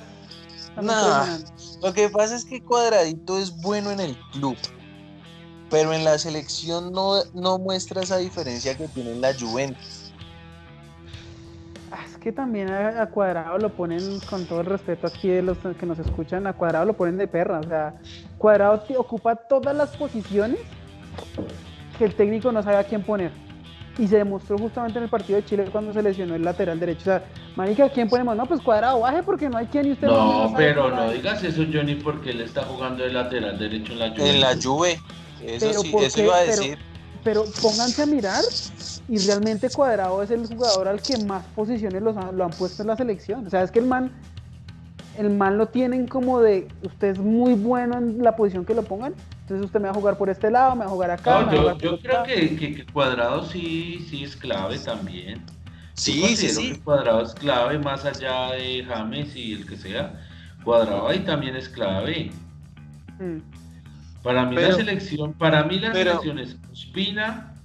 no, 0.80 1.26
lo 1.82 1.94
que 1.94 2.10
pasa 2.10 2.36
es 2.36 2.46
que 2.46 2.62
Cuadradito 2.62 3.38
es 3.38 3.56
bueno 3.62 3.92
en 3.92 4.00
el 4.00 4.18
club, 4.32 4.56
pero 5.70 5.94
en 5.94 6.04
la 6.04 6.18
selección 6.18 6.92
no, 6.94 7.24
no 7.34 7.60
muestra 7.60 8.02
esa 8.02 8.18
diferencia 8.18 8.78
que 8.78 8.88
tiene 8.88 9.12
en 9.12 9.22
la 9.22 9.34
Juventus. 9.38 10.01
Que 12.22 12.32
también 12.32 12.70
a, 12.72 13.06
Cuadrado 13.08 13.58
lo 13.58 13.70
ponen, 13.70 14.20
con 14.30 14.46
todo 14.46 14.62
el 14.62 14.68
respeto 14.68 15.08
aquí 15.08 15.28
de 15.28 15.42
los 15.42 15.58
que 15.58 15.86
nos 15.86 15.98
escuchan, 15.98 16.46
a 16.46 16.54
Cuadrado 16.54 16.86
lo 16.86 16.94
ponen 16.94 17.18
de 17.18 17.28
perra. 17.28 17.60
O 17.60 17.64
sea, 17.64 17.96
Cuadrado 18.38 18.84
ocupa 18.98 19.36
todas 19.36 19.76
las 19.76 19.98
posiciones 19.98 20.60
que 21.98 22.06
el 22.06 22.14
técnico 22.14 22.52
no 22.52 22.62
sabe 22.62 22.78
a 22.78 22.84
quién 22.84 23.02
poner 23.02 23.32
y 23.98 24.08
se 24.08 24.18
demostró 24.18 24.58
justamente 24.58 24.98
en 24.98 25.04
el 25.04 25.10
partido 25.10 25.38
de 25.38 25.46
Chile 25.46 25.66
cuando 25.72 25.94
se 25.94 26.02
lesionó 26.02 26.36
el 26.36 26.44
lateral 26.44 26.80
derecho. 26.80 27.02
O 27.02 27.04
sea, 27.06 27.24
Marica, 27.56 27.90
¿quién 27.90 28.08
ponemos? 28.10 28.36
No, 28.36 28.46
pues 28.46 28.62
cuadrado, 28.62 29.00
baje 29.00 29.22
porque 29.24 29.50
no 29.50 29.58
hay 29.58 29.68
quien 29.68 29.88
y 29.88 29.92
usted 29.92 30.08
no. 30.08 30.54
pero 30.56 30.90
no 30.90 31.12
digas 31.12 31.44
eso, 31.44 31.64
Johnny, 31.72 31.96
porque 31.96 32.32
él 32.32 32.42
está 32.42 32.64
jugando 32.64 33.04
de 33.04 33.12
lateral 33.12 33.58
derecho 33.58 33.94
en 33.94 34.00
la 34.00 34.10
Juve. 34.10 34.30
En 34.30 34.42
la 34.42 34.56
Juve, 34.62 35.00
eso 35.44 35.82
sí, 35.82 35.94
eso 36.00 36.22
iba 36.22 36.38
a 36.38 36.42
decir. 36.42 36.78
Pero, 36.78 36.91
pónganse 37.24 38.04
a 38.04 38.06
mirar 38.06 38.44
y 39.08 39.18
realmente 39.20 39.70
Cuadrado 39.70 40.22
es 40.24 40.32
el 40.32 40.48
jugador 40.48 40.88
al 40.88 41.02
que 41.02 41.18
más 41.26 41.46
posiciones 41.56 42.02
lo 42.02 42.44
han 42.44 42.52
puesto 42.52 42.84
en 42.84 42.88
la 42.88 42.96
selección. 42.96 43.46
O 43.48 43.50
sea, 43.50 43.64
es 43.64 43.72
que 43.72 43.80
el 43.80 43.86
man 43.86 44.12
el 45.18 45.30
man 45.30 45.58
lo 45.58 45.68
tienen 45.68 46.08
como 46.08 46.40
de 46.40 46.68
usted 46.84 47.10
es 47.10 47.20
muy 47.20 47.54
bueno 47.54 47.98
en 47.98 48.24
la 48.24 48.36
posición 48.36 48.66
que 48.66 48.74
lo 48.74 48.84
pongan, 48.84 49.14
entonces 49.42 49.66
usted 49.66 49.80
me 49.80 49.86
va 49.86 49.92
a 49.92 49.96
jugar 49.96 50.18
por 50.18 50.30
este 50.30 50.50
lado, 50.50 50.76
me 50.76 50.82
va 50.82 50.86
a 50.86 50.90
jugar 50.90 51.12
acá. 51.12 51.52
yo, 51.80 52.00
creo 52.00 52.24
que, 52.24 52.86
Cuadrado 52.92 53.44
sí, 53.46 54.06
sí 54.10 54.24
es 54.24 54.36
clave 54.36 54.78
también. 54.80 55.42
Sí, 55.94 56.36
sí, 56.36 56.50
sí. 56.50 56.82
Cuadrado 56.84 57.24
es 57.24 57.34
clave 57.34 57.78
más 57.78 58.06
allá 58.06 58.54
de 58.54 58.84
James 58.86 59.36
y 59.36 59.54
el 59.54 59.68
que 59.68 59.78
sea. 59.78 60.14
Cuadrado 60.64 61.08
ahí 61.10 61.20
también 61.20 61.56
es 61.56 61.68
clave. 61.68 62.32
Mm. 63.20 63.40
Para 64.24 64.46
mí 64.46 64.56
la 64.56 64.74
selección, 64.74 65.34
para 65.34 65.64
mí 65.64 65.80
la 65.80 65.94
selección 65.94 66.40
es 66.40 66.58
Ospina, 66.72 67.56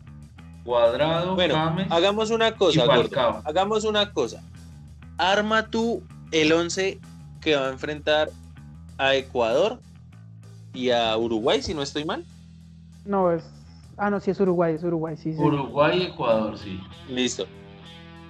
Cuadrado, 0.65 1.35
Bueno, 1.35 1.55
James 1.55 1.87
hagamos 1.91 2.31
una 2.31 2.57
cosa, 2.57 2.87
gordo. 2.87 3.43
Hagamos 3.45 3.85
una 3.85 4.13
cosa. 4.13 4.43
Arma 5.19 5.71
tú 5.71 6.03
el 6.33 6.53
11 6.53 6.99
que 7.41 7.57
va 7.57 7.69
a 7.69 7.71
enfrentar 7.71 8.31
a 8.99 9.15
Ecuador 9.15 9.81
y 10.75 10.91
a 10.91 11.17
Uruguay, 11.17 11.63
si 11.63 11.75
no 11.75 11.83
estoy 11.83 12.05
mal. 12.05 12.25
No, 13.05 13.31
es. 13.33 13.45
Ah, 13.97 14.11
no, 14.11 14.21
sí 14.21 14.31
es 14.31 14.41
Uruguay, 14.41 14.75
es 14.75 14.83
Uruguay, 14.83 15.17
sí, 15.17 15.33
sí. 15.33 15.39
Uruguay 15.41 16.01
y 16.01 16.03
Ecuador, 16.07 16.59
sí. 16.59 16.81
Listo. 17.09 17.47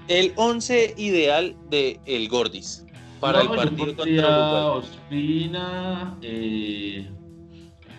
El 0.09 0.33
11 0.37 0.95
ideal 0.97 1.57
de 1.71 1.99
el 2.07 2.29
Gordis 2.29 2.85
para 3.19 3.43
No, 3.43 3.55
el 3.55 3.57
partido 3.57 3.97
contra 3.97 4.05
Uruguay. 4.05 4.79
Ospina, 4.79 6.17
eh, 6.23 7.11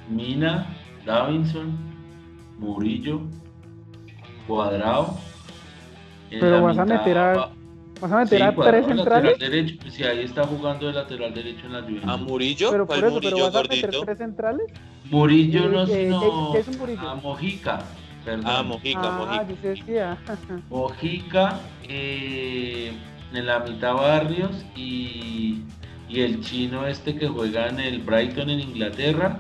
Mina, 0.10 0.68
Davinson, 1.06 1.78
Murillo, 2.60 3.22
Cuadrado. 4.48 5.18
Pero 6.30 6.62
vas 6.62 6.78
a 6.78 6.86
meter 6.86 7.18
a- 7.18 7.34
va- 7.36 7.52
¿Vas 8.00 8.12
a 8.12 8.18
meter 8.18 8.38
Sí, 8.40 8.44
a 8.46 8.56
tres 8.56 8.86
centrales? 8.86 9.40
derecho, 9.40 9.76
pues 9.82 10.00
ahí 10.02 10.20
está 10.20 10.46
jugando 10.46 10.86
de 10.86 10.94
lateral 10.94 11.34
derecho 11.34 11.66
en 11.66 11.74
la 11.74 11.82
Juventus. 11.82 12.10
A 12.10 12.18
Murillo, 12.18 12.70
Pero 12.70 12.86
por 12.86 12.96
¿cuál 12.96 13.00
eso, 13.12 13.22
pero 13.22 13.38
Murillo 13.38 13.44
vas 13.52 13.56
a 13.56 13.62
meter 13.64 13.80
gordito? 13.82 14.06
tres 14.06 14.18
centrales. 14.20 14.68
Murillo 15.10 15.66
Eh, 15.66 15.70
no, 15.70 15.84
eh, 15.84 15.86
sino 15.88 16.20
¿qué- 16.20 16.52
qué 16.52 16.58
es 16.60 16.68
un 16.68 16.78
Murillo? 16.78 17.10
a 17.10 17.16
Mojica. 17.16 17.80
Perdón. 18.24 18.44
Ah, 18.46 18.62
Mojica, 18.62 19.00
ah, 19.04 19.44
Mojica. 19.46 20.18
Mojica, 20.70 21.60
eh, 21.90 22.92
en 23.34 23.46
la 23.46 23.60
mitad 23.60 23.94
Barrios 23.96 24.64
y, 24.76 25.64
y 26.10 26.22
el 26.22 26.42
chino 26.42 26.86
este 26.86 27.16
que 27.16 27.28
juega 27.28 27.68
en 27.70 27.80
el 27.80 28.00
Brighton 28.00 28.50
en 28.52 28.60
Inglaterra. 28.60 29.38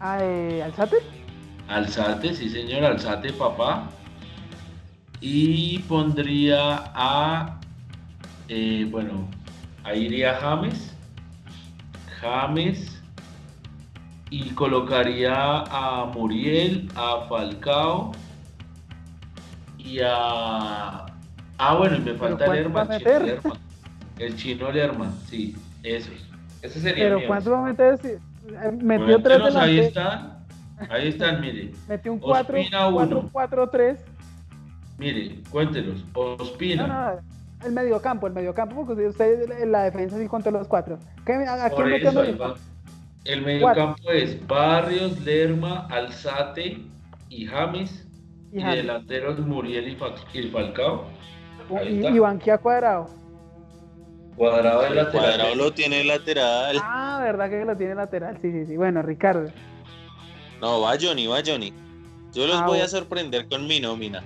Ah, 0.00 0.18
eh, 0.22 0.62
¿Alzate? 0.62 0.96
Alzate, 1.68 2.34
sí 2.34 2.48
señor, 2.48 2.84
Alzate 2.84 3.32
papá. 3.32 3.88
Y 5.20 5.80
pondría 5.80 6.84
a, 6.94 7.58
eh, 8.48 8.86
bueno, 8.90 9.28
ahí 9.84 10.04
iría 10.06 10.34
James. 10.36 10.94
James. 12.20 12.94
Y 14.30 14.50
colocaría 14.50 15.34
a 15.34 16.04
Muriel, 16.14 16.88
a 16.94 17.26
Falcao 17.28 18.12
y 19.78 20.00
a... 20.00 21.06
Ah, 21.60 21.74
bueno, 21.76 21.96
y 21.96 22.00
me 22.00 22.14
falta 22.14 22.44
¿cuánto 22.44 22.52
Lerma, 22.54 22.84
va 22.84 22.92
a 22.92 22.96
el 22.96 22.98
chino 23.00 23.10
meter? 23.10 23.22
Lerma. 23.24 23.54
El 24.18 24.36
chino 24.36 24.70
Lerma, 24.70 25.12
sí, 25.26 25.56
esos. 25.82 26.12
Ese 26.60 26.80
sería 26.80 27.04
Pero 27.04 27.20
mi 27.20 27.26
¿cuánto 27.26 27.50
va 27.52 27.58
a 27.60 27.70
meter? 27.70 28.20
Metió 28.80 29.22
tres 29.22 29.38
Cuéntenos, 29.40 29.56
ahí 29.56 29.78
están, 29.80 30.38
ahí 30.90 31.08
están, 31.08 31.40
mire. 31.40 31.72
metió 31.88 32.12
un 32.12 32.18
4, 32.18 32.58
Ospina, 32.58 32.90
4, 32.90 33.18
uno. 33.20 33.28
4, 33.32 33.70
3. 33.70 34.04
Mire, 34.98 35.40
cuéntelos. 35.50 36.04
Ospina. 36.14 36.86
No, 36.86 37.12
no, 37.14 37.20
el 37.66 37.72
mediocampo, 37.72 38.26
el 38.26 38.32
mediocampo, 38.32 38.86
porque 38.86 39.06
usted 39.06 39.50
en 39.60 39.72
la 39.72 39.84
defensa 39.84 40.18
sí 40.18 40.26
contó 40.26 40.50
los 40.50 40.66
cuatro. 40.68 40.98
¿Qué, 41.24 41.32
¿A, 41.34 41.66
a 41.66 41.70
Por 41.70 41.92
eso, 41.92 42.20
ahí 42.20 42.34
va. 42.34 42.54
El 43.24 43.42
mediocampo 43.42 44.10
es 44.10 44.44
Barrios, 44.46 45.20
Lerma, 45.20 45.86
Alzate 45.90 46.78
y 47.28 47.46
James. 47.46 48.04
Y, 48.50 48.62
delanteros 48.62 49.38
Muriel 49.40 49.88
y, 49.88 49.94
Fa- 49.96 50.14
y 50.32 50.42
Falcao. 50.48 51.04
ahí 51.78 51.88
y, 51.96 51.98
está. 51.98 52.10
y 52.10 52.18
banquea 52.18 52.56
cuadrado. 52.58 53.10
Cuadrado 54.38 54.82
de 54.82 54.88
El 54.88 54.96
lateral. 54.96 55.24
cuadrado 55.36 55.54
lo 55.56 55.72
tiene 55.72 56.04
lateral. 56.04 56.76
Ah, 56.82 57.20
verdad 57.22 57.50
que 57.50 57.64
lo 57.64 57.76
tiene 57.76 57.94
lateral. 57.94 58.38
Sí, 58.40 58.50
sí, 58.52 58.66
sí. 58.66 58.76
Bueno, 58.76 59.02
Ricardo. 59.02 59.50
No, 60.60 60.80
va 60.80 60.94
Johnny, 61.00 61.26
va 61.26 61.38
Johnny. 61.44 61.72
Yo 62.32 62.46
los 62.46 62.56
Ah, 62.60 62.66
voy 62.66 62.80
a 62.80 62.88
sorprender 62.88 63.48
con 63.48 63.66
mi 63.66 63.80
nómina. 63.80 64.22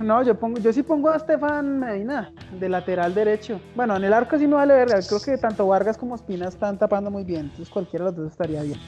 No, 0.00 0.22
yo 0.24 0.34
pongo, 0.34 0.58
yo 0.58 0.72
sí 0.72 0.82
pongo 0.82 1.10
a 1.10 1.16
Estefan 1.16 1.78
Medina 1.78 2.32
de 2.58 2.68
lateral 2.68 3.14
derecho. 3.14 3.60
Bueno, 3.76 3.96
en 3.96 4.04
el 4.04 4.12
arco 4.12 4.36
sí 4.36 4.46
no 4.48 4.56
vale 4.56 4.74
verga. 4.74 4.98
Creo 5.06 5.20
que 5.20 5.38
tanto 5.38 5.66
Vargas 5.68 5.96
como 5.96 6.16
Espina 6.16 6.48
están 6.48 6.76
tapando 6.76 7.10
muy 7.10 7.22
bien. 7.24 7.42
Entonces 7.42 7.68
cualquiera 7.68 8.06
de 8.06 8.10
los 8.10 8.16
dos 8.20 8.32
estaría 8.32 8.62
bien. 8.62 8.80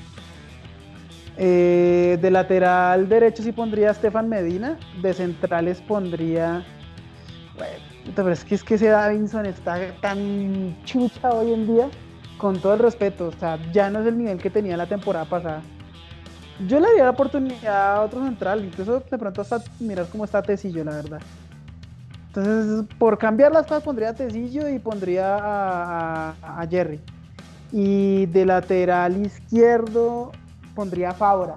Eh, 1.37 2.19
de 2.21 2.31
lateral 2.31 3.09
derecho 3.09 3.43
sí 3.43 3.53
pondría 3.53 3.89
a 3.89 3.93
Estefan 3.93 4.29
Medina. 4.29 4.77
De 5.03 5.15
centrales 5.15 5.81
pondría. 5.83 6.65
Bueno, 7.57 7.85
pero 8.15 8.31
es 8.31 8.45
que 8.45 8.55
es 8.55 8.65
que 8.65 8.75
ese 8.75 8.89
Davinson 8.89 9.47
está 9.47 9.79
tan 10.01 10.77
chucha 10.85 11.31
hoy 11.31 11.53
en 11.53 11.67
día. 11.67 11.89
Con 12.39 12.61
todo 12.61 12.75
el 12.75 12.81
respeto. 12.81 13.29
O 13.29 13.33
sea, 13.33 13.59
ya 13.73 13.91
no 13.91 14.01
es 14.01 14.07
el 14.07 14.19
nivel 14.19 14.39
que 14.39 14.51
tenía 14.51 14.77
la 14.77 14.87
temporada 14.87 15.25
pasada. 15.25 15.63
Yo 16.67 16.79
le 16.79 16.87
daría 16.87 17.05
la 17.05 17.11
oportunidad 17.11 17.97
a 17.97 18.01
otro 18.03 18.25
central, 18.25 18.65
incluso 18.65 19.01
de 19.01 19.19
pronto 19.19 19.41
hasta 19.41 19.63
mirar 19.81 20.07
cómo 20.11 20.25
está 20.25 20.43
Tecillo, 20.43 20.85
la 20.85 20.93
verdad. 20.93 21.21
Entonces, 22.29 22.87
por 22.99 23.19
cambiar 23.19 23.53
las 23.53 23.67
cosas, 23.67 23.83
pondría 23.83 24.11
a 24.11 24.15
Tecillo 24.15 24.69
y 24.69 24.79
pondría 24.79 25.37
a, 25.39 26.67
Jerry. 26.71 27.01
Y 27.73 28.27
de 28.27 28.47
lateral 28.47 29.25
izquierdo, 29.25 30.33
pondría 30.75 31.11
a 31.11 31.15
Fabra. 31.15 31.57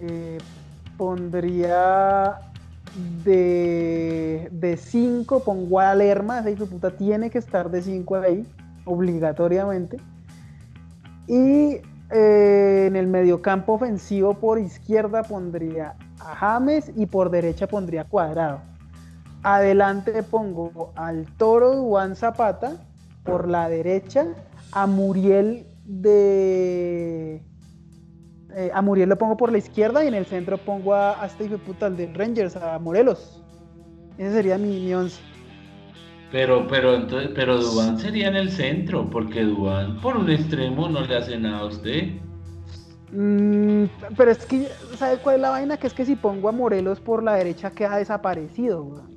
Eh, 0.00 0.38
pondría 0.98 2.51
de 2.94 4.78
5, 4.80 5.40
pongo 5.44 5.80
a 5.80 5.94
Lerma, 5.94 6.40
ese 6.40 6.52
hijo 6.52 6.66
puta 6.66 6.90
tiene 6.90 7.30
que 7.30 7.38
estar 7.38 7.70
de 7.70 7.82
5 7.82 8.16
ahí, 8.16 8.46
obligatoriamente. 8.84 9.98
Y 11.26 11.80
eh, 12.10 12.84
en 12.88 12.96
el 12.96 13.06
mediocampo 13.06 13.74
ofensivo 13.74 14.34
por 14.34 14.58
izquierda 14.58 15.22
pondría 15.22 15.94
a 16.20 16.34
James 16.36 16.92
y 16.94 17.06
por 17.06 17.30
derecha 17.30 17.66
pondría 17.66 18.04
Cuadrado. 18.04 18.60
Adelante 19.42 20.22
pongo 20.22 20.92
al 20.94 21.26
Toro 21.36 21.82
Juan 21.82 22.14
Zapata 22.14 22.74
por 23.24 23.48
la 23.48 23.68
derecha, 23.68 24.26
a 24.72 24.86
Muriel 24.86 25.66
de... 25.84 27.42
eh, 28.56 28.70
a 28.72 28.82
Muriel 28.82 29.08
lo 29.08 29.18
pongo 29.18 29.36
por 29.36 29.50
la 29.52 29.58
izquierda 29.58 30.04
y 30.04 30.08
en 30.08 30.14
el 30.14 30.26
centro 30.26 30.58
pongo 30.58 30.94
a, 30.94 31.22
a 31.22 31.26
este 31.26 31.44
hijo 31.44 31.54
de 31.54 31.58
puta, 31.58 31.86
al 31.86 31.96
del 31.96 32.14
Rangers, 32.14 32.56
a 32.56 32.78
Morelos. 32.78 33.42
Ese 34.18 34.32
sería 34.32 34.58
mi, 34.58 34.80
mi 34.80 34.94
once. 34.94 35.20
Pero, 36.30 36.66
pero, 36.66 36.94
entonces, 36.94 37.30
pero 37.34 37.58
Dubán 37.58 37.98
sería 37.98 38.28
en 38.28 38.36
el 38.36 38.50
centro, 38.50 39.08
porque 39.10 39.42
Dubán 39.42 40.00
por 40.00 40.16
un 40.16 40.30
extremo 40.30 40.88
no 40.88 41.02
le 41.02 41.16
hace 41.16 41.38
nada 41.38 41.58
a 41.58 41.66
usted. 41.66 42.08
Mm, 43.12 43.84
pero 44.16 44.30
es 44.30 44.46
que, 44.46 44.68
¿sabes 44.96 45.18
cuál 45.18 45.36
es 45.36 45.42
la 45.42 45.50
vaina? 45.50 45.76
Que 45.76 45.86
es 45.86 45.92
que 45.92 46.06
si 46.06 46.16
pongo 46.16 46.48
a 46.48 46.52
Morelos 46.52 47.00
por 47.00 47.22
la 47.22 47.34
derecha 47.34 47.70
queda 47.70 47.98
desaparecido, 47.98 48.82
weón. 48.82 49.11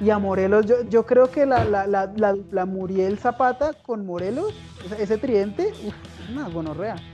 Y 0.00 0.10
a 0.10 0.18
Morelos, 0.18 0.66
yo, 0.66 0.82
yo 0.88 1.06
creo 1.06 1.30
que 1.30 1.46
la, 1.46 1.64
la, 1.64 1.86
la, 1.86 2.12
la, 2.16 2.36
la 2.50 2.66
Muriel 2.66 3.18
Zapata 3.18 3.74
con 3.74 4.04
Morelos, 4.04 4.62
ese, 4.98 5.18
tridente, 5.18 5.78
es 5.80 6.28
una 6.28 6.48
gonorrea. 6.48 7.06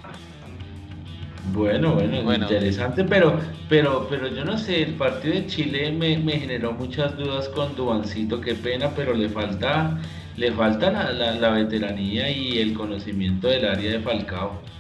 Bueno, 1.41 1.95
bueno, 1.95 2.23
Bueno. 2.23 2.51
interesante, 2.51 3.05
pero, 3.05 3.41
pero, 3.69 4.07
pero 4.09 4.29
yo 4.29 4.45
no 4.45 4.59
sé, 4.59 4.83
el 4.83 4.97
partido 4.97 5.35
de 5.35 5.47
Chile 5.47 5.93
me, 5.93 6.19
me 6.19 6.39
generó 6.41 6.73
muchas 6.75 7.17
dudas 7.17 7.49
con 7.49 7.75
Dubancito, 7.77 8.41
qué 8.41 8.55
pena, 8.57 8.95
pero 8.95 9.15
le 9.15 9.29
falta, 9.31 10.01
le 10.37 10.53
falta 10.53 10.91
la, 10.91 11.13
la, 11.13 11.35
la 11.37 11.51
veteranía 11.53 12.31
y 12.31 12.59
el 12.59 12.75
conocimiento 12.75 13.49
del 13.49 13.67
área 13.67 13.93
de 13.93 14.01
Falcao. 14.01 14.71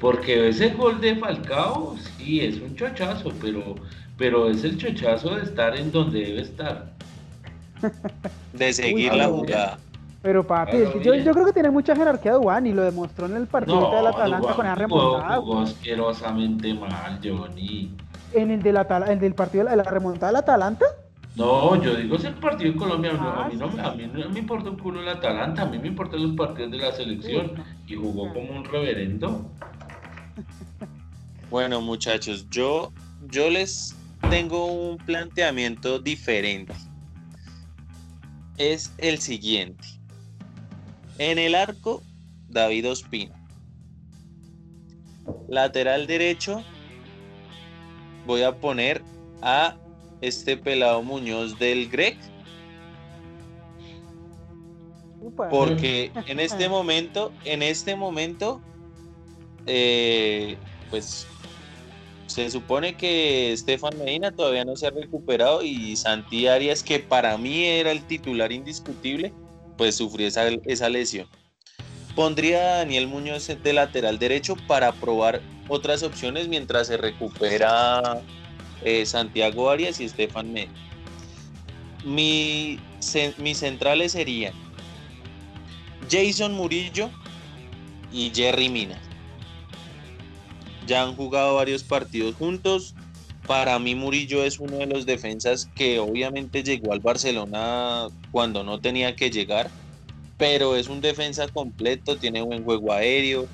Porque 0.00 0.48
ese 0.48 0.70
gol 0.74 1.00
de 1.00 1.16
Falcao, 1.16 1.96
sí, 1.98 2.40
es 2.40 2.60
un 2.60 2.76
chochazo, 2.76 3.38
pero, 3.40 3.80
pero 4.16 4.50
es 4.50 4.64
el 4.64 4.78
chochazo 4.78 5.36
de 5.36 5.42
estar 5.44 5.76
en 5.76 5.92
donde 5.92 6.20
debe 6.20 6.42
estar. 6.42 6.97
De 8.52 8.72
seguir 8.72 9.12
Uy, 9.12 9.18
la 9.18 9.26
no, 9.26 9.32
jugada. 9.34 9.78
Pero 10.20 10.46
papi, 10.46 10.78
que 10.78 11.00
yo, 11.04 11.14
yo 11.14 11.32
creo 11.32 11.46
que 11.46 11.52
tiene 11.52 11.70
mucha 11.70 11.94
jerarquía 11.94 12.32
Dubán 12.32 12.66
y 12.66 12.72
lo 12.72 12.82
demostró 12.82 13.26
en 13.26 13.36
el 13.36 13.46
partido 13.46 13.80
No, 13.80 13.96
de 13.96 14.02
la 14.02 14.10
Atalanta 14.10 14.52
con 14.54 14.66
esa 14.66 14.74
remontada. 14.74 15.36
jugó 15.36 15.60
asquerosamente 15.60 16.74
mal, 16.74 17.20
Johnny. 17.22 17.92
En 18.34 18.50
el, 18.50 18.62
del 18.62 18.76
Atala- 18.76 19.10
el 19.12 19.20
del 19.20 19.34
partido 19.34 19.64
de 19.64 19.70
la, 19.70 19.76
la 19.84 19.90
remontada 19.90 20.26
del 20.32 20.36
Atalanta, 20.36 20.84
No, 21.36 21.80
yo 21.82 21.94
digo 21.94 22.16
es 22.16 22.24
el 22.24 22.34
partido 22.34 22.72
de 22.72 22.78
Colombia. 22.78 23.12
no, 23.12 23.20
Ah, 23.22 23.44
a, 23.44 23.48
mí 23.48 23.54
no, 23.56 23.66
a 23.66 23.94
mí 23.94 24.10
no 24.12 24.28
me 24.28 24.38
importa 24.40 24.68
un 24.70 24.76
culo 24.78 25.00
el 25.00 25.08
Atalanta, 25.08 25.62
a 25.62 25.66
mí 25.66 25.78
me 25.78 25.86
importan 25.88 26.20
los 26.22 26.32
partidos 26.36 26.72
de 26.72 26.78
la 26.78 26.92
selección. 26.92 27.52
Y 27.86 27.94
jugó 27.94 28.32
como 28.34 28.50
un 28.58 28.64
reverendo. 28.64 29.48
Bueno, 31.50 31.80
muchachos, 31.80 32.46
yo, 32.50 32.92
yo 33.30 33.48
les 33.48 33.96
tengo 34.28 34.66
un 34.66 34.98
planteamiento 34.98 35.98
diferente. 35.98 36.74
Es 38.58 38.92
el 38.98 39.20
siguiente. 39.20 39.86
En 41.18 41.38
el 41.38 41.54
arco, 41.54 42.02
David 42.48 42.90
Ospina. 42.90 43.34
Lateral 45.48 46.06
derecho, 46.06 46.64
voy 48.26 48.42
a 48.42 48.56
poner 48.56 49.02
a 49.42 49.76
este 50.20 50.56
pelado 50.56 51.02
Muñoz 51.02 51.58
del 51.58 51.88
Grec, 51.88 52.18
porque 55.50 56.10
en 56.26 56.40
este 56.40 56.68
momento, 56.68 57.32
en 57.44 57.62
este 57.62 57.94
momento, 57.94 58.60
eh, 59.66 60.56
pues 60.90 61.27
se 62.28 62.50
supone 62.50 62.94
que 62.94 63.54
Estefan 63.54 63.96
Medina 63.98 64.30
todavía 64.30 64.64
no 64.64 64.76
se 64.76 64.86
ha 64.86 64.90
recuperado 64.90 65.62
y 65.62 65.96
Santi 65.96 66.46
Arias, 66.46 66.82
que 66.82 66.98
para 66.98 67.38
mí 67.38 67.64
era 67.64 67.90
el 67.90 68.02
titular 68.02 68.52
indiscutible, 68.52 69.32
pues 69.78 69.94
sufrió 69.96 70.28
esa, 70.28 70.88
lesión. 70.90 71.26
Pondría 72.14 72.58
a 72.58 72.76
Daniel 72.78 73.08
Muñoz 73.08 73.46
de 73.46 73.72
lateral 73.72 74.18
derecho 74.18 74.56
para 74.66 74.92
probar 74.92 75.40
otras 75.68 76.02
opciones 76.02 76.48
mientras 76.48 76.88
se 76.88 76.98
recupera 76.98 78.20
eh, 78.84 79.06
Santiago 79.06 79.70
Arias 79.70 79.98
y 79.98 80.04
Estefan 80.04 80.52
Medina. 80.52 80.74
Mi, 82.04 82.78
mis 83.38 83.58
centrales 83.58 84.12
serían 84.12 84.52
Jason 86.10 86.52
Murillo 86.52 87.08
y 88.12 88.30
Jerry 88.34 88.68
Mina. 88.68 89.00
Ya 90.88 91.02
han 91.02 91.14
jugado 91.14 91.56
varios 91.56 91.84
partidos 91.84 92.34
juntos. 92.36 92.94
Para 93.46 93.78
mí 93.78 93.94
Murillo 93.94 94.42
es 94.42 94.58
uno 94.58 94.78
de 94.78 94.86
los 94.86 95.04
defensas 95.04 95.68
que 95.74 95.98
obviamente 95.98 96.62
llegó 96.62 96.92
al 96.92 97.00
Barcelona 97.00 98.08
cuando 98.32 98.64
no 98.64 98.80
tenía 98.80 99.14
que 99.14 99.30
llegar, 99.30 99.70
pero 100.38 100.76
es 100.76 100.88
un 100.88 101.02
defensa 101.02 101.46
completo, 101.48 102.16
tiene 102.16 102.40
buen 102.40 102.64
juego 102.64 102.90
aéreo, 102.92 103.46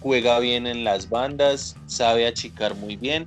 juega 0.00 0.38
bien 0.40 0.66
en 0.66 0.84
las 0.84 1.08
bandas, 1.08 1.74
sabe 1.86 2.26
achicar 2.26 2.74
muy 2.74 2.96
bien. 2.96 3.26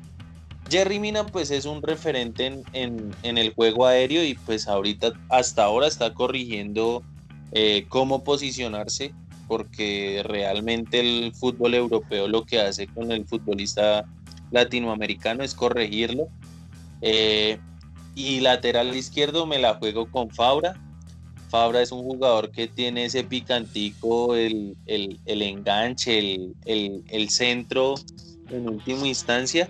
Jerry 0.69 0.99
Mina 0.99 1.25
pues 1.25 1.49
es 1.49 1.65
un 1.65 1.81
referente 1.81 2.61
en, 2.73 3.13
el 3.23 3.53
juego 3.53 3.87
aéreo 3.87 4.23
y 4.23 4.35
pues 4.35 4.67
ahorita 4.67 5.13
hasta 5.29 5.63
ahora 5.63 5.87
está 5.87 6.13
corrigiendo 6.13 7.03
eh, 7.53 7.85
cómo 7.89 8.23
posicionarse 8.23 9.13
porque 9.47 10.21
realmente 10.23 10.99
el 10.99 11.33
fútbol 11.33 11.73
europeo 11.75 12.27
lo 12.27 12.45
que 12.45 12.59
hace 12.59 12.87
con 12.87 13.11
el 13.11 13.25
futbolista 13.25 14.05
latinoamericano 14.51 15.43
es 15.43 15.53
corregirlo. 15.53 16.27
Eh, 17.01 17.59
y 18.15 18.39
lateral 18.39 18.95
izquierdo 18.95 19.45
me 19.45 19.59
la 19.59 19.75
juego 19.75 20.09
con 20.09 20.29
Fabra. 20.29 20.75
Fabra 21.49 21.81
es 21.81 21.91
un 21.91 22.03
jugador 22.03 22.51
que 22.51 22.67
tiene 22.67 23.05
ese 23.05 23.23
picantico, 23.23 24.35
el, 24.35 24.75
enganche, 24.85 26.37
el, 26.65 27.29
centro 27.29 27.95
en 28.49 28.69
última 28.69 29.07
instancia. 29.07 29.69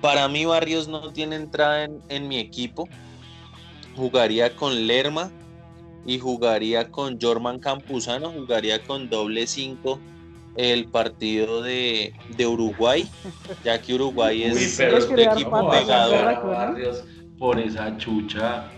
Para 0.00 0.28
mí 0.28 0.44
Barrios 0.44 0.86
no 0.86 1.12
tiene 1.12 1.36
entrada 1.36 1.84
en, 1.84 2.00
en 2.10 2.28
mi 2.28 2.38
equipo. 2.38 2.88
Jugaría 3.96 4.54
con 4.54 4.86
Lerma, 4.86 5.30
y 6.06 6.18
jugaría 6.18 6.90
con 6.90 7.18
Jorman 7.20 7.58
Campuzano, 7.58 8.30
jugaría 8.30 8.82
con 8.82 9.08
doble 9.08 9.46
5 9.46 9.98
el 10.56 10.86
partido 10.86 11.62
de, 11.62 12.12
Uruguay, 12.46 13.08
ya 13.64 13.80
que 13.80 13.94
Uruguay 13.94 14.44
es 14.44 14.78
un 14.78 15.18
equipo 15.18 15.70
pegado. 15.70 16.14
por 17.38 17.58
esa 17.58 17.96
chucha. 17.96 18.70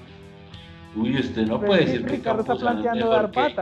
Uy, 0.95 1.19
usted 1.19 1.47
no 1.47 1.61
puede 1.61 1.85
decir 1.85 2.07
que 2.07 2.21
Campuzano 2.21 2.81
es 2.81 2.97
mejor 2.97 3.31
que... 3.31 3.55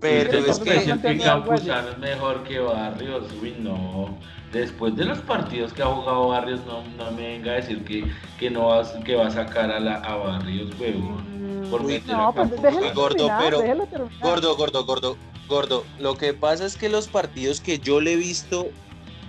Pero 0.00 0.38
es 0.38 0.58
que 0.58 0.70
decir 0.70 1.00
que 1.00 1.18
Campuzano 1.18 1.88
es 1.90 1.98
mejor 1.98 2.42
que 2.44 2.58
Barrios. 2.58 3.24
Uy, 3.40 3.54
no. 3.58 4.18
Después 4.52 4.94
de 4.94 5.04
los 5.04 5.18
partidos 5.18 5.72
que 5.72 5.82
ha 5.82 5.86
jugado 5.86 6.28
Barrios, 6.28 6.60
no, 6.66 6.84
no 6.96 7.10
me 7.12 7.28
venga 7.28 7.52
a 7.52 7.54
decir 7.56 7.82
que, 7.84 8.04
que 8.38 8.50
no 8.50 8.68
vas, 8.68 8.92
que 9.04 9.16
va 9.16 9.26
a 9.26 9.30
sacar 9.30 9.70
a, 9.70 9.80
la, 9.80 9.96
a 9.96 10.16
Barrios, 10.16 10.70
huevón 10.78 11.34
no, 12.06 12.34
pues 12.34 12.94
gordo, 12.94 13.30
pero 13.38 13.60
gordo, 14.22 14.56
gordo, 14.56 14.84
gordo, 14.84 15.16
gordo. 15.48 15.84
Lo 15.98 16.16
que 16.16 16.34
pasa 16.34 16.64
es 16.66 16.76
que 16.76 16.88
los 16.88 17.08
partidos 17.08 17.60
que 17.60 17.78
yo 17.78 18.00
le 18.00 18.14
he 18.14 18.16
visto 18.16 18.68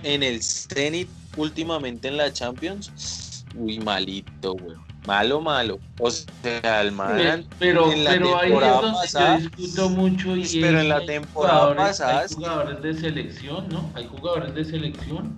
en 0.02 0.22
el 0.22 0.42
Zenit 0.42 1.08
últimamente 1.36 2.08
en 2.08 2.16
la 2.16 2.32
Champions, 2.32 3.44
uy, 3.56 3.78
malito, 3.80 4.54
güey. 4.54 4.76
Malo, 5.06 5.40
malo. 5.40 5.78
O 6.00 6.10
sea, 6.10 6.80
el 6.80 6.90
man 6.90 7.46
pero, 7.60 7.92
en 7.92 8.02
la 8.02 8.10
pero 8.10 8.40
temporada 8.40 8.92
pasada, 8.92 9.38
discuto 9.38 9.88
mucho 9.88 10.36
y 10.36 10.60
pero 10.60 10.80
en 10.80 10.88
la 10.88 11.06
temporada 11.06 11.76
pasada 11.76 12.20
hay 12.22 12.34
jugadores 12.34 12.82
de 12.82 12.94
selección, 12.94 13.68
¿no? 13.68 13.88
Hay 13.94 14.06
jugadores 14.08 14.54
de 14.54 14.64
selección. 14.64 15.36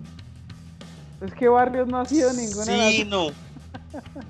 Es 1.21 1.33
que 1.33 1.47
Barrios 1.49 1.87
no 1.87 1.99
ha 1.99 2.05
sido 2.05 2.33
ninguna. 2.33 2.65
Sí, 2.65 3.05
no. 3.07 3.27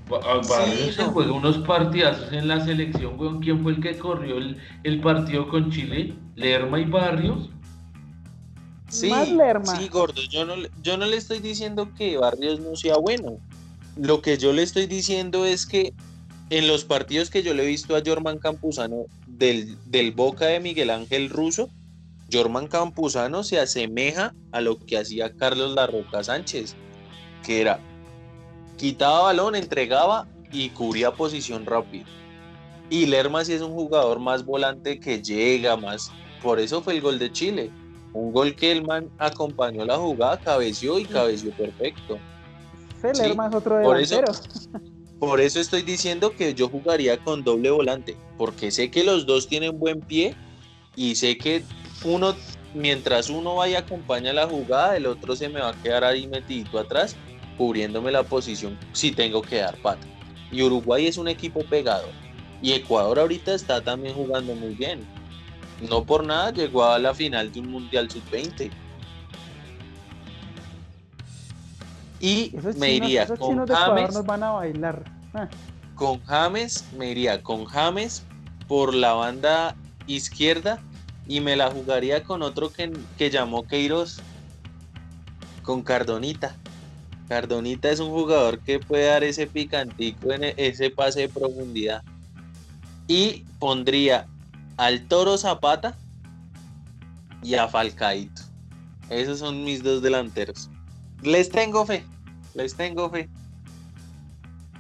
Barrios 0.10 0.96
se 0.96 1.04
juega 1.04 1.32
unos 1.32 1.58
partidazos 1.60 2.32
en 2.32 2.48
la 2.48 2.64
selección, 2.64 3.20
weón. 3.20 3.40
¿Quién 3.42 3.62
fue 3.62 3.74
el 3.74 3.82
que 3.82 3.98
corrió 3.98 4.38
el, 4.38 5.02
partido 5.02 5.48
con 5.50 5.72
Chile? 5.72 6.14
¿Lerma 6.36 6.80
y 6.80 6.86
Barrios? 6.86 7.50
Sí, 8.90 9.12
Lerma. 9.36 9.76
sí, 9.76 9.88
gordo. 9.88 10.22
Yo 10.30 10.46
no, 10.46 10.56
yo 10.82 10.98
no 10.98 11.06
le 11.06 11.18
estoy 11.18 11.40
diciendo 11.40 11.94
que 11.96 12.18
Barrios 12.18 12.60
no 12.60 12.76
sea 12.76 12.98
bueno. 12.98 13.38
Lo 13.96 14.22
que 14.22 14.38
yo 14.38 14.54
le 14.54 14.64
estoy 14.64 14.88
diciendo 14.88 15.46
es 15.46 15.66
que 15.66 15.94
en 16.50 16.68
los 16.68 16.86
partidos 16.86 17.30
que 17.30 17.44
yo 17.44 17.54
le 17.54 17.64
he 17.64 17.68
visto 17.68 17.96
a 17.96 18.02
Jorman 18.04 18.40
Campuzano 18.40 19.06
del, 19.28 19.78
del 19.86 20.12
Boca 20.12 20.48
de 20.48 20.60
Miguel 20.60 20.90
Ángel 20.90 21.30
Russo, 21.30 21.70
Jorman 22.32 22.68
Campuzano 22.68 23.44
se 23.44 23.60
asemeja 23.60 24.34
a 24.52 24.62
lo 24.62 24.80
que 24.80 24.98
hacía 24.98 25.34
Carlos 25.36 25.76
Larroca 25.76 26.24
Sánchez, 26.24 26.76
que 27.46 27.62
era 27.62 27.80
quitaba 28.80 29.24
balón, 29.24 29.56
entregaba 29.56 30.26
y 30.52 30.70
cubría 30.70 31.12
posición 31.12 31.66
rápida. 31.66 32.06
Y 32.90 33.06
Lerma 33.06 33.44
sí 33.46 33.54
es 33.54 33.62
un 33.62 33.74
jugador 33.74 34.20
más 34.20 34.46
volante 34.46 35.00
que 35.00 35.22
llega 35.22 35.76
más. 35.76 36.12
Por 36.42 36.60
eso 36.60 36.82
fue 36.82 36.96
el 36.96 37.02
gol 37.02 37.20
de 37.20 37.32
Chile. 37.32 37.70
Un 38.14 38.32
gol 38.32 38.56
que 38.56 38.72
el 38.72 38.84
man 38.84 39.10
acompañó 39.20 39.86
la 39.86 39.98
jugada, 39.98 40.40
cabeció 40.40 40.98
y 40.98 41.06
cabeció 41.06 41.52
perfecto. 41.52 42.18
Lerma 43.04 43.50
es 43.50 43.56
otro 43.56 43.78
delantero. 43.78 44.28
Por 44.28 44.40
eso, 44.40 44.80
por 45.20 45.42
eso 45.42 45.60
estoy 45.60 45.84
diciendo 45.84 46.34
que 46.36 46.54
yo 46.54 46.70
jugaría 46.70 47.18
con 47.18 47.44
doble 47.44 47.70
volante, 47.70 48.18
porque 48.38 48.72
sé 48.72 48.90
que 48.90 49.04
los 49.04 49.26
dos 49.26 49.48
tienen 49.48 49.78
buen 49.78 50.00
pie 50.00 50.36
y 50.96 51.16
sé 51.16 51.38
que 51.38 51.64
uno, 52.06 52.34
mientras 52.74 53.30
uno 53.30 53.56
vaya 53.56 53.80
acompaña 53.80 54.32
la 54.34 54.48
jugada, 54.48 54.96
el 54.96 55.06
otro 55.06 55.36
se 55.36 55.50
me 55.50 55.60
va 55.60 55.70
a 55.70 55.82
quedar 55.84 56.06
ahí 56.06 56.28
metidito 56.28 56.80
atrás 56.80 57.16
cubriéndome 57.60 58.10
la 58.10 58.24
posición 58.24 58.80
si 58.94 59.12
tengo 59.12 59.42
que 59.42 59.58
dar 59.58 59.76
pata. 59.80 60.08
Y 60.50 60.64
Uruguay 60.64 61.08
es 61.08 61.18
un 61.18 61.28
equipo 61.28 61.60
pegado. 61.66 62.08
Y 62.62 62.72
Ecuador 62.72 63.20
ahorita 63.20 63.54
está 63.54 63.82
también 63.82 64.16
jugando 64.16 64.56
muy 64.56 64.74
bien. 64.76 65.06
No 65.90 66.06
por 66.06 66.26
nada 66.26 66.52
llegó 66.52 66.86
a 66.86 66.98
la 66.98 67.14
final 67.14 67.52
de 67.52 67.60
un 67.60 67.70
Mundial 67.70 68.10
Sub-20. 68.10 68.72
Y 72.22 72.54
me 72.78 72.94
iría 72.94 73.28
con 73.28 73.68
James. 73.68 74.26
van 74.26 74.44
a 74.44 74.52
bailar. 74.52 75.04
Ah. 75.34 75.50
Con 75.96 76.24
James, 76.26 76.86
me 76.98 77.12
iría 77.12 77.44
con 77.44 77.66
James 77.66 78.24
por 78.70 78.94
la 78.94 79.14
banda 79.14 79.76
izquierda 80.08 80.80
y 81.28 81.42
me 81.42 81.58
la 81.58 81.70
jugaría 81.70 82.24
con 82.24 82.42
otro 82.42 82.72
que, 82.72 82.92
que 83.18 83.30
llamó 83.30 83.64
Queiroz, 83.64 84.22
con 85.62 85.82
Cardonita. 85.82 86.56
Cardonita 87.30 87.92
es 87.92 88.00
un 88.00 88.10
jugador 88.10 88.60
que 88.60 88.80
puede 88.80 89.06
dar 89.06 89.24
ese 89.24 89.46
picantico 89.46 90.34
en 90.34 90.46
e-, 90.46 90.54
ese 90.58 90.90
pase 90.90 91.22
de 91.22 91.30
profundidad. 91.30 92.04
Y 93.08 93.46
pondría 93.60 94.28
al 94.78 95.08
Toro 95.08 95.38
Zapata 95.38 95.96
y 97.44 97.54
a 97.54 97.68
Falcaito. 97.68 98.42
Esos 99.10 99.40
son 99.40 99.64
mis 99.64 99.84
dos 99.84 100.02
delanteros. 100.02 100.70
Les 101.22 101.50
tengo 101.50 101.86
fe, 101.86 102.04
les 102.56 102.76
tengo 102.76 103.10
fe. 103.10 103.30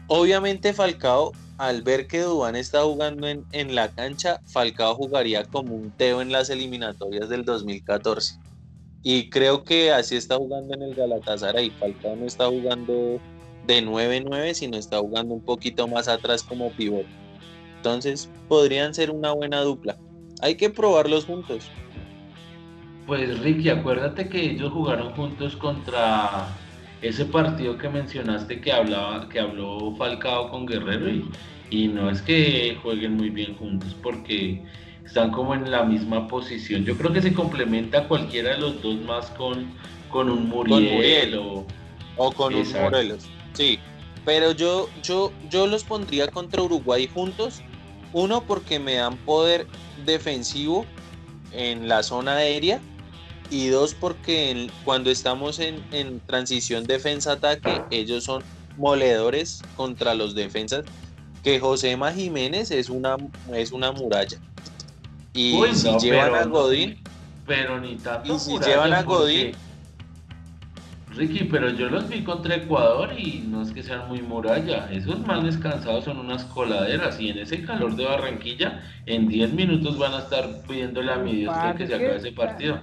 Obviamente 0.07 0.73
Falcao, 0.73 1.33
al 1.59 1.83
ver 1.83 2.07
que 2.07 2.21
Dubán 2.21 2.55
está 2.55 2.81
jugando 2.81 3.27
en, 3.27 3.45
en 3.51 3.75
la 3.75 3.89
cancha, 3.89 4.41
Falcao 4.47 4.95
jugaría 4.95 5.43
como 5.45 5.75
un 5.75 5.91
Teo 5.91 6.21
en 6.21 6.31
las 6.31 6.49
eliminatorias 6.49 7.29
del 7.29 7.45
2014 7.45 8.39
y 9.03 9.29
creo 9.29 9.63
que 9.63 9.91
así 9.91 10.15
está 10.15 10.35
jugando 10.35 10.73
en 10.73 10.81
el 10.81 10.95
Galatasaray. 10.95 11.69
Falcao 11.71 12.15
no 12.15 12.25
está 12.25 12.47
jugando 12.47 13.19
de 13.65 13.85
9-9, 13.85 14.53
sino 14.53 14.77
está 14.77 14.99
jugando 14.99 15.33
un 15.35 15.41
poquito 15.41 15.87
más 15.87 16.07
atrás 16.07 16.43
como 16.43 16.71
pivote. 16.71 17.07
Entonces 17.77 18.29
podrían 18.47 18.93
ser 18.93 19.11
una 19.11 19.31
buena 19.31 19.61
dupla. 19.61 19.97
Hay 20.41 20.55
que 20.55 20.69
probarlos 20.69 21.25
juntos. 21.25 21.69
Pues 23.07 23.39
Ricky, 23.39 23.69
acuérdate 23.69 24.27
que 24.27 24.51
ellos 24.51 24.71
jugaron 24.71 25.13
juntos 25.13 25.55
contra 25.55 26.47
ese 27.01 27.25
partido 27.25 27.77
que 27.77 27.89
mencionaste 27.89 28.59
que 28.59 28.71
hablaba, 28.71 29.29
que 29.29 29.39
habló 29.39 29.95
Falcao 29.95 30.51
con 30.51 30.65
Guerrero 30.65 31.09
y, 31.09 31.29
y 31.69 31.87
no 31.87 32.09
es 32.09 32.21
que 32.21 32.77
jueguen 32.83 33.15
muy 33.15 33.29
bien 33.29 33.55
juntos 33.55 33.95
porque 34.03 34.61
están 35.05 35.31
como 35.31 35.53
en 35.53 35.69
la 35.71 35.83
misma 35.83 36.27
posición. 36.27 36.85
Yo 36.85 36.97
creo 36.97 37.11
que 37.11 37.21
se 37.21 37.33
complementa 37.33 38.07
cualquiera 38.07 38.51
de 38.51 38.57
los 38.59 38.81
dos 38.81 38.95
más 39.01 39.27
con, 39.31 39.71
con 40.11 40.29
un 40.29 40.49
Muriel, 40.49 41.37
o, 42.17 42.31
con 42.33 42.53
un 42.53 42.71
Morelos. 42.71 43.25
Sí, 43.53 43.79
pero 44.25 44.51
yo, 44.51 44.89
yo, 45.01 45.31
yo 45.49 45.67
los 45.67 45.83
pondría 45.83 46.27
contra 46.27 46.61
Uruguay 46.61 47.09
juntos. 47.11 47.61
Uno, 48.11 48.43
porque 48.43 48.79
me 48.79 48.95
dan 48.95 49.17
poder 49.17 49.67
defensivo 50.05 50.85
en 51.51 51.87
la 51.87 52.03
zona 52.03 52.37
aérea. 52.37 52.79
y 53.51 53.67
dos 53.67 53.95
porque 53.95 54.67
cuando 54.85 55.09
estamos 55.09 55.59
en, 55.59 55.83
en 55.91 56.19
transición 56.19 56.85
defensa-ataque, 56.85 57.83
ellos 57.89 58.23
son 58.23 58.43
moledores 58.77 59.61
contra 59.75 60.13
los 60.13 60.33
defensas, 60.35 60.85
que 61.43 61.59
Josema 61.59 62.11
Jiménez 62.11 62.71
es 62.71 62.89
una, 62.89 63.17
es 63.53 63.71
una 63.71 63.91
muralla. 63.91 64.39
Y 65.39 65.73
si 65.73 65.97
llevan 65.99 66.35
a 66.35 66.43
Godín... 66.43 66.97
pero 67.47 67.79
ni 67.79 67.95
tanto 67.95 68.35
Y 68.35 68.39
si 68.39 68.59
llevan 68.59 68.91
a 68.91 69.03
Godín... 69.03 69.51
Ricky, 71.15 71.45
pero 71.45 71.69
yo 71.69 71.89
los 71.89 72.07
vi 72.07 72.23
contra 72.23 72.55
Ecuador 72.55 73.09
y 73.17 73.45
no 73.47 73.63
es 73.63 73.71
que 73.71 73.81
sean 73.81 74.07
muy 74.07 74.21
muralla. 74.21 74.91
Esos 74.91 75.25
más 75.25 75.43
descansados 75.43 76.05
son 76.05 76.19
unas 76.19 76.43
coladeras 76.45 77.19
y 77.19 77.29
en 77.29 77.39
ese 77.39 77.63
calor 77.65 77.95
de 77.95 78.05
Barranquilla, 78.05 78.83
en 79.05 79.27
10 79.27 79.53
minutos 79.53 79.97
van 79.97 80.13
a 80.13 80.19
estar 80.19 80.61
pidiéndole 80.67 81.11
a 81.11 81.17
mi 81.17 81.35
Dios 81.37 81.55
que 81.77 81.87
se 81.87 81.95
acabe 81.95 82.17
ese 82.17 82.31
partido. 82.31 82.79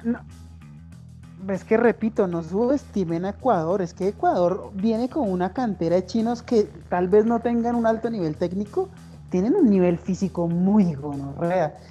Es 1.48 1.62
que 1.62 1.76
repito, 1.76 2.26
no 2.26 2.42
subestimen 2.42 3.26
a 3.26 3.30
Ecuador. 3.30 3.80
Es 3.80 3.94
que 3.94 4.08
Ecuador 4.08 4.72
viene 4.74 5.08
con 5.08 5.30
una 5.30 5.52
cantera 5.52 5.94
de 5.94 6.04
chinos 6.04 6.42
que 6.42 6.64
tal 6.88 7.06
vez 7.08 7.24
no 7.26 7.38
tengan 7.40 7.76
un 7.76 7.86
alto 7.86 8.10
nivel 8.10 8.36
técnico, 8.36 8.90
tienen 9.30 9.54
un 9.54 9.68
nivel 9.68 9.98
físico 9.98 10.46
muy 10.46 10.94
bueno, 10.94 11.34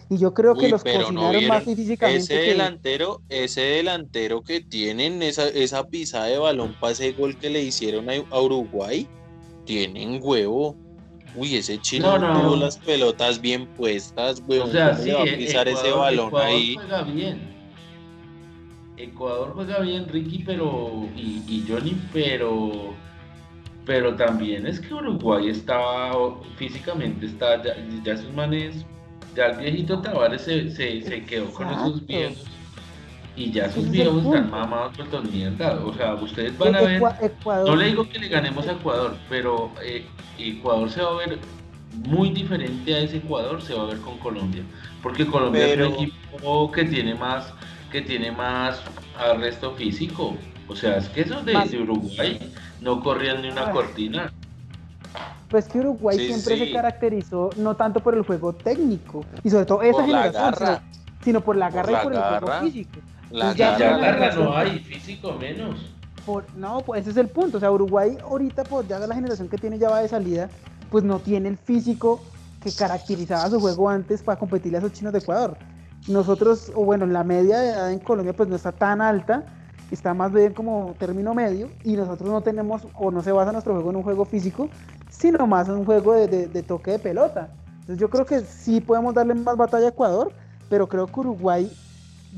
Y 0.09 0.17
yo 0.17 0.33
creo 0.33 0.55
que 0.55 0.69
los 0.69 0.83
cocinaron 0.83 1.47
más 1.47 1.63
físicamente. 1.63 2.17
Ese 2.17 2.35
delantero, 2.35 3.21
ese 3.29 3.61
delantero 3.61 4.41
que 4.41 4.61
tienen, 4.61 5.21
esa, 5.21 5.47
esa 5.49 5.87
pisada 5.87 6.25
de 6.25 6.37
balón 6.37 6.75
para 6.79 6.93
ese 6.93 7.11
gol 7.11 7.37
que 7.37 7.49
le 7.49 7.61
hicieron 7.61 8.07
a, 8.09 8.41
Uruguay, 8.41 9.07
tienen 9.65 10.19
huevo. 10.21 10.75
Uy, 11.35 11.57
ese 11.57 11.77
chino 11.81 12.17
tuvo 12.17 12.55
las 12.55 12.77
pelotas 12.77 13.41
bien 13.41 13.67
puestas, 13.75 14.41
O 14.47 14.67
sea, 14.67 14.95
sí, 14.95 15.11
va 15.11 15.23
a 15.23 15.25
pisar 15.25 15.67
ese 15.67 15.91
balón 15.91 16.27
Ecuador 16.27 16.47
ahí? 16.47 16.75
Juega 16.75 17.03
bien. 17.03 17.55
Ecuador 18.95 19.51
juega 19.53 19.79
bien, 19.79 20.07
Ricky, 20.07 20.43
pero. 20.45 21.05
y, 21.17 21.43
y 21.45 21.65
Johnny, 21.67 22.01
pero 22.13 22.95
pero 23.85 24.15
también 24.15 24.65
es 24.65 24.79
que 24.79 24.93
Uruguay 24.93 25.49
estaba 25.49 26.35
físicamente, 26.57 27.27
está 27.27 27.61
ya, 27.63 27.75
ya 28.03 28.17
sus 28.17 28.33
manes, 28.33 28.85
ya 29.35 29.47
el 29.47 29.57
viejito 29.57 30.01
Tavares 30.01 30.41
se, 30.41 30.71
se, 30.71 31.23
quedó 31.25 31.49
con 31.51 31.69
esos 31.69 32.05
viejos. 32.05 32.45
Y 33.37 33.51
ya 33.51 33.69
sus 33.69 33.91
viejos 33.91 34.23
están 34.25 34.49
mamados 34.49 34.95
por 34.95 35.11
los 35.11 35.29
mierda. 35.29 35.77
O 35.85 35.93
sea, 35.93 36.15
ustedes 36.15 36.57
van 36.57 36.73
a 36.73 36.81
ver, 36.81 37.01
no 37.45 37.75
le 37.75 37.87
digo 37.87 38.07
que 38.07 38.17
le 38.17 38.29
ganemos 38.29 38.65
a 38.67 38.71
Ecuador, 38.71 39.17
pero 39.29 39.71
eh, 39.83 40.05
Ecuador 40.39 40.89
se 40.89 41.01
va 41.01 41.11
a 41.11 41.15
ver 41.15 41.39
muy 42.07 42.29
diferente 42.29 42.95
a 42.95 42.99
ese 42.99 43.17
Ecuador, 43.17 43.61
se 43.61 43.73
va 43.73 43.83
a 43.83 43.85
ver 43.87 43.99
con 43.99 44.17
Colombia, 44.19 44.63
porque 45.03 45.25
Colombia 45.25 45.67
es 45.67 45.77
un 45.77 45.93
equipo 45.93 46.71
que 46.71 46.85
tiene 46.85 47.13
más, 47.13 47.53
que 47.91 48.01
tiene 48.01 48.31
más 48.31 48.81
arresto 49.17 49.73
físico. 49.73 50.37
O 50.67 50.75
sea, 50.75 50.97
es 50.97 51.09
que 51.09 51.21
esos 51.21 51.45
de, 51.45 51.53
de 51.53 51.81
Uruguay 51.81 52.39
no 52.81 53.01
corrían 53.01 53.41
ni 53.41 53.49
una 53.49 53.71
cortina. 53.71 54.33
Pues 55.49 55.67
que 55.67 55.79
Uruguay 55.79 56.17
siempre 56.17 56.57
se 56.57 56.71
caracterizó 56.71 57.51
no 57.57 57.75
tanto 57.75 57.99
por 57.99 58.15
el 58.15 58.23
juego 58.23 58.53
técnico 58.53 59.23
y 59.43 59.49
sobre 59.49 59.65
todo 59.65 59.81
esa 59.83 60.03
generación, 60.03 60.79
sino, 61.23 61.41
por 61.41 61.55
la 61.55 61.69
garra 61.69 62.01
y 62.01 62.03
por 62.03 62.13
el 62.13 62.21
juego 62.21 62.47
físico. 62.61 62.99
La 63.31 63.53
ya, 63.53 63.77
garra 63.77 64.33
no 64.35 64.55
hay, 64.55 64.79
físico 64.79 65.33
menos. 65.33 65.91
no, 66.55 66.81
pues 66.81 67.01
ese 67.01 67.11
es 67.11 67.17
el 67.17 67.27
punto. 67.27 67.57
O 67.57 67.59
sea, 67.59 67.71
Uruguay 67.71 68.17
ahorita, 68.23 68.63
pues 68.63 68.87
ya 68.87 68.99
la 68.99 69.15
generación 69.15 69.47
que 69.47 69.57
tiene 69.57 69.77
ya 69.77 69.89
va 69.89 70.01
de 70.01 70.07
salida, 70.07 70.49
pues 70.89 71.03
no 71.03 71.19
tiene 71.19 71.49
el 71.49 71.57
físico 71.57 72.21
que 72.61 72.71
caracterizaba 72.71 73.49
su 73.49 73.59
juego 73.59 73.89
antes 73.89 74.23
para 74.23 74.39
competirle 74.39 74.77
a 74.77 74.79
esos 74.79 74.93
chinos 74.93 75.13
de 75.13 75.19
Ecuador. 75.19 75.57
Nosotros, 76.07 76.71
o 76.75 76.83
bueno, 76.83 77.05
la 77.05 77.23
media 77.23 77.59
de 77.59 77.69
edad 77.69 77.91
en 77.91 77.99
Colombia 77.99 78.33
pues 78.33 78.49
no 78.49 78.55
está 78.55 78.71
tan 78.71 79.01
alta, 79.01 79.43
está 79.91 80.13
más 80.13 80.31
bien 80.31 80.53
como 80.53 80.95
término 80.97 81.33
medio 81.33 81.69
y 81.83 81.95
nosotros 81.95 82.29
no 82.29 82.41
tenemos 82.41 82.87
o 82.95 83.11
no 83.11 83.21
se 83.21 83.31
basa 83.31 83.51
nuestro 83.51 83.73
juego 83.73 83.89
en 83.91 83.95
un 83.97 84.03
juego 84.03 84.25
físico, 84.25 84.69
sino 85.09 85.45
más 85.47 85.67
en 85.67 85.75
un 85.75 85.85
juego 85.85 86.13
de, 86.13 86.63
toque 86.63 86.91
de 86.91 86.99
pelota. 86.99 87.49
Entonces 87.81 87.97
yo 87.97 88.09
creo 88.09 88.25
que 88.25 88.41
sí 88.41 88.81
podemos 88.81 89.13
darle 89.13 89.35
más 89.35 89.55
batalla 89.57 89.85
a 89.85 89.89
Ecuador, 89.89 90.31
pero 90.69 90.87
creo 90.87 91.07
que 91.07 91.19
Uruguay 91.19 91.71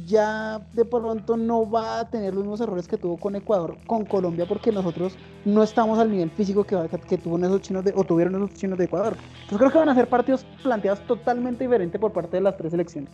ya 0.06 0.61
de 0.74 0.86
pronto 0.86 1.38
no 1.38 1.69
va 1.69 1.99
a 1.99 2.10
tener 2.10 2.34
los 2.34 2.44
mismos 2.44 2.61
errores 2.61 2.88
que 2.88 2.98
tuvo 2.98 3.18
con 3.18 3.36
Ecuador, 3.36 3.78
con 3.88 4.06
Colombia, 4.06 4.45
porque 4.48 4.72
nosotros 4.72 5.18
no 5.44 5.64
estamos 5.64 5.98
al 5.98 6.11
nivel 6.11 6.30
físico 6.30 6.64
que, 6.64 6.78
que 7.07 7.18
tuvo 7.18 7.38
esos 7.40 7.61
chinos 7.61 7.84
de, 7.84 7.94
o 7.95 8.03
tuvieron 8.03 8.36
esos 8.36 8.53
chinos 8.53 8.78
de 8.78 8.86
Ecuador. 8.86 9.18
Entonces 9.18 9.57
creo 9.57 9.72
que 9.72 9.78
van 9.80 9.90
a 9.90 9.95
ser 9.95 10.07
partidos 10.07 10.45
planteados 10.61 10.99
totalmente 11.07 11.64
diferentes 11.64 11.99
por 11.99 12.11
parte 12.11 12.38
de 12.38 12.41
las 12.41 12.57
tres 12.57 12.72
selecciones. 12.72 13.10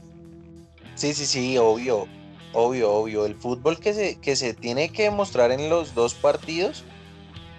Sí, 0.96 1.14
sí, 1.14 1.26
sí, 1.26 1.58
obvio. 1.58 2.06
Obvio, 2.54 2.92
obvio. 2.94 3.26
El 3.26 3.36
fútbol 3.36 3.80
que 3.80 3.94
se, 3.94 4.20
que 4.20 4.36
se 4.36 4.54
tiene 4.54 4.90
que 4.90 5.10
mostrar 5.10 5.52
en 5.52 5.70
los 5.70 5.96
dos 5.96 6.14
partidos 6.14 6.84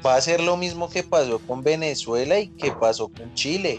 va 0.05 0.15
a 0.15 0.21
ser 0.21 0.41
lo 0.41 0.57
mismo 0.57 0.89
que 0.89 1.03
pasó 1.03 1.41
con 1.41 1.63
Venezuela 1.63 2.39
y 2.39 2.49
que 2.49 2.73
pasó 2.73 3.09
con 3.09 3.35
Chile. 3.35 3.79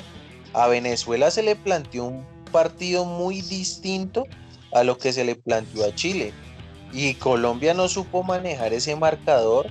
A 0.54 0.68
Venezuela 0.68 1.32
se 1.32 1.44
le 1.44 1.56
planteó 1.56 2.06
un 2.06 2.26
partido 2.52 3.06
muy 3.06 3.42
distinto 3.42 4.26
a 4.74 4.84
lo 4.84 4.98
que 4.98 5.14
se 5.14 5.24
le 5.24 5.36
planteó 5.36 5.86
a 5.86 5.96
Chile. 5.96 6.34
Y 6.92 7.14
Colombia 7.16 7.74
no 7.74 7.88
supo 7.88 8.24
manejar 8.24 8.74
ese 8.74 8.96
marcador 8.96 9.68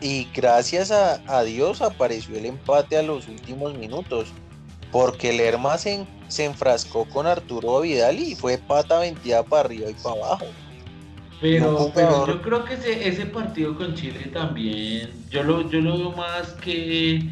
y 0.00 0.28
gracias 0.34 0.90
a, 0.90 1.22
a 1.26 1.42
Dios 1.42 1.82
apareció 1.82 2.36
el 2.36 2.46
empate 2.46 2.96
a 2.96 3.02
los 3.02 3.28
últimos 3.28 3.74
minutos 3.76 4.28
porque 4.90 5.32
Lerma 5.32 5.78
se, 5.78 6.06
se 6.28 6.44
enfrascó 6.44 7.04
con 7.06 7.26
Arturo 7.26 7.80
Vidal 7.80 8.18
y 8.18 8.34
fue 8.34 8.58
pata 8.58 9.00
vendida 9.00 9.42
para 9.42 9.62
arriba 9.62 9.90
y 9.90 9.94
para 9.94 10.16
abajo. 10.16 10.46
Pero, 11.40 11.92
pero 11.94 12.26
yo 12.26 12.42
creo 12.42 12.64
que 12.64 12.74
ese, 12.74 13.08
ese 13.08 13.26
partido 13.26 13.76
con 13.76 13.94
Chile 13.94 14.28
también, 14.32 15.10
yo 15.30 15.44
lo, 15.44 15.70
yo 15.70 15.80
lo 15.80 15.96
veo 15.96 16.10
más 16.10 16.54
que, 16.54 17.22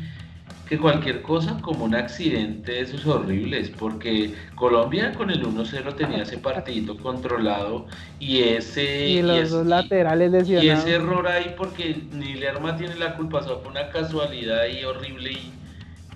que 0.69 0.78
cualquier 0.78 1.23
cosa 1.23 1.59
como 1.61 1.85
un 1.87 1.95
accidente 1.97 2.70
de 2.70 2.81
esos 2.83 3.05
horribles, 3.05 3.69
porque 3.70 4.33
Colombia 4.55 5.12
con 5.12 5.33
el 5.33 5.45
1-0 5.45 5.97
tenía 5.97 6.23
ese 6.23 6.39
partido 6.39 6.97
controlado 6.99 7.87
y 8.20 8.43
ese... 8.43 9.09
Y 9.09 9.23
los 9.23 9.51
dos 9.51 9.66
laterales 9.66 10.49
Y 10.49 10.69
ese 10.69 10.95
error 10.95 11.27
ahí, 11.27 11.53
porque 11.59 12.01
ni 12.12 12.35
Lerma 12.35 12.77
tiene 12.77 12.95
la 12.95 13.16
culpa, 13.16 13.43
fue 13.43 13.57
una 13.69 13.89
casualidad 13.91 14.61
ahí 14.61 14.85
horrible 14.85 15.33
y 15.33 15.53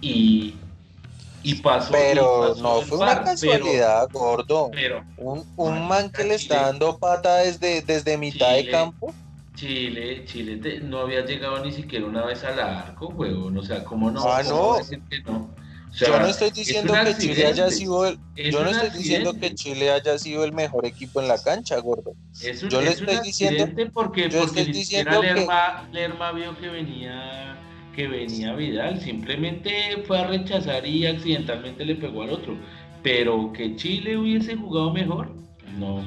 y 0.01 0.55
pasó. 1.63 1.93
Pero 1.93 2.55
no 2.57 2.83
fue 2.83 2.99
una 2.99 3.23
casualidad, 3.23 4.09
gordo. 4.13 4.71
un, 5.17 5.45
un 5.57 5.89
man 5.89 6.11
que 6.11 6.25
le 6.25 6.35
está 6.35 6.67
dando 6.67 6.99
pata 6.99 7.37
desde, 7.37 7.83
desde 7.83 8.19
mitad 8.19 8.53
de 8.55 8.71
campo. 8.71 9.15
Chile, 9.61 10.25
Chile 10.25 10.81
no 10.83 11.01
había 11.01 11.25
llegado 11.25 11.63
ni 11.63 11.71
siquiera 11.71 12.07
una 12.07 12.25
vez 12.25 12.43
al 12.45 12.59
arco, 12.59 13.09
huevón. 13.09 13.59
O 13.59 13.63
sea, 13.63 13.85
¿cómo 13.85 14.11
no? 14.11 14.23
Ah, 14.23 14.43
no. 14.43 14.79
yo 15.93 16.19
no 16.19 16.27
estoy 16.27 16.51
diciendo 16.51 16.95
que 17.05 17.17
Chile 17.19 17.47
haya 17.47 17.71
sido 17.71 18.07
el, 18.07 18.19
yo 18.37 18.65
no 18.65 18.71
estoy 18.71 18.91
diciendo 18.91 19.35
que 19.35 19.55
Chile 19.55 19.91
haya 19.91 20.19
sido 20.19 20.45
el 20.45 20.53
mejor 20.53 20.87
equipo 20.87 21.21
en 21.21 21.29
la 21.29 21.37
cancha, 21.43 21.79
gordo. 21.79 22.15
yo 22.71 22.81
le 22.81 22.91
estoy 22.91 23.19
diciendo 23.23 23.69
porque, 23.93 24.31
yo 24.31 24.41
porque 24.41 24.61
estoy 24.61 24.73
diciendo 24.73 25.23
Lerma, 25.23 25.89
Lerma 25.93 26.33
vio 26.33 26.57
que 26.57 26.69
venía 26.69 27.60
que 28.01 28.09
venía 28.09 28.55
Vidal, 28.55 28.99
simplemente 28.99 29.71
fue 30.07 30.19
a 30.19 30.27
rechazar 30.27 30.87
y 30.87 31.05
accidentalmente 31.05 31.85
le 31.85 31.97
pegó 31.97 32.23
al 32.23 32.31
otro. 32.31 32.57
Pero 33.03 33.53
que 33.53 33.77
Chile 33.77 34.17
hubiese 34.17 34.57
jugado 34.57 34.91
mejor, 34.91 35.31
no. 35.79 36.03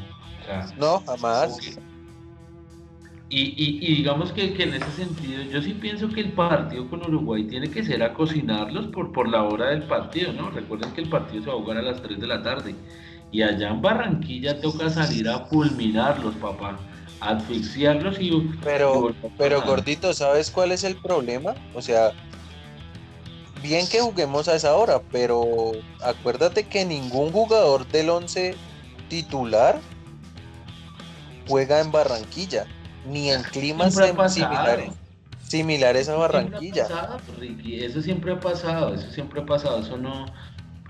no, 0.80 1.04
jamás. 1.06 1.78
Y, 3.30 3.96
digamos 3.96 4.32
que, 4.32 4.56
en 4.58 4.74
ese 4.74 4.92
sentido, 4.92 5.44
yo 5.44 5.62
sí 5.62 5.74
pienso 5.74 6.10
que 6.10 6.22
el 6.22 6.32
partido 6.32 6.88
con 6.90 7.02
Uruguay 7.02 7.44
tiene 7.44 7.70
que 7.70 7.84
ser 7.84 8.02
a 8.02 8.14
cocinarlos 8.14 8.88
por, 8.88 9.12
por 9.12 9.28
la 9.28 9.44
hora 9.44 9.70
del 9.70 9.84
partido, 9.84 10.34
¿no? 10.34 10.50
Recuerden 10.50 10.94
que 10.94 11.02
el 11.02 11.10
partido 11.10 11.44
se 11.44 11.50
va 11.50 11.56
a 11.56 11.60
jugar 11.60 11.78
a 11.78 11.82
las 11.84 12.02
3 12.02 12.20
de 12.20 12.28
la 12.28 12.42
tarde. 12.42 12.76
Y 13.32 13.44
allá 13.44 13.70
en 13.70 13.82
Barranquilla 13.82 14.60
toca 14.62 14.90
salir 14.90 15.30
a 15.30 15.46
fulminarlos, 15.46 16.36
papá 16.36 16.80
asfixiarlos 17.24 18.20
y... 18.20 18.32
Pero, 18.64 19.14
pero 19.38 19.62
gordito, 19.62 20.14
¿sabes 20.14 20.52
cuál 20.52 20.72
es 20.72 20.84
el 20.84 20.96
problema? 20.96 21.56
O 21.74 21.82
sea, 21.82 22.12
bien 23.62 23.88
que 23.88 24.02
juguemos 24.02 24.48
a 24.48 24.56
esa 24.56 24.76
hora, 24.76 25.02
pero 25.12 25.72
acuérdate 26.04 26.68
que 26.68 26.86
ningún 26.86 27.32
jugador 27.32 27.88
del 27.88 28.10
11 28.10 28.56
titular 29.10 29.80
juega 31.48 31.80
en 31.80 31.92
Barranquilla, 31.92 32.66
ni 33.08 33.32
en 33.32 33.42
climas 33.44 33.94
similares. 33.94 34.92
Similares 35.48 36.10
a 36.10 36.16
Barranquilla. 36.16 36.88
Eso 37.66 38.02
siempre 38.02 38.34
ha 38.34 38.40
pasado, 38.40 38.94
eso 38.94 39.10
siempre 39.12 39.42
ha 39.42 39.46
pasado, 39.46 39.80
eso 39.80 39.98
no, 39.98 40.26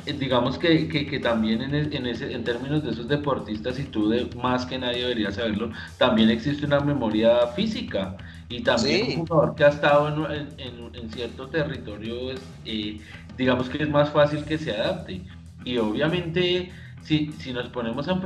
digamos 0.05 0.57
que, 0.57 0.87
que, 0.87 1.19
también 1.19 1.61
en, 1.61 1.73
en, 1.93 2.05
ese, 2.05 2.33
en 2.33 2.43
términos 2.43 2.83
de 2.83 2.91
esos 2.91 3.07
deportistas, 3.07 3.79
y 3.79 3.83
tú 3.83 4.09
de, 4.09 4.29
más 4.41 4.65
que 4.65 4.77
nadie 4.77 5.01
deberías 5.01 5.35
saberlo, 5.35 5.71
también 5.97 6.29
existe 6.29 6.65
una 6.65 6.79
memoria 6.79 7.47
física 7.55 8.17
y 8.49 8.61
también 8.61 9.19
un 9.19 9.27
jugador 9.27 9.55
que 9.55 9.63
ha 9.63 9.69
estado 9.69 10.31
en, 10.31 10.91
en, 10.93 11.09
cierto 11.11 11.47
territorio, 11.47 12.31
eh, 12.65 12.99
digamos 13.37 13.69
que 13.69 13.83
es 13.83 13.89
más 13.89 14.09
fácil 14.09 14.43
que 14.45 14.57
se 14.57 14.71
adapte. 14.71 15.21
Y 15.65 15.77
obviamente, 15.77 16.71
si, 17.01 17.31
si 17.39 17.53
nos 17.53 17.69
ponemos 17.69 18.07
a 18.07 18.19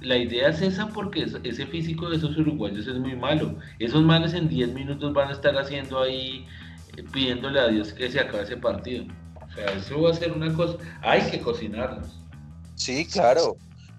la 0.00 0.18
idea 0.18 0.48
es 0.48 0.60
esa 0.60 0.88
porque 0.88 1.26
ese 1.44 1.66
físico 1.66 2.10
de 2.10 2.16
esos 2.16 2.36
uruguayos 2.36 2.86
es 2.86 2.96
muy 2.96 3.16
malo. 3.16 3.56
Esos 3.78 4.02
manes 4.02 4.34
en 4.34 4.48
10 4.48 4.74
minutos 4.74 5.12
van 5.14 5.28
a 5.28 5.32
estar 5.32 5.56
haciendo 5.56 6.02
ahí, 6.02 6.46
eh, 6.96 7.04
pidiéndole 7.12 7.60
a 7.60 7.68
Dios 7.68 7.92
que 7.92 8.10
se 8.10 8.20
acabe 8.20 8.42
ese 8.42 8.56
partido. 8.56 9.06
Eso 9.56 10.00
va 10.00 10.10
a 10.10 10.14
ser 10.14 10.32
una 10.32 10.52
cosa, 10.54 10.76
hay 11.02 11.22
que 11.30 11.40
cocinarlos. 11.40 12.08
Sí, 12.74 13.06
claro. 13.06 13.56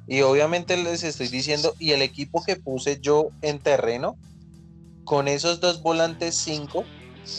Y 0.07 0.21
obviamente 0.21 0.77
les 0.77 1.03
estoy 1.03 1.27
diciendo, 1.29 1.73
y 1.79 1.91
el 1.91 2.01
equipo 2.01 2.43
que 2.43 2.55
puse 2.55 2.99
yo 2.99 3.29
en 3.41 3.59
terreno, 3.59 4.17
con 5.03 5.27
esos 5.27 5.59
dos 5.59 5.81
volantes 5.81 6.35
5, 6.35 6.83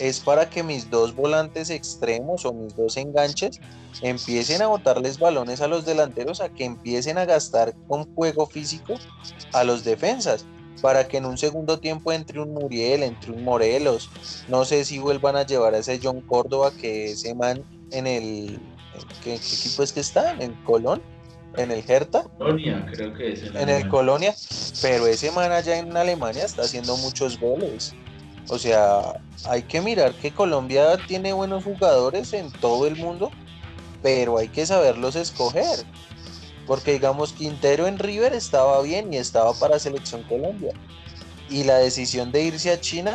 es 0.01 0.21
para 0.21 0.51
que 0.51 0.63
mis 0.63 0.91
dos 0.91 1.15
volantes 1.15 1.71
extremos 1.71 2.45
o 2.45 2.53
mis 2.53 2.75
dos 2.75 2.97
enganches 2.97 3.61
empiecen 4.03 4.63
a 4.63 4.67
botarles 4.67 5.19
balones 5.19 5.61
a 5.61 5.69
los 5.69 5.85
delanteros, 5.85 6.41
a 6.41 6.49
que 6.49 6.65
empiecen 6.65 7.19
a 7.19 7.25
gastar 7.25 7.75
con 7.87 8.05
juego 8.15 8.47
físico 8.47 8.95
a 9.53 9.63
los 9.63 9.85
defensas, 9.85 10.45
para 10.83 11.07
que 11.07 11.19
en 11.19 11.27
un 11.27 11.39
segundo 11.39 11.79
tiempo 11.79 12.13
entre 12.13 12.41
un 12.41 12.53
Muriel, 12.53 13.03
entre 13.05 13.31
un 13.33 13.45
Morelos, 13.45 14.11
no 14.49 14.65
sé 14.65 14.85
si 14.85 14.99
vuelvan 14.99 15.37
a 15.37 15.47
llevar 15.47 15.75
a 15.75 15.79
ese 15.79 16.01
John 16.03 16.21
Córdoba, 16.23 16.73
que 16.73 17.13
ese 17.13 17.35
man 17.35 17.65
en 17.91 18.07
el... 18.07 18.59
¿Qué, 19.23 19.35
equipo 19.35 19.83
es 19.83 19.93
que 19.93 20.01
está? 20.01 20.33
¿En 20.41 20.55
Colón? 20.65 21.03
¿En 21.57 21.71
el 21.71 21.85
Hertha? 21.87 22.25
Colonia, 22.39 22.87
creo 22.93 23.13
que 23.15 23.33
es. 23.33 23.43
En, 23.43 23.57
en 23.57 23.69
el 23.69 23.89
Colonia, 23.89 24.35
pero 24.83 25.07
ese 25.07 25.31
man 25.33 25.53
allá 25.53 25.79
en 25.79 25.97
Alemania 25.97 26.45
está 26.45 26.63
haciendo 26.63 26.97
muchos 26.99 27.39
goles. 27.39 27.95
O 28.49 28.59
sea, 28.59 29.21
hay 29.49 29.63
que 29.63 29.81
mirar 29.81 30.15
que 30.15 30.31
Colombia 30.31 30.97
tiene 31.07 31.33
buenos 31.33 31.65
jugadores 31.65 32.33
en 32.33 32.51
todo 32.53 32.87
el 32.87 32.97
mundo, 32.97 33.31
pero 34.03 34.39
hay 34.39 34.49
que 34.49 34.67
saberlos 34.67 35.17
escoger. 35.17 35.85
Porque 36.67 36.93
digamos, 36.93 37.33
Quintero 37.33 37.87
en 37.87 37.99
River 37.99 38.33
estaba 38.33 38.81
bien 38.83 39.13
y 39.13 39.17
estaba 39.17 39.53
para 39.55 39.79
Selección 39.79 40.23
Colombia. 40.25 40.73
Y 41.49 41.65
la 41.65 41.79
decisión 41.79 42.33
de 42.33 42.43
irse 42.43 42.73
a 42.73 42.81
China, 42.81 43.15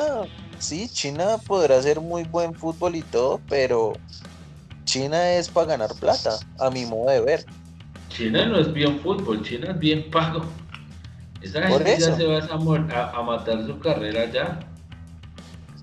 sí, 0.57 0.89
China 0.89 1.38
podrá 1.45 1.77
hacer 1.77 1.99
muy 1.99 2.23
buen 2.23 2.53
fútbol 2.53 2.95
y 2.95 3.02
todo, 3.02 3.41
pero 3.49 3.93
China 4.86 5.34
es 5.34 5.49
para 5.49 5.68
ganar 5.68 5.94
plata, 5.99 6.40
a 6.60 6.70
mi 6.70 6.86
modo 6.86 7.10
de 7.10 7.22
ver. 7.22 7.45
China 8.10 8.45
no 8.45 8.60
es 8.60 8.72
bien 8.74 8.99
fútbol, 8.99 9.41
China 9.44 9.72
es 9.72 9.80
bien 9.80 10.10
pago. 10.12 10.41
Esa 11.41 11.68
gente 11.68 11.98
ya 11.98 12.16
se 12.16 12.26
va 12.26 12.40
a, 12.40 13.18
a 13.18 13.24
matar 13.24 13.66
su 13.66 13.80
carrera 13.80 14.32
ya 14.32 14.60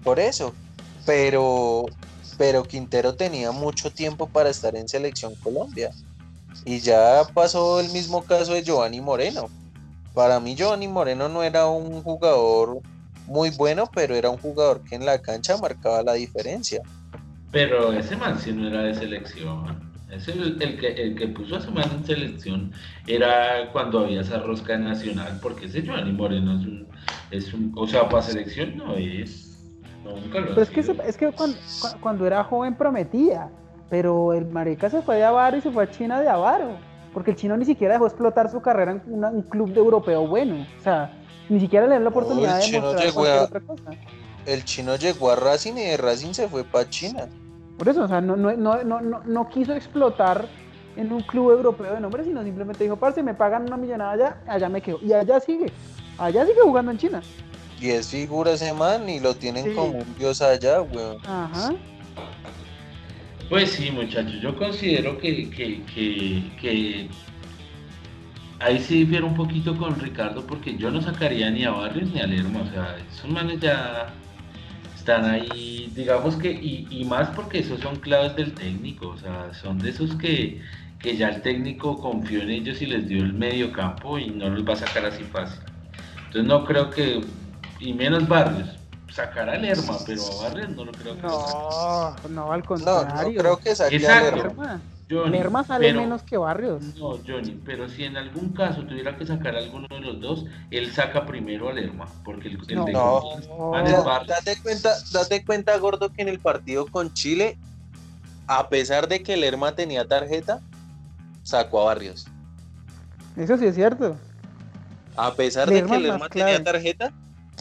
por 0.09 0.19
eso. 0.19 0.55
Pero, 1.05 1.85
pero 2.39 2.63
Quintero 2.63 3.15
tenía 3.15 3.53
mucho 3.53 3.91
tiempo 3.91 4.27
para 4.27 4.49
estar 4.49 4.75
en 4.75 4.89
Selección 4.89 5.35
Colombia. 5.37 5.91
Y 6.65 6.81
ya 6.81 7.23
pasó 7.35 7.81
el 7.81 7.91
mismo 7.91 8.23
caso 8.23 8.55
de 8.55 8.63
Giovanni 8.63 9.03
Moreno. 9.03 9.51
Para 10.15 10.41
mí 10.41 10.55
Giovanni 10.55 10.89
Moreno 10.89 11.29
no 11.29 11.43
era 11.43 11.67
un 11.67 12.03
jugador 12.03 12.81
muy 13.27 13.51
bueno, 13.51 13.91
pero 13.95 14.15
era 14.17 14.31
un 14.31 14.39
jugador 14.39 14.83
que 14.83 14.95
en 14.95 15.05
la 15.05 15.19
cancha 15.21 15.59
marcaba 15.59 16.03
la 16.03 16.15
diferencia. 16.15 16.81
Pero 17.51 17.93
ese 17.93 18.17
man 18.17 18.39
sí 18.39 18.53
no 18.53 18.69
era 18.69 18.83
de 18.83 18.95
selección. 18.95 19.89
Ese, 20.11 20.33
el, 20.33 20.79
que, 20.79 20.89
el 20.89 21.15
que 21.15 21.29
puso 21.29 21.57
a 21.57 21.59
ese 21.59 21.71
man 21.71 21.85
en 21.95 22.05
selección 22.05 22.73
era 23.07 23.71
cuando 23.73 24.01
había 24.01 24.23
esa 24.23 24.39
rosca 24.39 24.79
nacional, 24.79 25.39
porque 25.43 25.67
ese 25.67 25.83
Giovanni 25.83 26.13
Moreno 26.13 26.59
es 26.59 26.67
un, 26.67 26.87
es 27.31 27.53
un 27.53 27.73
o 27.77 27.87
sea, 27.87 28.09
para 28.09 28.23
selección 28.23 28.79
no 28.79 28.95
es 28.95 29.49
pero 30.33 30.63
es 30.63 30.71
que, 30.71 30.81
es 30.81 31.17
que 31.17 31.33
cuando, 32.01 32.27
era 32.27 32.45
joven 32.45 32.75
prometía, 32.75 33.49
pero 33.91 34.33
el 34.33 34.47
marica 34.47 34.91
se 34.91 35.03
fue 35.03 35.17
de 35.17 35.25
avaro 35.25 35.57
y 35.57 35.61
se 35.61 35.71
fue 35.71 35.85
a 35.85 35.91
China 35.91 36.21
de 36.21 36.29
avaro, 36.29 36.77
porque 37.13 37.33
el 37.33 37.37
chino 37.37 37.57
ni 37.57 37.65
siquiera 37.65 37.95
dejó 37.95 38.07
explotar 38.07 38.51
su 38.51 38.61
carrera 38.61 38.93
en 38.93 39.25
un 39.25 39.43
club 39.43 39.73
de 39.73 39.81
europeo 39.81 40.27
bueno, 40.27 40.67
o 40.79 40.83
sea, 40.83 41.13
ni 41.49 41.61
siquiera 41.61 41.87
le 41.87 41.95
dio 41.95 42.05
la 42.05 42.11
oportunidad 42.11 42.61
de 42.61 42.81
mostrar 42.81 43.13
cualquier 43.13 43.43
otra 43.43 43.61
cosa. 43.61 43.91
El 44.49 44.65
chino 44.65 44.97
llegó 44.97 45.31
a 45.31 45.37
Racing 45.37 45.75
y 45.75 45.83
de 45.83 45.97
Racing 45.99 46.33
se 46.33 46.49
fue 46.49 46.65
para 46.65 46.89
China. 46.89 47.29
Por 47.77 47.87
eso, 47.87 48.05
o 48.05 48.09
sea, 48.09 48.23
no, 48.23 48.35
no, 48.35 48.57
no, 48.57 48.83
no, 48.83 49.21
no 49.23 49.49
quiso 49.51 49.75
explotar 49.75 50.49
en 50.97 51.13
un 51.13 51.21
club 51.21 51.51
europeo 51.51 51.93
de 51.93 52.01
nombre, 52.01 52.25
sino 52.25 52.43
simplemente 52.43 52.83
dijo, 52.83 52.97
parce, 52.97 53.23
me 53.23 53.35
pagan 53.35 53.65
una 53.65 53.77
millonada 53.77 54.13
allá, 54.13 54.37
allá 54.47 54.69
me 54.71 54.81
quedo. 54.81 55.01
Y 55.03 55.13
allá 55.13 55.39
sigue, 55.39 55.71
allá 56.17 56.47
sigue 56.47 56.63
jugando 56.63 56.93
en 56.93 56.97
China. 56.97 57.23
Y 57.79 57.91
es 57.91 58.09
figura 58.09 58.53
ese 58.53 58.73
man 58.73 59.07
y 59.07 59.21
lo 59.21 59.35
tienen 59.35 59.75
como 59.75 59.99
un 59.99 60.15
dios 60.19 60.41
allá, 60.41 60.81
weón. 60.81 61.19
Ajá. 61.27 61.75
Pues 63.51 63.73
sí, 63.73 63.91
muchachos, 63.91 64.41
yo 64.41 64.57
considero 64.57 65.19
que, 65.19 65.51
que, 65.51 65.83
que, 66.59 67.11
ahí 68.61 68.79
sí 68.79 69.01
difiero 69.01 69.27
un 69.27 69.37
poquito 69.37 69.77
con 69.77 70.01
Ricardo 70.01 70.43
porque 70.47 70.75
yo 70.77 70.91
no 70.91 71.03
sacaría 71.03 71.51
ni 71.51 71.65
a 71.65 71.71
Barrios 71.71 72.11
ni 72.13 72.21
a 72.21 72.27
Lerma, 72.27 72.63
o 72.63 72.71
sea, 72.71 72.97
esos 73.11 73.31
manes 73.31 73.61
ya 73.61 74.13
están 75.09 75.25
ahí, 75.25 75.91
digamos 75.95 76.37
que, 76.37 76.53
y, 76.53 76.87
y 76.91 77.05
más 77.07 77.29
porque 77.31 77.61
esos 77.61 77.81
son 77.81 77.97
claves 77.97 78.37
del 78.37 78.53
técnico, 78.53 79.09
o 79.09 79.17
sea, 79.17 79.55
son 79.55 79.79
de 79.79 79.89
esos 79.89 80.15
que, 80.17 80.61
que 80.99 81.17
ya 81.17 81.31
el 81.31 81.41
técnico 81.41 81.99
confió 81.99 82.43
en 82.43 82.51
ellos 82.51 82.83
y 82.83 82.87
les 82.87 83.09
dio 83.09 83.25
el 83.25 83.33
medio 83.33 83.73
campo 83.73 84.19
y 84.19 84.29
no 84.29 84.51
los 84.51 84.69
va 84.69 84.75
a 84.75 84.77
sacar 84.77 85.07
así 85.07 85.25
fácil. 85.25 85.61
Entonces 86.27 86.45
no 86.45 86.63
creo 86.67 86.91
que 86.91 87.23
y 87.81 87.95
menos 87.95 88.29
Barrios. 88.29 88.69
Sacará 89.11 89.53
a 89.53 89.57
Lerma, 89.57 89.97
pero 90.07 90.23
a 90.23 90.43
Barrios 90.43 90.69
no 90.77 90.85
lo 90.85 90.93
creo 90.93 91.17
que 91.17 91.23
No, 91.23 92.15
no, 92.29 92.53
al 92.53 92.63
contrario. 92.65 93.33
No, 93.33 93.41
creo 93.41 93.59
que 93.59 93.75
saque 93.75 94.07
a 94.07 94.81
Lerma. 95.09 95.31
Lerma 95.31 95.65
sale 95.65 95.93
menos 95.93 96.23
que 96.23 96.37
Barrios. 96.37 96.83
No, 96.97 97.19
Johnny, 97.27 97.61
pero 97.65 97.89
si 97.89 98.05
en 98.05 98.17
algún 98.17 98.51
caso 98.51 98.83
tuviera 98.85 99.17
que 99.17 99.27
sacar 99.27 99.57
a 99.57 99.59
alguno 99.59 99.87
de 99.89 100.01
los 100.01 100.21
dos, 100.21 100.45
él 100.71 100.93
saca 100.93 101.25
primero 101.27 101.69
a 101.69 101.73
Lerma, 101.73 102.07
porque 102.25 102.49
el, 102.49 102.59
no, 102.75 103.23
no, 103.49 103.73
date 104.27 104.61
cuenta, 104.63 104.91
date 105.13 105.45
cuenta, 105.45 105.77
gordo, 105.79 106.13
que 106.13 106.23
en 106.23 106.29
el 106.29 106.39
partido 106.39 106.87
con 106.87 107.13
Chile, 107.15 107.57
a 108.47 108.69
pesar 108.69 109.09
de 109.09 109.23
que 109.23 109.37
Lerma 109.37 109.75
tenía 109.75 110.07
tarjeta, 110.07 110.61
sacó 111.43 111.83
a 111.83 111.85
Barrios. 111.87 112.27
Eso 113.37 113.57
sí 113.57 113.67
es 113.67 113.75
cierto. 113.75 114.17
A 115.17 115.35
pesar 115.35 115.71
de 115.71 115.85
que 115.85 115.99
Lerma 115.99 116.29
tenía 116.29 116.63
tarjeta, 116.63 117.13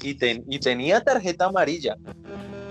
y, 0.01 0.59
tenía 0.59 1.01
tarjeta 1.01 1.45
amarilla. 1.45 1.97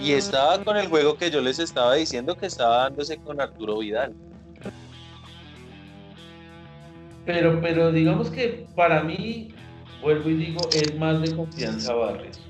Y 0.00 0.12
estaba 0.12 0.62
con 0.62 0.76
el 0.76 0.88
juego 0.88 1.16
que 1.16 1.30
yo 1.30 1.40
les 1.40 1.58
estaba 1.58 1.94
diciendo 1.94 2.36
que 2.36 2.46
estaba 2.46 2.84
dándose 2.84 3.16
con 3.18 3.40
Arturo 3.40 3.78
Vidal. 3.78 4.14
Pero, 7.26 7.60
pero 7.60 7.90
digamos 7.90 8.30
que 8.30 8.66
para 8.76 9.02
mí, 9.02 9.52
vuelvo 10.00 10.30
y 10.30 10.34
digo, 10.34 10.60
es 10.72 10.96
más 10.96 11.20
de 11.20 11.34
confianza 11.34 11.92
Barrios. 11.92 12.40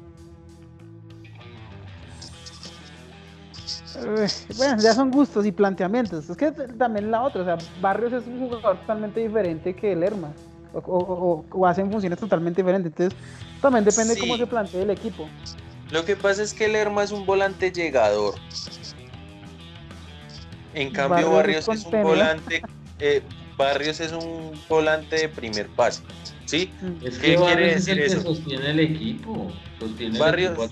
Bueno, 4.58 4.82
ya 4.82 4.92
son 4.92 5.10
gustos 5.10 5.46
y 5.46 5.52
planteamientos. 5.52 6.28
Es 6.28 6.36
que 6.36 6.52
también 6.52 7.10
la 7.10 7.22
otra, 7.22 7.40
o 7.40 7.44
sea, 7.46 7.58
Barrios 7.80 8.12
es 8.12 8.26
un 8.26 8.40
jugador 8.40 8.78
totalmente 8.80 9.20
diferente 9.20 9.74
que 9.74 9.92
el 9.92 10.00
Lerma. 10.00 10.32
O, 10.74 11.42
hacen 11.66 11.90
funciones 11.90 12.18
totalmente 12.18 12.60
diferentes. 12.60 12.92
Entonces, 12.92 13.18
también 13.62 13.84
depende 13.86 14.14
de 14.14 14.20
cómo 14.20 14.36
se 14.36 14.46
plantee 14.46 14.82
el 14.82 14.90
equipo. 14.90 15.26
Lo 15.90 16.04
que 16.04 16.16
pasa 16.16 16.42
es 16.42 16.52
que 16.52 16.68
Lerma 16.68 17.02
es 17.02 17.12
un 17.12 17.24
volante 17.24 17.72
llegador. 17.72 18.34
En 20.74 20.90
cambio, 20.90 21.32
Barrios, 21.32 21.66
es 21.66 21.86
un 21.86 22.02
volante. 22.02 22.60
Eh, 22.98 23.22
Barrios 23.56 24.00
es 24.00 24.12
un 24.12 24.52
volante 24.68 25.16
de 25.16 25.28
primer 25.28 25.68
pase. 25.68 26.02
¿Sí? 26.44 26.70
Mm. 26.80 27.06
Es 27.06 27.18
¿Qué 27.18 27.36
quiere 27.36 27.74
decir 27.74 27.98
eso? 28.00 28.22
sostiene 28.22 28.70
el 28.70 28.80
equipo. 28.80 29.50
Sostiene 29.80 30.18
Barrios, 30.18 30.70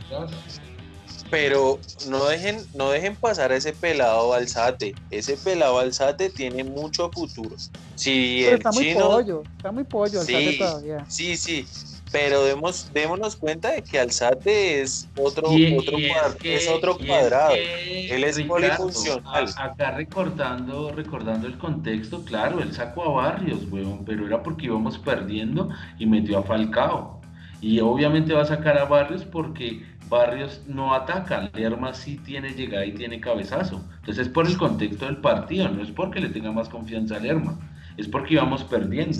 pero 1.31 1.81
no 2.09 2.27
dejen, 2.27 2.65
no 2.75 2.91
dejen 2.91 3.17
pasar 3.17 3.51
a 3.51 3.57
ese 3.57 3.73
pelado 3.73 4.35
Alzate. 4.35 4.95
Ese 5.11 5.37
pelado 5.37 5.79
Alzate 5.79 6.31
tiene 6.31 6.63
mucho 6.63 7.11
futuro. 7.11 7.57
Si 7.97 8.45
está 8.45 8.71
muy 8.71 8.95
pollo, 8.95 9.43
está 9.57 9.73
muy 9.73 9.85
pollo 9.85 10.21
Alzate 10.21 10.59
todavía. 10.59 11.05
Sí, 11.09 11.37
sí, 11.37 11.67
pero 12.15 12.45
demos, 12.45 12.93
démonos 12.95 13.35
cuenta 13.35 13.73
de 13.73 13.83
que 13.83 13.99
Alzate 13.99 14.83
es 14.83 15.11
otro, 15.17 15.49
otro, 15.49 15.99
es, 16.45 16.69
otro 16.69 16.97
cuadrado. 16.97 17.57
Él 17.57 18.23
es 18.23 18.41
polifuncional. 18.41 19.47
acá 19.57 19.91
recordando, 19.91 20.93
recordando 20.93 21.49
el 21.49 21.59
contexto, 21.59 22.25
claro, 22.25 22.61
él 22.61 22.73
sacó 22.73 23.03
a 23.03 23.23
Barrios, 23.25 23.67
weón, 23.69 24.05
pero 24.05 24.29
era 24.29 24.45
porque 24.45 24.67
íbamos 24.67 24.97
perdiendo 24.97 25.71
y 25.99 26.07
metió 26.07 26.39
a 26.39 26.45
Falcao. 26.45 27.21
Y 27.61 27.81
obviamente 27.81 28.33
va 28.33 28.43
a 28.43 28.47
sacar 28.47 28.79
a 28.79 28.85
Barrios 28.85 29.25
porque 29.25 29.85
Barrios 30.09 30.63
no 30.69 30.95
ataca, 30.95 31.51
Lerma 31.53 31.95
sí 31.95 32.19
tiene 32.19 32.51
llegada 32.51 32.87
y 32.87 32.93
tiene 32.93 33.19
cabezazo. 33.19 33.85
Entonces 33.97 34.29
es 34.29 34.33
por 34.33 34.47
el 34.47 34.57
contexto 34.57 35.07
del 35.07 35.17
partido, 35.17 35.69
no 35.69 35.83
es 35.83 35.91
porque 35.91 36.21
le 36.21 36.29
tenga 36.29 36.53
más 36.53 36.69
confianza 36.69 37.17
a 37.17 37.19
Lerma, 37.19 37.59
es 37.97 38.07
porque 38.07 38.35
íbamos 38.35 38.63
perdiendo 38.63 39.19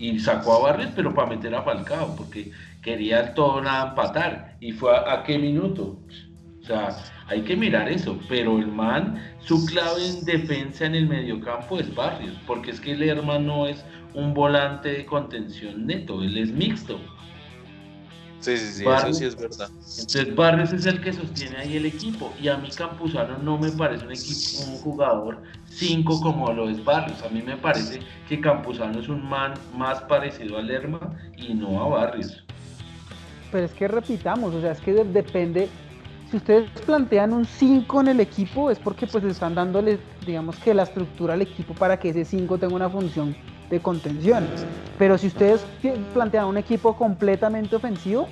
y 0.00 0.18
sacó 0.18 0.54
a 0.54 0.70
Barrios, 0.70 0.92
pero 0.96 1.14
para 1.14 1.28
meter 1.28 1.54
a 1.54 1.62
Falcao, 1.62 2.16
porque 2.16 2.50
quería 2.82 3.34
todo 3.34 3.60
nada 3.60 3.90
empatar. 3.90 4.56
¿Y 4.58 4.72
fue 4.72 4.96
a, 4.96 5.22
qué 5.24 5.38
minuto? 5.38 5.98
O 6.62 6.64
sea, 6.64 6.96
hay 7.26 7.42
que 7.42 7.54
mirar 7.54 7.86
eso, 7.86 8.18
pero 8.26 8.58
el 8.58 8.66
man, 8.66 9.22
su 9.40 9.64
clave 9.66 10.08
en 10.08 10.24
defensa 10.24 10.86
en 10.86 10.94
el 10.94 11.06
mediocampo 11.06 11.78
es 11.78 11.94
Barrios, 11.94 12.34
porque 12.46 12.70
es 12.70 12.80
que 12.80 12.96
Lerma 12.96 13.38
no 13.38 13.66
es 13.66 13.84
un 14.14 14.32
volante 14.32 14.90
de 14.90 15.04
contención 15.04 15.86
neto, 15.86 16.22
él 16.22 16.38
es 16.38 16.50
mixto. 16.50 16.98
Sí, 18.40 18.56
sí, 18.56 18.72
sí, 18.72 18.84
eso 18.86 19.12
sí 19.12 19.24
es 19.26 19.36
verdad. 19.36 19.68
Entonces 19.98 20.34
Barrios 20.34 20.72
es 20.72 20.86
el 20.86 21.02
que 21.02 21.12
sostiene 21.12 21.58
ahí 21.58 21.76
el 21.76 21.84
equipo 21.84 22.32
y 22.40 22.48
a 22.48 22.56
mí 22.56 22.70
Campuzano 22.74 23.36
no 23.38 23.58
me 23.58 23.70
parece 23.70 24.06
un, 24.06 24.12
equipo, 24.12 24.64
un 24.66 24.78
jugador 24.78 25.42
5 25.68 26.20
como 26.22 26.50
lo 26.50 26.70
es 26.70 26.82
Barrios. 26.82 27.22
A 27.22 27.28
mí 27.28 27.42
me 27.42 27.58
parece 27.58 28.00
que 28.26 28.40
Campuzano 28.40 28.98
es 28.98 29.08
un 29.08 29.28
man 29.28 29.52
más 29.76 30.00
parecido 30.02 30.56
a 30.56 30.62
Lerma 30.62 31.18
y 31.36 31.52
no 31.52 31.82
a 31.82 31.88
Barrios. 31.88 32.42
Pero 33.52 33.66
es 33.66 33.72
que 33.72 33.88
repitamos, 33.88 34.54
o 34.54 34.60
sea, 34.62 34.72
es 34.72 34.80
que 34.80 34.92
depende. 34.92 35.68
Si 36.30 36.38
ustedes 36.38 36.70
plantean 36.86 37.34
un 37.34 37.44
5 37.44 38.00
en 38.00 38.08
el 38.08 38.20
equipo 38.20 38.70
es 38.70 38.78
porque 38.78 39.06
pues 39.06 39.24
están 39.24 39.54
dándole, 39.54 39.98
digamos 40.24 40.56
que 40.56 40.72
la 40.72 40.84
estructura 40.84 41.34
al 41.34 41.42
equipo 41.42 41.74
para 41.74 41.98
que 41.98 42.10
ese 42.10 42.24
5 42.24 42.56
tenga 42.56 42.74
una 42.74 42.88
función 42.88 43.36
de 43.70 43.80
contención. 43.80 44.46
Pero 44.98 45.16
si 45.16 45.28
ustedes 45.28 45.64
plantean 46.12 46.46
un 46.46 46.58
equipo 46.58 46.96
completamente 46.96 47.76
ofensivo, 47.76 48.28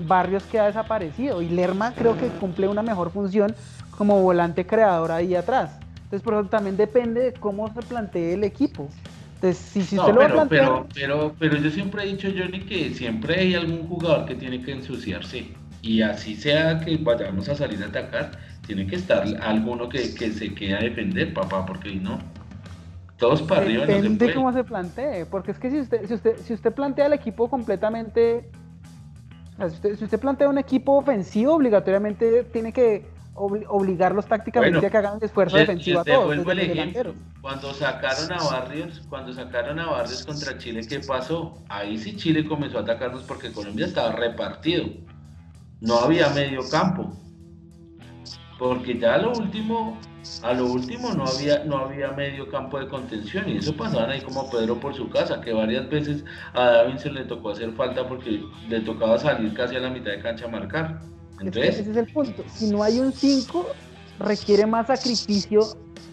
Barrios 0.00 0.44
queda 0.44 0.66
desaparecido 0.66 1.42
y 1.42 1.48
Lerma 1.48 1.92
creo 1.96 2.16
que 2.18 2.28
cumple 2.28 2.68
una 2.68 2.82
mejor 2.82 3.10
función 3.10 3.54
como 3.96 4.20
volante 4.22 4.66
creador 4.66 5.12
ahí 5.12 5.34
atrás. 5.34 5.78
Entonces, 6.04 6.22
por 6.22 6.34
eso 6.34 6.44
también 6.46 6.76
depende 6.76 7.20
de 7.20 7.32
cómo 7.34 7.72
se 7.72 7.82
plantee 7.82 8.34
el 8.34 8.44
equipo. 8.44 8.88
Entonces, 9.36 9.58
si, 9.58 9.82
si 9.82 9.98
usted 9.98 10.12
pero, 10.12 10.28
lo 10.28 10.34
plantea... 10.34 10.60
pero, 10.60 10.88
pero, 10.92 11.34
pero 11.38 11.56
yo 11.56 11.70
siempre 11.70 12.02
he 12.02 12.06
dicho, 12.06 12.28
Johnny, 12.36 12.60
que 12.60 12.92
siempre 12.92 13.38
hay 13.38 13.54
algún 13.54 13.86
jugador 13.86 14.26
que 14.26 14.34
tiene 14.34 14.60
que 14.60 14.72
ensuciarse. 14.72 15.46
Y 15.82 16.02
así 16.02 16.34
sea 16.34 16.80
que 16.80 16.96
vayamos 16.96 17.48
a 17.48 17.54
salir 17.54 17.82
a 17.82 17.86
atacar, 17.86 18.32
tiene 18.66 18.86
que 18.86 18.96
estar 18.96 19.24
alguno 19.40 19.88
que, 19.88 20.14
que 20.14 20.32
se 20.32 20.52
quede 20.54 20.74
a 20.74 20.80
defender, 20.80 21.32
papá, 21.32 21.64
porque 21.64 21.94
no. 21.94 22.18
Todos 23.20 23.42
para 23.42 23.60
arriba. 23.60 23.84
Depende 23.84 24.26
de 24.26 24.34
cómo 24.34 24.50
se 24.52 24.64
plantee, 24.64 25.26
porque 25.26 25.52
es 25.52 25.58
que 25.58 25.70
si 25.70 25.80
usted, 25.80 26.06
si 26.08 26.14
usted, 26.14 26.36
si 26.38 26.54
usted 26.54 26.72
plantea 26.72 27.06
el 27.06 27.12
equipo 27.12 27.50
completamente, 27.50 28.50
si 29.58 29.64
usted, 29.64 29.96
si 29.96 30.04
usted 30.04 30.18
plantea 30.18 30.48
un 30.48 30.56
equipo 30.56 30.96
ofensivo, 30.96 31.54
obligatoriamente 31.54 32.44
tiene 32.44 32.72
que 32.72 33.06
obligarlos 33.34 34.26
tácticamente 34.26 34.86
a 34.86 34.90
que 34.90 34.96
hagan 34.96 35.18
el 35.18 35.24
esfuerzo 35.24 35.56
defensivo 35.56 36.00
a 36.00 36.04
todos. 36.04 36.36
Cuando 37.40 37.74
sacaron 37.74 38.32
a 38.32 38.42
Barrios, 38.42 39.02
cuando 39.08 39.32
sacaron 39.32 39.78
a 39.78 39.86
Barrios 39.86 40.24
contra 40.24 40.58
Chile, 40.58 40.80
¿qué 40.88 41.00
pasó? 41.00 41.58
Ahí 41.68 41.98
sí 41.98 42.16
Chile 42.16 42.46
comenzó 42.46 42.78
a 42.78 42.82
atacarnos 42.82 43.22
porque 43.24 43.52
Colombia 43.52 43.86
estaba 43.86 44.12
repartido. 44.12 44.86
No 45.80 45.98
había 45.98 46.28
medio 46.30 46.60
campo. 46.70 47.12
Porque 48.58 48.98
ya 48.98 49.16
lo 49.16 49.32
último 49.32 49.98
a 50.42 50.52
lo 50.52 50.66
último 50.66 51.12
no 51.12 51.24
había, 51.26 51.64
no 51.64 51.78
había 51.78 52.10
medio 52.12 52.48
campo 52.50 52.78
de 52.78 52.88
contención 52.88 53.48
y 53.48 53.58
eso 53.58 53.74
pasaban 53.74 54.10
ahí 54.10 54.20
como 54.20 54.50
Pedro 54.50 54.78
por 54.78 54.94
su 54.94 55.08
casa, 55.08 55.40
que 55.40 55.52
varias 55.52 55.88
veces 55.88 56.24
a 56.54 56.64
David 56.64 56.98
se 56.98 57.10
le 57.10 57.24
tocó 57.24 57.50
hacer 57.50 57.72
falta 57.72 58.06
porque 58.06 58.42
le 58.68 58.80
tocaba 58.80 59.18
salir 59.18 59.54
casi 59.54 59.76
a 59.76 59.80
la 59.80 59.90
mitad 59.90 60.10
de 60.10 60.20
cancha 60.20 60.46
a 60.46 60.48
marcar. 60.48 61.00
Entonces, 61.40 61.78
ese 61.78 61.90
es 61.90 61.96
el 61.96 62.06
punto. 62.06 62.44
Si 62.52 62.70
no 62.70 62.82
hay 62.82 62.98
un 62.98 63.12
5, 63.12 63.66
requiere 64.18 64.66
más 64.66 64.88
sacrificio 64.88 65.60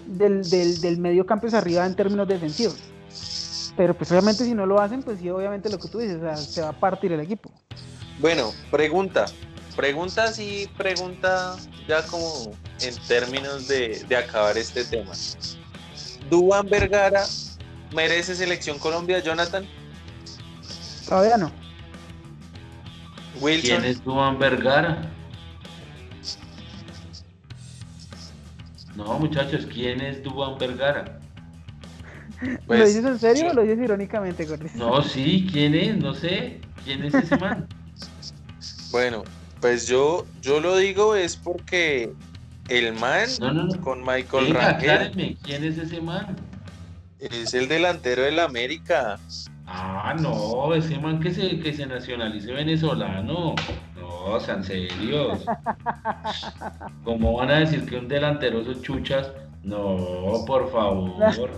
del, 0.06 0.50
del, 0.50 0.98
medio 0.98 1.26
campo 1.26 1.48
hacia 1.48 1.60
arriba 1.60 1.86
en 1.86 1.96
términos 1.96 2.28
defensivos. 2.28 2.78
Pero 3.76 3.94
pues 3.94 4.12
obviamente 4.12 4.44
si 4.44 4.54
no 4.54 4.66
lo 4.66 4.80
hacen, 4.80 5.04
pues 5.04 5.20
sí, 5.20 5.30
obviamente 5.30 5.70
lo 5.70 5.78
que 5.78 5.88
tú 5.88 6.00
dices, 6.00 6.20
se 6.40 6.62
va 6.62 6.70
a 6.70 6.80
partir 6.80 7.12
el 7.12 7.20
equipo. 7.20 7.52
Bueno, 8.20 8.52
pregunta. 8.72 9.26
Pregunta 9.78 10.34
sí, 10.34 10.68
pregunta 10.76 11.56
ya 11.88 12.02
como 12.08 12.52
en 12.82 12.96
términos 13.08 13.68
de, 13.68 14.04
acabar 14.18 14.58
este 14.58 14.84
tema. 14.84 15.12
¿Duan 16.32 16.68
Vergara 16.68 17.24
merece 17.94 18.36
selección 18.36 18.80
Colombia, 18.80 19.20
Jonathan? 19.20 19.68
Todavía 21.08 21.38
no. 21.38 21.52
Wilson. 23.40 23.82
¿Quién 23.82 23.86
es 23.86 24.04
Duan 24.04 24.40
Vergara? 24.40 25.12
No, 28.96 29.20
muchachos, 29.20 29.68
¿quién 29.72 30.02
es 30.02 30.24
Duan 30.24 30.58
Vergara? 30.58 31.20
¿Lo 32.42 32.58
pues, 32.66 32.96
dices 32.96 33.06
en 33.06 33.20
serio 33.20 33.52
o 33.52 33.54
lo 33.54 33.62
dices 33.62 33.78
irónicamente, 33.78 34.44
Gordis? 34.46 34.74
No, 34.74 35.04
sí, 35.04 35.48
¿quién 35.52 35.76
es? 35.76 35.98
No 35.98 36.16
sé. 36.16 36.62
¿Quién 36.84 37.04
es 37.04 37.14
ese 37.14 37.38
man? 37.38 37.68
bueno, 38.92 39.24
pues 39.62 39.88
yo, 39.88 40.26
yo 40.42 40.60
lo 40.60 40.78
digo 40.78 41.16
es 41.16 41.36
porque 41.36 42.14
el 42.70 42.94
man 42.94 43.28
con 43.82 44.04
Michael 44.04 44.54
Rangel. 44.54 45.38
¿quién 45.44 45.64
es 45.64 45.78
ese 45.78 46.02
man? 46.02 46.36
Es 47.20 47.54
el 47.54 47.68
delantero 47.68 48.24
del 48.24 48.40
América. 48.40 49.20
Ah, 49.66 50.16
no, 50.20 50.74
ese 50.74 50.98
man 51.00 51.20
que 51.20 51.34
se, 51.34 51.60
que 51.60 51.74
se 51.74 51.86
nacionalice 51.86 52.52
venezolano. 52.52 53.56
No, 53.96 54.40
sean 54.40 54.64
serios. 54.64 55.44
¿Cómo 57.04 57.38
van 57.38 57.52
a 57.52 57.60
decir 57.60 57.86
que 57.86 57.98
un 57.98 58.08
delantero 58.08 58.64
son 58.64 58.82
chuchas? 58.82 59.32
No, 59.64 60.44
por 60.46 60.72
favor. 60.72 61.52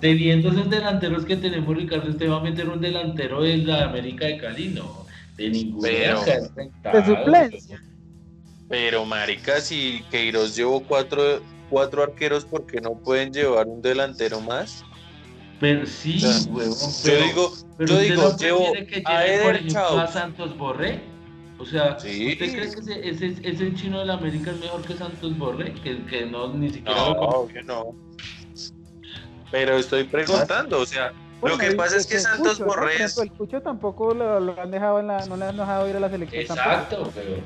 Teniendo 0.00 0.50
esos 0.50 0.68
delanteros 0.68 1.24
que 1.24 1.36
tenemos, 1.36 1.74
Ricardo, 1.74 2.10
usted 2.10 2.30
va 2.30 2.38
a 2.38 2.42
meter 2.42 2.68
un 2.68 2.80
delantero 2.80 3.42
de 3.42 3.58
la 3.58 3.84
América 3.84 4.26
de 4.26 4.36
Cali, 4.36 4.68
no. 4.68 5.06
De 5.40 5.48
ninguna 5.48 5.88
de 5.88 7.04
suplencia. 7.06 7.82
Pero, 8.68 9.06
marica, 9.06 9.58
si 9.62 10.04
Queiroz 10.10 10.54
llevó 10.54 10.82
cuatro, 10.82 11.40
cuatro 11.70 12.02
arqueros, 12.02 12.44
¿por 12.44 12.66
qué 12.66 12.78
no 12.78 12.92
pueden 12.92 13.32
llevar 13.32 13.66
un 13.66 13.80
delantero 13.80 14.38
más? 14.42 14.84
Pero 15.58 15.86
sí, 15.86 16.20
huevón. 16.50 16.76
yo 17.04 17.16
digo, 17.24 17.52
yo 17.78 17.98
digo, 17.98 18.36
llevo 18.36 18.72
a 19.06 19.26
Eder 19.26 19.76
a 19.76 20.06
Santos 20.08 20.56
Borré. 20.58 21.00
O 21.58 21.64
sea, 21.64 21.96
¿usted 21.96 22.10
cree 22.36 22.36
que 22.36 23.10
ese, 23.10 23.36
ese, 23.42 23.74
chino 23.74 24.00
de 24.00 24.06
la 24.06 24.14
América 24.14 24.50
es 24.50 24.60
mejor 24.60 24.82
que 24.82 24.94
Santos 24.94 25.38
Borré? 25.38 25.72
Que, 25.72 26.04
que 26.04 26.26
no, 26.26 26.52
ni 26.52 26.68
siquiera. 26.68 27.14
No, 27.14 27.48
que 27.48 27.62
no. 27.62 27.94
Pero 29.50 29.78
estoy 29.78 30.04
preguntando, 30.04 30.80
o 30.80 30.86
sea, 30.86 31.12
lo 31.42 31.58
que 31.58 31.72
pasa 31.72 31.96
es 31.96 32.06
que 32.06 32.18
Santos 32.18 32.58
Borré. 32.58 32.96
El 33.02 33.32
Cucho 33.32 33.62
tampoco 33.62 34.14
lo, 34.14 34.60
han 34.60 34.70
dejado 34.70 35.00
en 35.00 35.06
la, 35.06 35.24
no 35.26 35.36
le 35.36 35.46
han 35.46 35.56
dejado 35.56 35.88
ir 35.88 35.96
a 35.96 36.00
la 36.00 36.10
selección. 36.10 36.42
Exacto, 36.42 37.10
pero 37.14 37.36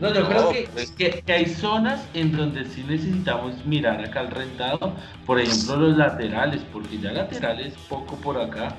no, 0.00 0.12
yo 0.12 0.26
creo 0.26 0.52
pues. 0.72 0.90
que, 0.92 1.22
que, 1.24 1.32
hay 1.32 1.46
zonas 1.46 2.04
en 2.14 2.36
donde 2.36 2.64
sí 2.64 2.84
necesitamos 2.88 3.64
mirar 3.64 4.04
acá 4.04 4.20
al 4.20 4.30
rentado, 4.30 4.92
por 5.24 5.40
ejemplo 5.40 5.76
los 5.76 5.96
laterales, 5.96 6.62
porque 6.72 6.98
ya 6.98 7.12
laterales 7.12 7.74
poco 7.88 8.16
por 8.16 8.40
acá. 8.40 8.74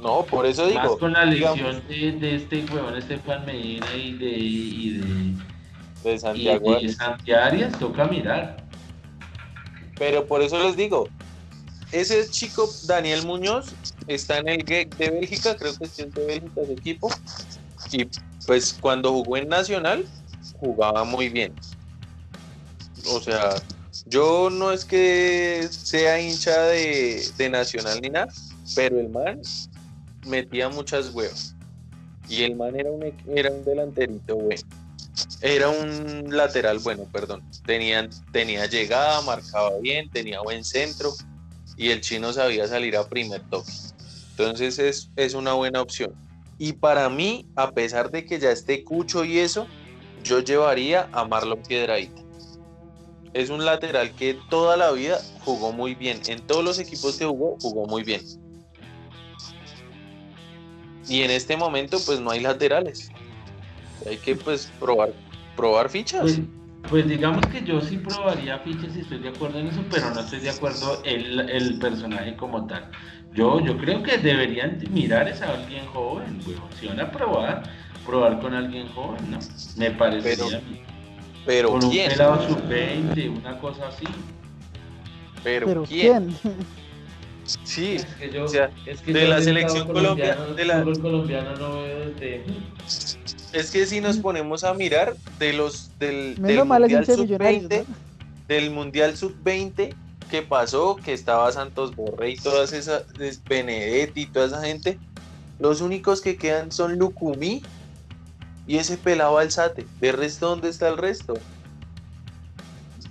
No, 0.00 0.24
por 0.24 0.46
eso 0.46 0.66
digo. 0.66 0.80
Más 0.80 0.96
con 0.96 1.12
la 1.12 1.24
lesión 1.24 1.82
de, 1.88 2.12
de, 2.12 2.36
este 2.36 2.64
huevón 2.72 2.96
Estefan 2.96 3.44
Medina 3.44 3.86
y 3.94 4.12
de, 4.12 4.30
y 4.30 4.90
de, 4.98 6.10
de 6.10 6.18
Santiago. 6.18 6.78
Y 6.80 6.86
de 6.86 6.92
Santiago 6.92 7.78
toca 7.78 8.04
mirar. 8.06 8.61
Pero 9.98 10.26
por 10.26 10.42
eso 10.42 10.58
les 10.62 10.76
digo, 10.76 11.08
ese 11.92 12.28
chico 12.28 12.68
Daniel 12.84 13.26
Muñoz 13.26 13.66
está 14.06 14.38
en 14.38 14.48
el 14.48 14.64
GEC 14.64 14.96
de 14.96 15.10
Bélgica, 15.10 15.56
creo 15.56 15.76
que 15.76 15.84
es 15.84 15.96
de 15.96 16.26
Bélgica 16.26 16.60
de 16.62 16.72
equipo, 16.72 17.10
y 17.92 18.08
pues 18.46 18.76
cuando 18.80 19.12
jugó 19.12 19.36
en 19.36 19.48
Nacional, 19.48 20.06
jugaba 20.58 21.04
muy 21.04 21.28
bien. 21.28 21.52
O 23.08 23.20
sea, 23.20 23.56
yo 24.06 24.48
no 24.50 24.72
es 24.72 24.84
que 24.84 25.68
sea 25.70 26.20
hincha 26.20 26.62
de, 26.62 27.48
Nacional 27.50 28.00
ni 28.00 28.10
nada, 28.10 28.32
pero 28.74 28.98
el 28.98 29.08
man 29.08 29.40
metía 30.26 30.68
muchas 30.68 31.10
huevas. 31.10 31.54
Y 32.28 32.44
el 32.44 32.56
man 32.56 32.78
era 32.78 32.90
un, 32.90 33.12
era 33.36 33.50
un 33.50 33.64
delanterito 33.64 34.36
bueno. 34.36 34.62
Era 35.40 35.68
un 35.68 36.34
lateral 36.34 36.78
bueno, 36.78 37.04
perdón. 37.12 37.42
Tenía, 37.66 38.08
tenía 38.32 38.66
llegada, 38.66 39.20
marcaba 39.22 39.78
bien, 39.80 40.10
tenía 40.10 40.40
buen 40.40 40.64
centro 40.64 41.12
y 41.76 41.90
el 41.90 42.00
chino 42.00 42.32
sabía 42.32 42.66
salir 42.66 42.96
a 42.96 43.08
primer 43.08 43.42
toque. 43.50 43.72
Entonces 44.30 44.78
es, 44.78 45.10
es 45.16 45.34
una 45.34 45.52
buena 45.54 45.82
opción. 45.82 46.14
Y 46.58 46.74
para 46.74 47.08
mí, 47.08 47.46
a 47.56 47.72
pesar 47.72 48.10
de 48.10 48.24
que 48.24 48.38
ya 48.38 48.50
esté 48.50 48.84
Cucho 48.84 49.24
y 49.24 49.38
eso, 49.38 49.66
yo 50.22 50.40
llevaría 50.40 51.08
a 51.12 51.24
Marlon 51.24 51.62
Piedraíta. 51.62 52.22
Es 53.34 53.50
un 53.50 53.64
lateral 53.64 54.14
que 54.14 54.38
toda 54.50 54.76
la 54.76 54.92
vida 54.92 55.18
jugó 55.44 55.72
muy 55.72 55.94
bien. 55.94 56.20
En 56.26 56.40
todos 56.46 56.64
los 56.64 56.78
equipos 56.78 57.16
que 57.16 57.24
jugó, 57.24 57.56
jugó 57.60 57.86
muy 57.86 58.02
bien. 58.04 58.22
Y 61.08 61.22
en 61.22 61.30
este 61.30 61.56
momento, 61.56 61.98
pues 62.04 62.20
no 62.20 62.30
hay 62.30 62.40
laterales. 62.40 63.10
Hay 64.06 64.16
que 64.18 64.34
pues 64.36 64.70
probar, 64.80 65.12
probar 65.56 65.88
fichas. 65.88 66.22
Pues, 66.22 66.40
pues 66.88 67.08
digamos 67.08 67.46
que 67.46 67.62
yo 67.62 67.80
sí 67.80 67.96
probaría 67.98 68.58
fichas 68.60 68.96
y 68.96 69.00
estoy 69.00 69.18
de 69.18 69.28
acuerdo 69.28 69.58
en 69.60 69.68
eso, 69.68 69.82
pero 69.90 70.10
no 70.12 70.20
estoy 70.20 70.40
de 70.40 70.50
acuerdo 70.50 71.00
el, 71.04 71.40
el 71.48 71.78
personaje 71.78 72.36
como 72.36 72.66
tal. 72.66 72.90
Yo, 73.34 73.60
yo 73.60 73.78
creo 73.78 74.02
que 74.02 74.18
deberían 74.18 74.78
mirar 74.90 75.26
a 75.28 75.50
alguien 75.54 75.86
joven, 75.86 76.40
Si 76.78 76.86
van 76.86 77.00
a 77.00 77.10
probar, 77.10 77.62
probar 78.04 78.40
con 78.40 78.52
alguien 78.54 78.88
joven, 78.88 79.30
¿no? 79.30 79.38
Me 79.76 79.90
parece. 79.92 80.36
Pero, 80.36 80.48
pero 81.46 81.70
con 81.70 81.90
¿quién? 81.90 82.06
un 82.10 82.12
pelado 82.12 82.48
sub-20, 82.48 83.38
una 83.38 83.58
cosa 83.58 83.88
así. 83.88 84.04
Pero, 85.42 85.66
Pero 85.66 85.82
¿quién? 85.84 86.36
¿quién? 86.42 86.56
Sí, 87.64 87.94
Es 87.96 88.04
que 88.06 88.30
yo, 88.30 88.44
o 88.44 88.48
sea, 88.48 88.70
es 88.86 89.00
que 89.00 89.12
de 89.12 89.26
la 89.28 89.38
el 89.38 89.44
selección 89.44 89.88
colombiana- 89.88 90.46
de 90.54 90.64
la- 90.64 90.78
fútbol 90.82 91.00
colombiano 91.00 91.56
no 91.56 91.82
veo 91.82 91.98
desde. 92.10 92.44
Es 93.52 93.70
que 93.70 93.86
si 93.86 94.00
nos 94.00 94.18
ponemos 94.18 94.64
a 94.64 94.74
mirar 94.74 95.14
de 95.38 95.52
los 95.52 95.90
del, 95.98 96.38
Mundial 96.38 96.90
hincha 96.90 97.12
de 97.12 97.18
Millonarios, 97.18 97.62
Sub-20, 97.62 97.86
¿no? 97.88 97.94
del 98.48 98.70
Mundial 98.70 99.16
Sub-20 99.16 99.94
que 100.30 100.42
pasó, 100.42 100.96
que 100.96 101.12
estaba 101.12 101.52
Santos 101.52 101.94
Borré 101.94 102.30
y 102.30 102.36
todas 102.36 102.72
esas, 102.72 103.04
es 103.20 103.42
Benedetti 103.44 104.22
y 104.22 104.26
toda 104.26 104.46
esa 104.46 104.62
gente, 104.62 104.98
los 105.58 105.82
únicos 105.82 106.22
que 106.22 106.36
quedan 106.36 106.72
son 106.72 106.98
Lucumí 106.98 107.62
y 108.66 108.78
ese 108.78 108.96
pelado 108.96 109.36
Alzate. 109.36 109.86
¿De 110.00 110.12
resto 110.12 110.48
dónde 110.48 110.70
está 110.70 110.88
el 110.88 110.96
resto? 110.96 111.34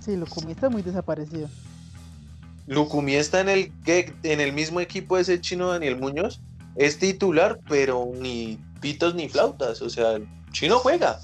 Sí, 0.00 0.16
lo 0.16 0.26
comiste 0.26 0.68
muy 0.68 0.82
desaparecido. 0.82 1.48
Lucumí 2.66 3.14
está 3.14 3.40
en 3.40 3.48
el, 3.48 3.72
en 3.86 4.40
el 4.40 4.52
mismo 4.52 4.80
equipo 4.80 5.16
de 5.16 5.22
ese 5.22 5.40
chino 5.40 5.68
Daniel 5.68 5.98
Muñoz, 5.98 6.40
es 6.74 6.98
titular, 6.98 7.60
pero 7.68 8.10
ni 8.18 8.58
pitos 8.82 9.14
ni 9.14 9.28
flautas, 9.28 9.80
o 9.80 9.88
sea, 9.88 10.12
el 10.12 10.28
chino 10.50 10.78
juega, 10.78 11.18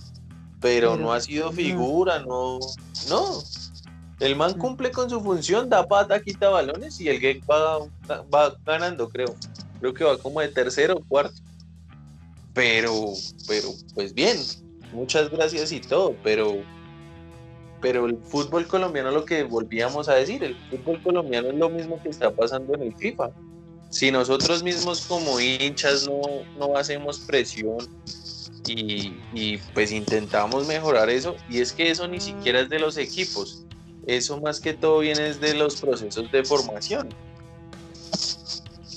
pero, 0.61 0.97
no 0.97 1.13
ha 1.13 1.21
sido 1.21 1.53
figura, 1.53 2.21
no, 2.21 2.59
no. 3.11 3.43
El 4.21 4.35
man 4.35 4.55
cumple 4.55 4.91
con 4.91 5.11
su 5.11 5.21
función, 5.21 5.69
da 5.69 5.87
pata, 5.87 6.21
quita 6.21 6.49
balones 6.49 7.01
y 7.01 7.09
el 7.09 7.21
Gek 7.21 7.45
va, 7.49 7.87
va 8.35 8.57
ganando, 8.65 9.09
creo. 9.09 9.37
Creo 9.79 9.95
que 9.95 10.05
va 10.05 10.19
como 10.19 10.41
de 10.41 10.49
tercero 10.49 10.95
o 10.97 11.05
cuarto. 11.05 11.41
Pero, 12.55 13.13
pero, 13.47 13.69
pues 13.95 14.13
bien, 14.13 14.39
muchas 14.93 15.31
gracias 15.31 15.71
y 15.71 15.81
todo, 15.81 16.17
pero 16.25 16.57
pero 17.81 18.07
el 18.07 18.17
fútbol 18.17 18.67
colombiano, 18.67 19.11
lo 19.11 19.25
que 19.25 19.45
volvíamos 19.45 20.09
a 20.09 20.15
decir, 20.15 20.43
el 20.43 20.57
fútbol 20.71 21.01
colombiano 21.03 21.49
es 21.49 21.55
lo 21.55 21.69
mismo 21.69 22.03
que 22.03 22.09
está 22.09 22.31
pasando 22.31 22.75
en 22.75 22.83
el 22.83 22.97
FIFA. 22.97 23.31
Si 23.91 24.11
nosotros 24.11 24.63
mismos 24.63 25.07
como 25.07 25.41
hinchas 25.41 26.07
no, 26.07 26.21
no 26.59 26.77
hacemos 26.77 27.19
presión 27.21 27.79
y, 28.67 29.15
y, 29.33 29.57
pues 29.73 29.93
intentamos 29.93 30.67
mejorar 30.67 31.09
eso, 31.09 31.37
y 31.49 31.61
es 31.61 31.73
que 31.73 31.91
eso 31.91 32.07
ni 32.07 32.21
siquiera 32.21 32.61
es 32.61 32.69
de 32.69 32.79
los 32.79 32.99
equipos, 32.99 33.65
eso 34.07 34.41
más 34.41 34.61
que 34.61 34.75
todo 34.75 34.99
viene 34.99 35.35
de 35.35 35.55
los 35.55 35.77
procesos 35.77 36.31
de 36.31 36.45
formación. 36.45 37.09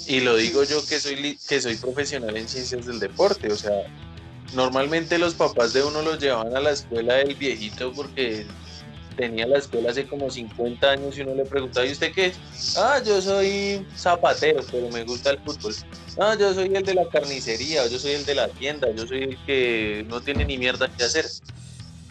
Y 0.08 0.20
lo 0.20 0.36
digo 0.36 0.64
yo 0.64 0.86
que 0.86 1.00
soy, 1.00 1.38
que 1.48 1.62
soy 1.62 1.76
profesional 1.76 2.36
en 2.36 2.50
ciencias 2.50 2.86
del 2.86 3.00
deporte, 3.00 3.52
o 3.52 3.56
sea, 3.56 3.84
normalmente 4.54 5.18
los 5.18 5.36
papás 5.36 5.72
de 5.72 5.84
uno 5.84 6.02
los 6.02 6.20
llevaban 6.20 6.56
a 6.56 6.60
la 6.60 6.72
escuela 6.72 7.16
del 7.16 7.36
viejito 7.36 7.94
porque 7.94 8.46
tenía 9.16 9.48
la 9.48 9.58
escuela 9.58 9.92
hace 9.92 10.08
como 10.08 10.30
50 10.30 10.92
años 10.92 11.18
y 11.18 11.22
uno 11.22 11.36
le 11.36 11.46
preguntaba, 11.46 11.86
¿y 11.86 11.92
usted 11.92 12.12
qué 12.14 12.28
es? 12.28 12.40
Ah, 12.78 13.02
yo 13.06 13.22
soy 13.22 13.86
zapatero, 13.96 14.62
pero 14.72 14.90
me 14.90 15.04
gusta 15.04 15.32
el 15.32 15.40
fútbol. 15.40 15.74
Ah, 16.20 16.36
yo 16.40 16.54
soy 16.54 16.74
el 16.74 16.84
de 16.84 16.94
la 16.94 17.04
carnicería, 17.12 17.88
yo 17.88 18.00
soy 18.00 18.12
el 18.14 18.26
de 18.26 18.36
la 18.36 18.48
tienda, 18.50 18.88
yo 18.96 19.06
soy 19.08 19.24
el 19.24 19.40
que 19.46 20.06
no 20.08 20.22
tiene 20.22 20.46
ni 20.46 20.58
mierda 20.58 20.90
que 20.90 21.04
hacer. 21.04 21.26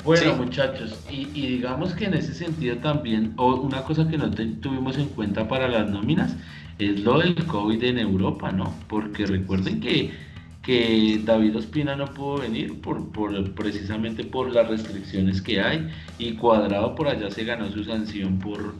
Bueno, 0.02 0.32
Sí. 0.32 0.38
muchachos, 0.38 0.98
y, 1.08 1.28
y 1.38 1.46
digamos 1.48 1.94
que 1.94 2.06
en 2.06 2.14
ese 2.14 2.32
sentido 2.34 2.78
también, 2.80 3.34
o 3.36 3.56
una 3.56 3.84
cosa 3.84 4.08
que 4.08 4.16
no 4.16 4.30
te- 4.30 4.46
tuvimos 4.46 4.96
en 4.96 5.10
cuenta 5.10 5.46
para 5.46 5.68
las 5.68 5.90
nóminas, 5.90 6.36
es 6.78 7.00
lo 7.00 7.18
del 7.18 7.46
COVID 7.46 7.82
en 7.84 7.98
Europa, 7.98 8.50
¿no? 8.50 8.86
Porque 8.88 9.26
recuerden 9.26 9.80
que, 9.80 10.14
que 10.62 11.20
David 11.24 11.56
Ospina 11.56 11.96
no 11.96 12.06
pudo 12.12 12.38
venir 12.38 12.80
por, 12.80 13.10
por 13.12 13.52
precisamente 13.52 14.24
por 14.24 14.52
las 14.54 14.68
restricciones 14.68 15.40
que 15.40 15.60
hay, 15.60 15.90
y 16.18 16.34
Cuadrado 16.34 16.94
por 16.94 17.08
allá 17.08 17.30
se 17.30 17.44
ganó 17.44 17.70
su 17.70 17.84
sanción 17.84 18.38
por 18.38 18.74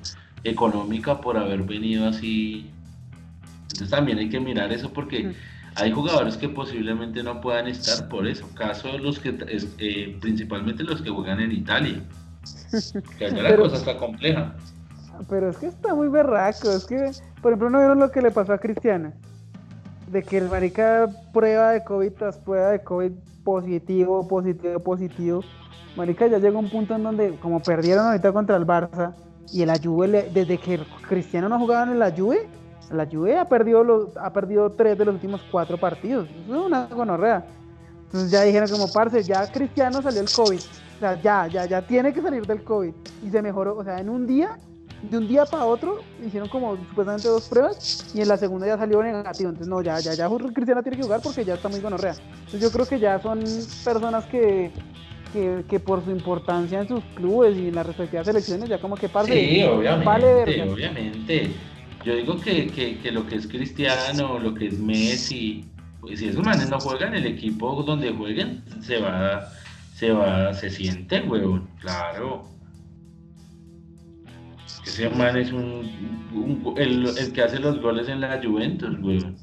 económica 0.44 1.20
por 1.20 1.36
haber 1.39 1.62
venido 1.62 2.07
así. 2.09 2.70
Entonces 3.62 3.90
también 3.90 4.19
hay 4.19 4.28
que 4.28 4.40
mirar 4.40 4.73
eso 4.73 4.93
porque 4.93 5.24
Mm. 5.24 5.35
hay 5.77 5.93
jugadores 5.93 6.36
que 6.36 6.48
posiblemente 6.48 7.23
no 7.23 7.40
puedan 7.40 7.66
estar 7.69 8.09
por 8.09 8.27
eso. 8.27 8.47
Caso 8.55 8.89
de 8.89 8.98
los 8.98 9.19
que, 9.19 9.35
eh, 9.78 10.19
principalmente 10.20 10.82
los 10.82 11.01
que 11.01 11.11
juegan 11.11 11.40
en 11.40 11.52
Italia. 11.52 12.02
Que 13.19 13.27
allá 13.27 13.43
la 13.43 13.57
cosa 13.57 13.77
está 13.77 13.97
compleja. 13.97 14.55
Pero 15.28 15.51
es 15.51 15.57
que 15.59 15.66
está 15.66 15.94
muy 15.94 16.09
berraco. 16.09 16.70
Es 16.70 16.86
que, 16.86 17.12
por 17.43 17.52
ejemplo, 17.52 17.70
¿no 17.70 17.78
vieron 17.78 17.98
lo 18.01 18.11
que 18.11 18.23
le 18.23 18.31
pasó 18.31 18.52
a 18.52 18.59
Cristiana? 18.59 19.12
De 20.10 20.22
que 20.22 20.38
el 20.38 20.48
marica 20.48 21.08
prueba 21.32 21.70
de 21.70 21.84
COVID 21.84 22.12
tras 22.12 22.36
prueba 22.38 22.70
de 22.70 22.82
COVID 22.82 23.12
positivo, 23.44 24.26
positivo, 24.26 24.80
positivo. 24.80 25.40
Marica 25.96 26.26
ya 26.26 26.38
llegó 26.38 26.58
un 26.58 26.70
punto 26.70 26.94
en 26.94 27.02
donde, 27.02 27.36
como 27.40 27.60
perdieron 27.60 28.06
ahorita 28.06 28.32
contra 28.32 28.56
el 28.56 28.66
Barça, 28.66 29.12
y 29.52 29.62
el 29.62 29.70
Juve, 29.82 30.08
le- 30.08 30.30
desde 30.30 30.58
que 30.58 30.78
Cristiano 31.08 31.48
no 31.48 31.58
jugaba 31.58 31.90
en 31.90 31.98
la 31.98 32.12
Juve, 32.12 32.48
la 32.92 33.06
Juve 33.06 33.36
ha 33.38 33.48
perdido, 33.48 33.82
los, 33.82 34.16
ha 34.16 34.32
perdido 34.32 34.70
tres 34.70 34.96
de 34.98 35.04
los 35.04 35.14
últimos 35.14 35.42
cuatro 35.50 35.78
partidos. 35.78 36.28
Eso 36.44 36.60
es 36.60 36.66
una 36.66 36.86
gonorrea. 36.86 37.44
Entonces 38.06 38.30
ya 38.30 38.42
dijeron 38.42 38.68
como, 38.68 38.92
parce, 38.92 39.22
ya 39.22 39.50
Cristiano 39.50 40.02
salió 40.02 40.20
el 40.20 40.28
COVID. 40.30 40.58
O 40.58 40.98
sea, 41.00 41.20
ya, 41.20 41.46
ya, 41.46 41.66
ya 41.66 41.82
tiene 41.86 42.12
que 42.12 42.20
salir 42.20 42.46
del 42.46 42.62
COVID. 42.62 42.92
Y 43.24 43.30
se 43.30 43.42
mejoró, 43.42 43.76
o 43.76 43.84
sea, 43.84 43.98
en 44.00 44.08
un 44.08 44.26
día, 44.26 44.58
de 45.02 45.18
un 45.18 45.27
día 45.27 45.44
para 45.47 45.64
otro, 45.64 46.02
hicieron 46.24 46.48
como 46.48 46.77
supuestamente 46.77 47.28
dos 47.28 47.48
pruebas 47.48 48.06
y 48.14 48.20
en 48.20 48.28
la 48.28 48.36
segunda 48.36 48.66
ya 48.66 48.77
salió 48.77 49.02
negativo. 49.02 49.51
Entonces, 49.51 49.68
no, 49.68 49.81
ya, 49.82 49.98
ya, 50.01 50.14
ya 50.14 50.28
Cristiano 50.52 50.82
tiene 50.82 50.98
que 50.98 51.05
jugar 51.05 51.20
porque 51.22 51.44
ya 51.44 51.55
está 51.55 51.68
muy 51.68 51.81
gonorrea. 51.81 52.14
Entonces 52.31 52.60
yo 52.60 52.70
creo 52.70 52.86
que 52.86 52.98
ya 52.98 53.20
son 53.20 53.40
personas 53.85 54.27
que, 54.27 54.70
que, 55.32 55.64
que 55.68 55.81
por 55.81 56.05
su 56.05 56.10
importancia 56.10 56.81
en 56.81 56.89
sus 56.89 57.02
clubes 57.14 57.56
y 57.56 57.68
en 57.68 57.74
las 57.74 57.86
respectivas 57.86 58.27
selecciones, 58.27 58.68
ya 58.68 58.81
como 58.81 58.97
que 58.97 59.09
parce, 59.09 59.32
Sí, 59.32 59.62
obviamente, 59.62 60.05
vale 60.05 60.70
obviamente. 60.70 61.51
Yo 62.05 62.16
digo 62.16 62.40
que, 62.40 62.66
que, 62.68 62.98
que 62.98 63.12
lo 63.12 63.27
que 63.27 63.36
es 63.36 63.47
Cristiano, 63.47 64.39
lo 64.39 64.55
que 64.55 64.68
es 64.68 64.78
Messi, 64.78 65.66
pues 66.01 66.18
si 66.18 66.28
esos 66.28 66.43
manes 66.43 66.70
no 66.70 66.81
juegan, 66.81 67.14
el 67.14 67.27
equipo 67.27 67.82
donde 67.82 68.10
jueguen 68.10 68.62
se 68.81 68.98
va, 68.98 69.51
se 69.94 70.10
va, 70.10 70.55
se 70.55 70.70
siente, 70.70 71.20
huevón, 71.20 71.68
claro. 71.78 72.59
Ese 74.90 75.08
man 75.10 75.36
es 75.36 75.52
un, 75.52 75.88
un- 76.34 76.74
el, 76.76 77.06
el 77.16 77.32
que 77.32 77.42
hace 77.42 77.58
los 77.58 77.80
goles 77.80 78.08
en 78.08 78.20
la 78.20 78.40
Juventus, 78.42 78.96
huevón. 79.00 79.36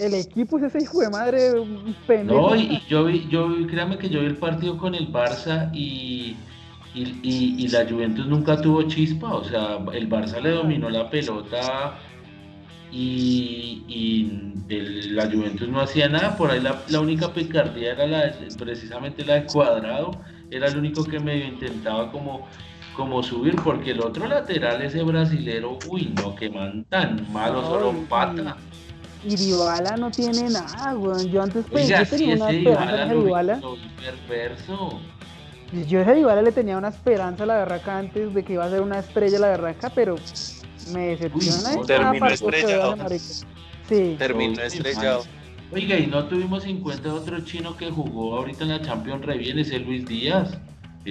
el 0.00 0.14
equipo 0.14 0.58
es 0.58 0.64
ese 0.64 0.82
hijo 0.82 1.00
de 1.00 1.10
madre 1.10 1.52
un 1.60 1.94
pendejo. 2.06 2.50
No, 2.50 2.56
y, 2.56 2.60
y 2.62 2.82
yo 2.88 3.04
vi, 3.04 3.26
yo 3.28 3.48
vi, 3.48 3.66
créame 3.66 3.96
que 3.98 4.08
yo 4.08 4.20
vi 4.20 4.26
el 4.26 4.36
partido 4.36 4.76
con 4.76 4.94
el 4.94 5.12
Barça 5.12 5.70
y, 5.72 6.36
y, 6.94 7.02
y- 7.22 7.54
y 7.64 7.68
la 7.68 7.88
Juventus 7.88 8.26
nunca 8.26 8.60
tuvo 8.60 8.82
chispa, 8.84 9.34
o 9.34 9.44
sea, 9.44 9.78
el 9.92 10.08
Barça 10.08 10.40
le 10.40 10.50
dominó 10.50 10.90
la 10.90 11.08
pelota 11.10 11.98
y, 12.92 13.82
y 13.88 14.52
el- 14.68 15.14
la 15.14 15.26
Juventus 15.30 15.68
no 15.68 15.80
hacía 15.80 16.08
nada, 16.08 16.36
por 16.36 16.50
ahí 16.50 16.60
la, 16.60 16.82
la 16.88 17.00
única 17.00 17.32
picardía 17.32 17.92
era 17.92 18.06
la, 18.06 18.34
precisamente 18.58 19.24
la 19.24 19.34
de 19.34 19.46
Cuadrado, 19.46 20.10
era 20.50 20.68
el 20.68 20.76
único 20.76 21.04
que 21.04 21.18
medio 21.20 21.46
intentaba 21.46 22.10
como, 22.12 22.46
como 22.96 23.22
subir, 23.22 23.54
porque 23.62 23.90
el 23.90 24.00
otro 24.00 24.26
lateral, 24.26 24.80
ese 24.82 25.02
brasilero, 25.02 25.78
uy, 25.88 26.12
no, 26.16 26.34
que 26.34 26.48
man 26.48 26.84
tan 26.88 27.30
malo, 27.32 27.62
solo 27.62 27.92
pata. 28.08 28.56
Y 29.22 29.36
Dybala 29.36 29.96
no 29.96 30.10
tiene 30.10 30.48
nada, 30.50 30.96
weón. 30.96 31.28
Yo 31.28 31.42
antes 31.42 31.64
pensé, 31.66 31.94
Oiga, 31.94 31.98
yo 32.00 32.04
si 32.04 32.10
tenía 32.16 32.34
una 32.36 32.48
ese 32.50 32.58
esperanza 32.58 33.02
en 33.12 33.24
Dybala. 33.24 33.60
perverso. 34.00 35.00
Yo 35.88 35.98
a 35.98 36.02
ese 36.02 36.14
Dybala 36.14 36.42
le 36.42 36.52
tenía 36.52 36.78
una 36.78 36.88
esperanza 36.88 37.42
a 37.42 37.46
la 37.46 37.56
berraca 37.58 37.98
antes 37.98 38.32
de 38.32 38.44
que 38.44 38.52
iba 38.54 38.64
a 38.64 38.70
ser 38.70 38.80
una 38.80 38.98
estrella 39.00 39.38
la 39.38 39.48
berraca, 39.48 39.90
pero 39.90 40.16
me 40.92 41.08
decepciona. 41.08 41.70
Uy, 41.72 41.76
no, 41.76 41.84
terminó 41.84 42.26
que 42.28 42.34
estrellado. 42.34 42.96
Sí, 43.88 44.16
Terminó 44.18 44.62
estrellado. 44.62 45.24
Oiga, 45.72 45.98
y 45.98 46.06
no 46.06 46.24
tuvimos 46.26 46.64
en 46.64 46.80
cuenta 46.80 47.12
otro 47.12 47.40
chino 47.40 47.76
que 47.76 47.90
jugó 47.90 48.36
ahorita 48.36 48.62
en 48.62 48.70
la 48.70 48.82
Champions 48.82 49.24
re 49.26 49.36
bien, 49.36 49.58
ese 49.58 49.80
Luis 49.80 50.06
Díaz, 50.06 50.56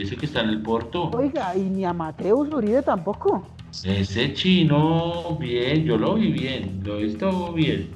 ese 0.02 0.16
que 0.18 0.26
está 0.26 0.42
en 0.42 0.50
el 0.50 0.62
Porto. 0.62 1.10
oiga, 1.12 1.56
y 1.56 1.62
ni 1.62 1.86
a 1.86 1.94
Mateus 1.94 2.54
Uribe 2.54 2.82
tampoco. 2.82 3.48
Ese 3.84 4.34
chino, 4.34 5.38
bien, 5.40 5.84
yo 5.84 5.98
lo 5.98 6.16
vi 6.16 6.32
bien, 6.32 6.82
lo 6.84 6.98
he 7.00 7.04
visto 7.04 7.52
bien. 7.54 7.90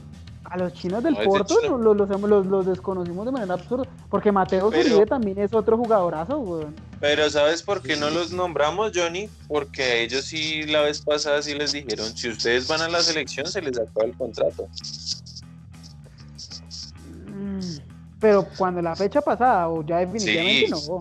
A 0.46 0.58
los 0.58 0.74
chinos 0.74 1.04
del 1.04 1.14
No, 1.14 1.20
Porto 1.24 1.56
chino- 1.62 1.78
los, 1.78 1.96
los, 1.96 2.22
los- 2.22 2.46
los 2.48 2.66
desconocimos 2.66 3.24
de 3.26 3.32
manera 3.32 3.54
absurda. 3.54 3.86
Porque 4.10 4.32
Mateus 4.32 4.72
Pero- 4.72 4.90
Uribe 4.96 5.06
también 5.06 5.38
es 5.40 5.54
otro 5.54 5.78
jugadorazo, 5.78 6.40
weón. 6.40 6.76
Pero 7.00 7.30
¿sabes 7.30 7.62
por 7.62 7.82
qué 7.84 7.96
no 7.96 8.10
los 8.10 8.32
nombramos, 8.34 8.92
Johnny? 8.96 9.30
Porque 9.48 9.84
a 9.84 9.96
ellos 9.98 10.26
sí 10.26 10.64
la 10.64 10.82
vez 10.82 11.02
pasada 11.02 11.42
sí 11.44 11.54
les 11.54 11.72
dijeron, 11.74 12.08
si 12.18 12.30
ustedes 12.30 12.68
van 12.68 12.82
a 12.82 12.90
la 12.90 13.02
selección 13.02 13.46
se 13.46 13.62
les 13.62 13.80
acaba 13.80 14.06
el 14.08 14.18
contrato. 14.18 14.68
Mm, 17.28 17.60
Pero 18.20 18.46
cuando 18.58 18.82
la 18.82 18.96
fecha 18.96 19.22
pasada, 19.22 19.70
o 19.70 19.86
ya 19.86 20.00
definitivamente 20.00 20.76
Sí. 20.76 20.90
no. 20.90 21.00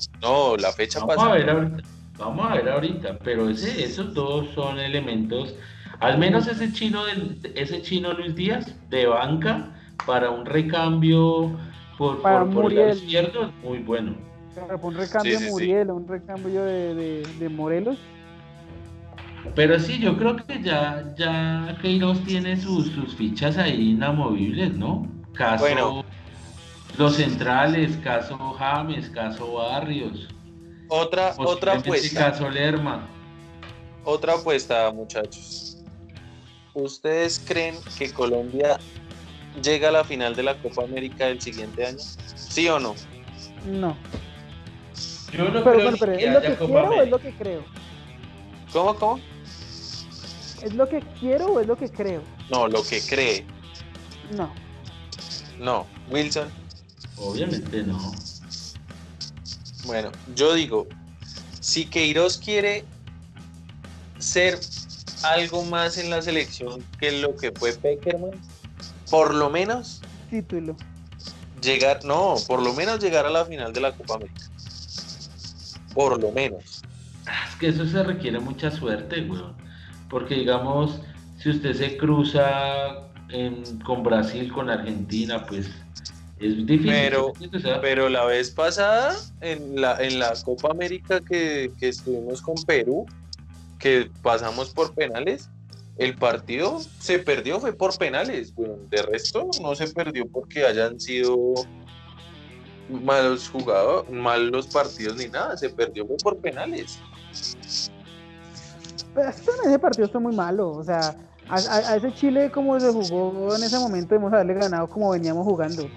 No, 0.50 0.56
la 0.56 0.72
fecha 0.72 1.00
Vamos 1.00 1.14
a 1.14 1.16
pasada. 1.18 1.34
ver 1.36 1.50
ahorita, 1.50 1.82
vamos 2.18 2.50
a 2.50 2.54
ver 2.54 2.68
ahorita, 2.68 3.18
pero 3.24 3.48
ese, 3.50 3.84
esos 3.84 4.14
dos 4.14 4.46
son 4.54 4.78
elementos, 4.78 5.54
al 6.00 6.18
menos 6.18 6.46
ese 6.46 6.72
chino, 6.72 7.04
del, 7.06 7.40
ese 7.56 7.82
chino 7.82 8.12
Luis 8.12 8.34
Díaz, 8.36 8.72
de 8.90 9.06
banca, 9.06 9.70
para 10.06 10.30
un 10.30 10.46
recambio 10.46 11.50
por, 11.98 12.22
Para 12.22 12.44
por, 12.44 12.62
por 12.62 12.72
el 12.72 12.96
izquierdo 12.96 13.46
es 13.48 13.54
muy 13.64 13.78
bueno. 13.78 14.14
Un 14.82 14.94
recambio 14.94 15.38
Sí. 15.38 15.50
Muriel, 15.50 15.90
un 15.90 16.06
recambio 16.06 16.64
de, 16.64 16.94
de, 16.94 17.22
de 17.38 17.48
Morelos. 17.48 17.98
Pero 19.54 19.78
sí, 19.78 19.98
yo 19.98 20.16
creo 20.16 20.36
que 20.36 20.62
ya, 20.62 21.14
ya 21.16 21.76
Queiroz 21.80 22.22
tiene 22.24 22.56
sus, 22.56 22.86
sus 22.92 23.14
fichas 23.14 23.56
ahí 23.56 23.90
inamovibles, 23.90 24.76
¿no? 24.76 25.06
Caso 25.32 25.64
Bueno. 25.64 26.04
Los 26.98 27.14
centrales, 27.14 27.96
caso 27.98 28.36
James, 28.58 29.08
caso 29.10 29.52
Barrios, 29.54 30.28
Otra, 30.88 31.34
otra 31.38 31.74
apuesta. 31.74 32.30
caso 32.30 32.50
Lerma. 32.50 33.06
Otra 34.04 34.34
apuesta, 34.34 34.90
muchachos. 34.92 35.76
¿Ustedes 36.74 37.40
creen 37.46 37.76
que 37.96 38.10
Colombia 38.12 38.78
llega 39.62 39.88
a 39.88 39.92
la 39.92 40.04
final 40.04 40.34
de 40.34 40.42
la 40.42 40.54
Copa 40.56 40.84
América 40.84 41.26
del 41.26 41.40
siguiente 41.40 41.86
año? 41.86 41.98
¿Sí 42.34 42.68
o 42.68 42.78
no? 42.78 42.94
No. 43.66 43.96
Yo 45.32 45.44
no 45.44 45.52
Pero 45.52 45.62
creo 45.62 45.74
bueno, 45.82 45.96
pero 46.00 46.16
que 46.16 46.24
¿es 46.26 46.32
lo 46.32 46.40
que 46.40 46.54
Copa 46.56 46.66
quiero 46.66 46.88
o 46.88 47.02
es 47.02 47.10
lo 47.10 47.18
que 47.18 47.32
creo? 47.34 47.64
¿Cómo, 48.72 48.94
cómo? 48.96 49.20
¿Es 50.62 50.74
lo 50.74 50.88
que 50.88 51.00
quiero 51.20 51.46
o 51.52 51.60
es 51.60 51.66
lo 51.66 51.76
que 51.76 51.90
creo? 51.90 52.22
No, 52.50 52.66
lo 52.66 52.82
que 52.82 53.00
cree. 53.02 53.44
No. 54.32 54.52
No, 55.58 55.86
Wilson. 56.10 56.48
Obviamente 57.20 57.82
no. 57.82 58.12
Bueno, 59.86 60.10
yo 60.34 60.54
digo, 60.54 60.86
si 61.60 61.86
Queiroz 61.86 62.38
quiere 62.38 62.84
ser 64.18 64.58
algo 65.22 65.64
más 65.64 65.98
en 65.98 66.10
la 66.10 66.20
selección 66.22 66.84
que 67.00 67.12
lo 67.12 67.34
que 67.36 67.52
fue 67.52 67.72
Peckerman, 67.72 68.30
por 69.10 69.34
lo 69.34 69.50
menos 69.50 70.00
Título. 70.30 70.76
llegar, 71.62 72.04
no, 72.04 72.34
por 72.46 72.62
lo 72.62 72.72
menos 72.74 73.00
llegar 73.02 73.26
a 73.26 73.30
la 73.30 73.44
final 73.44 73.72
de 73.72 73.80
la 73.80 73.92
Copa 73.92 74.14
América. 74.14 74.42
Por 75.94 76.20
lo 76.20 76.30
menos. 76.30 76.82
Es 77.24 77.54
que 77.58 77.68
eso 77.68 77.86
se 77.86 78.02
requiere 78.02 78.38
mucha 78.38 78.70
suerte, 78.70 79.22
weón. 79.22 79.54
Porque 80.08 80.34
digamos, 80.36 81.00
si 81.38 81.50
usted 81.50 81.74
se 81.74 81.96
cruza 81.96 83.08
en- 83.30 83.80
con 83.80 84.02
Brasil, 84.02 84.52
con 84.52 84.70
Argentina, 84.70 85.44
pues 85.46 85.68
es 86.40 86.66
difícil. 86.66 86.90
Pero- 86.92 87.32
¿sí? 87.38 87.50
O 87.54 87.58
sea, 87.58 87.80
Pero 87.80 88.08
la 88.08 88.24
vez 88.24 88.50
pasada, 88.50 89.14
en 89.40 89.80
la, 89.80 89.96
en 90.02 90.18
la 90.18 90.32
Copa 90.44 90.70
América 90.70 91.20
que, 91.20 91.70
que 91.78 91.88
estuvimos 91.88 92.42
con 92.42 92.54
Perú, 92.66 93.06
que 93.78 94.10
pasamos 94.22 94.70
por 94.70 94.94
penales, 94.94 95.48
el 95.96 96.14
partido 96.16 96.78
se 97.00 97.18
perdió, 97.18 97.58
fue 97.60 97.72
por 97.72 97.96
penales. 97.98 98.52
weón. 98.56 98.88
De 98.88 99.02
resto, 99.02 99.48
no 99.60 99.74
se 99.74 99.88
perdió 99.88 100.26
porque 100.26 100.64
hayan 100.64 100.98
sido 101.00 101.36
malos 102.88 103.48
jugadores, 103.48 104.10
malos 104.10 104.66
partidos 104.68 105.16
ni 105.16 105.26
nada, 105.26 105.56
se 105.56 105.68
perdió 105.70 106.06
fue 106.06 106.16
por 106.16 106.36
penales. 106.38 106.98
Pero 109.14 109.28
es 109.28 109.36
que 109.40 109.46
también 109.46 109.68
ese 109.70 109.78
partido 109.78 110.06
está 110.06 110.18
muy 110.18 110.34
malo. 110.34 110.70
O 110.70 110.84
sea, 110.84 111.16
a, 111.48 111.54
a- 111.56 111.92
a 111.92 111.96
ese 111.96 112.12
Chile 112.14 112.50
como 112.50 112.78
se 112.78 112.92
jugó 112.92 113.54
en 113.56 113.62
ese 113.62 113.78
momento 113.78 114.08
debemos 114.10 114.32
haberle 114.32 114.54
ganado 114.54 114.86
como 114.88 115.10
veníamos 115.10 115.44
jugando. 115.44 115.88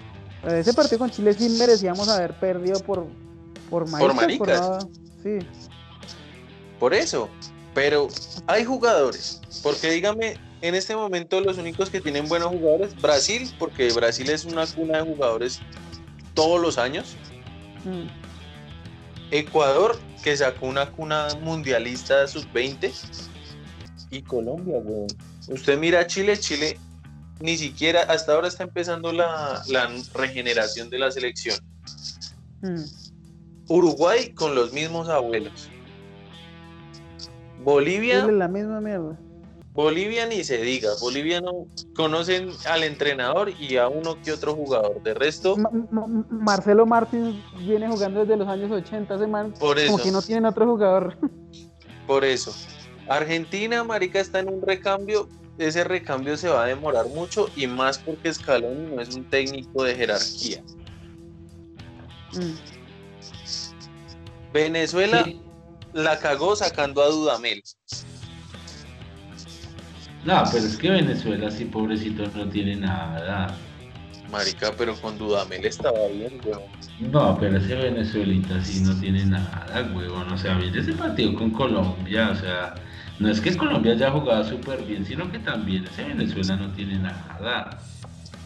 Pero 0.42 0.56
ese 0.56 0.74
partido 0.74 0.98
con 0.98 1.10
Chile 1.10 1.34
sí 1.34 1.48
merecíamos 1.50 2.08
haber 2.08 2.38
perdido 2.38 2.80
por 2.80 3.06
por 3.70 3.88
maricas. 3.88 4.16
maricas. 4.16 4.60
nada. 4.60 4.78
Sí. 5.22 5.38
Por 6.78 6.92
eso. 6.94 7.28
Pero 7.74 8.08
hay 8.46 8.64
jugadores, 8.64 9.40
porque 9.62 9.90
dígame, 9.90 10.36
en 10.60 10.74
este 10.74 10.94
momento 10.94 11.40
los 11.40 11.56
únicos 11.56 11.88
que 11.88 12.02
tienen 12.02 12.28
buenos 12.28 12.48
jugadores, 12.48 12.94
Brasil, 13.00 13.50
porque 13.58 13.90
Brasil 13.92 14.28
es 14.28 14.44
una 14.44 14.66
cuna 14.66 14.98
de 14.98 15.14
jugadores 15.14 15.60
todos 16.34 16.60
los 16.60 16.76
años. 16.76 17.16
Mm. 17.84 18.08
Ecuador, 19.30 19.98
que 20.22 20.36
sacó 20.36 20.66
una 20.66 20.90
cuna 20.90 21.28
mundialista 21.40 22.26
sub-20. 22.28 22.92
Y 24.10 24.20
Colombia, 24.20 24.76
weón. 24.76 25.06
Usted 25.48 25.78
mira 25.78 26.00
a 26.00 26.06
Chile, 26.06 26.38
Chile 26.38 26.78
ni 27.42 27.56
siquiera, 27.58 28.02
hasta 28.02 28.32
ahora 28.34 28.48
está 28.48 28.62
empezando 28.62 29.12
la, 29.12 29.62
la 29.68 29.90
regeneración 30.14 30.88
de 30.90 30.98
la 30.98 31.10
selección. 31.10 31.58
Mm. 32.62 32.84
Uruguay 33.68 34.32
con 34.32 34.54
los 34.54 34.72
mismos 34.72 35.08
abuelos. 35.08 35.68
Bolivia, 37.62 38.26
la 38.26 38.48
misma 38.48 38.80
mierda. 38.80 39.18
Bolivia 39.72 40.26
ni 40.26 40.44
se 40.44 40.58
diga. 40.58 40.90
Bolivia 41.00 41.40
no 41.40 41.66
conocen 41.96 42.50
al 42.68 42.84
entrenador 42.84 43.50
y 43.58 43.76
a 43.78 43.88
uno 43.88 44.20
que 44.22 44.32
otro 44.32 44.54
jugador. 44.54 45.02
De 45.02 45.14
resto, 45.14 45.56
Ma- 45.56 45.70
Ma- 45.90 46.24
Marcelo 46.30 46.84
Martins 46.86 47.34
viene 47.58 47.88
jugando 47.88 48.20
desde 48.20 48.36
los 48.36 48.46
años 48.48 48.70
80, 48.70 49.14
ese 49.14 49.26
man, 49.26 49.52
por 49.58 49.78
eso. 49.78 49.92
como 49.92 50.02
que 50.04 50.10
no 50.12 50.20
tienen 50.22 50.44
otro 50.44 50.66
jugador. 50.66 51.16
Por 52.06 52.24
eso. 52.24 52.52
Argentina, 53.08 53.82
marica, 53.82 54.20
está 54.20 54.40
en 54.40 54.48
un 54.50 54.60
recambio. 54.60 55.28
Ese 55.62 55.84
recambio 55.84 56.36
se 56.36 56.48
va 56.48 56.64
a 56.64 56.66
demorar 56.66 57.06
mucho 57.06 57.48
y 57.54 57.68
más 57.68 57.98
porque 57.98 58.32
Scaloni 58.34 58.94
no 58.94 59.00
es 59.00 59.14
un 59.14 59.24
técnico 59.24 59.84
de 59.84 59.94
jerarquía. 59.94 60.62
Mm. 62.32 62.54
Venezuela 64.52 65.24
sí. 65.24 65.40
la 65.92 66.18
cagó 66.18 66.56
sacando 66.56 67.02
a 67.02 67.06
Dudamel. 67.06 67.62
No, 70.24 70.42
pero 70.52 70.66
es 70.66 70.76
que 70.76 70.90
Venezuela 70.90 71.50
sí, 71.50 71.64
pobrecito, 71.64 72.26
no 72.34 72.48
tiene 72.48 72.76
nada. 72.76 73.56
Marica, 74.30 74.72
pero 74.76 74.96
con 74.96 75.18
Dudamel 75.18 75.64
estaba 75.64 76.08
bien, 76.08 76.40
weón. 76.44 76.62
No, 76.98 77.36
pero 77.38 77.58
ese 77.58 77.74
Venezuelita 77.74 78.64
sí 78.64 78.80
no 78.80 78.98
tiene 78.98 79.26
nada, 79.26 79.92
huevón. 79.94 80.32
O 80.32 80.38
sea, 80.38 80.54
mire 80.54 80.80
ese 80.80 80.92
partido 80.94 81.34
con 81.34 81.50
Colombia, 81.50 82.30
o 82.30 82.36
sea, 82.36 82.74
no 83.22 83.30
es 83.30 83.40
que 83.40 83.56
Colombia 83.56 83.92
haya 83.92 84.10
jugado 84.10 84.44
súper 84.44 84.82
bien, 84.82 85.04
sino 85.06 85.30
que 85.30 85.38
también 85.38 85.84
ese 85.86 86.02
Venezuela 86.04 86.56
no 86.56 86.72
tiene 86.72 86.98
nada. 86.98 87.78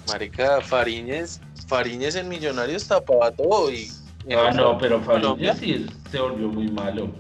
Marica, 0.07 0.61
Fariñez, 0.61 1.41
Fariñez 1.67 2.15
en 2.17 2.29
Millonarios 2.29 2.87
tapaba 2.87 3.31
todo 3.31 3.71
y, 3.73 3.89
Ah, 4.37 4.51
no, 4.53 4.77
pero. 4.77 5.01
Fariña 5.03 5.55
sí 5.55 5.87
se 6.11 6.19
volvió 6.21 6.49
muy 6.49 6.69
malo. 6.69 7.11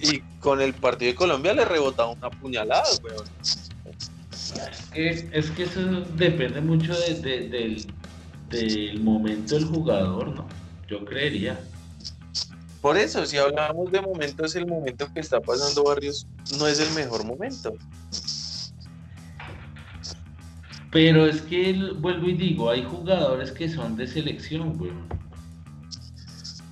y 0.00 0.20
con 0.40 0.60
el 0.60 0.74
partido 0.74 1.10
de 1.12 1.14
Colombia 1.16 1.54
le 1.54 1.64
rebotaba 1.64 2.10
una 2.10 2.28
puñalada, 2.30 2.84
weón. 3.02 3.24
Es, 4.94 5.24
es 5.32 5.50
que 5.52 5.62
eso 5.64 5.80
depende 6.16 6.60
mucho 6.60 6.92
de- 6.98 7.14
de- 7.14 7.48
del, 7.48 7.86
del 8.50 9.00
momento 9.00 9.54
del 9.54 9.64
jugador, 9.64 10.28
¿no? 10.28 10.46
Yo 10.88 11.04
creería. 11.04 11.58
Por 12.84 12.98
eso, 12.98 13.24
si 13.24 13.38
hablamos 13.38 13.90
de 13.90 14.02
momentos, 14.02 14.54
el 14.56 14.66
momento 14.66 15.08
que 15.14 15.20
está 15.20 15.40
pasando 15.40 15.84
Barrios 15.84 16.26
no 16.58 16.66
es 16.66 16.78
el 16.80 16.90
mejor 16.94 17.24
momento. 17.24 17.72
Pero 20.90 21.24
es 21.24 21.40
que, 21.40 21.70
el- 21.70 21.94
vuelvo 21.94 22.28
y 22.28 22.34
digo, 22.34 22.68
hay 22.68 22.84
jugadores 22.84 23.52
que 23.52 23.70
son 23.70 23.96
de 23.96 24.06
selección, 24.06 24.78
weón. 24.78 25.02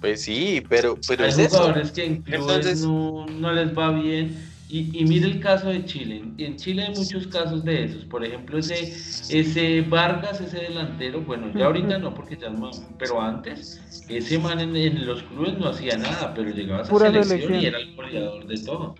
Pues 0.02 0.20
sí, 0.24 0.62
pero, 0.68 0.98
pero 1.08 1.24
Hay 1.24 1.30
es 1.30 1.38
eso. 1.38 1.56
jugadores 1.56 1.92
que 1.92 2.04
en 2.04 2.20
clubes 2.20 2.40
Entonces- 2.42 2.80
no, 2.82 3.24
no 3.28 3.50
les 3.54 3.74
va 3.74 3.90
bien. 3.92 4.51
Y, 4.72 4.88
y 4.98 5.04
mire 5.04 5.26
el 5.26 5.38
caso 5.40 5.68
de 5.68 5.84
Chile. 5.84 6.22
En- 6.38 6.56
Chile 6.56 6.84
hay 6.84 6.94
muchos 6.94 7.26
casos 7.26 7.62
de 7.62 7.84
esos. 7.84 8.06
Por 8.06 8.24
ejemplo, 8.24 8.56
ese, 8.56 8.94
ese 9.28 9.82
Vargas, 9.82 10.40
ese 10.40 10.60
delantero, 10.60 11.20
bueno, 11.20 11.52
ya 11.54 11.66
ahorita 11.66 11.98
no, 11.98 12.14
porque 12.14 12.38
ya 12.38 12.48
más, 12.48 12.82
pero 12.98 13.20
antes, 13.20 13.82
ese 14.08 14.38
man 14.38 14.60
en, 14.60 14.74
en 14.74 15.06
los 15.06 15.22
clubes 15.24 15.58
no 15.58 15.68
hacía 15.68 15.98
nada, 15.98 16.32
pero 16.34 16.48
llegaba 16.48 16.80
a 16.80 16.82
esa 16.84 16.90
selección 16.98 17.60
y 17.60 17.66
era 17.66 17.78
el 17.80 17.94
goleador 17.94 18.46
de 18.46 18.58
todo. 18.60 18.94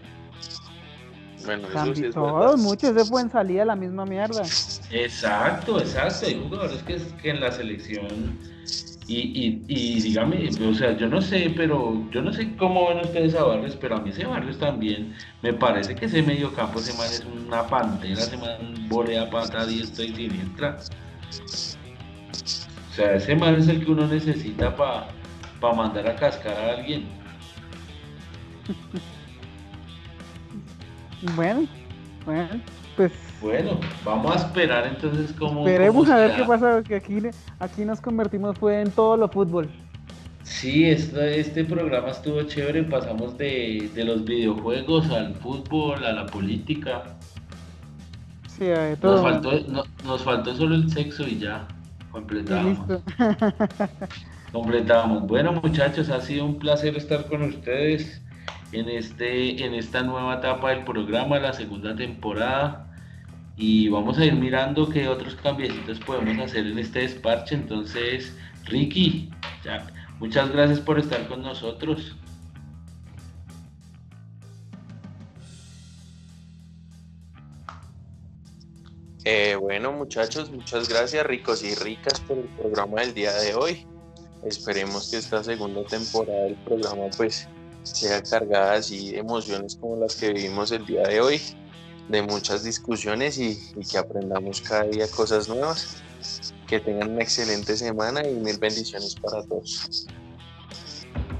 Bueno, 1.46 1.68
eso 1.68 1.94
sí 1.94 2.04
es 2.04 2.14
todos, 2.14 2.38
verdad. 2.50 2.56
muchos 2.58 3.02
se 3.04 3.10
pueden 3.10 3.30
salir 3.30 3.62
a 3.62 3.64
la 3.64 3.74
misma 3.74 4.04
mierda. 4.04 4.42
Exacto, 4.90 5.80
exacto. 5.80 6.26
Hay 6.26 6.34
jugadores 6.38 6.82
que, 6.82 6.98
que 7.22 7.30
en 7.30 7.40
la 7.40 7.50
selección. 7.50 8.06
Y, 9.08 9.18
y, 9.18 9.64
y 9.68 10.00
dígame, 10.00 10.48
o 10.48 10.74
sea, 10.74 10.96
yo 10.96 11.08
no 11.08 11.20
sé, 11.20 11.52
pero 11.56 12.08
yo 12.12 12.22
no 12.22 12.32
sé 12.32 12.54
cómo 12.56 12.88
ven 12.88 13.00
ustedes 13.00 13.34
a 13.34 13.42
Barrios, 13.42 13.76
pero 13.80 13.96
a 13.96 14.00
mí 14.00 14.10
ese 14.10 14.24
Barrios 14.26 14.58
también 14.58 15.14
me 15.42 15.52
parece 15.52 15.94
que 15.94 16.06
ese 16.06 16.22
mediocampo, 16.22 16.78
ese 16.78 16.96
man 16.96 17.06
es 17.06 17.26
una 17.46 17.66
pantera, 17.66 18.20
ese 18.20 18.36
man 18.36 18.88
volea 18.88 19.28
pata 19.28 19.66
diestra 19.66 20.04
y 20.04 20.14
siniestra. 20.14 20.78
O 22.90 22.94
sea, 22.94 23.14
ese 23.14 23.34
man 23.34 23.56
es 23.56 23.68
el 23.68 23.84
que 23.84 23.90
uno 23.90 24.06
necesita 24.06 24.74
para 24.76 25.74
mandar 25.74 26.06
a 26.06 26.16
cascar 26.16 26.54
a 26.54 26.74
alguien. 26.76 27.04
Bueno, 31.34 31.66
bueno, 32.24 32.60
pues 32.96 33.12
Bueno, 33.42 33.80
vamos 34.04 34.36
a 34.36 34.38
esperar 34.46 34.86
entonces 34.86 35.32
cómo. 35.38 35.66
esperemos 35.66 36.06
cómo 36.06 36.16
a 36.16 36.20
ver 36.20 36.36
qué 36.36 36.44
pasa, 36.44 36.82
que 36.82 36.94
aquí, 36.96 37.18
aquí 37.58 37.84
nos 37.84 38.00
convertimos 38.00 38.56
fue 38.56 38.80
en 38.80 38.90
todo 38.90 39.16
lo 39.16 39.28
fútbol. 39.28 39.68
Sí, 40.44 40.84
este, 40.84 41.40
este 41.40 41.64
programa 41.64 42.10
estuvo 42.10 42.42
chévere, 42.42 42.82
pasamos 42.84 43.36
de, 43.38 43.90
de 43.94 44.04
los 44.04 44.24
videojuegos 44.24 45.10
al 45.10 45.34
fútbol, 45.34 46.04
a 46.04 46.12
la 46.12 46.26
política. 46.26 47.02
Sí, 48.48 48.66
todo. 49.00 49.12
Nos 49.14 49.22
faltó, 49.22 49.60
no- 49.68 49.84
nos 50.04 50.22
faltó 50.22 50.54
solo 50.54 50.74
el 50.74 50.90
sexo 50.90 51.26
y 51.26 51.38
ya. 51.38 51.66
Completamos. 52.10 52.78
Completamos. 54.52 55.26
Bueno, 55.26 55.52
muchachos, 55.52 56.10
ha 56.10 56.20
sido 56.20 56.44
un 56.44 56.58
placer 56.58 56.96
estar 56.96 57.24
con 57.26 57.42
ustedes 57.42 58.20
en, 58.72 58.88
este, 58.88 59.64
en 59.64 59.74
esta 59.74 60.02
nueva 60.02 60.34
etapa 60.36 60.70
del 60.70 60.84
programa, 60.84 61.38
la 61.38 61.52
segunda 61.54 61.96
temporada. 61.96 62.91
Y 63.56 63.88
vamos 63.88 64.18
a 64.18 64.24
ir 64.24 64.34
mirando 64.34 64.88
qué 64.88 65.08
otros 65.08 65.34
cambiecitos 65.36 66.00
podemos 66.00 66.38
hacer 66.44 66.66
en 66.66 66.78
este 66.78 67.00
despacho. 67.00 67.54
Entonces, 67.54 68.36
Ricky, 68.64 69.30
muchas 70.18 70.50
gracias 70.50 70.80
por 70.80 70.98
estar 70.98 71.26
con 71.28 71.42
nosotros. 71.42 72.16
Eh, 79.24 79.54
bueno, 79.54 79.92
muchachos, 79.92 80.50
muchas 80.50 80.88
gracias, 80.88 81.24
ricos 81.24 81.62
y 81.62 81.74
ricas, 81.76 82.18
por 82.20 82.38
el 82.38 82.48
programa 82.58 83.02
del 83.02 83.14
día 83.14 83.32
de 83.32 83.54
hoy. 83.54 83.86
Esperemos 84.44 85.10
que 85.10 85.18
esta 85.18 85.44
segunda 85.44 85.84
temporada 85.84 86.44
del 86.44 86.56
programa, 86.56 87.04
pues, 87.16 87.48
sea 87.84 88.20
cargada 88.22 88.74
así 88.74 89.12
de 89.12 89.18
emociones 89.18 89.76
como 89.76 89.96
las 89.96 90.16
que 90.16 90.32
vivimos 90.32 90.72
el 90.72 90.84
día 90.86 91.02
de 91.04 91.20
hoy, 91.20 91.40
de 92.08 92.22
muchas 92.22 92.64
discusiones 92.64 93.38
y, 93.38 93.58
que 93.90 93.98
aprendamos 93.98 94.60
cada 94.60 94.84
día 94.84 95.06
cosas 95.08 95.48
nuevas. 95.48 96.02
Que 96.66 96.80
tengan 96.80 97.10
una 97.12 97.22
excelente 97.22 97.76
semana 97.76 98.26
y 98.26 98.34
mil 98.34 98.58
bendiciones 98.58 99.14
para 99.16 99.42
todos. 99.42 100.06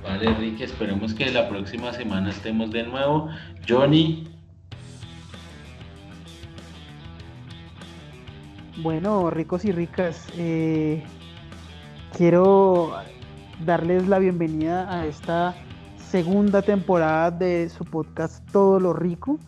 Vale, 0.03 0.27
Enrique, 0.27 0.65
esperemos 0.65 1.15
que 1.15 1.31
la 1.31 1.49
próxima 1.49 1.93
semana 1.93 2.31
estemos 2.31 2.71
de 2.71 2.83
nuevo. 2.83 3.29
Johnny, 3.67 4.29
Bueno, 8.79 9.29
ricos 9.29 9.67
y 9.67 9.71
ricas, 9.71 10.27
eh, 10.37 11.05
quiero 12.17 12.95
darles 13.65 14.09
la 14.09 14.19
bienvenida 14.19 14.91
a 14.91 15.07
esta 15.07 15.55
segunda 16.11 16.63
temporada 16.63 17.31
de 17.31 17.69
su 17.69 17.85
podcast 17.85 18.45
Todo 18.51 18.81
lo 18.81 18.95
Rico. 18.95 19.39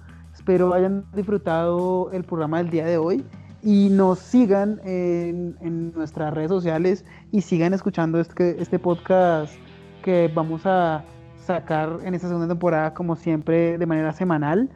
Espero 0.45 0.75
hayan 0.75 1.07
disfrutado 1.15 2.11
el 2.13 2.23
programa 2.23 2.59
del 2.59 2.69
día 2.69 2.85
de 2.85 2.99
hoy 2.99 3.25
y 3.63 3.89
nos 3.89 4.19
sigan 4.19 4.79
en, 4.85 5.91
nuestras 5.95 6.35
redes 6.35 6.51
sociales 6.51 7.07
y 7.33 7.41
sigan 7.41 7.73
escuchando 7.73 8.21
este, 8.21 8.61
este 8.61 8.79
podcast 8.79 9.55
que 10.03 10.31
vamos 10.35 10.67
a 10.67 11.03
sacar 11.39 12.01
en 12.05 12.13
esta 12.13 12.29
segunda 12.29 12.47
temporada 12.47 12.93
como 12.93 13.17
siempre 13.17 13.79
de 13.79 13.87
manera 13.87 14.13
semanal. 14.13 14.69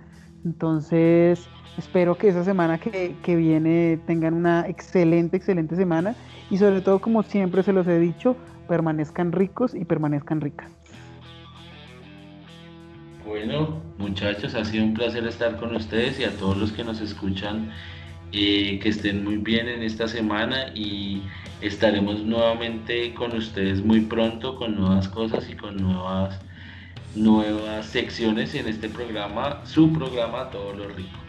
Entonces, 0.42 1.46
Espero 1.76 2.18
que 2.18 2.28
esa 2.28 2.42
semana 2.42 2.78
que, 2.78 3.36
viene 3.36 4.00
tengan 4.04 4.34
una 4.34 4.66
excelente, 4.66 5.36
excelente 5.36 5.76
semana 5.76 6.16
y 6.50 6.58
sobre 6.58 6.80
todo, 6.80 6.98
como 6.98 7.22
siempre 7.22 7.62
se 7.62 7.72
los 7.72 7.86
he 7.86 8.00
dicho, 8.00 8.36
permanezcan 8.66 9.30
ricos 9.30 9.74
y 9.74 9.84
permanezcan 9.84 10.40
ricas. 10.40 10.77
Bueno, 13.28 13.82
muchachos, 13.98 14.54
ha 14.54 14.64
sido 14.64 14.84
un 14.84 14.94
placer 14.94 15.26
estar 15.26 15.58
con 15.58 15.76
ustedes 15.76 16.18
y 16.18 16.24
a 16.24 16.34
todos 16.38 16.56
los 16.56 16.72
que 16.72 16.82
nos 16.82 17.02
escuchan, 17.02 17.70
eh, 18.32 18.78
que 18.82 18.88
estén 18.88 19.22
muy 19.22 19.36
bien 19.36 19.68
en 19.68 19.82
esta 19.82 20.08
semana 20.08 20.72
y 20.74 21.20
estaremos 21.60 22.22
nuevamente 22.22 23.12
con 23.12 23.36
ustedes 23.36 23.84
muy 23.84 24.00
pronto 24.00 24.56
con 24.56 24.76
nuevas 24.76 25.08
cosas 25.08 25.46
y 25.50 25.56
con 25.56 25.76
nuevas, 25.76 26.40
nuevas 27.16 27.84
secciones 27.84 28.54
en 28.54 28.66
este 28.66 28.88
programa, 28.88 29.60
su 29.66 29.92
programa 29.92 30.48
Todo 30.48 30.72
lo 30.72 30.88
Rico. 30.88 31.27